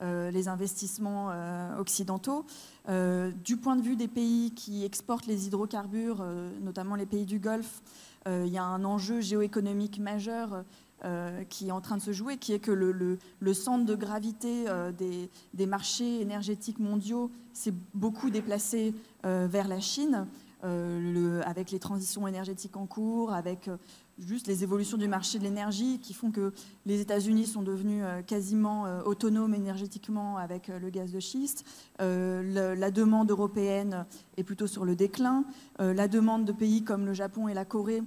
les 0.01 0.47
investissements 0.47 1.31
occidentaux. 1.79 2.45
du 2.87 3.57
point 3.57 3.75
de 3.75 3.81
vue 3.81 3.95
des 3.95 4.07
pays 4.07 4.51
qui 4.51 4.85
exportent 4.85 5.25
les 5.25 5.47
hydrocarbures, 5.47 6.23
notamment 6.61 6.95
les 6.95 7.07
pays 7.07 7.25
du 7.25 7.39
Golfe, 7.39 7.81
il 8.27 8.51
y 8.51 8.57
a 8.57 8.63
un 8.63 8.83
enjeu 8.83 9.21
géoéconomique 9.21 9.99
majeur 9.99 10.63
euh, 11.05 11.43
qui 11.43 11.67
est 11.67 11.71
en 11.71 11.79
train 11.79 11.95
de 11.97 12.01
se 12.01 12.11
jouer, 12.11 12.37
qui 12.37 12.53
est 12.53 12.59
que 12.59 12.71
le, 12.71 13.53
centre 13.53 13.85
de 13.85 13.93
gravité 13.93 14.65
euh, 14.67 14.91
des, 14.91 15.65
marchés 15.67 16.21
énergétiques 16.21 16.79
mondiaux 16.79 17.29
s'est 17.53 17.73
beaucoup 17.93 18.31
déplacé 18.31 18.95
vers 19.23 19.67
la 19.67 19.79
Chine, 19.79 20.25
avec 20.63 21.69
les 21.69 21.77
transitions 21.77 22.27
énergétiques 22.27 22.77
en 22.77 22.87
cours, 22.87 23.31
avec 23.31 23.69
juste 24.17 24.47
les 24.47 24.63
évolutions 24.63 24.97
du 24.97 25.07
marché 25.07 25.37
de 25.37 25.43
l'énergie 25.43 25.99
qui 25.99 26.13
font 26.13 26.31
que 26.31 26.51
les 26.85 26.99
États-Unis 27.01 27.45
sont 27.45 27.61
devenus 27.61 28.03
quasiment 28.25 28.85
autonomes 29.05 29.53
énergétiquement 29.53 30.37
avec 30.37 30.69
le 30.69 30.89
gaz 30.89 31.11
de 31.11 31.19
schiste. 31.19 31.65
la 31.99 32.91
demande 32.91 33.29
européenne 33.29 34.05
est 34.37 34.43
plutôt 34.43 34.67
sur 34.67 34.85
le 34.85 34.95
déclin. 34.95 35.43
la 35.79 36.07
demande 36.07 36.45
de 36.45 36.53
pays 36.53 36.83
comme 36.83 37.05
le 37.05 37.13
Japon 37.13 37.47
et 37.47 37.53
la 37.53 37.65
Corée 37.65 38.01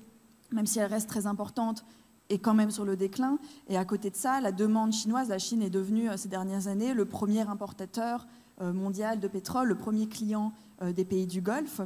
même 0.53 0.67
si 0.67 0.79
elle 0.79 0.91
reste 0.91 1.09
très 1.09 1.27
importante, 1.27 1.85
est 2.31 2.39
quand 2.39 2.55
même 2.55 2.71
sur 2.71 2.85
le 2.85 2.97
déclin. 2.97 3.39
Et 3.69 3.77
à 3.77 3.85
côté 3.85 4.11
de 4.11 4.17
ça, 4.17 4.41
la 4.41 4.53
demande 4.53 4.93
chinoise, 4.93 5.29
la 5.29 5.39
Chine 5.39 5.63
est 5.63 5.71
devenue 5.71 6.09
euh, 6.09 6.17
ces 6.17 6.29
dernières 6.29 6.69
années 6.69 6.95
le 6.95 7.05
premier 7.05 7.43
importateur 7.43 8.27
euh, 8.61 8.73
mondial 8.73 9.21
de 9.21 9.29
pétrole, 9.29 9.69
le 9.69 9.75
premier 9.75 10.07
client 10.07 10.53
euh, 10.83 10.93
des 10.93 11.05
pays 11.05 11.27
du 11.27 11.41
Golfe. 11.41 11.81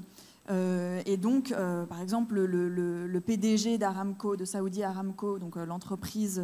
et 1.07 1.17
donc, 1.17 1.55
par 1.89 2.03
exemple, 2.03 2.39
le, 2.39 3.21
PDG 3.21 3.79
d'Aramco, 3.79 4.37
de 4.37 4.45
Saudi 4.45 4.83
Aramco, 4.83 5.39
donc 5.39 5.57
l'entreprise 5.57 6.43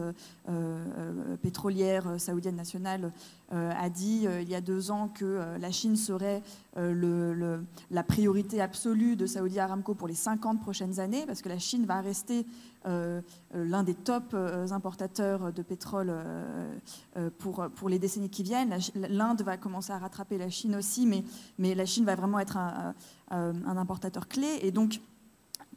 pétrolière 1.43 2.19
saoudienne 2.19 2.57
nationale, 2.57 3.13
a 3.51 3.91
dit 3.91 4.27
il 4.41 4.49
y 4.49 4.55
a 4.55 4.63
deux 4.63 4.91
ans 4.91 5.09
que 5.09 5.59
la 5.61 5.71
Chine 5.71 5.97
serait 5.97 6.43
le, 6.77 7.65
la 7.91 8.03
priorité 8.03 8.61
absolue 8.61 9.17
de 9.17 9.27
Saudi 9.27 9.59
Aramco 9.59 9.95
pour 9.95 10.09
les 10.09 10.15
50 10.15 10.61
prochaines 10.61 11.01
années, 11.01 11.25
parce 11.27 11.43
que 11.43 11.49
la 11.49 11.59
Chine 11.59 11.85
va 11.85 12.01
rester 12.01 12.47
euh, 12.87 13.21
l'un 13.53 13.83
des 13.83 13.95
top 13.95 14.33
euh, 14.33 14.71
importateurs 14.71 15.53
de 15.53 15.63
pétrole 15.63 16.11
euh, 16.11 17.31
pour, 17.39 17.69
pour 17.75 17.89
les 17.91 17.99
décennies 17.99 18.31
qui 18.31 18.43
viennent. 18.43 18.75
L'Inde 18.95 19.43
va 19.43 19.59
commencer 19.59 19.93
à 19.93 19.99
rattraper 19.99 20.39
la 20.39 20.49
Chine 20.49 20.77
aussi, 20.77 21.07
mais, 21.07 21.25
mais 21.59 21.75
la 21.75 21.85
Chine 21.85 22.05
va 22.05 22.15
vraiment 22.15 22.39
être 22.39 22.57
un, 22.57 22.95
un 23.31 23.77
importateur 23.77 24.29
clé. 24.29 24.61
Et 24.63 24.71
donc, 24.71 25.01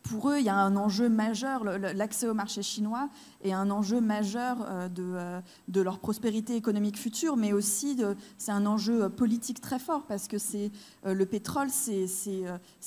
pour 0.04 0.30
eux, 0.30 0.40
il 0.40 0.46
y 0.46 0.50
a 0.50 0.56
un 0.56 0.76
enjeu 0.76 1.08
majeur, 1.08 1.64
l'accès 1.64 2.28
au 2.28 2.34
marché 2.34 2.62
chinois 2.62 3.10
est 3.42 3.54
un 3.54 3.72
enjeu 3.72 4.02
majeur 4.02 4.58
euh, 4.62 4.90
euh, 5.00 5.42
de, 5.70 5.82
leur 5.82 6.00
prospérité 6.00 6.56
économique 6.56 6.98
future, 6.98 7.38
mais 7.38 7.54
aussi 7.54 7.98
c'est 8.38 8.52
un 8.52 8.66
enjeu 8.66 9.10
politique 9.10 9.62
très 9.62 9.80
fort 9.80 10.04
parce 10.04 10.28
que 10.28 10.36
euh, 10.56 11.14
le 11.14 11.26
pétrole, 11.26 11.70
c'est 11.70 12.08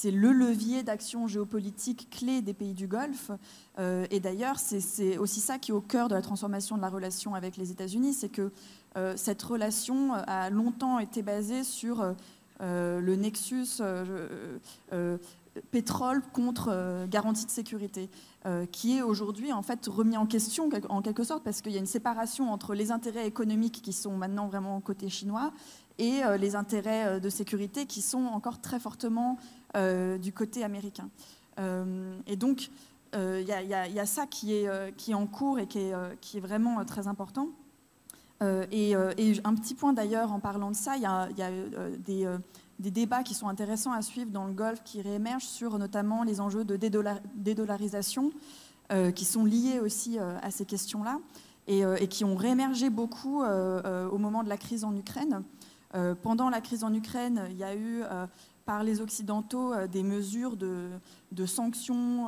le 0.05 0.33
levier 0.33 0.83
d'action 0.83 1.27
géopolitique 1.27 2.09
clé 2.11 2.43
des 2.43 2.55
pays 2.55 2.75
du 2.75 2.87
Golfe. 2.87 3.31
Et 4.11 4.21
d'ailleurs, 4.21 4.59
c'est 4.59 5.19
aussi 5.19 5.41
ça 5.41 5.59
qui 5.59 5.71
est 5.71 5.75
au 5.75 5.83
cœur 5.83 6.09
de 6.09 6.15
la 6.15 6.23
transformation 6.23 6.77
de 6.77 6.83
la 6.83 6.89
relation 6.89 7.35
avec 7.35 7.57
les 7.57 7.71
États-Unis, 7.71 8.15
c'est 8.15 8.31
que 8.31 8.51
cette 9.17 9.43
relation 9.43 10.15
a 10.15 10.49
longtemps 10.49 10.99
été 10.99 11.21
basée 11.23 11.63
sur 11.63 12.15
le 12.61 13.17
nexus 13.17 13.83
pétrole 15.71 16.23
contre 16.33 16.69
euh, 16.71 17.07
garantie 17.07 17.47
de 17.47 17.51
sécurité, 17.51 18.11
euh, 18.47 18.67
qui 18.67 18.99
est 18.99 19.03
aujourd'hui 19.03 19.53
en 19.53 19.63
fait 19.63 19.87
remis 19.87 20.17
en 20.17 20.27
question 20.27 20.69
en 20.89 21.03
quelque 21.03 21.25
sorte 21.25 21.43
parce 21.45 21.61
qu'il 21.61 21.73
y 21.73 21.77
a 21.77 21.81
une 21.81 21.87
séparation 21.87 22.53
entre 22.53 22.75
les 22.75 22.91
intérêts 22.91 23.27
économiques 23.27 23.81
qui 23.83 23.93
sont 23.93 24.17
maintenant 24.17 24.47
vraiment 24.47 24.81
côté 24.81 25.09
chinois 25.09 25.53
et 25.99 26.25
euh, 26.25 26.37
les 26.37 26.57
intérêts 26.57 27.21
de 27.21 27.29
sécurité 27.31 27.87
qui 27.87 28.03
sont 28.03 28.27
encore 28.27 28.61
très 28.61 28.81
fortement 28.81 29.39
du 30.23 30.33
côté 30.33 30.65
américain. 30.65 31.11
et 31.59 32.37
donc 32.37 32.71
il 33.13 33.47
y, 33.47 34.01
a 34.01 34.07
ça 34.07 34.27
qui 34.27 34.55
est, 34.55 34.97
qui 34.97 35.11
est 35.11 35.15
en 35.15 35.27
cours 35.27 35.59
et 35.59 35.67
qui 35.67 35.81
est, 35.81 35.95
qui 36.23 36.39
est 36.39 36.41
vraiment 36.41 36.83
très 36.87 37.09
important. 37.09 37.49
Et, 38.41 38.95
un 38.95 39.55
petit 39.55 39.75
point 39.75 39.93
d'ailleurs 39.93 40.33
en 40.33 40.41
parlant 40.41 40.71
de 40.71 40.77
ça, 40.77 40.97
il 40.97 41.03
y 41.03 41.07
a 41.07 41.29
des 41.99 42.27
des 42.79 42.91
débats 42.91 43.23
qui 43.23 43.35
sont 43.35 43.49
intéressants 43.49 43.93
à 43.93 44.03
suivre 44.03 44.31
dans 44.31 44.45
le 44.45 44.53
Golfe 44.53 44.83
qui 44.85 45.01
réémergent 45.01 45.45
sur 45.45 45.79
notamment 45.79 46.23
les 46.23 46.41
enjeux 46.41 46.65
de 46.65 46.77
dédollarisation 46.77 48.33
euh, 48.93 49.11
qui 49.11 49.25
sont 49.25 49.45
liés 49.45 49.81
aussi 49.81 50.17
euh, 50.19 50.39
à 50.43 50.53
ces 50.53 50.65
questions-là 50.65 51.19
euh, 51.69 51.97
et, 51.97 52.07
qui 52.07 52.25
ont 52.25 52.37
réémergé 52.37 52.89
beaucoup 52.89 53.43
au 53.43 54.19
moment 54.19 54.45
de 54.45 54.49
la 54.49 54.57
crise 54.57 54.85
en 54.85 54.95
Ukraine. 54.95 55.43
pendant 56.23 56.51
la 56.51 56.61
crise 56.61 56.85
en 56.85 56.93
Ukraine, 56.93 57.49
il 57.51 57.57
y 57.57 57.65
a 57.65 57.75
eu 57.75 58.05
par 58.67 58.85
les 58.85 59.01
Occidentaux 59.01 59.73
des 59.87 60.03
mesures 60.03 60.57
de, 60.57 61.47
sanctions 61.47 62.27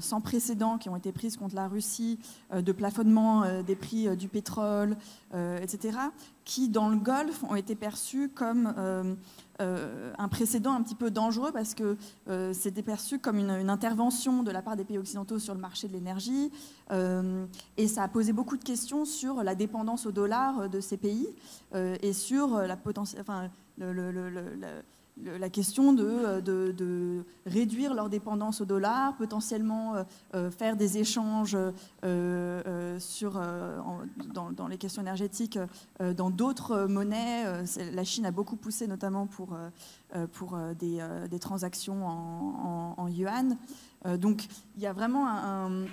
sans 0.00 0.20
précédent 0.20 0.78
qui 0.78 0.88
ont 0.88 0.96
été 0.96 1.12
prises 1.12 1.36
contre 1.36 1.54
la 1.54 1.68
Russie, 1.68 2.18
de 2.54 2.72
plafonnement 2.72 3.62
des 3.62 3.76
prix 3.76 4.16
du 4.16 4.28
pétrole, 4.28 4.96
etc., 5.32 5.98
qui, 6.44 6.68
dans 6.68 6.88
le 6.88 6.96
Golfe, 6.96 7.44
ont 7.44 7.56
été 7.56 7.74
perçues 7.74 8.28
comme 8.28 9.16
euh, 9.60 10.12
un 10.18 10.26
précédent 10.26 10.72
un 10.72 10.82
petit 10.82 10.96
peu 10.96 11.12
dangereux 11.12 11.52
parce 11.52 11.74
que 11.74 11.96
euh, 12.28 12.52
c'était 12.52 12.82
perçu 12.82 13.20
comme 13.20 13.38
une, 13.38 13.70
intervention 13.70 14.42
de 14.42 14.50
la 14.50 14.62
part 14.62 14.74
des 14.74 14.82
pays 14.82 14.98
occidentaux 14.98 15.38
sur 15.38 15.54
le 15.54 15.60
marché 15.60 15.86
de 15.86 15.92
l'énergie 15.92 16.50
euh, 16.90 17.46
et 17.76 17.86
ça 17.86 18.02
a 18.02 18.08
posé 18.08 18.32
beaucoup 18.32 18.56
de 18.56 18.64
questions 18.64 19.04
sur 19.04 19.44
la 19.44 19.54
dépendance 19.54 20.06
au 20.06 20.12
dollar 20.12 20.68
de 20.68 20.80
ces 20.80 20.96
pays 20.96 21.28
et 21.74 22.12
sur 22.12 22.58
la 22.58 22.76
potentielle, 22.76 23.24
la 25.22 25.48
question 25.48 25.96
euh, 25.98 26.40
de, 26.40 26.72
de, 26.72 27.24
réduire 27.46 27.94
leur 27.94 28.08
dépendance 28.08 28.60
au 28.60 28.64
dollar, 28.64 29.16
potentiellement 29.16 29.94
euh, 29.94 30.04
euh, 30.34 30.50
faire 30.50 30.76
des 30.76 30.98
échanges 30.98 31.56
sur, 32.98 33.40
dans, 34.32 34.68
les 34.68 34.78
questions 34.78 35.02
énergétiques 35.02 35.58
dans 36.16 36.30
d'autres 36.30 36.86
monnaies. 36.86 37.44
La 37.92 38.04
Chine 38.04 38.26
a 38.26 38.30
beaucoup 38.30 38.56
poussé 38.56 38.86
notamment 38.86 39.26
pour, 39.26 39.56
pour 40.32 40.58
des, 40.78 41.06
des 41.30 41.38
transactions 41.38 42.06
en, 42.06 42.94
en, 42.96 43.08
yuan. 43.08 43.56
donc 44.18 44.46
il 44.76 44.82
y 44.82 44.86
a 44.86 44.92
vraiment 44.92 45.28
un 45.28 45.84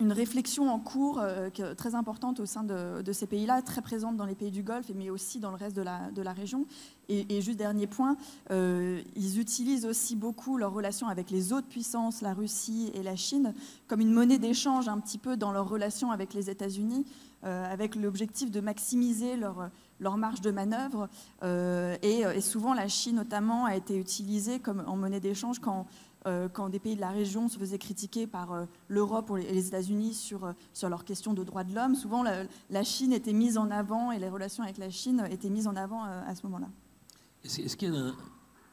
une 0.00 0.12
réflexion 0.12 0.70
en 0.70 0.78
cours 0.78 1.20
euh, 1.20 1.50
très 1.76 1.94
importante 1.94 2.40
au 2.40 2.46
sein 2.46 2.64
de, 2.64 3.12
ces 3.12 3.26
pays-là, 3.26 3.62
très 3.62 3.80
présente 3.80 4.16
dans 4.16 4.26
les 4.26 4.34
pays 4.34 4.50
du 4.50 4.62
Golfe, 4.62 4.90
mais 4.94 5.10
aussi 5.10 5.38
dans 5.38 5.50
le 5.50 5.56
reste 5.56 5.76
de 5.76 5.82
la, 5.82 6.32
région. 6.32 6.66
Et, 7.08 7.40
juste 7.40 7.58
dernier 7.58 7.86
point, 7.86 8.16
euh, 8.50 9.00
ils 9.14 9.38
utilisent 9.38 9.86
aussi 9.86 10.16
beaucoup 10.16 10.56
leurs 10.56 10.72
relations 10.72 11.08
avec 11.08 11.30
les 11.30 11.52
autres 11.52 11.68
puissances, 11.68 12.22
la 12.22 12.34
Russie 12.34 12.90
et 12.94 13.02
la 13.02 13.14
Chine, 13.14 13.54
comme 13.86 14.00
une 14.00 14.12
monnaie 14.12 14.38
d'échange 14.38 14.88
un 14.88 14.98
petit 14.98 15.18
peu 15.18 15.36
dans 15.36 15.52
leurs 15.52 15.68
relations 15.68 16.10
avec 16.10 16.34
les 16.34 16.50
États-Unis, 16.50 17.06
euh, 17.44 17.72
avec 17.72 17.94
l'objectif 17.94 18.50
de 18.50 18.60
maximiser 18.60 19.36
leur, 19.36 20.16
marge 20.16 20.40
de 20.40 20.50
manœuvre. 20.50 21.08
Et, 21.42 22.40
souvent, 22.40 22.74
la 22.74 22.88
Chine 22.88 23.16
notamment 23.16 23.64
a 23.66 23.76
été 23.76 23.96
utilisée 23.96 24.58
comme 24.58 24.82
en 24.86 24.96
monnaie 24.96 25.20
d'échange 25.20 25.60
quand 25.60 25.86
quand 26.52 26.70
des 26.70 26.78
pays 26.78 26.96
de 26.96 27.00
la 27.00 27.10
région 27.10 27.48
se 27.48 27.58
faisaient 27.58 27.78
critiquer 27.78 28.26
par 28.26 28.52
euh, 28.52 28.64
l'Europe 28.88 29.30
et 29.38 29.52
les 29.52 29.68
États-Unis 29.68 30.14
sur, 30.14 30.44
euh, 30.44 30.52
sur 30.72 30.88
leurs 30.88 31.04
questions 31.04 31.34
de 31.34 31.44
droits 31.44 31.64
de 31.64 31.74
l'homme, 31.74 31.94
souvent 31.94 32.22
la, 32.22 32.84
Chine 32.84 33.12
était 33.12 33.32
mise 33.32 33.58
en 33.58 33.70
avant 33.70 34.10
et 34.10 34.18
les 34.18 34.28
relations 34.28 34.62
avec 34.62 34.78
la 34.78 34.90
Chine 34.90 35.26
étaient 35.30 35.50
mises 35.50 35.66
en 35.66 35.76
avant 35.76 36.04
à 36.04 36.34
ce 36.34 36.42
moment-là. 36.44 36.68
Est-ce 37.44 37.76
qu'il 37.76 37.92
y 37.92 37.96
a 37.96 38.12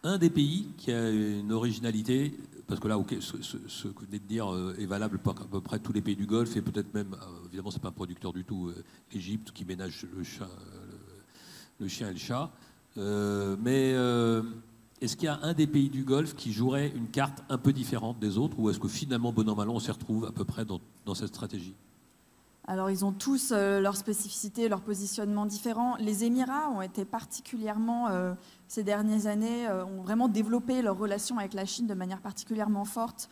un, 0.04 0.18
des 0.18 0.30
pays 0.30 0.70
qui 0.78 0.92
a 0.92 1.10
une 1.10 1.52
originalité 1.52 2.38
parce 2.68 2.80
que 2.80 2.88
là, 2.88 2.98
ce, 3.20 3.88
que 3.88 4.00
vous 4.00 4.06
venez 4.06 4.20
de 4.20 4.28
dire 4.28 4.48
est 4.80 4.86
valable 4.86 5.18
pour 5.18 5.34
à 5.34 5.46
peu 5.46 5.60
près 5.60 5.80
tous 5.80 5.92
les 5.92 6.02
pays 6.02 6.16
du 6.16 6.26
Golfe 6.26 6.56
et 6.56 6.62
peut-être 6.62 6.94
même, 6.94 7.16
évidemment, 7.48 7.70
c'est 7.70 7.82
pas 7.82 7.90
un 7.90 7.94
producteur 7.94 8.32
du 8.32 8.46
tout, 8.46 8.72
l'Égypte 9.14 9.52
qui 9.52 9.66
ménage 9.66 10.06
le, 10.16 10.24
chien 10.24 12.10
et 12.10 12.14
le 12.14 12.18
chat. 12.18 12.50
mais 12.96 13.94
est-ce 15.02 15.18
qu'il 15.18 15.26
y 15.26 15.30
a 15.30 15.40
un 15.42 15.54
des 15.54 15.66
pays 15.66 15.90
du 15.90 16.04
Golfe 16.04 16.36
qui 16.36 16.54
jouerait 16.54 16.90
une 16.96 17.08
carte 17.08 17.44
un 17.50 17.58
peu 17.58 17.74
différente 17.74 18.20
des 18.20 18.38
autres 18.38 18.60
ou 18.60 18.70
est-ce 18.70 18.80
que 18.80 18.88
finalement, 18.88 19.34
bon 19.34 19.50
an, 19.50 19.58
on 19.68 19.80
s'y 19.80 19.90
retrouve 19.90 20.26
à 20.26 20.32
peu 20.32 20.46
près 20.46 20.64
dans, 20.64 20.80
cette 21.16 21.30
stratégie? 21.30 21.74
Alors, 22.68 22.92
ils 22.92 23.04
ont 23.04 23.12
tous 23.12 23.52
euh, 23.52 23.82
leurs 23.82 23.98
spécificités, 23.98 24.70
leur 24.70 24.82
positionnement 24.82 25.48
différents. 25.48 25.96
Les 25.98 26.24
Émirats 26.24 26.70
ont 26.70 26.84
été 26.84 27.04
particulièrement, 27.04 28.10
euh, 28.10 28.34
ces 28.68 28.84
dernières 28.84 29.26
années, 29.26 29.68
euh, 29.68 29.84
ont 29.84 30.04
vraiment 30.04 30.28
développé 30.28 30.84
leur 30.84 30.98
relation 30.98 31.40
avec 31.40 31.56
la 31.56 31.66
Chine 31.66 31.88
de 31.88 31.96
manière 31.96 32.22
particulièrement 32.22 32.86
forte. 32.86 33.28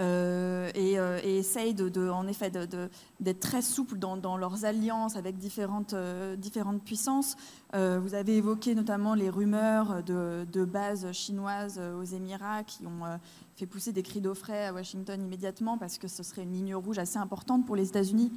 Euh, 0.00 0.70
euh, 0.76 1.20
et, 1.22 1.38
essayent 1.38 1.74
de, 1.74 2.08
en 2.08 2.26
effet 2.26 2.50
d'être 2.50 3.40
très 3.40 3.60
souples 3.60 3.98
dans, 3.98 4.36
leurs 4.36 4.64
alliances 4.64 5.16
avec 5.16 5.36
différentes, 5.36 5.92
euh, 5.92 6.36
différentes 6.36 6.82
puissances. 6.82 7.36
vous 7.74 8.14
avez 8.14 8.36
évoqué 8.36 8.74
notamment 8.74 9.14
les 9.14 9.28
rumeurs 9.28 10.02
de, 10.02 10.64
bases 10.64 11.12
chinoises 11.12 11.80
aux 11.98 12.04
Émirats 12.04 12.62
qui 12.64 12.86
ont 12.86 13.18
fait 13.56 13.66
pousser 13.66 13.92
des 13.92 14.02
cris 14.02 14.20
d'offret 14.20 14.66
à 14.66 14.72
Washington 14.72 15.20
immédiatement 15.20 15.76
parce 15.76 15.98
que 15.98 16.08
ce 16.08 16.22
serait 16.22 16.42
une 16.42 16.52
ligne 16.52 16.74
rouge 16.74 16.98
assez 16.98 17.18
importante 17.18 17.66
pour 17.66 17.76
les 17.76 17.88
États-Unis. 17.88 18.32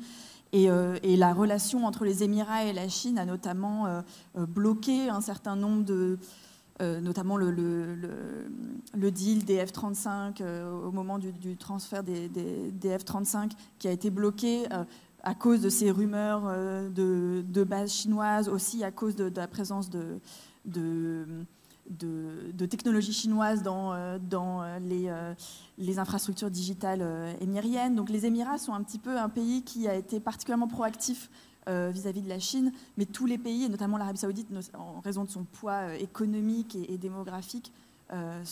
Et, 0.51 0.65
et, 0.65 1.17
la 1.17 1.33
relation 1.33 1.85
entre 1.85 2.05
les 2.05 2.23
Émirats 2.23 2.65
et 2.65 2.73
la 2.73 2.87
Chine 2.87 3.17
a 3.17 3.25
notamment 3.25 4.03
bloqué 4.35 5.09
un 5.09 5.21
certain 5.21 5.55
nombre 5.55 5.83
de, 5.83 6.19
euh, 6.81 6.99
notamment 6.99 7.37
le, 7.37 7.51
deal 9.11 9.45
des 9.45 9.63
F-35 9.63 10.41
euh, 10.41 10.71
au 10.71 10.91
moment 10.91 11.19
du, 11.19 11.55
transfert 11.55 12.03
des, 12.03 12.29
F-35 12.83 13.51
qui 13.77 13.87
a 13.87 13.91
été 13.91 14.09
bloqué 14.09 14.65
euh, 14.73 14.83
à 15.21 15.35
cause 15.35 15.61
de 15.61 15.69
ces 15.69 15.91
rumeurs 15.91 16.51
de, 16.89 17.45
de, 17.47 17.63
bases 17.63 17.93
chinoises, 17.93 18.49
aussi 18.49 18.83
à 18.83 18.91
cause 18.91 19.15
de, 19.15 19.31
la 19.35 19.47
présence 19.47 19.91
de, 19.91 20.19
technologies 22.67 23.13
chinoises 23.13 23.61
dans, 23.61 24.17
dans 24.17 24.63
les, 24.79 25.99
infrastructures 25.99 26.49
digitales 26.49 27.35
émiriennes. 27.39 27.95
Donc 27.95 28.09
les 28.09 28.25
Émirats 28.25 28.57
sont 28.57 28.73
un 28.73 28.81
petit 28.81 28.99
peu 28.99 29.17
un 29.17 29.29
pays 29.29 29.61
qui 29.61 29.87
a 29.87 29.93
été 29.93 30.19
particulièrement 30.19 30.67
proactif 30.67 31.29
euh, 31.67 31.91
vis-à-vis 31.93 32.21
de 32.21 32.29
la 32.29 32.39
Chine, 32.39 32.71
mais 32.97 33.05
tous 33.05 33.25
les 33.25 33.37
pays, 33.37 33.63
et 33.63 33.69
notamment 33.69 33.97
l'Arabie 33.97 34.19
saoudite, 34.19 34.47
en 34.73 34.99
raison 34.99 35.23
de 35.23 35.29
son 35.29 35.43
poids 35.43 35.89
euh, 35.89 35.95
économique 35.95 36.75
et, 36.75 36.97
démographique, 36.97 37.71
euh, 38.11 38.43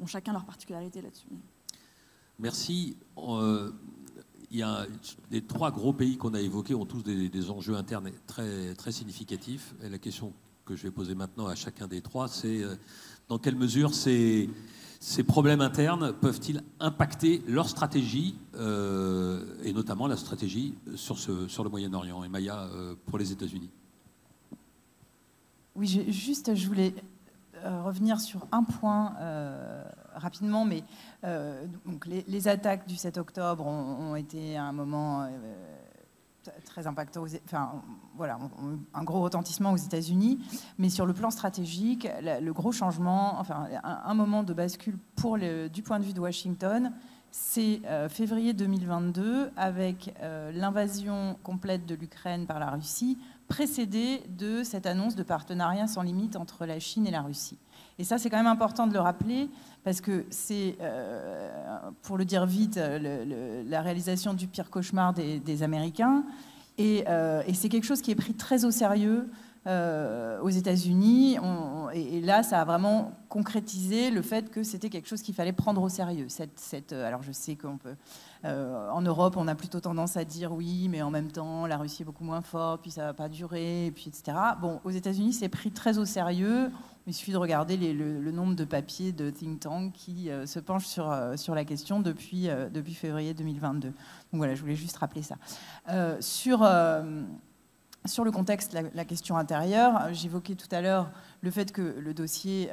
ont 0.00 0.06
chacun 0.06 0.32
leur 0.32 0.44
particularité 0.44 1.02
là-dessus. 1.02 1.26
Merci. 2.38 2.96
il 3.18 4.56
y 4.56 4.62
a 4.62 4.86
les 5.30 5.42
trois 5.42 5.70
gros 5.70 5.92
pays 5.92 6.16
qu'on 6.16 6.34
a 6.34 6.40
évoqués 6.40 6.74
ont 6.74 6.86
tous 6.86 7.02
des, 7.02 7.50
enjeux 7.50 7.74
internes 7.74 8.10
très, 8.26 8.74
très 8.74 8.92
significatifs. 8.92 9.74
Et 9.82 9.88
la 9.88 9.98
question 9.98 10.32
que 10.64 10.76
je 10.76 10.84
vais 10.84 10.90
poser 10.90 11.14
maintenant 11.14 11.46
à 11.46 11.54
chacun 11.54 11.86
des 11.88 12.00
trois, 12.00 12.28
c'est 12.28 12.62
dans 13.28 13.38
quelle 13.38 13.56
mesure 13.56 13.94
c'est 13.94 14.48
ces 15.02 15.24
problèmes 15.24 15.60
internes 15.60 16.12
peuvent-ils 16.12 16.62
impacter 16.78 17.42
leur 17.48 17.68
stratégie, 17.68 18.38
euh, 18.54 19.56
et 19.64 19.72
notamment 19.72 20.06
la 20.06 20.16
stratégie 20.16 20.78
sur, 20.94 21.16
le 21.16 21.68
Moyen-Orient 21.70 22.22
et 22.22 22.28
Maya 22.28 22.60
euh, 22.60 22.94
pour 23.06 23.18
les 23.18 23.32
États-Unis? 23.32 23.68
Oui, 25.74 26.04
juste, 26.06 26.54
je 26.54 26.68
voulais 26.68 26.94
euh, 27.56 27.82
revenir 27.82 28.20
sur 28.20 28.46
un 28.52 28.62
point 28.62 29.16
rapidement, 30.14 30.64
mais 30.64 30.84
donc 31.84 32.06
les, 32.06 32.46
attaques 32.46 32.86
du 32.86 32.94
7 32.94 33.18
octobre 33.18 33.66
ont, 33.66 34.12
ont 34.12 34.14
été 34.14 34.56
à 34.56 34.62
un 34.66 34.72
moment 34.72 35.28
très 36.64 36.86
impactant, 36.86 37.24
enfin, 37.44 37.82
voilà, 38.16 38.38
un 38.94 39.04
gros 39.04 39.20
retentissement 39.20 39.72
aux 39.72 39.76
États-Unis. 39.76 40.40
Mais 40.78 40.88
sur 40.88 41.06
le 41.06 41.12
plan 41.12 41.30
stratégique, 41.30 42.08
le 42.22 42.52
gros 42.52 42.72
changement, 42.72 43.38
enfin, 43.38 43.68
un, 43.82 44.14
moment 44.14 44.42
de 44.42 44.52
bascule 44.52 44.98
pour 45.16 45.36
le, 45.36 45.68
du 45.68 45.82
point 45.82 45.98
de 45.98 46.04
vue 46.04 46.12
de 46.12 46.20
Washington, 46.20 46.92
c'est 47.30 47.80
euh, 47.86 48.10
février 48.10 48.52
2022 48.52 49.50
avec 49.56 50.14
euh, 50.20 50.52
l'invasion 50.52 51.38
complète 51.42 51.86
de 51.86 51.94
l'Ukraine 51.94 52.46
par 52.46 52.58
la 52.58 52.70
Russie, 52.70 53.16
précédée 53.48 54.22
de 54.28 54.62
cette 54.62 54.86
annonce 54.86 55.16
de 55.16 55.22
partenariat 55.22 55.86
sans 55.86 56.02
limite 56.02 56.36
entre 56.36 56.66
la 56.66 56.78
Chine 56.78 57.06
et 57.06 57.10
la 57.10 57.22
Russie. 57.22 57.58
Et 57.98 58.04
ça, 58.04 58.18
c'est 58.18 58.30
quand 58.30 58.36
même 58.36 58.46
important 58.46 58.86
de 58.86 58.92
le 58.92 59.00
rappeler, 59.00 59.48
parce 59.84 60.00
que 60.00 60.24
c'est, 60.30 60.76
euh, 60.80 61.50
pour 62.02 62.16
le 62.16 62.24
dire 62.24 62.46
vite, 62.46 62.76
la 62.76 63.82
réalisation 63.82 64.34
du 64.34 64.46
pire 64.46 64.70
cauchemar 64.70 65.12
des, 65.12 65.62
Américains. 65.62 66.24
Euh, 66.80 67.42
et, 67.46 67.54
c'est 67.54 67.68
quelque 67.68 67.84
chose 67.84 68.00
qui 68.00 68.10
est 68.10 68.16
pris 68.16 68.34
très 68.34 68.64
au 68.64 68.70
sérieux 68.70 69.28
euh, 69.66 70.40
aux 70.40 70.48
États-Unis. 70.48 71.36
Et, 71.94 72.20
là, 72.20 72.42
ça 72.42 72.60
a 72.60 72.64
vraiment 72.64 73.12
concrétisé 73.28 74.10
le 74.10 74.22
fait 74.22 74.50
que 74.50 74.62
c'était 74.62 74.88
quelque 74.88 75.08
chose 75.08 75.22
qu'il 75.22 75.34
fallait 75.34 75.52
prendre 75.52 75.82
au 75.82 75.88
sérieux. 75.88 76.28
Alors, 76.92 77.22
je 77.22 77.32
sais 77.32 77.56
qu'on 77.56 79.02
Europe, 79.02 79.34
on 79.36 79.48
a 79.48 79.54
plutôt 79.56 79.80
tendance 79.80 80.16
à 80.16 80.24
dire 80.24 80.52
oui, 80.52 80.88
mais 80.88 81.02
en 81.02 81.10
même 81.10 81.30
temps, 81.30 81.66
la 81.66 81.76
Russie 81.76 82.02
est 82.02 82.06
beaucoup 82.06 82.24
moins 82.24 82.40
forte, 82.40 82.82
puis 82.82 82.92
ça 82.92 83.06
va 83.06 83.14
pas 83.14 83.28
durer, 83.28 83.92
puis 83.96 84.06
etc. 84.08 84.36
Bon, 84.60 84.80
aux 84.84 84.90
États-Unis, 84.90 85.32
c'est 85.32 85.48
pris 85.48 85.72
très 85.72 85.98
au 85.98 86.04
sérieux. 86.04 86.70
Il 87.06 87.14
suffit 87.14 87.32
de 87.32 87.36
regarder 87.36 87.76
le, 87.76 88.30
nombre 88.30 88.54
de 88.54 88.64
papiers 88.64 89.10
de 89.12 89.30
think 89.30 89.60
tank 89.60 89.92
qui 89.92 90.30
euh, 90.30 90.46
se 90.46 90.60
penchent 90.60 90.86
sur, 90.86 91.10
euh, 91.10 91.36
sur 91.36 91.54
la 91.54 91.64
question 91.64 92.00
depuis, 92.00 92.48
euh, 92.48 92.68
depuis 92.68 92.94
février 92.94 93.34
2022. 93.34 93.88
Donc 93.88 93.94
voilà, 94.32 94.54
je 94.54 94.60
voulais 94.60 94.76
juste 94.76 94.96
rappeler 94.98 95.22
ça. 95.22 95.36
sur, 96.20 96.68
sur 98.04 98.24
le 98.24 98.30
contexte, 98.30 98.76
la, 98.94 99.04
question 99.04 99.36
intérieure, 99.36 100.12
j'évoquais 100.12 100.54
tout 100.54 100.68
à 100.70 100.80
l'heure 100.80 101.10
le 101.40 101.50
fait 101.50 101.72
que 101.72 101.96
le 101.98 102.14
dossier 102.14 102.70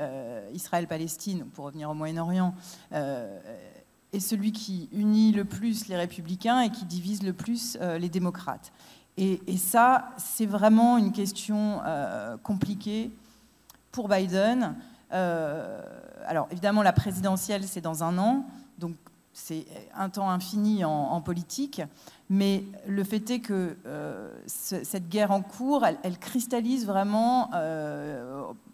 Israël-Palestine, 0.53 1.45
pour 1.53 1.65
revenir 1.65 1.89
au 1.89 1.93
Moyen-Orient, 1.93 2.53
est 2.91 4.19
celui 4.19 4.51
qui 4.51 4.89
unit 4.93 5.31
le 5.31 5.43
plus 5.43 5.87
les 5.87 5.97
républicains 5.97 6.61
et 6.61 6.69
qui 6.69 6.85
divise 6.85 7.23
le 7.23 7.33
plus 7.33 7.77
les 7.99 8.09
démocrates. 8.09 8.71
Et, 9.17 9.41
et 9.47 9.57
ça, 9.57 10.11
c'est 10.17 10.45
vraiment 10.45 10.97
une 10.97 11.11
question 11.11 11.81
compliquée 12.43 13.11
Biden 14.07 14.75
alors 16.29 16.47
évidemment, 16.51 16.83
la 16.83 16.93
présidentielle, 16.93 17.63
c'est 17.63 17.81
dans 17.81 18.03
un 18.03 18.17
an, 18.19 18.45
donc 18.77 18.95
c'est 19.33 19.65
un 19.95 20.09
temps 20.09 20.29
infini 20.29 20.85
en, 20.85 21.21
politique, 21.21 21.81
mais 22.29 22.63
le 22.87 23.03
fait 23.03 23.29
est 23.31 23.39
que 23.39 23.77
cette 24.45 25.09
guerre 25.09 25.31
en 25.31 25.41
cours, 25.41 25.85
elle, 25.85 26.19
cristallise 26.19 26.85
vraiment 26.85 27.49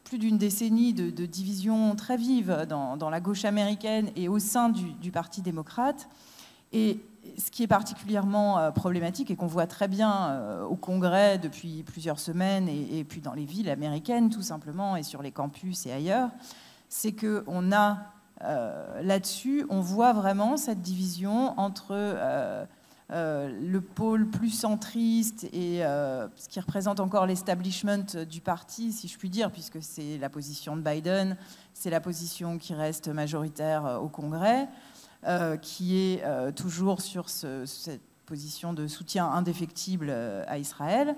plus 0.03 0.17
d'une 0.17 0.37
décennie 0.37 0.93
de, 0.93 1.25
divisions 1.25 1.95
très 1.95 2.17
vives 2.17 2.65
dans, 2.67 3.09
la 3.09 3.19
gauche 3.21 3.45
américaine 3.45 4.09
et 4.15 4.27
au 4.27 4.39
sein 4.39 4.69
du, 4.69 5.11
Parti 5.11 5.41
démocrate. 5.41 6.09
Ce 7.37 7.51
qui 7.51 7.63
est 7.63 7.67
particulièrement 7.67 8.59
euh, 8.59 8.71
problématique 8.71 9.31
et 9.31 9.35
qu'on 9.35 9.47
voit 9.47 9.67
très 9.67 9.87
bien 9.87 10.29
euh, 10.29 10.63
au 10.63 10.75
Congrès 10.75 11.37
depuis 11.37 11.83
plusieurs 11.83 12.19
semaines 12.19 12.67
et, 12.67 13.03
puis 13.03 13.21
dans 13.21 13.33
les 13.33 13.45
villes 13.45 13.69
américaines 13.69 14.29
tout 14.29 14.41
simplement 14.41 14.95
et 14.95 15.03
sur 15.03 15.21
les 15.21 15.31
campus 15.31 15.85
et 15.85 15.91
ailleurs, 15.91 16.29
c'est 16.89 17.13
qu'on 17.13 17.71
a 17.71 17.97
euh, 18.43 19.01
là-dessus, 19.01 19.65
on 19.69 19.79
voit 19.79 20.13
vraiment 20.13 20.57
cette 20.57 20.81
division 20.81 21.57
entre 21.59 22.67
le 23.09 23.79
pôle 23.79 24.27
plus 24.27 24.49
centriste 24.49 25.45
et 25.53 25.79
ce 25.79 26.49
qui 26.49 26.59
représente 26.59 26.99
encore 26.99 27.25
l'establishment 27.25 28.25
du 28.27 28.41
parti, 28.41 28.91
si 28.91 29.07
je 29.07 29.17
puis 29.17 29.29
dire, 29.29 29.51
puisque 29.51 29.81
c'est 29.81 30.17
la 30.17 30.29
position 30.29 30.75
de 30.75 30.81
Biden, 30.81 31.37
c'est 31.73 31.89
la 31.89 32.01
position 32.01 32.57
qui 32.57 32.73
reste 32.73 33.07
majoritaire 33.07 33.99
au 34.01 34.09
Congrès, 34.09 34.67
qui 35.61 35.97
est 35.97 36.23
toujours 36.55 37.01
sur 37.01 37.29
cette 37.29 38.01
position 38.25 38.73
de 38.73 38.87
soutien 38.87 39.25
indéfectible 39.27 40.09
à 40.47 40.57
Israël. 40.57 41.15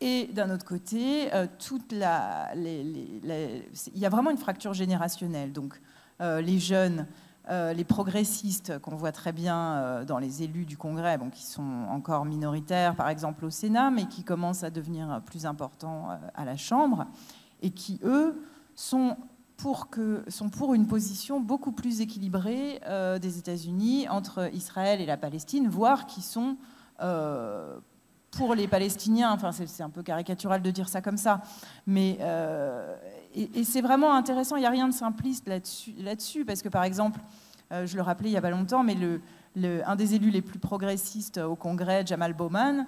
Et 0.00 0.26
d'un 0.32 0.50
autre 0.50 0.64
côté, 0.64 1.28
il 1.28 2.88
y 3.94 4.06
a 4.06 4.08
vraiment 4.08 4.30
une 4.30 4.38
fracture 4.38 4.74
générationnelle. 4.74 5.52
Donc, 5.52 5.80
les 6.20 6.58
jeunes 6.58 7.06
euh, 7.50 7.72
les 7.72 7.84
progressistes 7.84 8.78
qu'on 8.80 8.94
voit 8.94 9.12
très 9.12 9.32
bien 9.32 9.56
euh, 9.56 10.04
dans 10.04 10.18
les 10.18 10.42
élus 10.42 10.66
du 10.66 10.76
Congrès, 10.76 11.16
bon, 11.16 11.30
qui 11.30 11.44
sont 11.44 11.86
encore 11.88 12.26
minoritaires 12.26 12.94
par 12.94 13.08
exemple 13.08 13.46
au 13.46 13.50
Sénat, 13.50 13.90
mais 13.90 14.04
qui 14.04 14.22
commencent 14.22 14.64
à 14.64 14.70
devenir 14.70 15.22
plus 15.24 15.46
importants 15.46 16.10
euh, 16.10 16.16
à 16.34 16.44
la 16.44 16.58
Chambre, 16.58 17.06
et 17.62 17.70
qui, 17.70 18.00
eux, 18.04 18.38
sont 18.74 19.16
pour, 19.58 19.88
sont 20.28 20.48
pour 20.48 20.72
une 20.72 20.86
position 20.86 21.40
beaucoup 21.40 21.72
plus 21.72 22.00
équilibrée 22.00 22.80
des 23.20 23.38
États-Unis 23.38 24.08
entre 24.08 24.48
Israël 24.54 25.00
et 25.00 25.06
la 25.06 25.18
Palestine, 25.18 25.68
voire 25.68 26.06
qui 26.06 26.22
sont 26.22 26.56
pour 28.30 28.54
les 28.54 28.68
Palestiniens, 28.68 29.32
enfin 29.32 29.52
c'est 29.52 29.82
un 29.82 29.90
peu 29.90 30.02
caricatural 30.02 30.62
de 30.62 30.70
dire 30.70 30.88
ça 30.88 31.02
comme 31.02 31.16
ça, 31.16 31.42
mais 31.86 32.18
et, 33.34 33.64
c'est 33.64 33.80
vraiment 33.80 34.14
intéressant, 34.14 34.56
il 34.56 34.60
n'y 34.60 34.66
a 34.66 34.70
rien 34.70 34.88
de 34.88 34.94
simpliste 34.94 35.48
là-dessus, 35.48 36.44
parce 36.44 36.62
que 36.62 36.68
par 36.68 36.84
exemple, 36.84 37.20
euh, 37.72 37.86
je 37.86 37.96
le 37.96 38.02
rappelais 38.02 38.30
il 38.30 38.32
n'y 38.32 38.38
a 38.38 38.42
pas 38.42 38.50
longtemps, 38.50 38.82
mais 38.82 38.96
un 39.84 39.96
des 39.96 40.14
élus 40.14 40.30
les 40.30 40.42
plus 40.42 40.58
progressistes 40.58 41.38
au 41.38 41.56
Congrès, 41.56 42.06
Jamal 42.06 42.34
Bowman, 42.34 42.86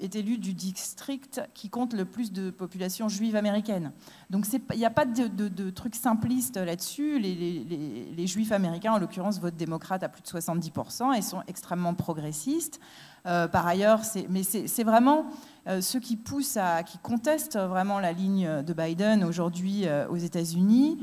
est 0.00 0.14
élu 0.16 0.38
du 0.38 0.54
district 0.54 1.40
qui 1.54 1.68
compte 1.68 1.92
le 1.92 2.04
plus 2.04 2.32
de 2.32 2.50
population 2.50 3.08
juive 3.08 3.36
américaine. 3.36 3.92
Donc 4.28 4.46
il 4.52 4.78
n'y 4.78 4.84
a 4.84 4.90
pas 4.90 5.04
de, 5.04 5.26
de, 5.26 5.70
truc 5.70 5.94
simpliste 5.94 6.56
là-dessus. 6.56 7.18
Les, 7.18 8.26
juifs 8.26 8.52
américains, 8.52 8.92
en 8.92 8.98
l'occurrence, 8.98 9.40
votent 9.40 9.56
démocrate 9.56 10.02
à 10.02 10.08
plus 10.08 10.22
de 10.22 10.28
70% 10.28 11.16
et 11.16 11.22
sont 11.22 11.42
extrêmement 11.46 11.94
progressistes. 11.94 12.80
Euh, 13.26 13.48
par 13.48 13.66
ailleurs, 13.66 14.00
mais 14.30 14.42
c'est 14.42 14.84
vraiment 14.84 15.26
euh, 15.68 15.80
ceux 15.80 16.00
qui 16.00 16.16
poussent 16.16 16.58
qui 16.86 16.98
contestent 16.98 17.58
vraiment 17.58 18.00
la 18.00 18.12
ligne 18.12 18.62
de 18.62 18.72
Biden 18.72 19.24
aujourd'hui 19.24 19.86
euh, 19.86 20.08
aux 20.08 20.16
États-Unis. 20.16 20.98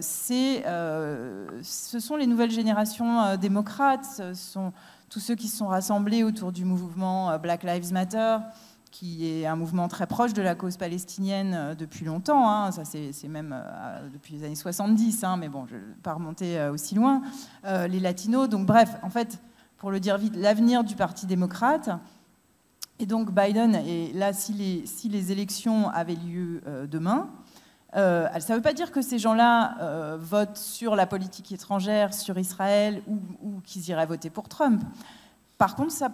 c'est, 0.00 0.64
ce 1.62 1.98
sont 1.98 2.16
les 2.16 2.26
nouvelles 2.26 2.50
générations 2.50 3.36
démocrates, 3.36 4.22
tous 5.08 5.20
ceux 5.20 5.34
qui 5.34 5.48
se 5.48 5.56
sont 5.56 5.68
rassemblés 5.68 6.22
autour 6.22 6.52
du 6.52 6.64
mouvement 6.64 7.38
Black 7.38 7.62
Lives 7.62 7.92
Matter, 7.92 8.38
qui 8.90 9.28
est 9.28 9.46
un 9.46 9.56
mouvement 9.56 9.88
très 9.88 10.06
proche 10.06 10.32
de 10.32 10.42
la 10.42 10.54
cause 10.54 10.76
palestinienne 10.76 11.74
depuis 11.78 12.04
longtemps. 12.04 12.50
Hein. 12.50 12.72
ça, 12.72 12.84
c'est 12.84 13.28
même 13.28 13.54
depuis 14.12 14.34
les 14.34 14.44
années 14.44 14.54
70, 14.54 15.24
hein, 15.24 15.36
mais 15.36 15.48
bon, 15.48 15.66
je 15.66 15.74
ne 15.76 15.80
vais 15.80 15.86
pas 16.02 16.14
remonter 16.14 16.68
aussi 16.68 16.94
loin. 16.94 17.22
les 17.64 18.00
latinos, 18.00 18.48
donc 18.48 18.66
bref, 18.66 18.96
en 19.02 19.10
fait, 19.10 19.40
pour 19.78 19.90
le 19.90 20.00
dire 20.00 20.18
vite, 20.18 20.34
l'avenir 20.36 20.84
du 20.84 20.96
Parti 20.96 21.26
démocrate. 21.26 21.90
Et 22.98 23.06
donc 23.06 23.30
Biden, 23.30 23.74
et 23.74 24.12
là, 24.14 24.32
si 24.32 24.54
les, 24.54 24.86
si 24.86 25.08
les 25.08 25.30
élections 25.30 25.90
avaient 25.90 26.14
lieu 26.14 26.62
euh, 26.66 26.86
demain, 26.86 27.28
euh, 27.96 28.28
ça 28.40 28.52
ne 28.52 28.58
veut 28.58 28.62
pas 28.62 28.72
dire 28.72 28.90
que 28.92 29.02
ces 29.02 29.18
gens-là 29.18 29.76
euh, 29.80 30.16
votent 30.20 30.56
sur 30.56 30.96
la 30.96 31.06
politique 31.06 31.50
étrangère, 31.52 32.12
sur 32.12 32.38
Israël, 32.38 33.02
ou, 33.06 33.60
qu'ils 33.64 33.88
iraient 33.88 34.06
voter 34.06 34.30
pour 34.30 34.48
Trump. 34.48 34.82
Par 35.58 35.74
contre, 35.74 35.92
ça, 35.92 36.10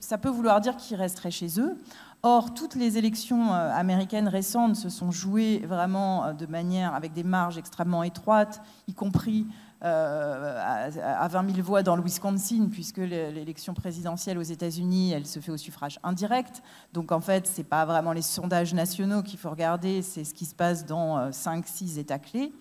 ça 0.00 0.16
peut 0.16 0.30
vouloir 0.30 0.60
dire 0.60 0.76
qu'ils 0.76 0.96
resteraient 0.96 1.30
chez 1.30 1.60
eux. 1.60 1.78
Or, 2.22 2.54
toutes 2.54 2.74
les 2.74 2.96
élections 2.96 3.52
américaines 3.52 4.26
récentes 4.26 4.74
se 4.76 4.88
sont 4.88 5.10
jouées 5.10 5.58
vraiment 5.66 6.32
de 6.32 6.46
manière 6.46 6.94
avec 6.94 7.12
des 7.12 7.22
marges 7.22 7.58
extrêmement 7.58 8.02
étroites, 8.02 8.62
y 8.88 8.94
compris 8.94 9.46
euh, 9.46 9.65
à 9.80 11.28
20 11.28 11.54
000 11.54 11.66
voix 11.66 11.82
dans 11.82 11.96
le 11.96 12.02
Wisconsin, 12.02 12.68
puisque 12.70 12.98
l'élection 12.98 13.74
présidentielle 13.74 14.38
aux 14.38 14.42
États-Unis, 14.42 15.12
elle 15.12 15.26
se 15.26 15.40
fait 15.40 15.52
au 15.52 15.56
suffrage 15.56 15.98
indirect. 16.02 16.62
Donc 16.92 17.12
en 17.12 17.20
fait, 17.20 17.46
ce 17.46 17.58
n'est 17.58 17.64
pas 17.64 17.84
vraiment 17.84 18.12
les 18.12 18.22
sondages 18.22 18.74
nationaux 18.74 19.22
qu'il 19.22 19.38
faut 19.38 19.50
regarder, 19.50 20.02
c'est 20.02 20.24
ce 20.24 20.34
qui 20.34 20.44
se 20.44 20.54
passe 20.54 20.86
dans 20.86 21.30
5-6 21.30 21.96
euh, 21.96 22.00
États 22.00 22.18
clés. 22.18 22.52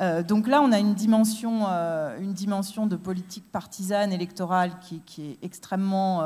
Euh, 0.00 0.22
donc 0.22 0.46
là, 0.46 0.62
on 0.62 0.72
a 0.72 0.78
une 0.78 0.94
dimension, 0.94 1.66
une 1.66 2.32
dimension 2.32 2.86
de 2.86 2.96
politique 2.96 3.50
partisane 3.50 4.12
électorale 4.12 4.72
qui, 4.80 5.02
est 5.18 5.44
extrêmement 5.44 6.22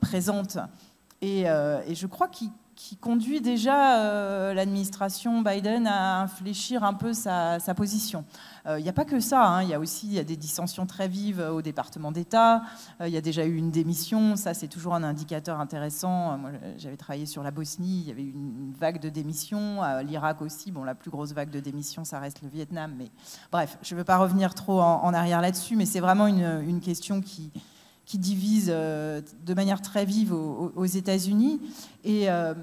présente 0.00 0.58
et, 1.20 1.42
et, 1.42 1.94
je 1.94 2.06
crois 2.06 2.28
qu'il 2.28 2.50
qui 2.76 2.96
conduit 2.96 3.40
déjà 3.40 3.98
euh, 3.98 4.54
l'administration 4.54 5.42
Biden 5.42 5.86
à 5.86 6.22
infléchir 6.22 6.84
un 6.84 6.94
peu 6.94 7.12
sa, 7.12 7.58
position. 7.76 8.24
Il 8.64 8.70
euh, 8.70 8.80
n'y 8.80 8.88
a 8.88 8.92
pas 8.92 9.04
que 9.04 9.20
ça, 9.20 9.46
hein. 9.46 9.62
il 9.62 9.68
y 9.68 9.74
a 9.74 9.80
aussi 9.80 10.08
y 10.08 10.18
a 10.18 10.24
des 10.24 10.36
dissensions 10.36 10.86
très 10.86 11.08
vives 11.08 11.40
au 11.40 11.62
département 11.62 12.12
d'État, 12.12 12.62
il 13.00 13.06
euh, 13.06 13.08
y 13.08 13.16
a 13.16 13.20
déjà 13.20 13.44
eu 13.44 13.56
une 13.56 13.70
démission, 13.70 14.36
ça 14.36 14.54
c'est 14.54 14.68
toujours 14.68 14.94
un 14.94 15.02
indicateur 15.02 15.60
intéressant. 15.60 16.38
Moi 16.38 16.50
j'avais 16.76 16.96
travaillé 16.96 17.26
sur 17.26 17.42
la 17.42 17.50
Bosnie, 17.50 18.00
il 18.00 18.08
y 18.08 18.10
avait 18.10 18.22
eu 18.22 18.32
une, 18.32 18.72
vague 18.78 19.00
de 19.00 19.08
démissions, 19.08 19.80
l'Irak 20.02 20.42
aussi, 20.42 20.72
bon 20.72 20.84
la 20.84 20.94
plus 20.94 21.10
grosse 21.10 21.32
vague 21.32 21.50
de 21.50 21.60
démissions 21.60 22.04
ça 22.04 22.18
reste 22.18 22.42
le 22.42 22.48
Vietnam, 22.48 22.94
mais 22.98 23.10
bref, 23.52 23.78
je 23.82 23.94
ne 23.94 23.98
veux 23.98 24.04
pas 24.04 24.16
revenir 24.16 24.54
trop 24.54 24.80
en, 24.80 25.14
arrière 25.14 25.40
là-dessus, 25.40 25.76
mais 25.76 25.86
c'est 25.86 26.00
vraiment 26.00 26.26
une 26.26 26.80
question 26.80 27.20
qui, 27.20 27.52
qui 28.06 28.18
divise 28.18 28.70
euh, 28.72 29.20
de 29.44 29.54
manière 29.54 29.80
très 29.80 30.04
vive 30.04 30.32
aux, 30.32 30.84
États-Unis. 30.84 31.60
Et, 32.04 32.30
euh, 32.30 32.54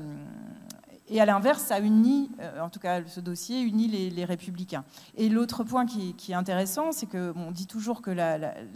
et, 1.09 1.19
à 1.19 1.25
l'inverse, 1.25 1.63
ça 1.63 1.79
unit, 1.79 2.29
euh, 2.39 2.61
en 2.61 2.69
tout 2.69 2.79
cas 2.79 3.01
ce 3.05 3.19
dossier, 3.19 3.61
unit 3.61 3.87
les, 3.87 4.25
républicains. 4.25 4.83
Et 5.15 5.29
l'autre 5.29 5.63
point 5.63 5.85
qui, 5.85 6.15
est 6.29 6.35
intéressant, 6.35 6.91
c'est 6.91 7.07
qu'on 7.07 7.51
dit 7.51 7.67
toujours 7.67 8.01
que 8.01 8.11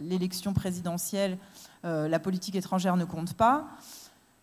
l'élection 0.00 0.52
présidentielle, 0.52 1.38
la 1.84 2.18
politique 2.18 2.56
étrangère 2.56 2.96
ne 2.96 3.04
compte 3.04 3.34
pas. 3.34 3.68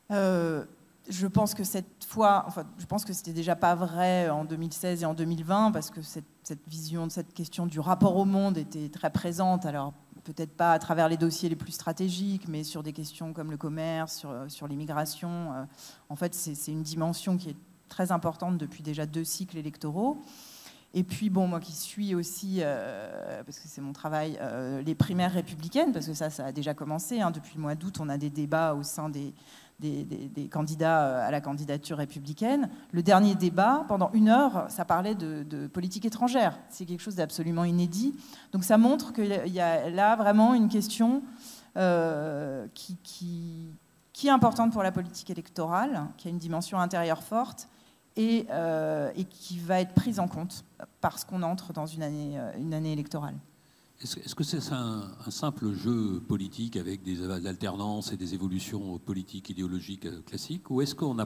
je 0.10 1.28
pense 1.28 1.54
que 1.54 1.66
cette 1.66 2.06
fois, 2.08 2.46
enfin, 2.48 2.64
je 2.78 2.86
pense 2.86 3.04
que 3.04 3.12
c'était 3.12 3.34
déjà 3.34 3.58
pas 3.58 3.76
vrai 3.76 4.30
en 4.30 4.46
2016 4.46 5.04
et 5.04 5.06
en 5.06 5.14
2020 5.14 5.72
parce 5.74 5.90
que 5.90 6.02
cette, 6.02 6.24
cette 6.44 6.66
vision 6.70 7.06
de 7.06 7.12
cette 7.12 7.34
question 7.34 7.66
du 7.66 7.82
rapport 7.82 8.16
au 8.16 8.24
monde 8.24 8.58
était 8.58 8.88
très 8.88 9.10
présente. 9.10 9.66
Alors 9.66 9.94
peut-être 10.24 10.56
pas 10.56 10.74
à 10.74 10.80
travers 10.80 11.10
les 11.10 11.18
dossiers 11.18 11.50
les 11.50 11.56
plus 11.56 11.72
stratégiques, 11.72 12.48
mais 12.48 12.64
sur 12.64 12.84
des 12.84 12.94
questions 12.94 13.34
comme 13.34 13.52
le 13.52 13.58
commerce, 13.58 14.18
sur, 14.18 14.34
sur 14.48 14.68
l'immigration. 14.68 15.54
Euh, 15.54 15.64
en 16.10 16.16
fait, 16.16 16.34
c'est 16.34 16.72
une 16.72 16.84
dimension 16.84 17.38
qui 17.38 17.50
est 17.50 17.58
très 17.90 18.12
importante 18.12 18.58
depuis 18.58 18.84
déjà 18.84 19.06
deux 19.06 19.24
cycles 19.24 19.58
électoraux. 19.58 20.22
Et 20.96 21.04
puis, 21.04 21.32
bon, 21.32 21.48
moi 21.48 21.60
qui 21.60 21.72
suis 21.72 22.14
aussi, 22.14 22.58
euh, 22.60 23.42
parce 23.44 23.60
que 23.60 23.68
c'est 23.68 23.82
mon 23.82 23.94
travail, 23.94 24.38
euh, 24.42 24.82
les 24.84 24.94
primaires 24.94 25.34
républicaines, 25.34 25.92
parce 25.92 26.06
que 26.06 26.14
ça, 26.14 26.30
ça 26.30 26.46
a 26.46 26.52
déjà 26.52 26.76
commencé. 26.76 27.20
Hein. 27.20 27.32
depuis 27.32 27.56
le 27.56 27.62
mois 27.62 27.74
d'août, 27.74 27.98
on 28.00 28.10
a 28.10 28.18
des 28.18 28.30
débats 28.30 28.76
au 28.76 28.84
sein 28.84 29.10
des, 29.10 29.34
des, 29.80 30.50
candidats 30.52 31.04
euh, 31.04 31.28
à 31.28 31.32
la 31.32 31.42
candidature 31.42 31.98
républicaine. 31.98 32.70
Le 32.92 33.04
dernier 33.04 33.36
débat, 33.36 33.86
pendant 33.88 34.12
une 34.14 34.30
heure, 34.30 34.66
ça 34.70 34.86
parlait 34.86 35.16
de, 35.16 35.68
politique 35.68 36.06
étrangère. 36.06 36.58
C'est 36.70 36.86
quelque 36.86 37.02
chose 37.02 37.16
d'absolument 37.16 37.64
inédit. 37.64 38.16
Donc 38.52 38.64
ça 38.64 38.78
montre 38.78 39.14
qu'il 39.14 39.54
y 39.54 39.60
a 39.60 39.90
là 39.90 40.16
vraiment 40.16 40.54
une 40.54 40.70
question 40.70 41.24
euh, 41.78 42.68
qui, 42.74 43.70
est 44.26 44.30
importante 44.30 44.72
pour 44.72 44.84
la 44.84 44.92
politique 44.92 45.30
électorale, 45.30 46.08
qui 46.18 46.28
a 46.28 46.32
une 46.32 46.38
dimension 46.38 46.80
intérieure 46.80 47.24
forte 47.24 47.68
et, 48.16 48.46
euh, 48.52 49.12
qui 49.30 49.60
va 49.60 49.82
être 49.82 49.94
prise 49.94 50.20
en 50.20 50.28
compte 50.28 50.64
parce 51.02 51.26
qu'on 51.26 51.44
entre 51.44 51.74
dans 51.74 51.86
une 51.86 52.04
année 52.04 52.94
électorale. 52.94 53.36
Est-ce 54.04 54.36
que 54.36 54.43
c'est 54.43 54.60
un, 54.74 55.08
simple 55.30 55.72
jeu 55.72 56.22
politique 56.28 56.76
avec 56.76 57.04
des 57.04 57.24
alternances 57.47 58.12
et 58.12 58.18
des 58.18 58.34
évolutions 58.34 58.99
politiques, 58.99 59.49
idéologiques 59.49 60.08
euh, 60.08 60.22
classiques 60.26 60.70
Ou 60.70 60.82
est-ce 60.82 60.93
qu'on 60.93 61.16
n'est 61.16 61.26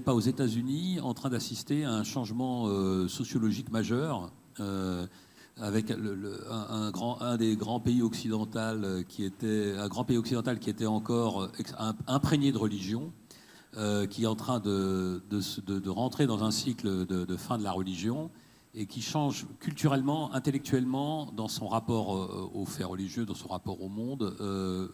pas 0.00 0.14
aux 0.14 0.20
États-Unis 0.20 0.98
en 0.98 1.14
train 1.14 1.30
d'assister 1.30 1.84
à 1.84 1.92
un 1.92 2.02
changement 2.02 2.66
sociologique 3.06 3.70
majeur 3.70 4.32
avec 5.56 5.92
un, 5.92 6.90
grand, 6.90 7.36
des 7.36 7.54
grands 7.54 7.80
pays 7.80 8.02
occidentaux 8.02 9.04
qui 9.08 9.22
était 9.22 9.74
un 9.78 9.88
grand 9.88 10.04
pays 10.04 10.16
occidental 10.16 10.58
qui 10.58 10.70
était 10.70 10.86
encore 10.86 11.48
imprégné 12.08 12.50
de 12.50 12.58
religion, 12.58 13.12
qui 14.10 14.24
est 14.24 14.26
en 14.26 14.36
train 14.36 14.58
de, 14.58 15.22
rentrer 15.88 16.26
dans 16.26 16.42
un 16.42 16.50
cycle 16.50 17.06
de, 17.06 17.36
fin 17.36 17.56
de 17.56 17.62
la 17.62 17.72
religion 17.72 18.30
et 18.74 18.86
qui 18.86 19.02
change 19.02 19.46
culturellement, 19.60 20.32
intellectuellement, 20.32 21.30
dans 21.32 21.48
son 21.48 21.68
rapport 21.68 22.16
euh, 22.16 22.50
aux 22.54 22.64
faits 22.64 22.86
religieux, 22.86 23.26
dans 23.26 23.34
son 23.34 23.48
rapport 23.48 23.82
au 23.82 23.88
monde, 23.88 24.34
euh, 24.40 24.88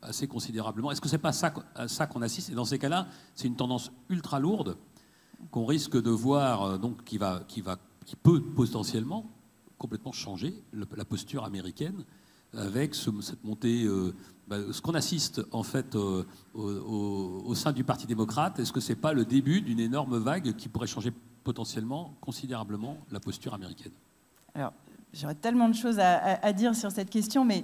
assez 0.00 0.26
considérablement. 0.26 0.90
Est-ce 0.90 1.02
que 1.02 1.08
c'est 1.08 1.18
pas 1.18 1.32
ça, 1.32 1.50
qu'on 1.50 2.22
assiste? 2.22 2.50
Et 2.50 2.54
dans 2.54 2.64
ces 2.64 2.78
cas-là, 2.78 3.06
c'est 3.34 3.48
une 3.48 3.56
tendance 3.56 3.92
ultra 4.08 4.40
lourde 4.40 4.78
qu'on 5.50 5.66
risque 5.66 6.00
de 6.00 6.10
voir, 6.10 6.62
euh, 6.62 6.78
donc 6.78 7.04
qui 7.04 7.18
va, 7.18 7.42
qui 7.46 7.60
va, 7.60 7.76
qui 8.06 8.16
peut 8.16 8.42
potentiellement 8.42 9.30
complètement 9.76 10.12
changer 10.12 10.64
la 10.72 11.04
posture 11.04 11.44
américaine 11.44 12.04
avec 12.54 12.94
cette 12.94 13.44
montée, 13.44 13.86
bah, 14.48 14.56
ce 14.72 14.80
qu'on 14.80 14.94
assiste 14.94 15.42
en 15.52 15.62
fait 15.62 15.94
au, 15.94 16.24
au, 16.54 17.54
sein 17.54 17.72
du 17.72 17.84
Parti 17.84 18.06
démocrate. 18.06 18.58
Est-ce 18.58 18.72
que 18.72 18.80
c'est 18.80 18.96
pas 18.96 19.12
le 19.12 19.26
début 19.26 19.60
d'une 19.60 19.80
énorme 19.80 20.16
vague 20.16 20.56
qui 20.56 20.70
pourrait 20.70 20.86
changer 20.86 21.12
potentiellement 21.46 22.12
considérablement 22.20 22.96
la 23.12 23.20
posture 23.20 23.54
américaine. 23.54 23.92
Alors, 24.56 24.72
j'aurais 25.14 25.36
tellement 25.36 25.68
de 25.68 25.76
choses 25.76 26.00
à, 26.00 26.52
dire 26.52 26.74
sur 26.74 26.90
cette 26.90 27.08
question, 27.08 27.44
mais 27.44 27.62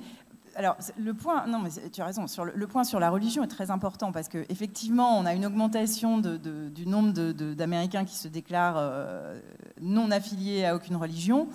alors, 0.54 0.76
le 0.96 1.14
point, 1.14 1.48
non, 1.48 1.58
mais 1.58 1.70
tu 1.90 2.00
as 2.00 2.04
raison, 2.04 2.28
sur 2.28 2.44
le, 2.44 2.66
point 2.68 2.84
sur 2.84 3.00
la 3.00 3.10
religion 3.10 3.42
est 3.42 3.48
très 3.48 3.72
important 3.72 4.12
parce 4.12 4.28
qu'effectivement, 4.28 5.18
on 5.18 5.26
a 5.26 5.34
une 5.34 5.44
augmentation 5.44 6.18
du 6.18 6.86
nombre 6.86 7.10
d'Américains 7.54 8.04
qui 8.04 8.14
se 8.14 8.28
déclarent 8.28 8.76
euh, 8.78 9.40
non 9.80 10.12
affiliés 10.12 10.64
à 10.64 10.76
aucune 10.76 10.94
religion, 10.94 11.48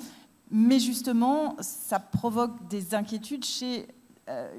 mais 0.51 0.79
justement, 0.79 1.55
ça 1.61 1.99
provoque 1.99 2.67
des 2.67 2.93
inquiétudes 2.93 3.45
chez 3.45 3.87
euh, 4.27 4.51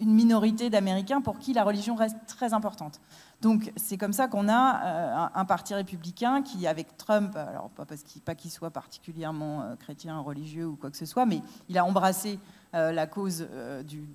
une 0.00 0.12
minorité 0.12 0.70
d'Américains 0.70 1.20
pour 1.20 1.38
qui 1.38 1.52
la 1.52 1.62
religion 1.62 1.94
reste 1.94 2.16
très 2.26 2.54
importante. 2.54 3.00
Donc 3.40 3.72
c'est 3.76 3.96
comme 3.96 4.12
ça 4.12 4.28
qu'on 4.28 4.48
a 4.48 4.82
euh, 4.84 5.28
un, 5.34 5.44
parti 5.44 5.74
républicain 5.74 6.42
qui, 6.42 6.66
avec 6.66 6.96
Trump, 6.96 7.36
alors 7.36 7.70
pas 7.70 7.84
parce 7.84 8.02
qu'il 8.02 8.20
pas 8.20 8.34
qu'il 8.34 8.50
soit 8.50 8.70
particulièrement 8.70 9.62
euh, 9.62 9.76
chrétien, 9.76 10.18
religieux 10.18 10.66
ou 10.66 10.76
quoi 10.76 10.90
que 10.90 10.96
ce 10.96 11.06
soit, 11.06 11.26
mais 11.26 11.40
il 11.68 11.78
a 11.78 11.84
embrassé 11.84 12.38
euh, 12.74 12.92
la 12.92 13.06
cause 13.06 13.46
du, 13.86 14.08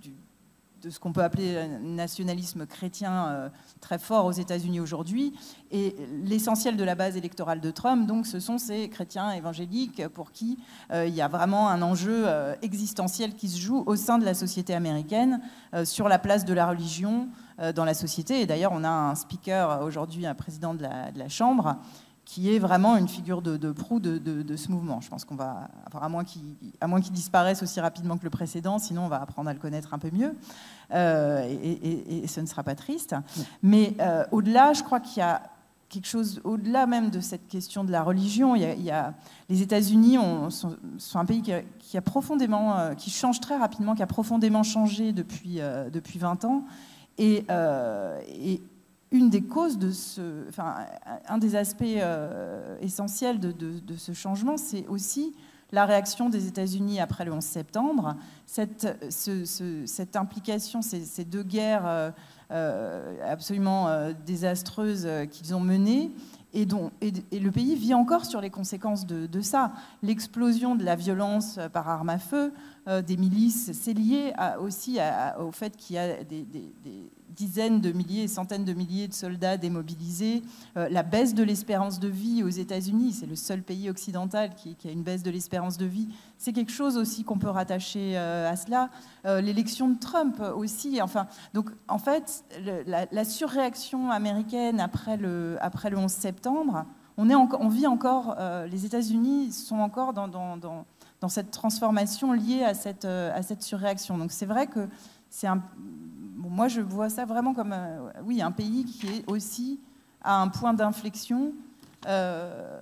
de 0.86 0.92
ce 0.92 1.00
qu'on 1.00 1.12
peut 1.12 1.24
appeler 1.24 1.58
un 1.58 1.80
nationalisme 1.80 2.68
chrétien 2.68 3.52
très 3.82 3.98
fort 3.98 4.26
aux 4.26 4.32
États-Unis 4.32 4.80
aujourd'hui. 4.80 5.34
Et 5.72 5.96
l'essentiel 6.24 6.78
de 6.78 6.84
la 6.84 6.94
base 6.94 7.18
électorale 7.18 7.60
de 7.60 7.72
Trump, 7.72 8.06
donc, 8.06 8.28
ce 8.28 8.40
sont 8.40 8.60
ces 8.60 8.88
chrétiens 8.90 9.32
évangéliques 9.32 10.08
pour 10.10 10.32
qui 10.32 10.60
il 10.94 11.14
y 11.14 11.22
a 11.22 11.28
vraiment 11.28 11.70
un 11.70 11.82
enjeu 11.82 12.28
existentiel 12.62 13.36
qui 13.36 13.50
se 13.50 13.58
joue 13.58 13.84
au 13.88 13.96
sein 13.96 14.20
de 14.20 14.26
la 14.26 14.36
société 14.36 14.76
américaine 14.76 15.42
sur 15.84 16.08
la 16.08 16.20
place 16.20 16.46
de 16.46 16.54
la 16.54 16.68
religion, 16.68 17.30
euh, 17.62 17.72
dans 17.72 17.86
la 17.86 17.94
société. 17.94 18.42
Et 18.42 18.46
d'ailleurs, 18.46 18.74
on 18.74 18.84
a 18.84 18.90
un 18.90 19.16
speaker 19.16 19.82
aujourd'hui, 19.82 20.26
un 20.26 20.36
président 20.36 20.74
de 20.74 20.84
la, 20.84 21.30
Chambre, 21.30 21.78
qui 22.26 22.54
est 22.54 22.60
vraiment 22.60 22.98
une 22.98 23.08
figure 23.08 23.42
de, 23.42 23.72
proue 23.72 24.00
de, 24.00 24.56
ce 24.56 24.72
mouvement. 24.72 25.00
Je 25.00 25.10
pense 25.10 25.26
qu'on 25.26 25.36
va, 25.36 25.70
à 25.94 26.10
moins 26.10 26.24
qu'il 26.26 27.12
disparaisse 27.12 27.62
aussi 27.64 27.80
rapidement 27.80 28.18
que 28.18 28.24
le 28.24 28.30
précédent, 28.30 28.80
sinon 28.80 29.06
on 29.06 29.08
va 29.08 29.22
apprendre 29.22 29.50
à 29.50 29.54
le 29.54 29.60
connaître 29.60 29.94
un 29.94 30.00
peu 30.00 30.10
mieux. 30.12 30.36
Euh, 30.94 31.48
et, 31.48 32.28
ce 32.28 32.42
ne 32.42 32.46
sera 32.46 32.64
pas 32.64 32.76
triste. 32.76 33.16
Mais 33.62 33.94
euh, 34.00 34.26
au-delà, 34.32 34.74
je 34.74 34.84
crois 34.84 35.00
qu'il 35.00 35.20
y 35.20 35.22
a 35.22 35.44
quelque 35.88 36.08
chose 36.08 36.42
au-delà 36.44 36.88
même 36.88 37.12
de 37.12 37.20
cette 37.20 37.48
question 37.48 37.84
de 37.84 37.92
la 37.92 38.02
religion. 38.02 38.56
Il 38.56 38.82
y 38.82 38.92
a, 38.92 39.14
les 39.48 39.62
États-Unis 39.62 40.18
sont, 40.50 40.76
sont, 40.98 41.20
un 41.20 41.26
pays 41.26 41.44
qui, 41.44 41.98
a, 41.98 42.02
profondément, 42.02 42.96
qui 42.96 43.12
change 43.12 43.40
très 43.40 43.56
rapidement, 43.56 43.94
qui 43.94 44.02
a 44.04 44.08
profondément 44.08 44.64
changé 44.64 45.14
depuis, 45.14 45.60
depuis 45.92 46.18
20 46.18 46.44
ans. 46.46 46.66
Euh, 47.20 48.20
et, 48.28 48.62
une 49.12 49.30
des 49.30 49.42
causes 49.42 49.78
de 49.78 49.92
ce, 49.92 50.48
enfin, 50.50 50.76
un 51.28 51.38
des 51.38 51.56
aspects 51.56 51.84
euh, 51.84 52.78
essentiels 52.82 53.40
de, 53.40 53.96
ce 53.98 54.14
changement, 54.14 54.58
c'est 54.58 54.88
aussi 54.88 55.34
la 55.72 55.86
réaction 55.86 56.30
des 56.30 56.48
États-Unis 56.48 57.00
après 57.00 57.26
le 57.26 57.34
11 57.34 57.44
septembre, 57.44 58.16
cette, 58.46 58.86
implication, 60.16 60.82
ces, 60.82 61.26
deux 61.26 61.44
guerres 61.44 62.14
euh, 62.52 63.32
absolument 63.32 63.90
désastreuses 64.26 65.08
qu'ils 65.32 65.56
ont 65.56 65.60
menées, 65.60 66.12
et, 66.54 66.66
dont, 66.66 66.92
et, 67.02 67.12
le 67.40 67.52
pays 67.52 67.76
vit 67.76 67.94
encore 67.94 68.26
sur 68.26 68.40
les 68.40 68.50
conséquences 68.50 69.06
de, 69.06 69.42
ça. 69.42 69.74
L'explosion 70.04 70.76
de 70.76 70.84
la 70.84 70.96
violence 70.96 71.60
par 71.74 71.90
arme 71.90 72.10
à 72.10 72.20
feu, 72.20 72.54
des 73.06 73.18
milices, 73.18 73.72
c'est 73.74 73.94
lié 73.94 74.34
aussi 74.60 75.00
au 75.40 75.52
fait 75.52 75.76
qu'il 75.76 75.98
y 75.98 76.00
a 76.00 76.24
des, 76.24 76.46
dizaines 77.30 77.82
de 77.82 77.92
milliers 77.92 78.28
centaines 78.28 78.66
de 78.66 78.74
milliers 78.74 79.08
de 79.08 79.14
soldats 79.14 79.58
démobilisés, 79.58 80.44
euh, 80.78 80.88
la 80.90 81.04
baisse 81.04 81.34
de 81.34 81.44
l'espérance 81.44 82.00
de 82.00 82.08
vie 82.08 82.44
aux 82.44 82.50
États-Unis, 82.50 83.14
c'est 83.14 83.26
le 83.26 83.36
seul 83.36 83.62
pays 83.62 83.90
occidental 83.90 84.52
qui, 84.56 84.76
a 84.88 84.92
une 84.92 85.04
baisse 85.04 85.24
de 85.24 85.32
l'espérance 85.32 85.78
de 85.78 85.86
vie, 85.86 86.08
c'est 86.38 86.54
quelque 86.54 86.72
chose 86.72 86.98
aussi 86.98 87.24
qu'on 87.24 87.38
peut 87.38 87.50
rattacher 87.50 88.18
euh, 88.18 88.50
à 88.50 88.56
cela. 88.56 88.90
Euh, 89.26 89.42
l'élection 89.42 89.90
de 89.90 90.00
Trump 90.00 90.42
aussi, 90.56 91.02
enfin, 91.02 91.28
donc 91.54 91.70
en 91.88 91.98
fait, 91.98 92.44
la, 92.86 93.26
surréaction 93.26 94.12
américaine 94.12 94.80
après 94.80 95.18
le, 95.18 95.58
après 95.62 95.90
le 95.90 95.98
11 95.98 96.12
septembre, 96.12 96.86
on, 97.18 97.70
vit 97.70 97.88
encore, 97.88 98.36
les 98.70 98.86
États-Unis 98.86 99.54
sont 99.54 99.78
encore 99.78 100.14
dans, 100.14 100.86
cette 101.30 101.50
transformation 101.50 102.34
liée 102.34 102.64
à 102.64 102.74
cette 102.74 103.64
surréaction. 103.64 104.18
Donc 104.18 104.34
c'est 104.34 104.46
vrai 104.46 104.68
que 104.68 104.88
c'est 105.30 105.48
un, 105.48 105.62
moi, 106.50 106.68
je 106.68 106.82
vois 106.82 107.10
ça 107.10 107.26
vraiment 107.26 107.54
comme 107.54 107.74
euh, 107.74 108.10
oui, 108.24 108.42
un 108.42 108.52
pays 108.52 108.86
qui 108.86 109.08
est 109.08 109.24
aussi 109.28 109.80
à 110.22 110.42
un 110.42 110.48
point 110.48 110.74
d'inflexion 110.74 111.54
euh, 112.08 112.80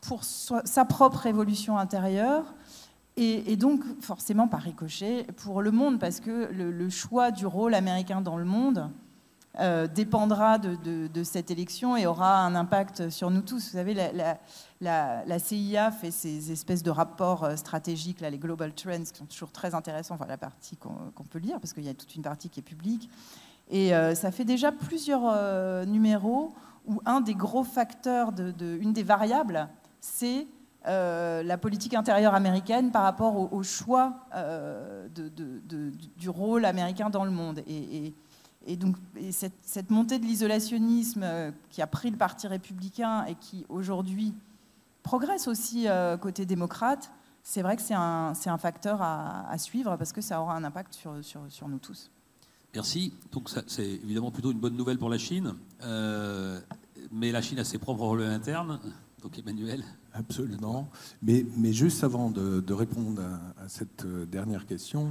pour 0.00 0.24
sa 0.24 0.84
propre 0.84 1.26
évolution 1.26 1.78
intérieure 1.78 2.44
et, 3.16 3.56
donc 3.56 3.82
forcément 4.00 4.48
par 4.48 4.60
ricochet 4.62 5.26
pour 5.36 5.60
le 5.60 5.70
monde, 5.70 5.98
parce 5.98 6.20
que 6.20 6.48
le, 6.52 6.88
choix 6.88 7.30
du 7.30 7.44
rôle 7.44 7.74
américain 7.74 8.20
dans 8.22 8.38
le 8.38 8.44
monde 8.44 8.88
euh, 9.58 9.88
dépendra 9.88 10.58
de, 10.58 11.24
cette 11.24 11.50
élection 11.50 11.96
et 11.96 12.06
aura 12.06 12.44
un 12.44 12.54
impact 12.54 13.10
sur 13.10 13.30
nous 13.32 13.40
tous. 13.40 13.72
Vous 13.72 13.76
savez, 13.78 13.96
la, 14.80 15.38
CIA 15.40 15.90
fait 15.90 16.12
ces 16.12 16.52
espèces 16.52 16.84
de 16.84 16.90
rapports 16.90 17.42
euh, 17.42 17.56
stratégiques, 17.56 18.20
là, 18.20 18.30
les 18.30 18.38
Global 18.38 18.72
Trends, 18.72 19.02
qui 19.02 19.18
sont 19.18 19.26
toujours 19.26 19.50
très 19.50 19.74
intéressants, 19.74 20.14
enfin 20.14 20.26
la 20.28 20.38
partie 20.38 20.76
qu'on 20.76 21.24
peut 21.28 21.40
lire, 21.40 21.58
parce 21.58 21.72
qu'il 21.72 21.84
y 21.84 21.88
a 21.88 21.94
toute 21.94 22.14
une 22.14 22.22
partie 22.22 22.48
qui 22.48 22.60
est 22.60 22.64
publique. 22.64 23.10
Et 23.68 23.92
euh, 23.92 24.14
ça 24.14 24.30
fait 24.30 24.44
déjà 24.44 24.70
plusieurs 24.70 25.84
numéros 25.84 26.54
où 26.86 27.02
un 27.04 27.20
des 27.20 27.34
gros 27.34 27.64
facteurs, 27.64 28.30
de, 28.30 28.78
une 28.80 28.92
des 28.92 29.02
variables, 29.02 29.68
c'est 30.00 30.46
la 30.84 31.58
politique 31.58 31.94
intérieure 31.94 32.34
américaine 32.34 32.92
par 32.92 33.02
rapport 33.02 33.52
au, 33.52 33.62
choix 33.64 34.14
du 36.16 36.28
rôle 36.28 36.64
américain 36.64 37.10
dans 37.10 37.24
le 37.24 37.32
monde. 37.32 37.62
Et, 37.66 38.14
donc 38.76 38.96
cette, 39.30 39.90
montée 39.90 40.18
de 40.18 40.24
l'isolationnisme 40.24 41.24
qui 41.70 41.82
a 41.82 41.86
pris 41.86 42.10
le 42.10 42.16
Parti 42.16 42.46
républicain 42.46 43.24
et 43.24 43.34
qui 43.34 43.64
aujourd'hui 43.68 44.34
progresse 45.02 45.48
aussi 45.48 45.88
euh, 45.88 46.16
côté 46.16 46.44
démocrate, 46.46 47.10
c'est 47.42 47.62
vrai 47.62 47.76
que 47.76 47.82
c'est 47.82 47.94
un, 47.94 48.58
facteur 48.58 49.00
à, 49.00 49.56
suivre 49.58 49.96
parce 49.96 50.12
que 50.12 50.20
ça 50.20 50.40
aura 50.40 50.54
un 50.54 50.64
impact 50.64 50.94
sur 51.22 51.68
nous 51.68 51.78
tous. 51.78 52.10
Merci. 52.74 53.12
Donc 53.32 53.50
c'est 53.66 53.86
évidemment 53.86 54.30
plutôt 54.30 54.52
une 54.52 54.60
bonne 54.60 54.76
nouvelle 54.76 54.98
pour 54.98 55.10
la 55.10 55.18
Chine, 55.18 55.54
euh, 55.82 56.60
mais 57.10 57.32
la 57.32 57.42
Chine 57.42 57.58
a 57.58 57.64
ses 57.64 57.78
propres 57.78 58.04
problèmes 58.04 58.30
internes. 58.30 58.78
Donc 59.22 59.38
Emmanuel. 59.38 59.84
Absolument. 60.12 60.90
Mais, 61.22 61.46
mais 61.56 61.72
juste 61.72 62.02
avant 62.02 62.30
de, 62.30 62.72
répondre 62.72 63.22
à, 63.62 63.68
cette 63.68 64.04
euh, 64.04 64.26
dernière 64.26 64.66
question, 64.66 65.10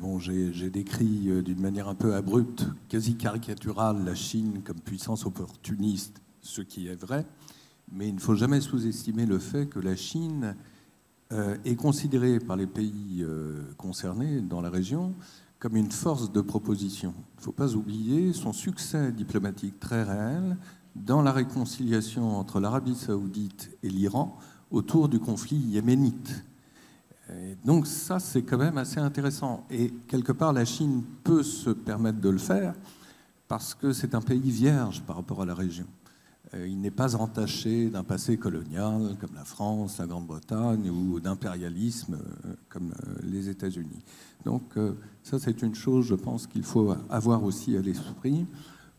bon, 0.00 0.18
j'ai 0.18 0.70
décrit 0.70 1.42
d'une 1.42 1.60
manière 1.60 1.88
un 1.88 1.94
peu 1.94 2.14
abrupte, 2.14 2.66
quasi 2.88 3.14
caricaturale, 3.16 4.04
la 4.04 4.14
Chine 4.14 4.60
comme 4.62 4.80
puissance 4.80 5.24
opportuniste, 5.24 6.20
ce 6.42 6.60
qui 6.60 6.88
est 6.88 7.00
vrai. 7.00 7.24
Mais 7.90 8.08
il 8.08 8.14
ne 8.14 8.20
faut 8.20 8.34
jamais 8.34 8.60
sous-estimer 8.60 9.24
le 9.24 9.38
fait 9.38 9.66
que 9.66 9.78
la 9.78 9.96
Chine 9.96 10.54
euh, 11.32 11.56
est 11.64 11.74
considérée 11.74 12.38
par 12.38 12.56
les 12.56 12.66
pays 12.66 13.22
euh, 13.22 13.64
concernés 13.78 14.40
dans 14.40 14.60
la 14.60 14.70
région 14.70 15.14
comme 15.58 15.76
une 15.76 15.90
force 15.90 16.30
de 16.30 16.40
proposition. 16.42 17.14
Il 17.16 17.40
ne 17.40 17.42
faut 17.42 17.52
pas 17.52 17.74
oublier 17.74 18.34
son 18.34 18.52
succès 18.52 19.10
diplomatique 19.10 19.80
très 19.80 20.02
réel 20.02 20.58
dans 20.94 21.22
la 21.22 21.32
réconciliation 21.32 22.38
entre 22.38 22.60
l'Arabie 22.60 22.94
saoudite 22.94 23.70
et 23.82 23.88
l'Iran 23.88 24.38
autour 24.70 25.08
du 25.08 25.20
conflit 25.20 25.56
yéménite. 25.56 26.44
donc 27.64 27.86
ça, 27.86 28.18
c'est 28.18 28.42
quand 28.42 28.58
même 28.58 28.78
assez 28.78 28.98
intéressant. 28.98 29.66
Et 29.70 29.92
quelque 30.08 30.32
part, 30.32 30.52
la 30.52 30.64
Chine 30.64 31.02
peut 31.22 31.42
se 31.42 31.70
permettre 31.70 32.20
de 32.20 32.28
le 32.28 32.38
faire 32.38 32.74
parce 33.48 33.74
que 33.74 33.92
c'est 33.92 34.14
un 34.14 34.20
pays 34.20 34.50
vierge 34.50 35.02
par 35.02 35.16
rapport 35.16 35.42
à 35.42 35.46
la 35.46 35.54
région. 35.54 35.86
Euh, 36.54 36.66
il 36.68 36.80
n'est 36.80 36.90
pas 36.90 37.16
entaché 37.16 37.88
d'un 37.88 38.04
passé 38.04 38.36
colonial 38.36 39.16
comme 39.20 39.34
la 39.34 39.44
France, 39.44 39.98
la 39.98 40.06
Grande-Bretagne 40.06 40.90
ou 40.90 41.20
d'impérialisme 41.20 42.14
euh, 42.14 42.54
comme 42.68 42.92
euh, 42.92 43.14
les 43.22 43.48
États-Unis. 43.48 44.02
Donc 44.44 44.74
ça, 45.22 45.38
c'est 45.38 45.62
une 45.62 45.74
chose, 45.74 46.04
je 46.04 46.14
pense, 46.14 46.46
qu'il 46.46 46.64
faut 46.64 46.94
avoir 47.08 47.44
aussi 47.44 47.78
à 47.78 47.80
l'esprit 47.80 48.44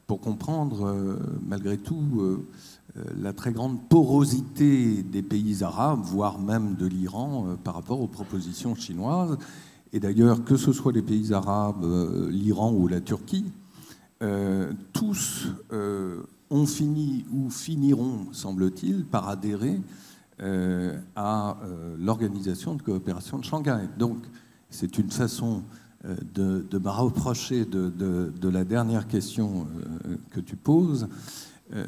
pour 0.08 0.20
comprendre, 0.20 1.20
malgré 1.46 1.78
tout, 1.78 2.44
la 3.18 3.34
très 3.34 3.52
grande 3.52 3.88
porosité 3.90 5.04
des 5.04 5.24
pays 5.24 5.64
arabes, 5.64 6.02
voire 6.04 6.40
même 6.40 6.76
de 6.76 6.86
l'Iran, 6.86 7.58
par 7.64 7.74
rapport 7.74 8.02
aux 8.02 8.08
propositions 8.08 8.76
chinoises. 8.76 9.38
Et 9.94 10.00
d'ailleurs, 10.00 10.44
que 10.44 10.58
ce 10.58 10.72
soit 10.74 10.92
les 10.92 11.02
pays 11.02 11.34
arabes, 11.34 11.86
l'Iran 12.30 12.72
ou 12.72 12.88
la 12.88 13.02
Turquie, 13.02 13.46
tous 14.94 15.48
ont 16.50 16.66
fini 16.66 17.26
ou 17.32 17.50
finiront, 17.50 18.28
semble-t-il, 18.32 19.06
par 19.06 19.28
adhérer 19.28 19.82
euh, 20.42 20.98
à 21.16 21.58
euh, 21.64 21.96
l'organisation 21.98 22.76
de 22.76 22.82
coopération 22.82 23.40
de 23.40 23.46
Shanghai. 23.46 23.88
Donc, 23.98 24.18
c'est 24.70 24.98
une 24.98 25.10
façon 25.10 25.64
euh, 26.06 26.16
de, 26.34 26.78
me 26.78 26.90
rapprocher 26.90 27.66
de, 27.66 28.50
la 28.50 28.64
dernière 28.64 29.08
question 29.08 29.68
que 30.32 30.40
tu 30.40 30.56
poses, 30.56 31.08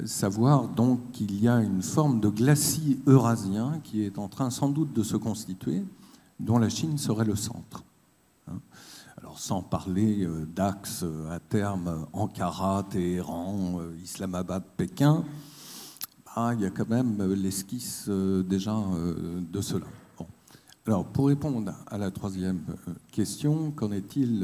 savoir 0.05 0.67
donc 0.67 1.11
qu'il 1.11 1.39
y 1.39 1.47
a 1.47 1.61
une 1.61 1.83
forme 1.83 2.19
de 2.19 2.29
glacis 2.29 2.99
eurasien 3.05 3.79
qui 3.83 4.03
est 4.03 4.17
en 4.17 4.27
train 4.27 4.49
sans 4.49 4.69
doute 4.69 4.91
de 4.93 5.03
se 5.03 5.17
constituer, 5.17 5.83
dont 6.39 6.57
la 6.57 6.69
Chine 6.69 6.97
serait 6.97 7.25
le 7.25 7.35
centre 7.35 7.83
sans 9.37 9.61
parler 9.61 10.23
euh, 10.23 10.45
d'axes 10.45 11.03
euh, 11.03 11.29
à 11.29 11.39
terme 11.39 12.07
Ankara, 12.13 12.83
Téhéran, 12.89 13.79
euh, 13.79 13.95
Islamabad, 14.03 14.63
Pékin, 14.75 15.23
bah, 16.25 16.53
il 16.53 16.61
y 16.61 16.65
a 16.65 16.69
quand 16.69 16.89
même 16.89 17.21
l'esquisse 17.33 18.09
déjà 18.09 18.75
de 19.51 19.61
cela. 19.61 19.85
Alors, 20.87 21.05
pour 21.05 21.27
répondre 21.27 21.73
à 21.87 21.97
la 21.97 22.11
troisième 22.11 22.61
question, 23.11 23.71
qu'en 23.71 23.91
est-il 23.91 24.39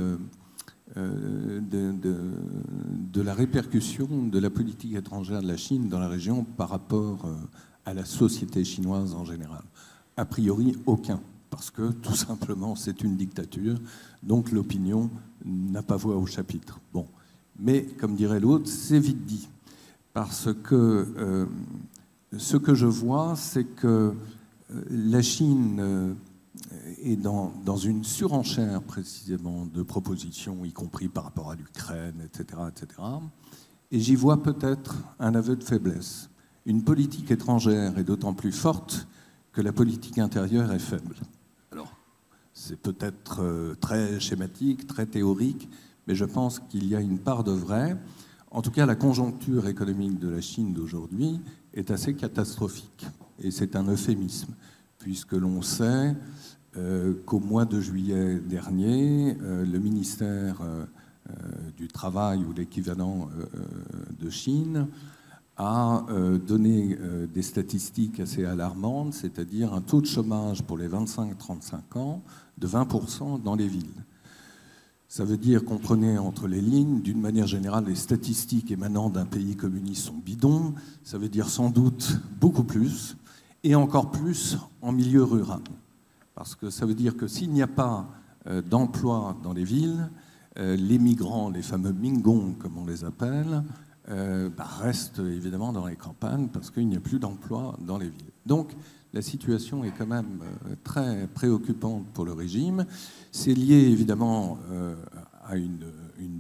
de, 0.96 1.62
de, 1.62 3.22
la 3.22 3.34
répercussion 3.34 4.08
de 4.28 4.40
la 4.40 4.50
politique 4.50 4.94
étrangère 4.94 5.42
de 5.42 5.48
la 5.48 5.56
Chine 5.56 5.88
dans 5.88 6.00
la 6.00 6.10
région 6.10 6.44
par 6.44 6.68
rapport 6.68 7.26
à 7.86 7.94
la 7.94 8.04
société 8.04 8.66
chinoise 8.66 9.14
en 9.14 9.24
général? 9.24 9.64
A 10.18 10.26
priori, 10.26 10.76
aucun 10.86 11.22
parce 11.54 11.70
que 11.70 11.92
tout 12.02 12.16
simplement 12.16 12.76
c'est 12.76 13.04
une 13.04 13.16
dictature, 13.16 13.78
donc 14.24 14.52
l'opinion 14.52 15.12
n'a 15.46 15.84
pas 15.84 15.98
voix 15.98 16.18
au 16.18 16.26
chapitre. 16.26 16.80
Bon. 16.92 17.06
Mais 17.60 17.84
comme 18.00 18.16
dirait 18.16 18.40
l'autre, 18.40 18.68
c'est 18.68 19.00
vite 19.00 19.24
dit, 19.26 19.48
parce 20.14 20.50
que 20.64 21.08
euh, 21.18 21.46
ce 22.38 22.58
que 22.58 22.74
je 22.74 22.88
vois, 22.88 23.36
c'est 23.36 23.66
que 23.66 24.14
euh, 24.72 24.82
la 24.90 25.22
Chine 25.22 26.16
euh, 26.72 26.94
est 27.04 27.16
dans, 27.16 27.78
une 27.78 28.04
surenchère 28.04 28.82
précisément 28.84 29.66
de 29.66 29.84
propositions, 29.84 30.64
y 30.66 30.72
compris 30.72 31.08
par 31.08 31.24
rapport 31.26 31.52
à 31.52 31.56
l'Ukraine, 31.56 32.22
etc., 32.24 32.62
etc. 32.70 33.02
Et 33.92 34.00
j'y 34.00 34.16
vois 34.16 34.42
peut-être 34.42 34.98
un 35.20 35.36
aveu 35.36 35.56
de 35.56 35.64
faiblesse. 35.64 36.30
Une 36.66 36.84
politique 36.84 37.32
étrangère 37.32 37.98
est 37.98 38.04
d'autant 38.04 38.34
plus 38.34 38.52
forte 38.52 39.08
que 39.52 39.62
la 39.62 39.74
politique 39.74 40.18
intérieure 40.18 40.72
est 40.72 40.80
faible. 40.80 41.16
C'est 42.56 42.80
peut-être 42.80 43.42
euh, 43.42 43.74
très 43.76 44.20
schématique, 44.20 44.86
très 44.86 45.08
théorique, 45.08 45.68
mais 46.08 46.14
je 46.14 46.26
pense 46.26 46.60
qu'il 46.60 46.88
y 46.88 46.96
a 46.96 47.02
une 47.02 47.18
part 47.18 47.44
de 47.44 47.52
vrai. 47.52 47.98
En 48.52 48.62
tout 48.62 48.70
cas, 48.70 48.86
la 48.86 48.96
conjoncture 48.96 49.68
économique 49.68 50.20
de 50.20 50.30
la 50.30 50.40
Chine 50.40 50.72
d'aujourd'hui 50.72 51.42
est 51.74 51.90
assez 51.90 52.14
catastrophique. 52.16 53.08
Et 53.40 53.50
c'est 53.50 53.76
un 53.76 53.88
euphémisme, 53.88 54.54
puisque 55.04 55.34
l'on 55.34 55.62
sait 55.62 56.16
euh, 56.78 57.14
qu'au 57.26 57.40
mois 57.40 57.66
de 57.66 57.82
juillet 57.82 58.40
dernier, 58.40 59.36
euh, 59.42 59.66
le 59.66 59.80
ministère 59.80 60.62
du 61.78 61.88
Travail 61.88 62.40
ou 62.40 62.54
l'équivalent 62.54 63.30
de 64.20 64.30
Chine 64.30 64.88
a 65.56 66.06
donné 66.46 66.98
des 67.34 67.42
statistiques 67.42 68.20
assez 68.20 68.44
alarmantes, 68.44 69.14
c'est-à-dire 69.14 69.74
un 69.74 69.80
taux 69.80 70.02
de 70.02 70.06
chômage 70.06 70.64
pour 70.64 70.78
les 70.78 70.90
25-35 70.90 71.98
ans 71.98 72.22
de 72.58 72.68
20% 72.68 73.42
dans 73.42 73.56
les 73.56 73.70
villes. 73.70 74.04
Ça 75.08 75.24
veut 75.24 75.38
dire 75.38 75.64
qu'on 75.64 75.78
prenait 75.78 76.18
entre 76.18 76.48
les 76.48 76.60
lignes, 76.60 77.00
d'une 77.00 77.22
manière 77.22 77.48
générale, 77.48 77.86
les 77.86 77.96
statistiques 77.96 78.72
émanant 78.72 79.10
d'un 79.10 79.26
pays 79.26 79.56
communiste 79.56 80.08
sont 80.08 80.18
bidons, 80.18 80.74
ça 81.04 81.18
veut 81.18 81.30
dire 81.30 81.50
sans 81.50 81.70
doute 81.70 82.20
beaucoup 82.42 82.64
plus, 82.66 83.16
et 83.64 83.76
encore 83.76 84.12
plus 84.12 84.58
en 84.82 84.92
milieu 84.92 85.24
rural. 85.24 85.62
Parce 86.36 86.56
que 86.56 86.70
ça 86.70 86.86
veut 86.86 86.96
dire 86.96 87.16
que 87.16 87.28
s'il 87.28 87.52
n'y 87.52 87.62
a 87.62 87.68
pas 87.68 88.08
euh, 88.48 88.62
d'emploi 88.62 89.38
dans 89.44 89.54
les 89.54 89.64
villes, 89.64 90.10
euh, 90.58 90.76
les 90.76 91.00
migrants, 91.00 91.50
les 91.50 91.62
fameux 91.62 91.94
mingons 91.94 92.56
comme 92.60 92.78
on 92.78 92.86
les 92.86 93.04
appelle, 93.04 93.64
euh, 94.10 94.50
bah, 94.50 94.68
restent 94.82 95.20
évidemment 95.20 95.72
dans 95.72 95.88
les 95.88 95.96
campagnes 95.96 96.48
parce 96.48 96.70
qu'il 96.70 96.88
n'y 96.88 96.98
a 96.98 97.00
plus 97.00 97.20
d'emploi 97.20 97.78
dans 97.80 97.98
les 97.98 98.10
villes. 98.10 98.32
Donc 98.46 98.74
la 99.14 99.22
situation 99.22 99.84
est 99.84 99.92
quand 99.98 100.08
même 100.08 100.40
très 100.84 101.28
préoccupante 101.28 102.06
pour 102.14 102.26
le 102.26 102.34
régime. 102.34 102.86
C'est 103.32 103.54
lié 103.54 103.76
évidemment 103.76 104.58
à 105.46 105.56
une, 105.58 105.80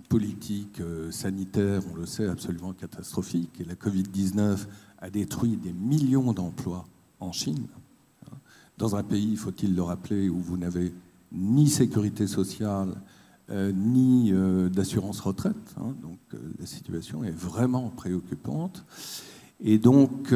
politique 0.10 0.80
euh, 0.80 1.12
sanitaire, 1.12 1.82
on 1.92 1.96
le 1.96 2.06
sait, 2.06 2.28
absolument 2.28 2.74
catastrophique. 2.74 3.60
Et 3.60 3.64
la 3.64 3.74
Covid-19 3.74 4.60
a 5.00 5.10
détruit 5.10 5.58
des 5.58 5.74
millions 5.74 6.34
d'emplois 6.34 6.86
en 7.24 7.32
Chine. 7.32 7.68
Dans 8.78 8.96
un 8.96 9.04
pays, 9.04 9.36
faut-il 9.36 9.76
le 9.76 9.84
rappeler, 9.84 10.30
où 10.30 10.40
vous 10.40 10.58
n'avez 10.58 10.94
ni 11.32 11.70
sécurité 11.70 12.28
sociale, 12.28 12.96
ni 13.52 14.32
d'assurance 14.72 15.20
retraite. 15.20 15.76
Hein. 15.78 15.94
donc 16.02 16.18
la 16.60 16.66
situation 16.66 17.24
est 17.24 17.36
vraiment 17.36 17.90
préoccupante. 17.90 18.86
Et 19.60 19.78
donc, 19.78 20.34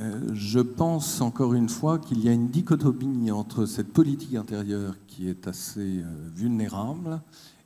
euh, 0.00 0.26
je 0.32 0.60
pense 0.60 1.20
encore 1.20 1.54
une 1.54 1.68
fois 1.68 1.98
qu'il 1.98 2.20
y 2.20 2.28
a 2.28 2.32
une 2.32 2.48
dichotomie 2.48 3.32
entre 3.32 3.66
cette 3.66 3.92
politique 3.92 4.36
intérieure 4.36 4.94
qui 5.08 5.28
est 5.28 5.48
assez 5.48 6.02
euh, 6.02 6.04
vulnérable 6.32 7.20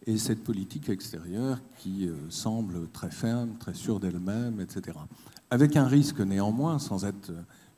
et 0.06 0.16
cette 0.16 0.42
politique 0.42 0.88
extérieure 0.88 1.60
qui 1.76 2.08
euh, 2.08 2.14
semble 2.30 2.88
très 2.88 3.10
ferme, 3.10 3.50
très 3.58 3.74
sûre 3.74 4.00
d'elle-même, 4.00 4.60
etc. 4.60 4.96
Avec 5.50 5.76
un 5.76 5.86
risque 5.86 6.20
néanmoins, 6.20 6.78
sans 6.78 7.04
être 7.04 7.32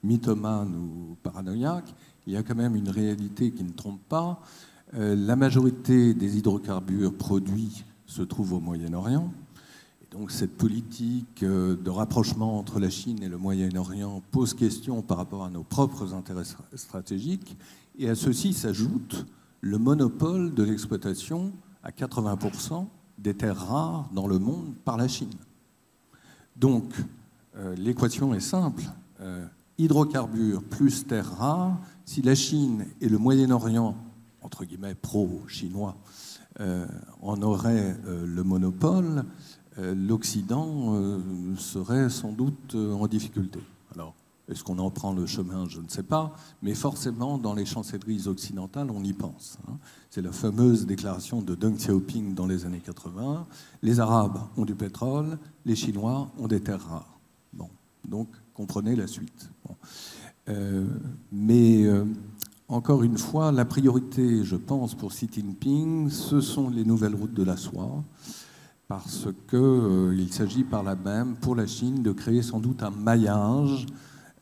mythomane 0.04 0.74
ou 0.76 1.16
paranoïaque, 1.22 1.94
il 2.26 2.32
y 2.32 2.36
a 2.36 2.42
quand 2.42 2.54
même 2.54 2.76
une 2.76 2.88
réalité 2.88 3.50
qui 3.50 3.64
ne 3.64 3.72
trompe 3.72 4.00
pas. 4.08 4.40
La 4.92 5.34
majorité 5.34 6.14
des 6.14 6.38
hydrocarbures 6.38 7.14
produits 7.14 7.84
se 8.06 8.22
trouve 8.22 8.52
au 8.52 8.60
Moyen-Orient. 8.60 9.32
Donc 10.14 10.30
cette 10.30 10.56
politique 10.56 11.42
euh, 11.42 11.76
de 11.76 11.90
rapprochement 11.90 12.56
entre 12.56 12.78
la 12.78 12.88
Chine 12.88 13.20
et 13.24 13.28
le 13.28 13.36
Moyen-Orient 13.36 14.22
pose 14.30 14.54
question 14.54 15.02
par 15.02 15.16
rapport 15.16 15.44
à 15.44 15.50
nos 15.50 15.64
propres 15.64 16.14
intérêts 16.14 16.44
stratégiques. 16.74 17.56
Et 17.98 18.08
à 18.08 18.14
ceci 18.14 18.52
s'ajoute 18.52 19.26
le 19.60 19.76
monopole 19.78 20.54
de 20.54 20.62
l'exploitation 20.62 21.52
à 21.82 21.90
80% 21.90 22.86
des 23.18 23.34
terres 23.34 23.56
rares 23.56 24.08
dans 24.12 24.28
le 24.28 24.38
monde 24.38 24.74
par 24.84 24.96
la 24.96 25.08
Chine. 25.08 25.34
Donc 26.54 26.94
euh, 27.56 27.74
l'équation 27.74 28.34
est 28.34 28.40
simple. 28.40 28.84
Euh, 29.20 29.44
hydrocarbures 29.78 30.62
plus 30.62 31.06
terres 31.06 31.36
rares, 31.36 31.78
si 32.04 32.22
la 32.22 32.34
Chine 32.34 32.86
et 33.00 33.08
le 33.08 33.18
Moyen-Orient, 33.18 33.96
entre 34.42 34.64
guillemets 34.64 34.94
pro-chinois, 34.94 35.96
en 37.20 37.42
auraient 37.42 37.96
le 38.06 38.44
monopole, 38.44 39.24
euh, 39.78 39.94
l'Occident 39.94 40.94
euh, 40.94 41.18
serait 41.56 42.08
sans 42.08 42.32
doute 42.32 42.74
euh, 42.74 42.92
en 42.94 43.08
difficulté. 43.08 43.58
Alors, 43.92 44.14
est-ce 44.48 44.62
qu'on 44.62 44.78
en 44.78 44.90
prend 44.90 45.12
le 45.12 45.26
chemin? 45.26 45.66
Je 45.68 45.80
ne 45.80 45.88
sais 45.88 46.04
pas, 46.04 46.34
mais 46.62 46.74
forcément, 46.74 47.38
dans 47.38 47.54
les 47.54 47.64
chancelleries 47.64 48.28
occidentales, 48.28 48.90
on 48.92 49.02
y 49.02 49.12
pense. 49.12 49.58
Hein. 49.66 49.78
C'est 50.10 50.22
la 50.22 50.30
fameuse 50.30 50.86
déclaration 50.86 51.42
de 51.42 51.56
Deng 51.56 51.74
Xiaoping 51.74 52.34
dans 52.34 52.46
les 52.46 52.66
années 52.66 52.82
80. 52.84 53.46
Les 53.82 53.98
Arabes 53.98 54.38
ont 54.56 54.64
du 54.64 54.76
pétrole, 54.76 55.38
les 55.64 55.74
Chinois 55.74 56.30
ont 56.38 56.46
des 56.46 56.60
terres 56.60 56.86
rares. 56.86 57.18
Bon, 57.52 57.68
donc 58.06 58.28
comprenez 58.54 58.96
la 58.96 59.06
suite. 59.06 59.50
mais 61.32 61.86
encore 62.68 63.02
une 63.02 63.18
fois, 63.18 63.52
la 63.52 63.66
priorité, 63.66 64.42
je 64.42 64.56
pense, 64.56 64.94
pour 64.94 65.10
Xi 65.10 65.28
Jinping, 65.30 66.08
ce 66.08 66.40
sont 66.40 66.70
les 66.70 66.84
nouvelles 66.84 67.14
routes 67.14 67.34
de 67.34 67.42
la 67.42 67.56
soie 67.56 68.02
parce 68.88 69.28
qu'il 69.48 69.58
euh, 69.58 70.28
s'agit 70.28 70.64
par 70.64 70.82
là 70.82 70.96
même 70.96 71.36
pour 71.36 71.54
la 71.56 71.66
Chine 71.66 72.02
de 72.02 72.12
créer 72.12 72.42
sans 72.42 72.60
doute 72.60 72.82
un 72.82 72.90
maillage 72.90 73.86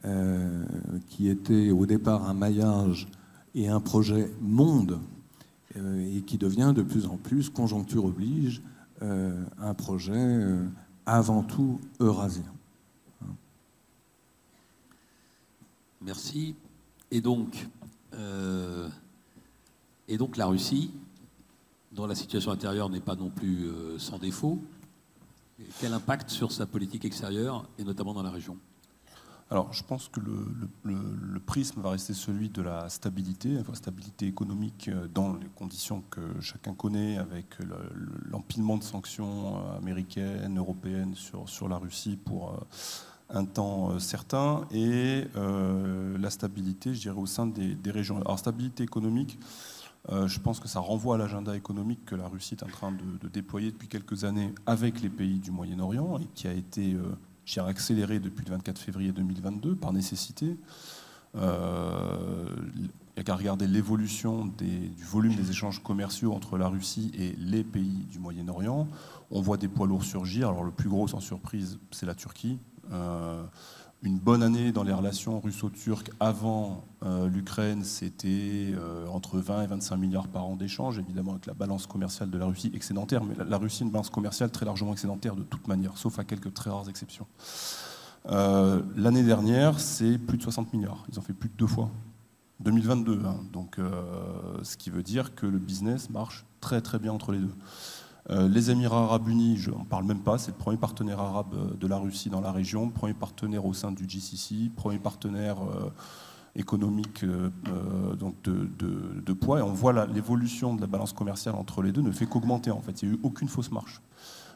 euh, 0.05 0.65
qui 1.09 1.29
était 1.29 1.71
au 1.71 1.87
départ 1.87 2.29
un 2.29 2.35
maillage 2.35 3.09
et 3.55 3.69
un 3.69 3.81
projet 3.81 4.31
monde 4.41 4.99
euh, 5.77 6.17
et 6.17 6.23
qui 6.23 6.39
devient 6.39 6.73
de 6.75 6.83
plus 6.83 7.07
en 7.07 7.17
plus, 7.17 7.51
conjoncture 7.51 8.05
oblige, 8.05 8.63
un 9.01 9.75
projet 9.75 10.39
avant 11.07 11.43
tout 11.43 11.81
eurasien. 11.99 12.45
Merci. 16.03 16.55
Et 17.11 17.21
donc, 17.21 17.69
et 20.09 20.17
donc 20.17 20.37
la 20.37 20.47
Russie, 20.47 20.91
dont 21.93 22.07
la 22.07 22.15
situation 22.15 22.51
intérieure 22.51 22.89
n'est 22.89 23.01
pas 23.01 23.17
non 23.17 23.31
plus 23.31 23.69
sans 23.99 24.19
défaut, 24.19 24.59
quel 25.81 25.93
impact 25.93 26.31
sur 26.31 26.53
sa 26.53 26.67
politique 26.67 27.05
extérieure, 27.05 27.69
et 27.79 27.85
notamment 27.85 28.15
dans 28.15 28.23
la 28.23 28.31
région? 28.31 28.57
Alors, 29.53 29.71
je 29.75 29.85
pense 29.85 30.09
que 30.09 30.19
le, 30.19 31.41
prisme 31.45 31.83
va 31.83 31.91
rester 31.91 32.15
celui 32.15 32.49
de 32.49 32.63
la 32.63 32.89
stabilité, 32.89 33.51
la 33.51 33.75
stabilité 33.75 34.27
économique 34.27 34.89
euh, 34.89 35.07
dans 35.13 35.35
les 35.35 35.49
conditions 35.49 36.03
que 36.09 36.41
chacun 36.41 36.73
connaît, 36.73 37.19
avec 37.19 37.59
l'empilement 38.31 38.79
de 38.79 38.83
sanctions 38.83 39.59
euh, 39.59 39.77
américaines, 39.77 40.57
européennes 40.57 41.15
sur, 41.15 41.47
sur 41.51 41.69
la 41.69 41.77
Russie 41.77 42.17
pour 42.17 42.53
euh, 42.53 42.57
un 43.33 43.45
temps 43.45 43.99
certain, 43.99 44.67
et 44.73 45.25
la 45.35 46.31
stabilité, 46.31 46.95
je 46.95 47.01
dirais, 47.01 47.19
au 47.19 47.27
sein 47.27 47.47
des, 47.47 47.91
régions. 47.91 48.21
Alors, 48.21 48.39
stabilité 48.39 48.83
économique, 48.85 49.39
je 50.11 50.39
pense 50.39 50.61
que 50.61 50.69
ça 50.69 50.81
renvoie 50.81 51.15
à 51.15 51.19
l'agenda 51.19 51.57
économique 51.57 52.05
que 52.05 52.15
la 52.15 52.29
Russie 52.29 52.55
est 52.55 52.63
en 52.63 52.69
train 52.69 52.93
de, 52.93 53.29
déployer 53.29 53.71
depuis 53.71 53.89
quelques 53.89 54.25
années 54.25 54.55
avec 54.67 55.01
les 55.01 55.09
pays 55.09 55.39
du 55.39 55.51
Moyen-Orient 55.51 56.19
et 56.19 56.27
qui 56.35 56.47
a 56.47 56.53
été 56.53 56.97
j'ai 57.45 57.61
accéléré 57.61 58.19
depuis 58.21 58.45
le 58.45 58.53
24 58.53 58.79
février 58.79 59.13
2022 59.13 59.75
par 59.75 59.93
nécessité. 59.93 60.57
Euh, 61.35 62.47
il 62.77 62.83
n'y 62.83 63.21
a 63.21 63.23
qu'à 63.25 63.35
regarder 63.35 63.67
l'évolution 63.67 64.47
du 64.47 65.05
volume 65.05 65.35
des 65.35 65.51
échanges 65.51 65.83
commerciaux 65.83 66.33
entre 66.33 66.57
la 66.57 66.69
Russie 66.69 67.11
et 67.19 67.35
les 67.39 67.65
pays 67.65 68.07
du 68.11 68.19
Moyen-Orient. 68.19 68.89
On 69.31 69.41
voit 69.41 69.57
des 69.57 69.69
poids 69.69 69.87
lourds 69.87 70.05
surgir. 70.05 70.49
Alors 70.49 70.65
le 70.65 70.71
plus 70.71 70.89
gros, 70.89 71.09
sans 71.09 71.21
surprise, 71.21 71.79
c'est 71.91 72.07
la 72.07 72.15
Turquie. 72.15 72.59
Euh, 72.93 73.43
une 74.05 74.19
bonne 74.19 74.43
année 74.43 74.73
dans 74.73 74.83
les 74.83 74.93
relations 74.93 75.39
russo-turques 75.39 76.11
avant 76.19 76.85
euh, 77.05 77.29
l'Ukraine, 77.29 77.85
c'était 77.85 78.73
euh, 78.75 79.07
entre 79.07 79.39
20 79.39 79.63
et 79.63 79.67
25 79.69 79.97
milliards 79.97 80.27
par 80.27 80.45
an 80.45 80.57
d'échanges, 80.57 80.99
évidemment 80.99 81.33
avec 81.33 81.47
la 81.47 81.55
balance 81.55 81.87
commerciale 81.87 82.29
de 82.29 82.37
la 82.37 82.47
Russie 82.47 82.73
excédentaire, 82.75 83.23
mais 83.23 83.37
la, 83.49 83.59
Russie 83.59 83.85
a 83.85 83.87
une 83.87 83.93
balance 83.93 84.11
commerciale 84.11 84.51
très 84.51 84.67
largement 84.67 84.93
excédentaire 84.93 85.37
de 85.37 85.45
toute 85.45 85.69
manière, 85.69 85.97
sauf 85.99 86.19
à 86.19 86.25
quelques 86.25 86.53
très 86.53 86.71
rares 86.71 86.89
exceptions. 86.89 87.27
L'année 88.29 89.23
dernière, 89.23 89.79
c'est 89.79 90.19
plus 90.19 90.39
de 90.39 90.43
60 90.43 90.73
milliards, 90.73 91.05
ils 91.09 91.19
ont 91.19 91.23
fait 91.23 91.33
plus 91.33 91.49
de 91.49 91.57
deux 91.57 91.67
fois. 91.67 91.89
2022, 92.61 93.21
hein. 93.25 93.37
donc 93.53 93.79
ce 94.63 94.77
qui 94.77 94.91
veut 94.91 95.03
dire 95.03 95.35
que 95.35 95.47
le 95.47 95.59
business 95.59 96.11
marche 96.11 96.45
très 96.61 96.81
très 96.81 96.99
bien 96.99 97.13
entre 97.13 97.33
les 97.33 97.39
deux. 97.39 97.55
Euh, 98.31 98.49
les 98.49 98.71
Émirats 98.71 99.03
arabes 99.05 99.29
unis, 99.29 99.57
je 99.57 99.71
n'en 99.71 99.85
parle 99.85 100.05
même 100.05 100.21
pas, 100.21 100.39
c'est 100.39 100.53
le 100.53 100.57
premier 100.57 100.77
partenaire 100.77 101.19
arabe 101.19 101.55
euh, 101.55 101.75
de 101.75 101.87
la 101.89 101.99
Russie 101.99 102.31
dans 102.31 102.41
la 102.41 102.53
région, 102.53 102.89
premier 102.89 103.15
partenaire 103.15 103.67
au 103.67 103.75
sein 103.75 103.91
du 103.91 104.09
GCC, 104.09 104.71
premier 104.77 105.01
partenaire 105.01 105.57
euh, 105.63 105.91
économique 106.55 107.25
donc 108.19 108.35
de, 108.45 109.33
poids. 109.33 109.59
Et 109.59 109.63
on 109.63 109.73
voit 109.73 110.07
l'évolution 110.07 110.75
de 110.75 110.83
la 110.83 110.87
balance 110.87 111.13
commerciale 111.13 111.55
entre 111.55 111.83
les 111.83 111.93
deux 111.93 112.03
ne 112.03 112.13
fait 112.13 112.27
qu'augmenter 112.27 112.71
en 112.71 112.81
fait. 112.81 113.03
Il 113.03 113.09
n'y 113.09 113.15
a 113.15 113.17
eu 113.17 113.21
aucune 113.23 113.49
fausse 113.49 113.73
marche. 113.73 114.03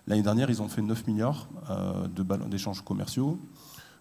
L'année 0.07 0.23
dernière, 0.23 0.51
ils 0.51 0.61
ont 0.61 0.69
fait 0.69 0.83
9 0.83 1.07
milliards 1.07 1.49
d'échanges 2.51 2.85
commerciaux. 2.85 3.41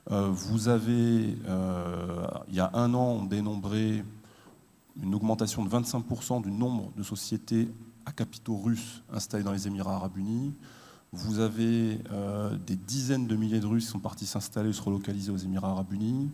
vous 0.09 0.67
avez, 0.67 1.37
il 2.49 2.53
y 2.53 2.59
a 2.59 2.69
un 2.73 2.93
an, 2.93 3.19
on 3.21 3.23
dénombrait 3.23 4.03
une 5.01 5.15
augmentation 5.15 5.63
de 5.63 5.69
25% 5.69 6.43
du 6.43 6.51
nombre 6.51 6.91
de 6.97 7.01
sociétés 7.01 7.69
à 8.05 8.11
capitaux 8.11 8.57
russes 8.57 9.01
installés 9.11 9.43
dans 9.43 9.51
les 9.51 9.67
Émirats 9.67 9.95
arabes 9.95 10.17
unis. 10.17 10.53
Vous 11.11 11.39
avez 11.39 11.99
euh, 12.11 12.57
des 12.57 12.75
dizaines 12.75 13.27
de 13.27 13.35
milliers 13.35 13.59
de 13.59 13.67
Russes 13.67 13.85
qui 13.85 13.91
sont 13.91 13.99
partis 13.99 14.25
s'installer, 14.25 14.73
se 14.73 14.81
relocaliser 14.81 15.31
aux 15.31 15.37
Émirats 15.37 15.69
arabes 15.69 15.93
unis. 15.93 16.29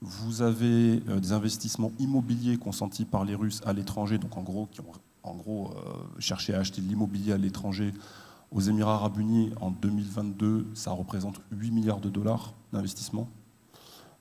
Vous 0.00 0.42
avez 0.42 1.02
euh, 1.08 1.20
des 1.20 1.32
investissements 1.32 1.92
immobiliers 1.98 2.58
consentis 2.58 3.04
par 3.04 3.24
les 3.24 3.34
Russes 3.34 3.62
à 3.64 3.72
l'étranger, 3.72 4.18
donc 4.18 4.36
en 4.36 4.42
gros, 4.42 4.66
qui 4.66 4.80
ont 4.80 4.92
en 5.22 5.34
gros 5.34 5.70
euh, 5.70 5.92
cherché 6.18 6.52
à 6.52 6.58
acheter 6.58 6.82
de 6.82 6.88
l'immobilier 6.88 7.32
à 7.32 7.38
l'étranger 7.38 7.92
aux 8.50 8.60
Émirats 8.60 8.96
arabes 8.96 9.18
unis 9.18 9.52
en 9.60 9.70
2022. 9.70 10.66
Ça 10.74 10.90
représente 10.90 11.40
8 11.52 11.70
milliards 11.70 12.00
de 12.00 12.10
dollars 12.10 12.52
d'investissement. 12.72 13.28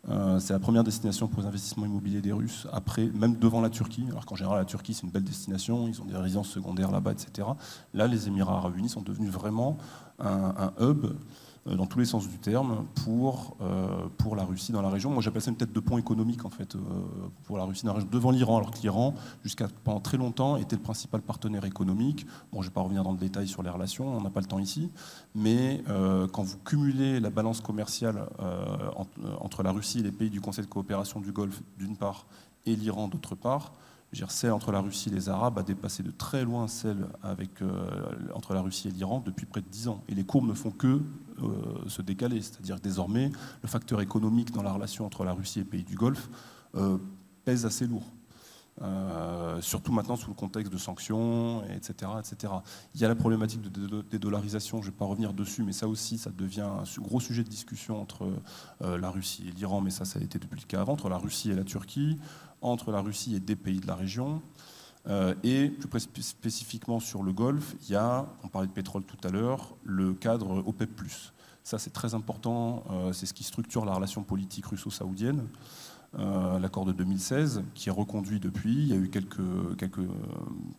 Euh, 0.10 0.40
c'est 0.40 0.53
la 0.53 0.60
première 0.60 0.84
destination 0.84 1.28
pour 1.28 1.41
les 1.41 1.48
investissements 1.48 1.86
immobiliers 1.86 2.22
des 2.22 2.32
Russes, 2.32 2.68
après, 2.73 3.06
même 3.14 3.36
devant 3.36 3.61
la 3.61 3.69
Turquie, 3.69 4.06
alors 4.10 4.26
qu'en 4.26 4.36
général 4.36 4.57
la 4.57 4.65
Turquie 4.65 4.95
c'est 4.95 5.03
une 5.03 5.11
belle 5.11 5.23
destination, 5.23 5.88
ils 5.88 6.02
ont 6.02 6.06
des 6.06 6.18
résidences 6.18 6.49
secondaires 6.49 6.91
là-bas, 6.91 7.11
etc. 7.11 7.48
Là, 7.94 8.07
les 8.07 8.28
Émirats 8.28 8.57
arabes 8.57 8.78
unis 8.78 8.90
sont 8.90 9.02
devenus 9.02 9.30
vraiment 9.30 9.78
un 10.19 10.72
hub 10.80 11.07
dans 11.66 11.86
tous 11.86 12.00
les 12.00 12.06
sens 12.06 12.28
du 12.28 12.40
terme 12.40 12.86
pour, 13.04 13.56
euh, 13.62 14.08
pour 14.18 14.36
la 14.36 14.44
Russie 14.44 14.72
dans 14.72 14.82
la 14.82 14.90
région. 14.90 15.12
Moi 15.12 15.22
j'appelle 15.22 15.44
ça 15.44 15.52
une 15.52 15.58
tête 15.58 15.72
de 15.72 15.80
pont 15.80 15.98
économique 15.98 16.44
en 16.44 16.50
fait 16.50 16.76
euh, 16.76 16.80
pour 17.44 17.58
la 17.58 17.66
Russie 17.66 17.86
dans 17.86 17.92
la 17.92 18.00
région, 18.00 18.10
devant 18.12 18.32
l'Iran, 18.32 18.58
alors 18.58 18.72
que 18.72 18.80
l'Iran, 18.82 19.14
jusqu'à 19.44 19.68
pendant 19.84 20.00
très 20.00 20.18
longtemps, 20.18 20.58
était 20.58 20.76
le 20.76 20.82
principal 20.82 21.22
partenaire 21.22 21.66
économique. 21.66 22.26
Bon, 22.52 22.62
je 22.62 22.68
ne 22.68 22.70
vais 22.72 22.74
pas 22.74 22.82
revenir 22.82 23.04
dans 23.04 23.12
le 23.12 23.18
détail 23.18 23.48
sur 23.48 23.62
les 23.62 23.70
relations, 23.70 24.18
on 24.18 24.22
n'a 24.22 24.32
pas 24.32 24.40
le 24.40 24.48
temps 24.48 24.60
ici, 24.60 24.90
mais 25.36 25.84
quand 26.32 26.44
vous 26.44 26.58
cumulez 26.66 27.20
la 27.20 27.30
balance 27.30 27.62
commerciale 27.62 28.28
entre 29.40 29.64
la 29.64 29.72
Russie 29.72 30.00
et 30.00 30.04
les 30.04 30.12
pays 30.12 30.30
du 30.30 30.42
Conseil 30.42 30.66
de 30.66 30.70
coopération 30.70 31.20
du 31.20 31.32
Golfe 31.32 31.62
d'une 31.78 31.96
part 31.96 32.26
et 32.66 32.76
l'Iran 32.76 33.08
d'autre 33.08 33.36
part, 33.36 33.72
celle 34.28 34.52
entre 34.52 34.72
la 34.72 34.82
Russie 34.82 35.10
et 35.10 35.14
les 35.14 35.30
Arabes 35.30 35.58
a 35.58 35.64
dépassé 35.64 36.04
de 36.04 36.12
très 36.12 36.44
loin 36.44 36.68
celle 36.68 37.08
avec, 37.24 37.50
entre 38.34 38.54
la 38.54 38.62
Russie 38.62 38.90
et 38.90 38.92
l'Iran 38.92 39.24
depuis 39.26 39.46
près 39.46 39.62
de 39.62 39.68
dix 39.70 39.88
ans. 39.88 40.04
Et 40.10 40.16
les 40.16 40.24
courbes 40.24 40.48
ne 40.48 40.54
font 40.54 40.72
que 40.72 41.02
euh, 41.44 41.90
se 41.90 42.02
décaler. 42.02 42.42
C'est-à-dire 42.42 42.76
que 42.76 42.82
désormais, 42.82 43.32
le 43.62 43.68
facteur 43.68 44.02
économique 44.02 44.52
dans 44.52 44.64
la 44.64 44.72
relation 44.72 45.06
entre 45.06 45.24
la 45.24 45.34
Russie 45.34 45.60
et 45.60 45.64
les 45.64 45.70
pays 45.70 45.84
du 45.84 45.96
Golfe 45.96 46.30
euh, 46.76 46.98
pèse 47.46 47.66
assez 47.66 47.88
lourd. 47.88 48.04
Euh, 48.82 49.60
surtout 49.62 49.92
maintenant 49.92 50.16
sous 50.16 50.30
le 50.30 50.36
contexte 50.36 50.72
de 50.72 50.78
sanctions, 50.78 51.64
etc., 51.66 52.12
etc. 52.20 52.54
Il 52.96 53.02
y 53.02 53.06
a 53.06 53.08
la 53.08 53.16
problématique 53.16 53.62
de 53.62 54.02
dédollarisation, 54.10 54.82
je 54.82 54.88
ne 54.88 54.92
vais 54.92 54.98
pas 54.98 55.06
revenir 55.06 55.34
dessus, 55.34 55.64
mais 55.64 55.74
ça 55.74 55.88
aussi, 55.88 56.18
ça 56.18 56.32
devient 56.32 56.62
un 56.62 56.84
gros 57.02 57.20
sujet 57.20 57.44
de 57.44 57.50
discussion 57.50 58.02
entre 58.02 58.28
la 58.80 59.10
Russie 59.10 59.50
et 59.50 59.52
l'Iran, 59.52 59.82
mais 59.82 59.92
ça, 59.92 60.06
ça 60.06 60.20
a 60.20 60.24
été 60.24 60.40
depuis 60.40 60.60
le 60.60 60.66
cas 60.66 60.82
avant, 60.82 60.94
entre 60.94 61.10
la 61.10 61.18
Russie 61.18 61.52
et 61.52 61.56
la 61.56 61.66
Turquie, 61.66 62.18
entre 62.62 62.92
la 62.92 63.02
Russie 63.02 63.36
et 63.36 63.40
des 63.40 63.56
pays 63.56 63.80
de 63.80 63.88
la 63.88 63.96
région. 63.96 64.42
Euh, 65.08 65.34
et 65.44 65.70
plus 65.70 66.22
spécifiquement 66.22 67.00
sur 67.00 67.24
le 67.24 67.34
Golfe, 67.34 67.76
il 67.84 67.92
y 67.92 67.96
a, 67.96 68.28
on 68.44 68.48
parlait 68.48 68.68
de 68.68 68.74
pétrole 68.74 69.04
tout 69.04 69.18
à 69.28 69.32
l'heure, 69.32 69.76
le 69.84 70.14
cadre 70.14 70.64
OPEP. 70.68 71.02
Ça, 71.64 71.80
c'est 71.80 71.92
très 71.92 72.14
important. 72.14 72.84
Euh, 72.92 73.14
c'est 73.14 73.26
ce 73.26 73.34
qui 73.34 73.44
structure 73.44 73.86
la 73.86 73.94
relation 73.94 74.24
politique 74.24 74.66
russo-saoudienne. 74.66 75.48
Euh, 76.20 76.60
l'accord 76.60 76.84
de 76.84 76.92
2016, 76.92 77.64
qui 77.74 77.88
est 77.88 77.92
reconduit 77.92 78.42
depuis. 78.42 78.74
Il 78.74 78.88
y 78.88 78.94
a 78.94 78.98
eu 78.98 79.10
quelques, 79.10 79.40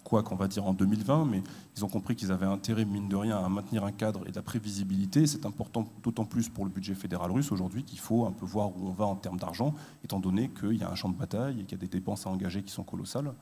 quoi 0.05 0.23
qu'on 0.23 0.37
va 0.37 0.47
dire 0.47 0.67
en 0.67 0.75
2020, 0.75 1.25
mais 1.25 1.43
ils 1.75 1.85
ont 1.87 1.89
compris 1.89 2.15
qu'ils 2.15 2.31
avaient 2.33 2.45
intérêt, 2.45 2.85
mine 2.85 3.09
de 3.09 3.17
rien, 3.17 3.39
à 3.39 3.49
maintenir 3.49 3.83
un 3.85 3.93
cadre 3.93 4.27
et 4.27 4.31
de 4.31 4.37
la 4.37 4.43
prévisibilité. 4.43 5.27
C'est 5.27 5.47
important 5.47 5.89
d'autant 6.03 6.27
plus 6.27 6.51
pour 6.51 6.67
le 6.67 6.71
budget 6.71 6.95
fédéral 6.95 7.31
russe 7.31 7.51
aujourd'hui 7.51 7.83
qu'il 7.83 7.99
faut 7.99 8.27
un 8.27 8.33
peu 8.33 8.45
voir 8.45 8.77
où 8.77 8.89
on 8.89 8.93
va 8.93 9.07
en 9.07 9.17
termes 9.17 9.39
d'argent, 9.39 9.75
étant 10.05 10.21
donné 10.21 10.51
qu'il 10.51 10.77
y 10.77 10.83
a 10.83 10.91
un 10.91 10.95
champ 10.95 11.09
de 11.09 11.17
bataille 11.17 11.61
et 11.61 11.65
qu'il 11.65 11.79
y 11.79 11.81
a 11.81 11.85
des 11.87 11.89
dépenses 11.89 12.27
à 12.27 12.31
engager 12.31 12.63
qui 12.63 12.73
sont 12.73 12.85
colossales. 12.85 13.33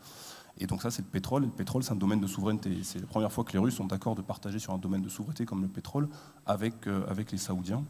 Et 0.58 0.68
donc 0.68 0.82
ça, 0.82 0.92
c'est 0.92 1.02
le 1.02 1.08
pétrole. 1.08 1.42
le 1.42 1.48
pétrole, 1.48 1.82
c'est 1.82 1.92
un 1.92 1.96
domaine 1.96 2.20
de 2.20 2.26
souveraineté. 2.28 2.70
C'est 2.84 3.00
la 3.00 3.06
première 3.06 3.32
fois 3.32 3.42
que 3.42 3.52
les 3.52 3.58
Russes 3.58 3.74
sont 3.74 3.86
d'accord 3.86 4.14
de 4.14 4.22
partager 4.22 4.60
sur 4.60 4.72
un 4.72 4.78
domaine 4.78 5.02
de 5.02 5.08
souveraineté 5.08 5.44
comme 5.44 5.62
le 5.62 5.68
pétrole 5.68 6.08
avec, 6.46 6.86
euh, 6.86 7.04
avec 7.08 7.32
les 7.32 7.38
Saoudiens. 7.38 7.84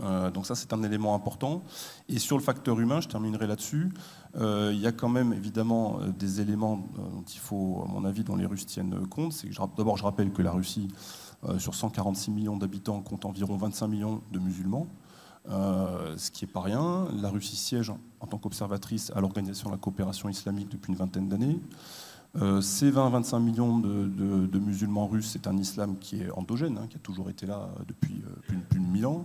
Euh, 0.00 0.30
donc 0.30 0.46
ça, 0.46 0.54
c'est 0.54 0.72
un 0.72 0.82
élément 0.82 1.14
important. 1.14 1.62
Et 2.08 2.18
sur 2.18 2.36
le 2.36 2.42
facteur 2.42 2.78
humain, 2.80 3.00
je 3.00 3.08
terminerai 3.08 3.46
là-dessus. 3.46 3.92
Euh, 4.36 4.72
il 4.74 4.80
y 4.80 4.86
a 4.86 4.92
quand 4.92 5.08
même 5.08 5.32
évidemment 5.32 6.00
des 6.18 6.40
éléments 6.40 6.76
dont 6.76 7.24
il 7.32 7.38
faut, 7.38 7.84
à 7.86 7.90
mon 7.90 8.04
avis, 8.04 8.24
dont 8.24 8.36
les 8.36 8.46
Russes 8.46 8.66
tiennent 8.66 9.06
compte. 9.06 9.34
D'abord, 9.76 9.96
je 9.96 10.04
rappelle 10.04 10.32
que 10.32 10.42
la 10.42 10.52
Russie, 10.52 10.88
sur 11.58 11.74
146 11.74 12.30
millions 12.30 12.56
d'habitants, 12.56 13.00
compte 13.00 13.24
environ 13.26 13.56
25 13.56 13.86
millions 13.88 14.22
de 14.32 14.38
musulmans. 14.38 14.88
Euh, 15.50 16.16
ce 16.16 16.30
qui 16.30 16.44
n'est 16.44 16.50
pas 16.50 16.62
rien. 16.62 17.06
La 17.20 17.28
Russie 17.28 17.56
siège 17.56 17.90
en, 18.20 18.26
tant 18.26 18.38
qu'observatrice 18.38 19.12
à 19.14 19.20
l'Organisation 19.20 19.68
de 19.68 19.74
la 19.74 19.78
coopération 19.78 20.28
islamique 20.28 20.70
depuis 20.70 20.92
une 20.92 20.98
vingtaine 20.98 21.28
d'années. 21.28 21.60
Euh, 22.36 22.60
ces 22.60 22.90
20-25 22.90 23.40
millions 23.40 23.78
de, 23.78 24.58
musulmans 24.58 25.06
russes, 25.06 25.30
c'est 25.32 25.46
un 25.46 25.56
islam 25.56 25.98
qui 25.98 26.22
est 26.22 26.30
endogène, 26.30 26.78
hein, 26.78 26.86
qui 26.88 26.96
a 26.96 27.00
toujours 27.00 27.28
été 27.28 27.46
là 27.46 27.68
depuis 27.86 28.22
euh, 28.26 28.56
plus, 28.68 28.80
de 28.80 28.84
1000 28.84 29.06
ans, 29.06 29.24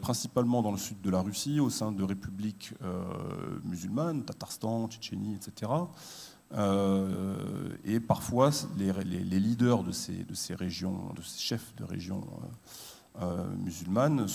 principalement 0.00 0.62
dans 0.62 0.72
le 0.72 0.78
sud 0.78 1.00
de 1.00 1.10
la 1.10 1.20
Russie, 1.20 1.60
au 1.60 1.70
sein 1.70 1.92
de 1.92 2.02
républiques 2.02 2.72
musulmanes, 3.64 4.24
Tatarstan, 4.24 4.88
Tchétchénie, 4.88 5.36
etc. 5.36 5.70
et 7.84 8.00
parfois, 8.00 8.50
les, 8.76 8.92
les, 9.04 9.40
leaders 9.40 9.82
de 9.82 9.92
ces, 9.92 10.24
de 10.24 10.34
ces, 10.34 10.54
régions, 10.54 11.12
de 11.16 11.22
ces 11.22 11.40
chefs 11.40 11.74
de 11.76 11.84
régions 11.84 12.22
euh, 12.42 12.46
musulmanes, 13.58 14.26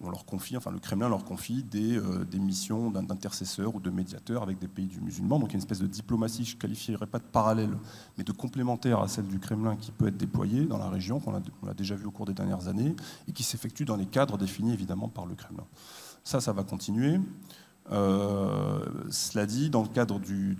on, 0.00 0.10
leur 0.10 0.24
confie, 0.24 0.56
enfin 0.56 0.70
le 0.70 0.78
Kremlin 0.78 1.08
leur 1.08 1.24
confie 1.24 1.64
des, 1.64 1.96
euh, 1.98 2.24
missions 2.34 2.90
d'intercesseurs 2.90 3.74
ou 3.74 3.80
de 3.80 3.90
médiateurs 3.90 4.42
avec 4.42 4.58
des 4.58 4.68
pays 4.68 4.86
du 4.86 5.00
musulman. 5.00 5.40
Donc 5.40 5.50
il 5.50 5.52
y 5.52 5.54
a 5.54 5.58
une 5.58 5.62
espèce 5.62 5.80
de 5.80 5.88
diplomatie, 5.88 6.44
je 6.44 6.54
ne 6.54 6.60
qualifierais 6.60 7.06
pas 7.06 7.18
de 7.18 7.24
parallèle, 7.24 7.76
mais 8.16 8.24
de 8.24 8.32
complémentaire 8.32 9.00
à 9.00 9.08
celle 9.08 9.26
du 9.26 9.40
Kremlin 9.40 9.76
qui 9.76 9.90
peut 9.90 10.06
être 10.06 10.16
déployée 10.16 10.66
dans 10.66 10.78
la 10.78 10.88
région, 10.88 11.18
qu'on 11.18 11.34
a, 11.34 11.40
a, 11.68 11.74
déjà 11.74 11.96
vu 11.96 12.06
au 12.06 12.12
cours 12.12 12.26
des 12.26 12.34
dernières 12.34 12.68
années, 12.68 12.94
et 13.26 13.32
qui 13.32 13.42
s'effectue 13.42 13.84
dans 13.84 13.96
les 13.96 14.06
cadres 14.06 14.38
définis 14.38 14.72
évidemment 14.72 15.08
par 15.08 15.26
le 15.26 15.34
Kremlin. 15.34 15.64
Ça, 16.24 16.40
ça 16.40 16.52
va 16.52 16.62
continuer. 16.62 17.18
Euh, 17.90 18.84
cela 19.10 19.44
dit, 19.44 19.68
dans 19.68 19.82
le 19.82 19.88
cadre 19.88 20.20
de 20.20 20.54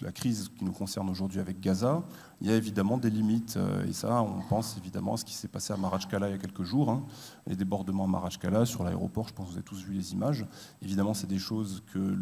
la 0.00 0.12
crise 0.12 0.50
qui 0.58 0.64
nous 0.64 0.72
concerne 0.72 1.08
aujourd'hui 1.08 1.38
avec 1.40 1.60
Gaza, 1.60 2.02
il 2.40 2.48
y 2.48 2.52
a 2.52 2.56
évidemment 2.56 2.98
des 2.98 3.10
limites. 3.10 3.56
Euh, 3.56 3.86
et 3.86 3.92
ça, 3.92 4.22
on 4.22 4.40
pense 4.48 4.76
évidemment 4.76 5.14
à 5.14 5.16
ce 5.16 5.24
qui 5.24 5.34
s'est 5.34 5.48
passé 5.48 5.72
à 5.72 5.76
Marachkala 5.76 6.28
il 6.28 6.32
y 6.32 6.34
a 6.34 6.38
quelques 6.38 6.64
jours, 6.64 6.90
hein, 6.90 7.04
les 7.46 7.54
débordements 7.54 8.04
à 8.04 8.08
Marachkala 8.08 8.66
sur 8.66 8.82
l'aéroport. 8.82 9.28
Je 9.28 9.34
pense 9.34 9.46
que 9.46 9.50
vous 9.52 9.56
avez 9.56 9.64
tous 9.64 9.82
vu 9.84 9.94
les 9.94 10.12
images. 10.12 10.44
Évidemment, 10.82 11.14
c'est 11.14 11.28
des 11.28 11.38
choses 11.38 11.82
que 11.92 12.16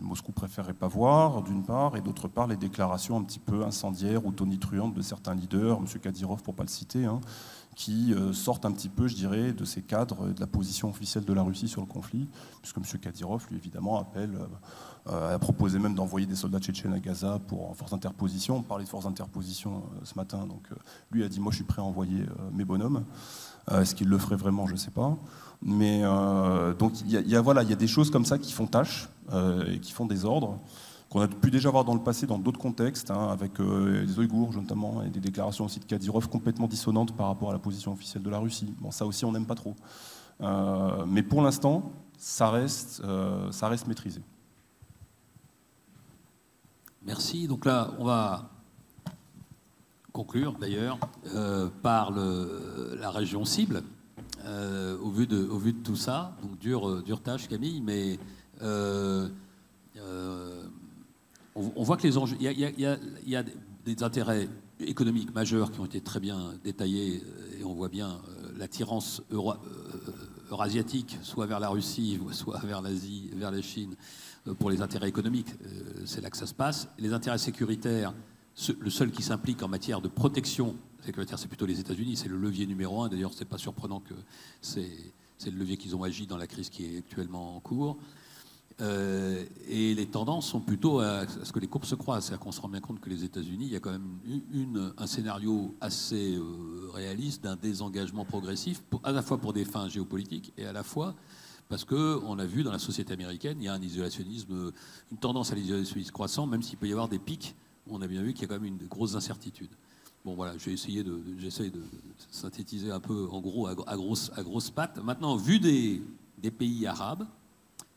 Moscou 0.00 0.32
préférerait 0.32 0.72
pas 0.72 0.88
voir, 0.88 1.42
d'une 1.42 1.64
part, 1.64 1.96
et 1.96 2.00
d'autre 2.00 2.28
part, 2.28 2.46
les 2.46 2.56
déclarations 2.56 3.16
un 3.18 3.24
petit 3.24 3.40
peu 3.40 3.64
incendiaires 3.64 4.24
ou 4.24 4.32
tonitruantes 4.32 4.94
de 4.94 5.02
certains 5.02 5.34
leaders, 5.34 5.78
M. 5.78 5.86
Kadyrov 6.00 6.42
pour 6.42 6.54
pas 6.54 6.62
le 6.62 6.68
citer, 6.68 7.04
hein, 7.04 7.20
qui 7.74 8.14
euh, 8.14 8.32
sortent 8.32 8.64
un 8.66 8.72
petit 8.72 8.88
peu, 8.88 9.08
je 9.08 9.14
dirais, 9.14 9.52
de 9.52 9.64
ces 9.64 9.82
cadres 9.82 10.28
de 10.28 10.40
la 10.40 10.46
position 10.46 10.90
officielle 10.90 11.24
de 11.24 11.32
la 11.32 11.42
Russie 11.42 11.68
sur 11.68 11.80
le 11.80 11.86
conflit, 11.86 12.28
puisque 12.60 12.78
M. 12.78 12.84
Kadyrov, 13.00 13.46
lui, 13.50 13.56
évidemment, 13.56 13.98
appelle, 13.98 14.38
euh, 15.08 15.34
a 15.34 15.38
proposé 15.38 15.78
même 15.78 15.94
d'envoyer 15.94 16.26
des 16.26 16.36
soldats 16.36 16.60
tchétchènes 16.60 16.92
à 16.92 17.00
Gaza 17.00 17.40
pour 17.48 17.68
en 17.68 17.74
force 17.74 17.90
d'interposition. 17.90 18.56
On 18.58 18.62
parlait 18.62 18.84
de 18.84 18.88
force 18.88 19.04
d'interposition 19.04 19.78
euh, 19.78 20.00
ce 20.04 20.14
matin, 20.14 20.46
donc 20.46 20.68
lui 21.10 21.24
a 21.24 21.28
dit, 21.28 21.40
moi, 21.40 21.50
je 21.50 21.56
suis 21.56 21.64
prêt 21.64 21.82
à 21.82 21.84
envoyer 21.84 22.26
mes 22.52 22.64
bonhommes. 22.64 23.04
Est-ce 23.70 23.94
qu'il 23.94 24.08
le 24.08 24.18
ferait 24.18 24.36
vraiment? 24.36 24.66
Je 24.66 24.72
ne 24.72 24.78
sais 24.78 24.90
pas. 24.90 25.16
Mais 25.62 26.02
donc, 26.78 27.00
il 27.00 27.10
y, 27.10 27.36
a, 27.36 27.40
voilà, 27.40 27.62
il 27.62 27.70
y 27.70 27.72
a 27.72 27.76
des 27.76 27.86
choses 27.86 28.10
comme 28.10 28.26
ça 28.26 28.38
qui 28.38 28.52
font 28.52 28.66
tâche 28.66 29.08
et 29.66 29.78
qui 29.78 29.92
font 29.92 30.04
des 30.04 30.26
ordres 30.26 30.58
qu'on 31.14 31.20
a 31.20 31.28
pu 31.28 31.52
déjà 31.52 31.70
voir 31.70 31.84
dans 31.84 31.94
le 31.94 32.00
passé 32.00 32.26
dans 32.26 32.40
d'autres 32.40 32.58
contextes, 32.58 33.12
hein, 33.12 33.28
avec 33.30 33.60
euh, 33.60 34.04
les 34.04 34.18
Ouïghours 34.18 34.52
notamment, 34.52 35.00
et 35.04 35.10
des 35.10 35.20
déclarations 35.20 35.64
aussi 35.64 35.78
de 35.78 35.84
Kadyrov 35.84 36.28
complètement 36.28 36.66
dissonantes 36.66 37.16
par 37.16 37.28
rapport 37.28 37.50
à 37.50 37.52
la 37.52 37.60
position 37.60 37.92
officielle 37.92 38.24
de 38.24 38.30
la 38.30 38.38
Russie. 38.38 38.74
Bon, 38.80 38.90
ça 38.90 39.06
aussi, 39.06 39.24
on 39.24 39.30
n'aime 39.30 39.46
pas 39.46 39.54
trop. 39.54 39.76
Euh, 40.40 41.04
mais 41.06 41.22
pour 41.22 41.40
l'instant, 41.40 41.92
ça 42.18 42.50
reste, 42.50 43.00
euh, 43.04 43.52
ça 43.52 43.68
reste 43.68 43.86
maîtrisé. 43.86 44.22
Merci. 47.06 47.46
Donc 47.46 47.64
là, 47.64 47.92
on 48.00 48.04
va 48.06 48.50
conclure 50.12 50.54
d'ailleurs 50.58 50.98
par 51.82 52.10
la 52.12 53.10
région 53.10 53.44
cible. 53.44 53.82
au, 54.44 55.10
vu 55.10 55.28
de, 55.28 55.46
au 55.46 55.58
vu 55.58 55.72
de 55.74 55.78
tout 55.78 55.96
ça, 55.96 56.36
donc 56.42 56.58
dure, 56.58 57.02
dure 57.02 57.20
tâche 57.20 57.46
Camille, 57.46 57.82
mais 57.82 58.18
on, 61.54 61.82
voit 61.82 61.96
que 61.96 62.02
les 62.02 62.18
enjeux, 62.18 62.36
il 62.40 62.50
y, 62.50 63.36
a, 63.36 63.44
des 63.84 64.02
intérêts 64.02 64.48
économiques 64.80 65.34
majeurs 65.34 65.70
qui 65.70 65.80
ont 65.80 65.84
été 65.84 66.00
très 66.00 66.20
bien 66.20 66.54
détaillés 66.64 67.22
euh, 67.24 67.60
et 67.60 67.64
on 67.64 67.74
voit 67.74 67.88
bien 67.88 68.10
euh, 68.10 68.52
l'attirance 68.56 69.22
euh, 69.32 69.52
eurasiatique, 70.50 71.18
soit 71.22 71.46
vers 71.46 71.60
la 71.60 71.68
Russie, 71.68 72.18
soit 72.32 72.58
vers 72.64 72.82
l'Asie, 72.82 73.30
vers 73.34 73.50
la 73.50 73.62
Chine, 73.62 73.94
pour 74.58 74.70
les 74.70 74.82
intérêts 74.82 75.08
économiques. 75.08 75.54
C'est 76.04 76.20
là 76.20 76.28
que 76.28 76.36
ça 76.36 76.46
se 76.46 76.52
passe. 76.52 76.88
Les 76.98 77.14
intérêts 77.14 77.38
sécuritaires, 77.38 78.12
le 78.78 78.90
seul 78.90 79.10
qui 79.10 79.22
s'implique 79.22 79.62
en 79.62 79.68
matière 79.68 80.02
de 80.02 80.08
protection 80.08 80.76
sécuritaire, 81.00 81.38
c'est 81.38 81.48
plutôt 81.48 81.64
les 81.64 81.80
États-Unis. 81.80 82.16
C'est 82.16 82.28
le 82.28 82.36
levier 82.36 82.66
numéro 82.66 83.02
un. 83.02 83.08
D'ailleurs, 83.08 83.32
c'est 83.32 83.46
pas 83.46 83.56
surprenant 83.56 84.00
que 84.00 84.12
c'est 84.60 84.90
le 85.46 85.56
levier 85.56 85.78
qu'ils 85.78 85.96
ont 85.96 86.02
agi 86.02 86.26
dans 86.26 86.36
la 86.36 86.46
crise 86.46 86.68
qui 86.68 86.84
est 86.84 86.98
actuellement 86.98 87.56
en 87.56 87.60
cours. 87.60 87.96
Euh, 88.80 89.44
et 89.68 89.94
les 89.94 90.06
tendances 90.06 90.48
sont 90.48 90.60
plutôt 90.60 90.98
à, 90.98 91.26
ce 91.28 91.52
que 91.52 91.60
les 91.60 91.68
courbes 91.68 91.84
se 91.84 91.94
croisent. 91.94 92.24
C'est-à-dire 92.24 92.40
qu'on 92.40 92.52
se 92.52 92.60
rend 92.60 92.68
bien 92.68 92.80
compte 92.80 93.00
que 93.00 93.08
les 93.08 93.24
États-Unis, 93.24 93.66
il 93.66 93.72
y 93.72 93.76
a 93.76 93.80
quand 93.80 93.92
même 93.92 94.18
une, 94.52 94.92
un 94.98 95.06
scénario 95.06 95.76
assez 95.80 96.36
euh, 96.36 96.90
réaliste 96.92 97.44
d'un 97.44 97.56
désengagement 97.56 98.24
progressif, 98.24 98.82
à 99.04 99.12
la 99.12 99.22
fois 99.22 99.38
pour 99.38 99.52
des 99.52 99.64
fins 99.64 99.88
géopolitiques 99.88 100.52
et 100.56 100.66
à 100.66 100.72
la 100.72 100.82
fois 100.82 101.14
parce 101.70 101.86
qu'on 101.86 102.38
a 102.38 102.44
vu 102.44 102.62
dans 102.62 102.70
la 102.70 102.78
société 102.78 103.14
américaine, 103.14 103.56
il 103.58 103.64
y 103.64 103.68
a 103.68 103.72
un 103.72 103.80
isolationnisme, 103.80 104.70
une 105.10 105.16
tendance 105.16 105.50
à 105.50 105.54
l'isolationnisme 105.54 106.12
croissant, 106.12 106.46
même 106.46 106.62
s'il 106.62 106.76
peut 106.76 106.86
y 106.86 106.92
avoir 106.92 107.08
des 107.08 107.18
pics. 107.18 107.54
On 107.88 108.02
a 108.02 108.06
bien 108.06 108.22
vu 108.22 108.34
qu'il 108.34 108.42
y 108.42 108.44
a 108.44 108.48
quand 108.48 108.60
même 108.60 108.78
une 108.80 108.86
grosse 108.86 109.14
incertitude. 109.14 109.70
Bon 110.26 110.34
voilà, 110.34 110.56
j'ai 110.58 110.72
essayé 110.72 111.02
de, 111.02 111.18
j'essaie 111.38 111.70
de 111.70 111.82
synthétiser 112.30 112.90
un 112.90 113.00
peu 113.00 113.28
en 113.30 113.40
gros 113.40 113.66
à, 113.66 113.74
grosse, 113.74 114.30
à 114.36 114.42
grosse 114.42 114.70
pattes. 114.70 114.98
Maintenant, 115.02 115.36
vu 115.36 115.58
des 115.58 116.50
pays 116.50 116.86
arabes, 116.86 117.26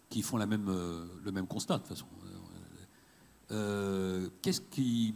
qui 0.09 0.21
font 0.21 0.39
euh, 0.39 1.05
le 1.23 1.31
même 1.31 1.47
constat 1.47 1.75
de 1.75 1.79
toute 1.79 1.89
façon. 1.89 2.05
Euh, 3.49 4.27
qu'est-ce 4.41 4.59
qui, 4.59 5.15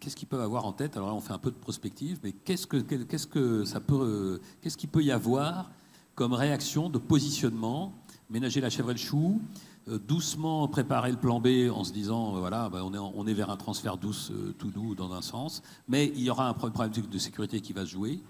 qu'est-ce 0.00 0.16
qu'ils 0.16 0.26
peuvent 0.26 0.40
avoir 0.40 0.66
en 0.66 0.72
tête? 0.72 0.96
Alors 0.96 1.10
là, 1.10 1.14
on 1.14 1.20
fait 1.20 1.32
un 1.32 1.38
peu 1.38 1.52
de 1.52 1.56
prospective, 1.56 2.18
mais 2.24 2.32
qu'est-ce 2.32 2.66
que, 2.66 2.78
qu'est-ce 2.78 3.28
que 3.28 3.64
ça 3.64 3.78
peut, 3.78 4.40
qu'est-ce 4.60 4.76
qu'il 4.76 4.88
peut 4.88 5.04
y 5.04 5.12
avoir 5.12 5.70
comme 6.16 6.32
réaction 6.32 6.90
de 6.90 6.98
positionnement? 6.98 7.92
Ménager 8.30 8.60
la 8.60 8.68
chèvre 8.68 8.90
et 8.90 8.94
le 8.94 8.98
chou, 8.98 9.40
euh, 9.86 9.98
doucement 9.98 10.66
préparer 10.66 11.12
le 11.12 11.18
plan 11.18 11.38
B 11.38 11.70
en 11.72 11.84
se 11.84 11.92
disant 11.92 12.32
voilà, 12.32 12.68
on, 12.72 12.92
est, 12.94 12.98
on 12.98 13.26
est 13.28 13.34
vers 13.34 13.48
un 13.48 13.56
transfert 13.56 13.96
douce, 13.96 14.32
tout 14.58 14.70
doux 14.70 14.96
dans 14.96 15.12
un 15.12 15.22
sens, 15.22 15.62
mais 15.86 16.06
il 16.16 16.22
y 16.22 16.30
aura 16.30 16.48
un 16.48 16.54
problème 16.54 16.90
de 16.90 17.18
sécurité 17.18 17.60
qui 17.60 17.72
va 17.72 17.82
se 17.82 17.92
jouer. 17.92 18.20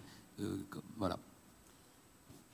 voilà. 0.99 1.19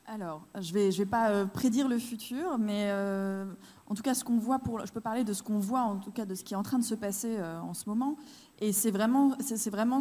Alors, 0.07 0.47
je 0.61 0.75
ne 0.75 0.91
vais, 0.91 1.07
pas 1.07 1.31
euh, 1.31 1.47
prédire 1.47 1.89
le 1.89 1.99
futur, 1.99 2.59
mais 2.59 2.89
euh, 2.89 3.47
en 3.87 3.95
tout 3.95 4.03
cas, 4.03 4.13
ce 4.13 4.23
qu'on 4.23 4.37
voit, 4.37 4.61
je 4.85 4.93
peux 4.93 5.01
parler 5.01 5.25
de 5.25 5.33
ce 5.33 5.43
qu'on 5.43 5.59
voit, 5.59 5.81
en 5.81 5.97
tout 5.97 6.11
cas 6.11 6.27
de 6.27 6.35
ce 6.35 6.45
qui 6.45 6.53
est 6.53 6.57
en 6.59 6.63
train 6.63 6.79
de 6.79 6.85
se 6.85 6.95
passer 6.95 7.37
euh, 7.39 7.59
en 7.61 7.73
ce 7.73 7.89
moment. 7.89 8.17
Et 8.61 8.73
c'est 8.73 8.91
vraiment, 8.91 9.35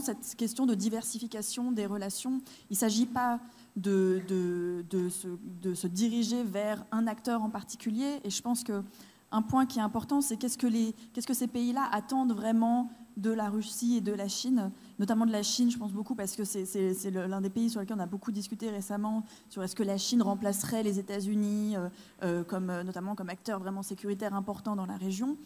cette 0.02 0.36
question 0.36 0.66
de 0.66 0.76
diversification 0.76 1.72
des 1.72 1.86
relations. 1.86 2.42
Il 2.70 2.74
ne 2.74 2.78
s'agit 2.78 3.06
pas 3.06 3.40
de, 3.78 4.22
se, 4.92 5.88
diriger 5.88 6.44
vers 6.44 6.84
un 6.92 7.08
acteur 7.08 7.42
en 7.42 7.50
particulier. 7.50 8.20
Et 8.26 8.30
je 8.30 8.42
pense 8.42 8.66
qu'un 8.66 9.42
point 9.42 9.66
qui 9.66 9.80
est 9.80 9.84
important, 9.84 10.20
c'est 10.20 10.36
qu'est-ce 10.36 10.58
que 10.58 11.34
ces 11.34 11.48
pays-là 11.48 11.88
attendent 11.92 12.34
vraiment 12.34 12.92
de 13.18 13.32
la 13.32 13.50
Russie 13.50 13.98
et 13.98 14.02
de 14.02 14.14
la 14.14 14.28
Chine, 14.28 14.72
notamment 15.00 15.26
de 15.26 15.32
la 15.32 15.44
Chine, 15.44 15.72
je 15.72 15.78
pense 15.78 15.92
beaucoup, 15.92 16.16
parce 16.16 16.36
que 16.36 16.44
c'est 16.44 17.12
l'un 17.12 17.42
des 17.42 17.50
pays 17.50 17.70
sur 17.70 17.80
lesquels 17.80 17.98
on 17.98 18.02
a 18.02 18.06
beaucoup 18.06 18.32
discuté 18.32 18.70
récemment, 18.70 19.24
sur 19.50 19.64
est-ce 19.64 19.76
que 19.76 19.84
la 19.84 19.98
Chine 19.98 20.22
remplacerait 20.22 20.84
les 20.84 21.00
États-Unis, 21.00 21.76
euh, 21.76 21.90
euh, 22.24 22.44
comme, 22.44 22.70
euh, 22.70 22.84
notamment 22.84 23.16
comme 23.16 23.30
acteur 23.30 23.60
vraiment 23.60 23.84
sécuritaire 23.84 24.34
important 24.34 24.76
dans 24.76 24.86
la 24.86 24.98
région. 24.98 25.38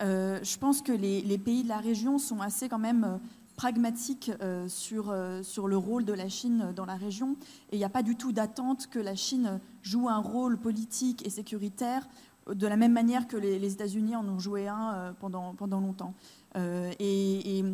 je 0.00 0.58
pense 0.58 0.82
que 0.82 0.92
les, 0.92 1.38
pays 1.38 1.62
de 1.62 1.68
la 1.68 1.78
région 1.78 2.18
sont 2.18 2.40
assez 2.40 2.68
quand 2.68 2.78
même 2.78 3.18
pragmatiques 3.56 4.30
sur, 4.68 5.14
sur 5.42 5.68
le 5.68 5.76
rôle 5.78 6.04
de 6.04 6.12
la 6.12 6.28
Chine 6.28 6.72
dans 6.76 6.84
la 6.84 6.96
région, 6.96 7.36
et 7.70 7.76
il 7.76 7.78
n'y 7.78 7.84
a 7.84 7.88
pas 7.88 8.02
du 8.02 8.16
tout 8.16 8.32
d'attente 8.32 8.88
que 8.88 8.98
la 8.98 9.14
Chine 9.14 9.58
joue 9.82 10.08
un 10.08 10.18
rôle 10.18 10.58
politique 10.58 11.26
et 11.26 11.30
sécuritaire 11.30 12.06
de 12.46 12.66
la 12.66 12.76
même 12.76 12.92
manière 12.92 13.26
que 13.26 13.36
les, 13.36 13.72
États-Unis 13.72 14.14
en 14.14 14.28
ont 14.28 14.38
joué 14.38 14.68
un 14.68 15.14
pendant, 15.18 15.54
pendant 15.54 15.80
longtemps. 15.80 16.14
Euh, 16.56 16.92
et, 16.98 17.64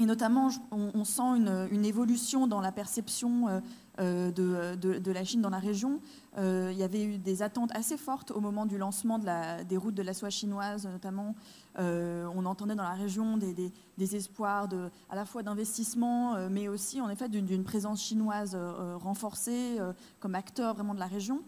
notamment, 0.00 0.50
on, 0.70 1.04
sent 1.04 1.22
une, 1.70 1.84
évolution 1.84 2.46
dans 2.46 2.60
la 2.60 2.70
perception 2.70 3.48
euh, 3.48 3.60
euh, 3.98 4.76
de, 4.76 5.10
la 5.10 5.24
Chine 5.24 5.40
dans 5.40 5.50
la 5.50 5.58
région. 5.58 6.00
il 6.36 6.76
y 6.76 6.82
avait 6.82 7.02
eu 7.02 7.18
des 7.18 7.42
attentes 7.42 7.74
assez 7.74 7.96
fortes 7.96 8.30
au 8.30 8.40
moment 8.40 8.66
du 8.66 8.76
lancement 8.76 9.18
des 9.18 9.76
routes 9.76 9.94
de 9.94 10.02
la 10.02 10.12
soie 10.12 10.28
chinoise, 10.28 10.86
notamment. 10.86 11.34
on 11.78 12.44
entendait 12.44 12.74
dans 12.74 12.82
la 12.82 12.92
région 12.92 13.38
des, 13.38 14.16
espoirs 14.16 14.68
à 15.08 15.16
la 15.16 15.24
fois 15.24 15.42
d'investissement, 15.42 16.48
mais 16.50 16.68
aussi 16.68 17.00
en 17.00 17.08
effet 17.08 17.30
d'une 17.30 17.64
présence 17.64 18.02
chinoise 18.02 18.54
renforcée 19.00 19.78
comme 20.20 20.34
acteur 20.34 20.74
vraiment 20.74 20.94
de 20.94 21.00
la 21.00 21.06
région. 21.06 21.40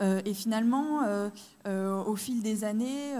Euh, 0.00 0.22
et 0.24 0.34
finalement, 0.34 1.02
euh, 1.02 1.28
euh, 1.66 2.02
au 2.04 2.16
fil 2.16 2.42
des 2.42 2.64
années, 2.64 3.14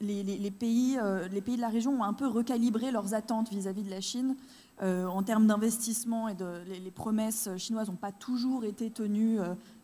les, 0.00 0.50
pays, 0.50 0.98
les 1.30 1.40
pays 1.40 1.56
de 1.56 1.60
la 1.60 1.68
région 1.68 2.00
ont 2.00 2.04
un 2.04 2.12
peu 2.12 2.26
recalibré 2.26 2.90
leurs 2.90 3.14
attentes 3.14 3.50
vis-à-vis 3.50 3.82
de 3.82 3.90
la 3.90 4.00
Chine. 4.00 4.36
en 4.82 5.22
termes 5.22 5.46
d'investissement 5.46 6.28
et 6.28 6.34
de, 6.34 6.62
les, 6.66 6.90
promesses 6.90 7.48
chinoises 7.56 7.88
n'ont 7.88 7.96
pas 7.96 8.12
toujours 8.12 8.64
été 8.64 8.90
tenues 8.90 9.38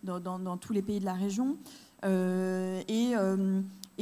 dans, 0.04 0.56
tous 0.56 0.72
les 0.72 0.82
pays 0.82 1.00
de 1.00 1.04
la 1.04 1.14
région. 1.14 1.56
Et, 2.04 3.14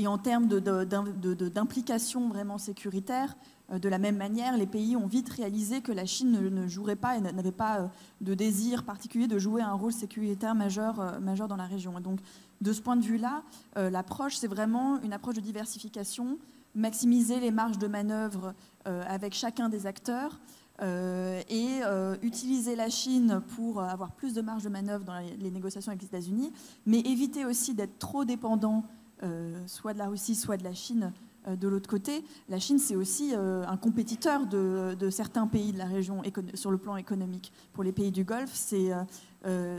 en 0.07 0.19
termes 0.19 0.49
d'implication 0.49 2.29
vraiment 2.29 2.59
sécuritaire, 2.59 3.37
de 3.73 3.89
la 3.89 3.99
même 3.99 4.17
manière, 4.17 4.57
les 4.57 4.67
pays 4.67 4.95
ont 4.95 5.07
vite 5.07 5.31
réalisé 5.31 5.81
que 5.81 5.91
la 5.91 6.05
Chine 6.05 6.33
ne, 6.33 6.69
jouerait 6.69 6.97
pas 6.97 7.17
et 7.17 7.21
n'avait 7.21 7.51
pas 7.51 7.81
euh, 7.81 7.87
de 8.21 8.35
désir 8.35 8.85
particulier 8.85 9.27
de 9.27 9.39
jouer 9.39 9.63
un 9.63 9.73
rôle 9.73 9.93
sécuritaire 9.93 10.55
majeur, 10.55 11.01
euh, 11.01 11.19
majeur 11.19 11.49
dans 11.49 11.57
la 11.57 11.65
région. 11.65 11.99
Et 11.99 12.03
donc, 12.03 12.21
de 12.61 12.73
ce 12.73 12.83
point 12.83 12.97
de 12.97 13.05
vue-là, 13.05 13.43
l'approche, 13.77 14.37
c'est 14.37 14.47
vraiment 14.47 15.03
une 15.03 15.13
approche 15.13 15.35
de 15.35 15.41
diversification, 15.41 16.39
maximiser 16.75 17.41
les 17.41 17.51
marges 17.51 17.79
de 17.79 17.89
manœuvre 17.89 18.55
avec 18.85 19.35
chacun 19.35 19.69
des 19.69 19.87
acteurs, 19.87 20.39
et 20.81 21.81
utiliser 22.23 22.75
la 22.75 22.89
Chine 22.89 23.43
pour 23.55 23.83
avoir 23.83 24.13
plus 24.13 24.33
de 24.33 24.41
marge 24.41 24.63
de 24.63 24.71
manœuvre 24.71 25.05
dans 25.05 25.19
les 25.19 25.51
négociations 25.51 25.91
avec 25.91 26.03
les 26.03 26.09
États-Unis, 26.09 26.53
mais 26.87 27.01
éviter 27.01 27.45
aussi 27.45 27.75
d'être 27.75 27.99
trop 27.99 28.25
dépendant 28.25 28.85
soit 29.67 29.93
de 29.93 29.99
la 29.99 30.09
Russie, 30.09 30.37
soit 30.37 30.57
de 30.57 30.65
la 30.65 30.75
Chine 30.75 31.13
euh, 31.13 31.34
de 31.47 31.69
l'autre 31.69 31.89
côté, 31.89 32.25
la 32.49 32.59
Chine, 32.59 32.79
c'est 32.79 32.97
aussi 32.97 33.33
euh, 33.35 33.65
un 33.67 33.77
compétiteur 33.77 34.47
de, 34.47 35.11
certains 35.11 35.47
pays 35.47 35.73
de 35.73 35.79
la 35.79 35.85
région 35.85 36.23
sur 36.55 36.71
le 36.71 36.79
plan 36.79 36.97
économique. 36.97 37.53
Pour 37.73 37.85
les 37.85 37.93
pays 37.93 38.11
du 38.11 38.25
Golfe, 38.25 38.53
c'est 38.55 38.93
euh, 39.47 39.79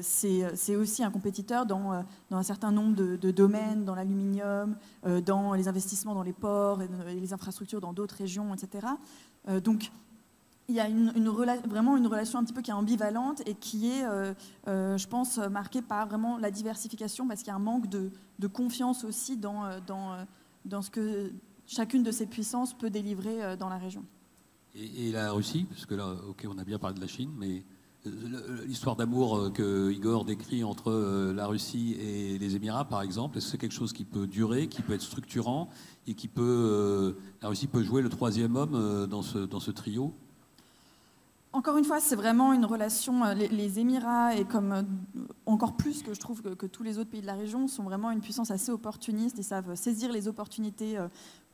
aussi 0.79 1.03
un 1.03 1.11
compétiteur 1.11 1.65
dans, 1.65 2.03
un 2.31 2.43
certain 2.43 2.71
nombre 2.71 2.95
de, 2.95 3.31
domaines, 3.31 3.83
dans 3.83 3.95
l'aluminium, 3.95 4.75
dans 5.25 5.53
les 5.53 5.67
investissements 5.67 6.13
dans 6.13 6.23
les 6.23 6.33
ports 6.33 6.81
et, 6.81 6.87
les 7.19 7.33
infrastructures 7.33 7.81
dans 7.81 7.93
d'autres 7.93 8.15
régions, 8.15 8.53
etc. 8.53 8.87
donc, 9.63 9.91
il 10.67 10.73
y 10.73 10.79
a 10.79 10.87
une, 10.87 11.29
vraiment 11.67 11.95
une 11.95 12.07
relation 12.07 12.39
un 12.39 12.43
petit 12.43 12.53
peu 12.53 12.63
qui 12.63 12.71
est 12.71 12.73
ambivalente 12.73 13.43
et 13.45 13.53
qui 13.53 13.91
est, 13.91 14.03
je 14.67 15.07
pense, 15.07 15.37
marquée 15.37 15.81
par 15.81 16.07
vraiment 16.07 16.37
la 16.37 16.51
diversification 16.51 17.27
parce 17.27 17.41
qu'il 17.41 17.49
y 17.49 17.51
a 17.51 17.55
un 17.55 17.59
manque 17.59 17.87
de, 17.87 18.11
confiance 18.47 19.03
aussi 19.03 19.37
dans, 19.37 19.79
dans, 19.85 20.15
dans 20.65 20.81
ce 20.81 20.89
que 20.89 21.31
chacune 21.67 22.03
de 22.03 22.11
ces 22.11 22.25
puissances 22.25 22.73
peut 22.73 22.89
délivrer 22.89 23.43
euh, 23.43 23.55
dans 23.55 23.69
la 23.69 23.77
région. 23.77 24.03
Et, 24.75 25.11
la 25.11 25.31
Russie, 25.31 25.65
parce 25.69 25.85
que 25.85 25.95
là, 25.95 26.15
ok, 26.27 26.45
on 26.49 26.57
a 26.57 26.65
bien 26.65 26.77
parlé 26.77 26.95
de 26.95 27.01
la 27.01 27.07
Chine, 27.07 27.31
mais 27.37 27.63
euh, 28.05 28.65
l'histoire 28.65 28.97
d'amour 28.97 29.37
euh, 29.37 29.49
que 29.49 29.89
Igor 29.89 30.25
décrit 30.25 30.65
entre 30.65 31.31
la 31.33 31.47
Russie 31.47 31.95
et 31.99 32.37
les 32.37 32.55
Émirats, 32.57 32.85
par 32.85 33.01
exemple, 33.01 33.37
est-ce 33.37 33.45
que 33.45 33.51
c'est 33.51 33.57
quelque 33.57 33.71
chose 33.71 33.93
qui 33.93 34.03
peut 34.03 34.27
durer, 34.27 34.67
qui 34.67 34.81
peut 34.81 34.93
être 34.93 35.01
structurant 35.01 35.69
et 36.07 36.13
qui 36.13 36.27
peut, 36.27 37.15
la 37.41 37.47
Russie 37.47 37.67
peut 37.67 37.83
jouer 37.83 38.01
le 38.01 38.09
troisième 38.09 38.57
homme 38.57 39.07
dans 39.07 39.21
ce, 39.21 39.39
dans 39.39 39.61
ce 39.61 39.71
trio? 39.71 40.13
Encore 41.53 41.77
une 41.77 41.85
fois, 41.85 42.01
c'est 42.01 42.17
vraiment 42.17 42.51
une 42.51 42.65
relation. 42.65 43.23
Les, 43.33 43.79
Émirats, 43.79 44.35
et 44.35 44.43
comme 44.43 44.85
encore 45.45 45.77
plus 45.77 46.03
que 46.03 46.13
je 46.13 46.19
trouve 46.19 46.41
que, 46.41 46.49
que, 46.49 46.65
tous 46.65 46.83
les 46.83 46.99
autres 46.99 47.09
pays 47.09 47.21
de 47.21 47.25
la 47.25 47.35
région, 47.35 47.69
sont 47.69 47.83
vraiment 47.83 48.11
une 48.11 48.19
puissance 48.19 48.51
assez 48.51 48.73
opportuniste 48.73 49.39
et 49.39 49.43
savent 49.43 49.73
saisir 49.75 50.11
les 50.11 50.27
opportunités 50.27 50.97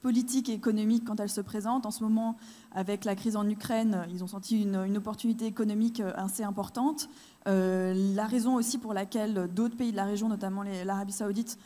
politique 0.02 0.50
et 0.50 0.54
économique 0.54 1.04
quand 1.06 1.20
elle 1.20 1.30
se 1.30 1.42
présente. 1.42 1.86
En 1.86 1.92
ce 1.92 2.04
moment, 2.04 2.36
avec 2.74 3.06
la 3.06 3.16
crise 3.16 3.36
en 3.36 3.48
Ukraine, 3.48 4.06
ils 4.12 4.24
ont 4.24 4.28
senti 4.28 4.62
une, 4.62 4.98
opportunité 4.98 5.46
économique 5.46 6.00
euh, 6.00 6.12
assez 6.16 6.44
importante. 6.44 7.10
Euh, 7.48 7.94
la 8.16 8.26
raison 8.26 8.56
aussi 8.56 8.78
pour 8.78 8.94
laquelle 8.94 9.50
d'autres 9.54 9.76
pays 9.76 9.92
de 9.92 9.98
la 9.98 10.06
région, 10.06 10.28
notamment 10.28 10.64
l'Arabie 10.64 11.14
saoudite, 11.14 11.58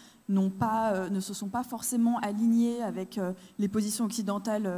pas, 0.60 0.94
euh, 0.94 1.10
ne 1.10 1.20
se 1.20 1.34
sont 1.34 1.50
pas 1.50 1.64
forcément 1.64 2.18
alignés 2.20 2.82
avec 2.82 3.20
les 3.60 3.68
positions 3.68 4.06
occidentales 4.06 4.70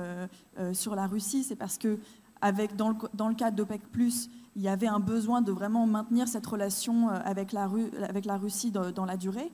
sur 0.74 0.96
la 0.96 1.08
Russie, 1.08 1.44
c'est 1.44 1.56
parce 1.56 1.78
que 1.78 2.00
avec, 2.42 2.76
dans, 2.76 2.90
le, 2.90 3.34
cadre 3.34 3.58
d'OPEC, 3.58 3.82
il 4.56 4.62
y 4.62 4.68
avait 4.68 4.88
un 4.88 5.00
besoin 5.00 5.42
de 5.42 5.52
vraiment 5.52 5.88
maintenir 5.88 6.28
cette 6.28 6.46
relation 6.46 7.10
avec 7.10 7.52
la, 7.52 7.70
avec 8.08 8.26
la 8.26 8.38
Russie 8.38 8.72
dans, 8.72 8.92
dans 8.92 9.06
la 9.06 9.18
durée. 9.18 9.52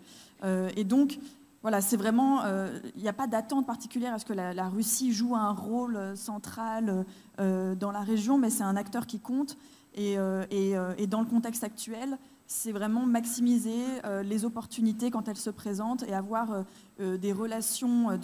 et 0.75 0.83
donc, 0.83 1.19
voilà, 1.63 1.79
c'est 1.79 1.95
vraiment, 1.95 2.41
il 2.41 2.47
euh, 2.47 2.79
n'y 2.97 3.07
a 3.07 3.13
pas 3.13 3.25
d'attente 3.25 3.65
particulière 3.65 4.13
à 4.13 4.19
ce 4.19 4.25
que 4.25 4.33
la, 4.33 4.67
Russie 4.67 5.13
joue 5.13 5.33
un 5.33 5.53
rôle 5.53 5.95
euh, 5.95 6.13
central 6.13 7.05
euh, 7.39 7.73
dans 7.73 7.91
la 7.91 8.01
région, 8.01 8.37
mais 8.37 8.49
c'est 8.49 8.63
un 8.63 8.75
acteur 8.75 9.07
qui 9.07 9.21
compte. 9.21 9.57
Et, 9.95 10.17
dans 10.17 11.21
le 11.21 11.25
contexte 11.25 11.63
actuel, 11.63 12.17
c'est 12.47 12.71
vraiment 12.71 13.05
maximiser 13.05 13.79
les 14.23 14.43
opportunités 14.43 15.11
quand 15.11 15.27
elles 15.27 15.37
se 15.37 15.51
présentent 15.51 16.03
et 16.03 16.15
avoir 16.15 16.65
des 16.97 17.31
relations 17.31 18.17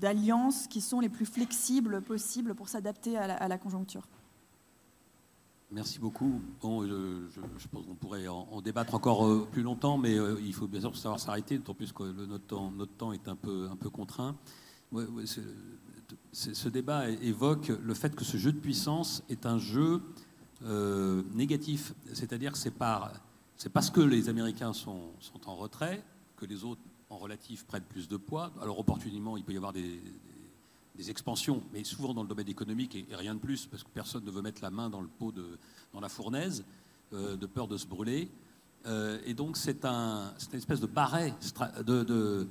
d'alliance 0.00 0.66
qui 0.66 0.80
sont 0.80 0.98
les 0.98 1.08
plus 1.08 1.26
flexibles 1.26 2.02
possibles 2.02 2.56
pour 2.56 2.68
s'adapter 2.68 3.16
à, 3.16 3.46
la 3.46 3.58
conjoncture. 3.58 4.02
Merci 5.72 6.00
beaucoup. 6.00 6.40
Bon, 6.60 6.84
je, 6.84 7.66
pense 7.70 7.86
qu'on 7.86 7.94
pourrait 7.94 8.26
en, 8.26 8.60
débattre 8.60 8.94
encore 8.96 9.24
euh, 9.24 9.46
plus 9.52 9.62
longtemps, 9.62 9.98
mais 9.98 10.18
euh, 10.18 10.40
il 10.42 10.52
faut 10.52 10.66
bien 10.66 10.80
sûr 10.80 10.96
savoir 10.96 11.20
s'arrêter, 11.20 11.58
d'autant 11.58 11.74
plus 11.74 11.92
que 11.92 12.02
notre, 12.02 12.44
temps, 12.96 13.12
est 13.12 13.28
un 13.28 13.36
peu, 13.36 13.68
contraint. 13.92 14.36
ce, 16.32 16.68
débat 16.68 17.08
évoque 17.08 17.68
le 17.68 17.94
fait 17.94 18.16
que 18.16 18.24
ce 18.24 18.36
jeu 18.36 18.50
de 18.50 18.58
puissance 18.58 19.22
est 19.28 19.46
un 19.46 19.58
jeu 19.58 20.02
euh, 20.64 21.22
négatif. 21.34 21.94
C'est-à-dire 22.14 22.50
que 22.50 22.58
c'est 22.58 23.70
parce 23.72 23.90
que 23.90 24.00
les 24.00 24.28
Américains 24.28 24.72
sont, 24.72 25.12
en 25.46 25.54
retrait 25.54 26.02
que 26.36 26.46
les 26.46 26.64
autres, 26.64 26.82
en 27.10 27.18
relatif, 27.18 27.64
prennent 27.64 27.84
plus 27.84 28.08
de 28.08 28.16
poids. 28.16 28.52
Alors, 28.60 28.80
opportunément, 28.80 29.36
il 29.36 29.44
peut 29.44 29.52
y 29.52 29.56
avoir 29.56 29.72
des 29.72 30.00
expansions, 31.08 31.62
mais 31.72 31.84
souvent 31.84 32.12
dans 32.12 32.22
le 32.22 32.28
domaine 32.28 32.48
économique 32.48 32.94
et, 32.94 33.06
rien 33.12 33.34
de 33.34 33.40
plus, 33.40 33.66
parce 33.66 33.82
que 33.82 33.88
personne 33.88 34.24
ne 34.24 34.30
veut 34.30 34.42
mettre 34.42 34.60
la 34.62 34.70
main 34.70 34.90
dans 34.90 35.00
le 35.00 35.08
pot, 35.08 35.32
de, 35.32 35.58
dans 35.92 36.00
la 36.00 36.08
fournaise, 36.08 36.64
euh, 37.12 37.36
de 37.36 37.46
peur 37.46 37.68
de 37.68 37.76
se 37.76 37.86
brûler. 37.86 38.30
Euh, 38.86 39.18
et 39.24 39.34
donc 39.34 39.56
c'est 39.56 39.84
un, 39.84 40.32
une 40.52 40.58
espèce 40.58 40.80
de, 40.80 40.86
barret, 40.86 41.34
de, 41.86 42.48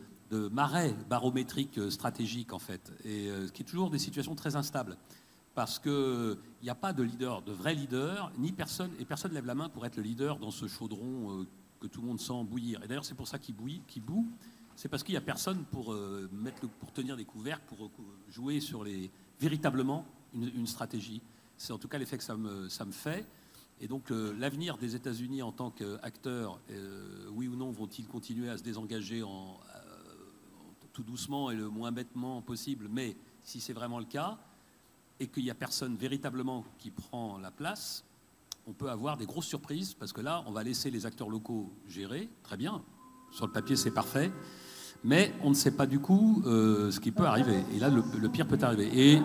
marais 0.50 0.96
barométrique 1.10 1.78
euh, 1.78 1.90
stratégique, 1.90 2.54
en 2.54 2.60
fait, 2.60 2.92
et 3.04 3.30
qui 3.54 3.64
est 3.64 3.66
toujours 3.66 3.90
des 3.90 4.00
situations 4.00 4.36
très 4.36 4.56
instables. 4.56 4.98
Parce 5.54 5.78
qu'il 5.78 6.38
n'y 6.64 6.70
a 6.70 6.76
pas 6.76 6.94
de 6.94 7.04
leader, 7.04 7.42
de 7.42 7.52
vrai 7.52 7.74
leader, 7.76 8.32
ni 8.38 8.52
personne, 8.52 8.92
et 9.00 9.06
personne 9.06 9.32
ne 9.32 9.36
lève 9.36 9.46
la 9.46 9.56
main 9.56 9.68
pour 9.68 9.86
être 9.86 9.98
le 9.98 10.04
leader 10.04 10.40
dans 10.40 10.52
ce 10.52 10.68
chaudron 10.68 11.46
que 11.82 11.88
tout 11.88 12.02
le 12.02 12.08
monde 12.08 12.20
sent 12.20 12.44
bouillir. 12.44 12.82
Et 12.84 12.88
d'ailleurs, 12.88 13.04
c'est 13.04 13.16
pour 13.16 13.28
ça 13.28 13.40
qu'il 13.40 13.56
bouille, 13.56 13.82
qu'il 13.88 14.04
boue, 14.04 14.28
c'est 14.80 14.88
parce 14.88 15.04
qu'il 15.04 15.12
n'y 15.12 15.18
a 15.18 15.22
personne 15.22 15.66
pour, 15.66 15.92
euh, 15.92 16.30
pour 16.80 16.94
tenir 16.94 17.18
des 17.18 17.26
couvercles, 17.26 17.66
pour 17.68 17.84
euh, 17.86 18.14
jouer 18.30 18.62
sur 18.62 18.86
les, 18.86 19.12
véritablement 19.38 20.06
une, 20.34 20.68
stratégie. 20.68 21.22
C'est 21.58 21.74
en 21.74 21.78
tout 21.78 21.90
cas 21.90 21.98
l'effet 21.98 22.18
que 22.18 22.24
ça 22.24 22.38
me, 22.38 22.70
fait. 22.92 23.26
Et 23.82 23.90
donc 23.90 24.10
l'avenir 24.10 24.78
des 24.78 24.96
États-Unis 24.96 25.42
en 25.42 25.52
tant 25.52 25.70
qu'acteurs, 25.70 26.62
euh, 26.72 27.28
oui 27.34 27.50
ou 27.50 27.58
non, 27.58 27.72
vont-ils 27.72 28.08
continuer 28.08 28.50
à 28.50 28.58
se 28.58 28.64
désengager 28.64 29.22
en, 29.22 29.60
tout 30.94 31.04
doucement 31.04 31.52
et 31.52 31.56
le 31.56 31.68
moins 31.68 31.92
bêtement 31.92 32.42
possible? 32.42 32.88
Mais 32.90 33.18
si 33.44 33.60
c'est 33.60 33.74
vraiment 33.74 34.00
le 34.00 34.06
cas, 34.06 34.38
et 35.20 35.28
qu'il 35.28 35.44
n'y 35.44 35.52
a 35.52 35.56
personne 35.56 35.98
véritablement 35.98 36.64
qui 36.78 36.90
prend 36.90 37.38
la 37.38 37.52
place, 37.52 38.06
on 38.66 38.72
peut 38.72 38.90
avoir 38.90 39.18
des 39.18 39.26
grosses 39.26 39.48
surprises, 39.48 39.94
parce 39.94 40.14
que 40.14 40.22
là, 40.22 40.42
on 40.48 40.54
va 40.54 40.64
laisser 40.64 40.90
les 40.90 41.06
acteurs 41.06 41.30
locaux 41.30 41.70
gérer, 41.86 42.30
très 42.44 42.56
bien, 42.56 42.82
sur 43.32 43.46
le 43.46 43.52
papier 43.52 43.76
c'est 43.76 43.92
parfait, 43.92 44.32
mais 45.04 45.34
on 45.44 45.50
ne 45.50 45.56
sait 45.56 45.72
pas 45.72 45.86
du 45.86 46.00
coup 46.00 46.44
euh, 46.46 46.92
ce 46.92 47.00
qui 47.00 47.12
peut 47.12 47.26
arriver. 47.26 47.64
Et 47.76 47.80
là, 47.80 47.90
le, 47.90 48.30
pire 48.30 48.48
peut 48.48 48.58
arriver. 48.62 49.22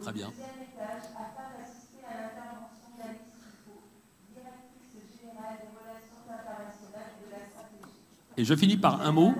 Très 0.00 0.12
bien. 0.12 0.30
Et 8.36 8.44
je 8.44 8.54
finis 8.54 8.76
par 8.76 9.00
un 9.02 9.12
mot. 9.12 9.34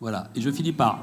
Voilà. 0.00 0.28
Et 0.34 0.40
je 0.40 0.50
finis 0.50 0.72
par 0.72 0.98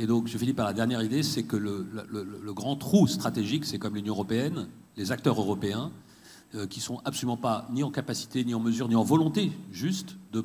Et 0.00 0.06
donc, 0.06 0.28
je 0.28 0.38
finis 0.38 0.54
par 0.54 0.64
la 0.64 0.72
dernière 0.72 1.02
idée, 1.02 1.22
c'est 1.22 1.42
que 1.42 1.56
le, 1.56 2.54
grand 2.54 2.74
trou 2.74 3.06
stratégique, 3.06 3.66
c'est 3.66 3.78
comme 3.78 3.96
l'Union 3.96 4.14
européenne, 4.14 4.66
les 4.96 5.12
acteurs 5.12 5.38
européens, 5.38 5.92
euh, 6.54 6.66
qui 6.66 6.80
sont 6.80 7.02
absolument 7.04 7.36
pas 7.36 7.68
ni 7.70 7.82
en 7.82 7.90
capacité, 7.90 8.42
ni 8.46 8.54
en 8.54 8.60
mesure, 8.60 8.88
ni 8.88 8.94
en 8.94 9.02
volonté, 9.02 9.52
juste 9.70 10.16
de, 10.32 10.42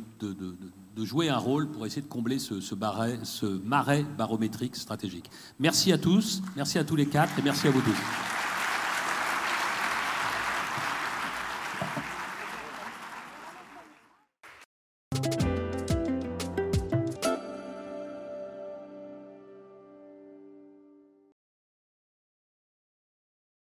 jouer 1.06 1.30
un 1.30 1.38
rôle 1.38 1.72
pour 1.72 1.86
essayer 1.86 2.02
de 2.02 2.08
combler 2.08 2.38
ce, 2.38 3.46
marais 3.64 4.06
barométrique 4.18 4.76
stratégique. 4.76 5.32
Merci 5.58 5.94
à 5.94 5.98
tous, 5.98 6.42
merci 6.58 6.78
à 6.78 6.84
tous 6.84 6.98
les 6.98 7.06
quatre, 7.06 7.40
et 7.40 7.42
merci 7.42 7.70
à 7.70 7.72
vous 7.72 7.82
tous. 7.82 8.45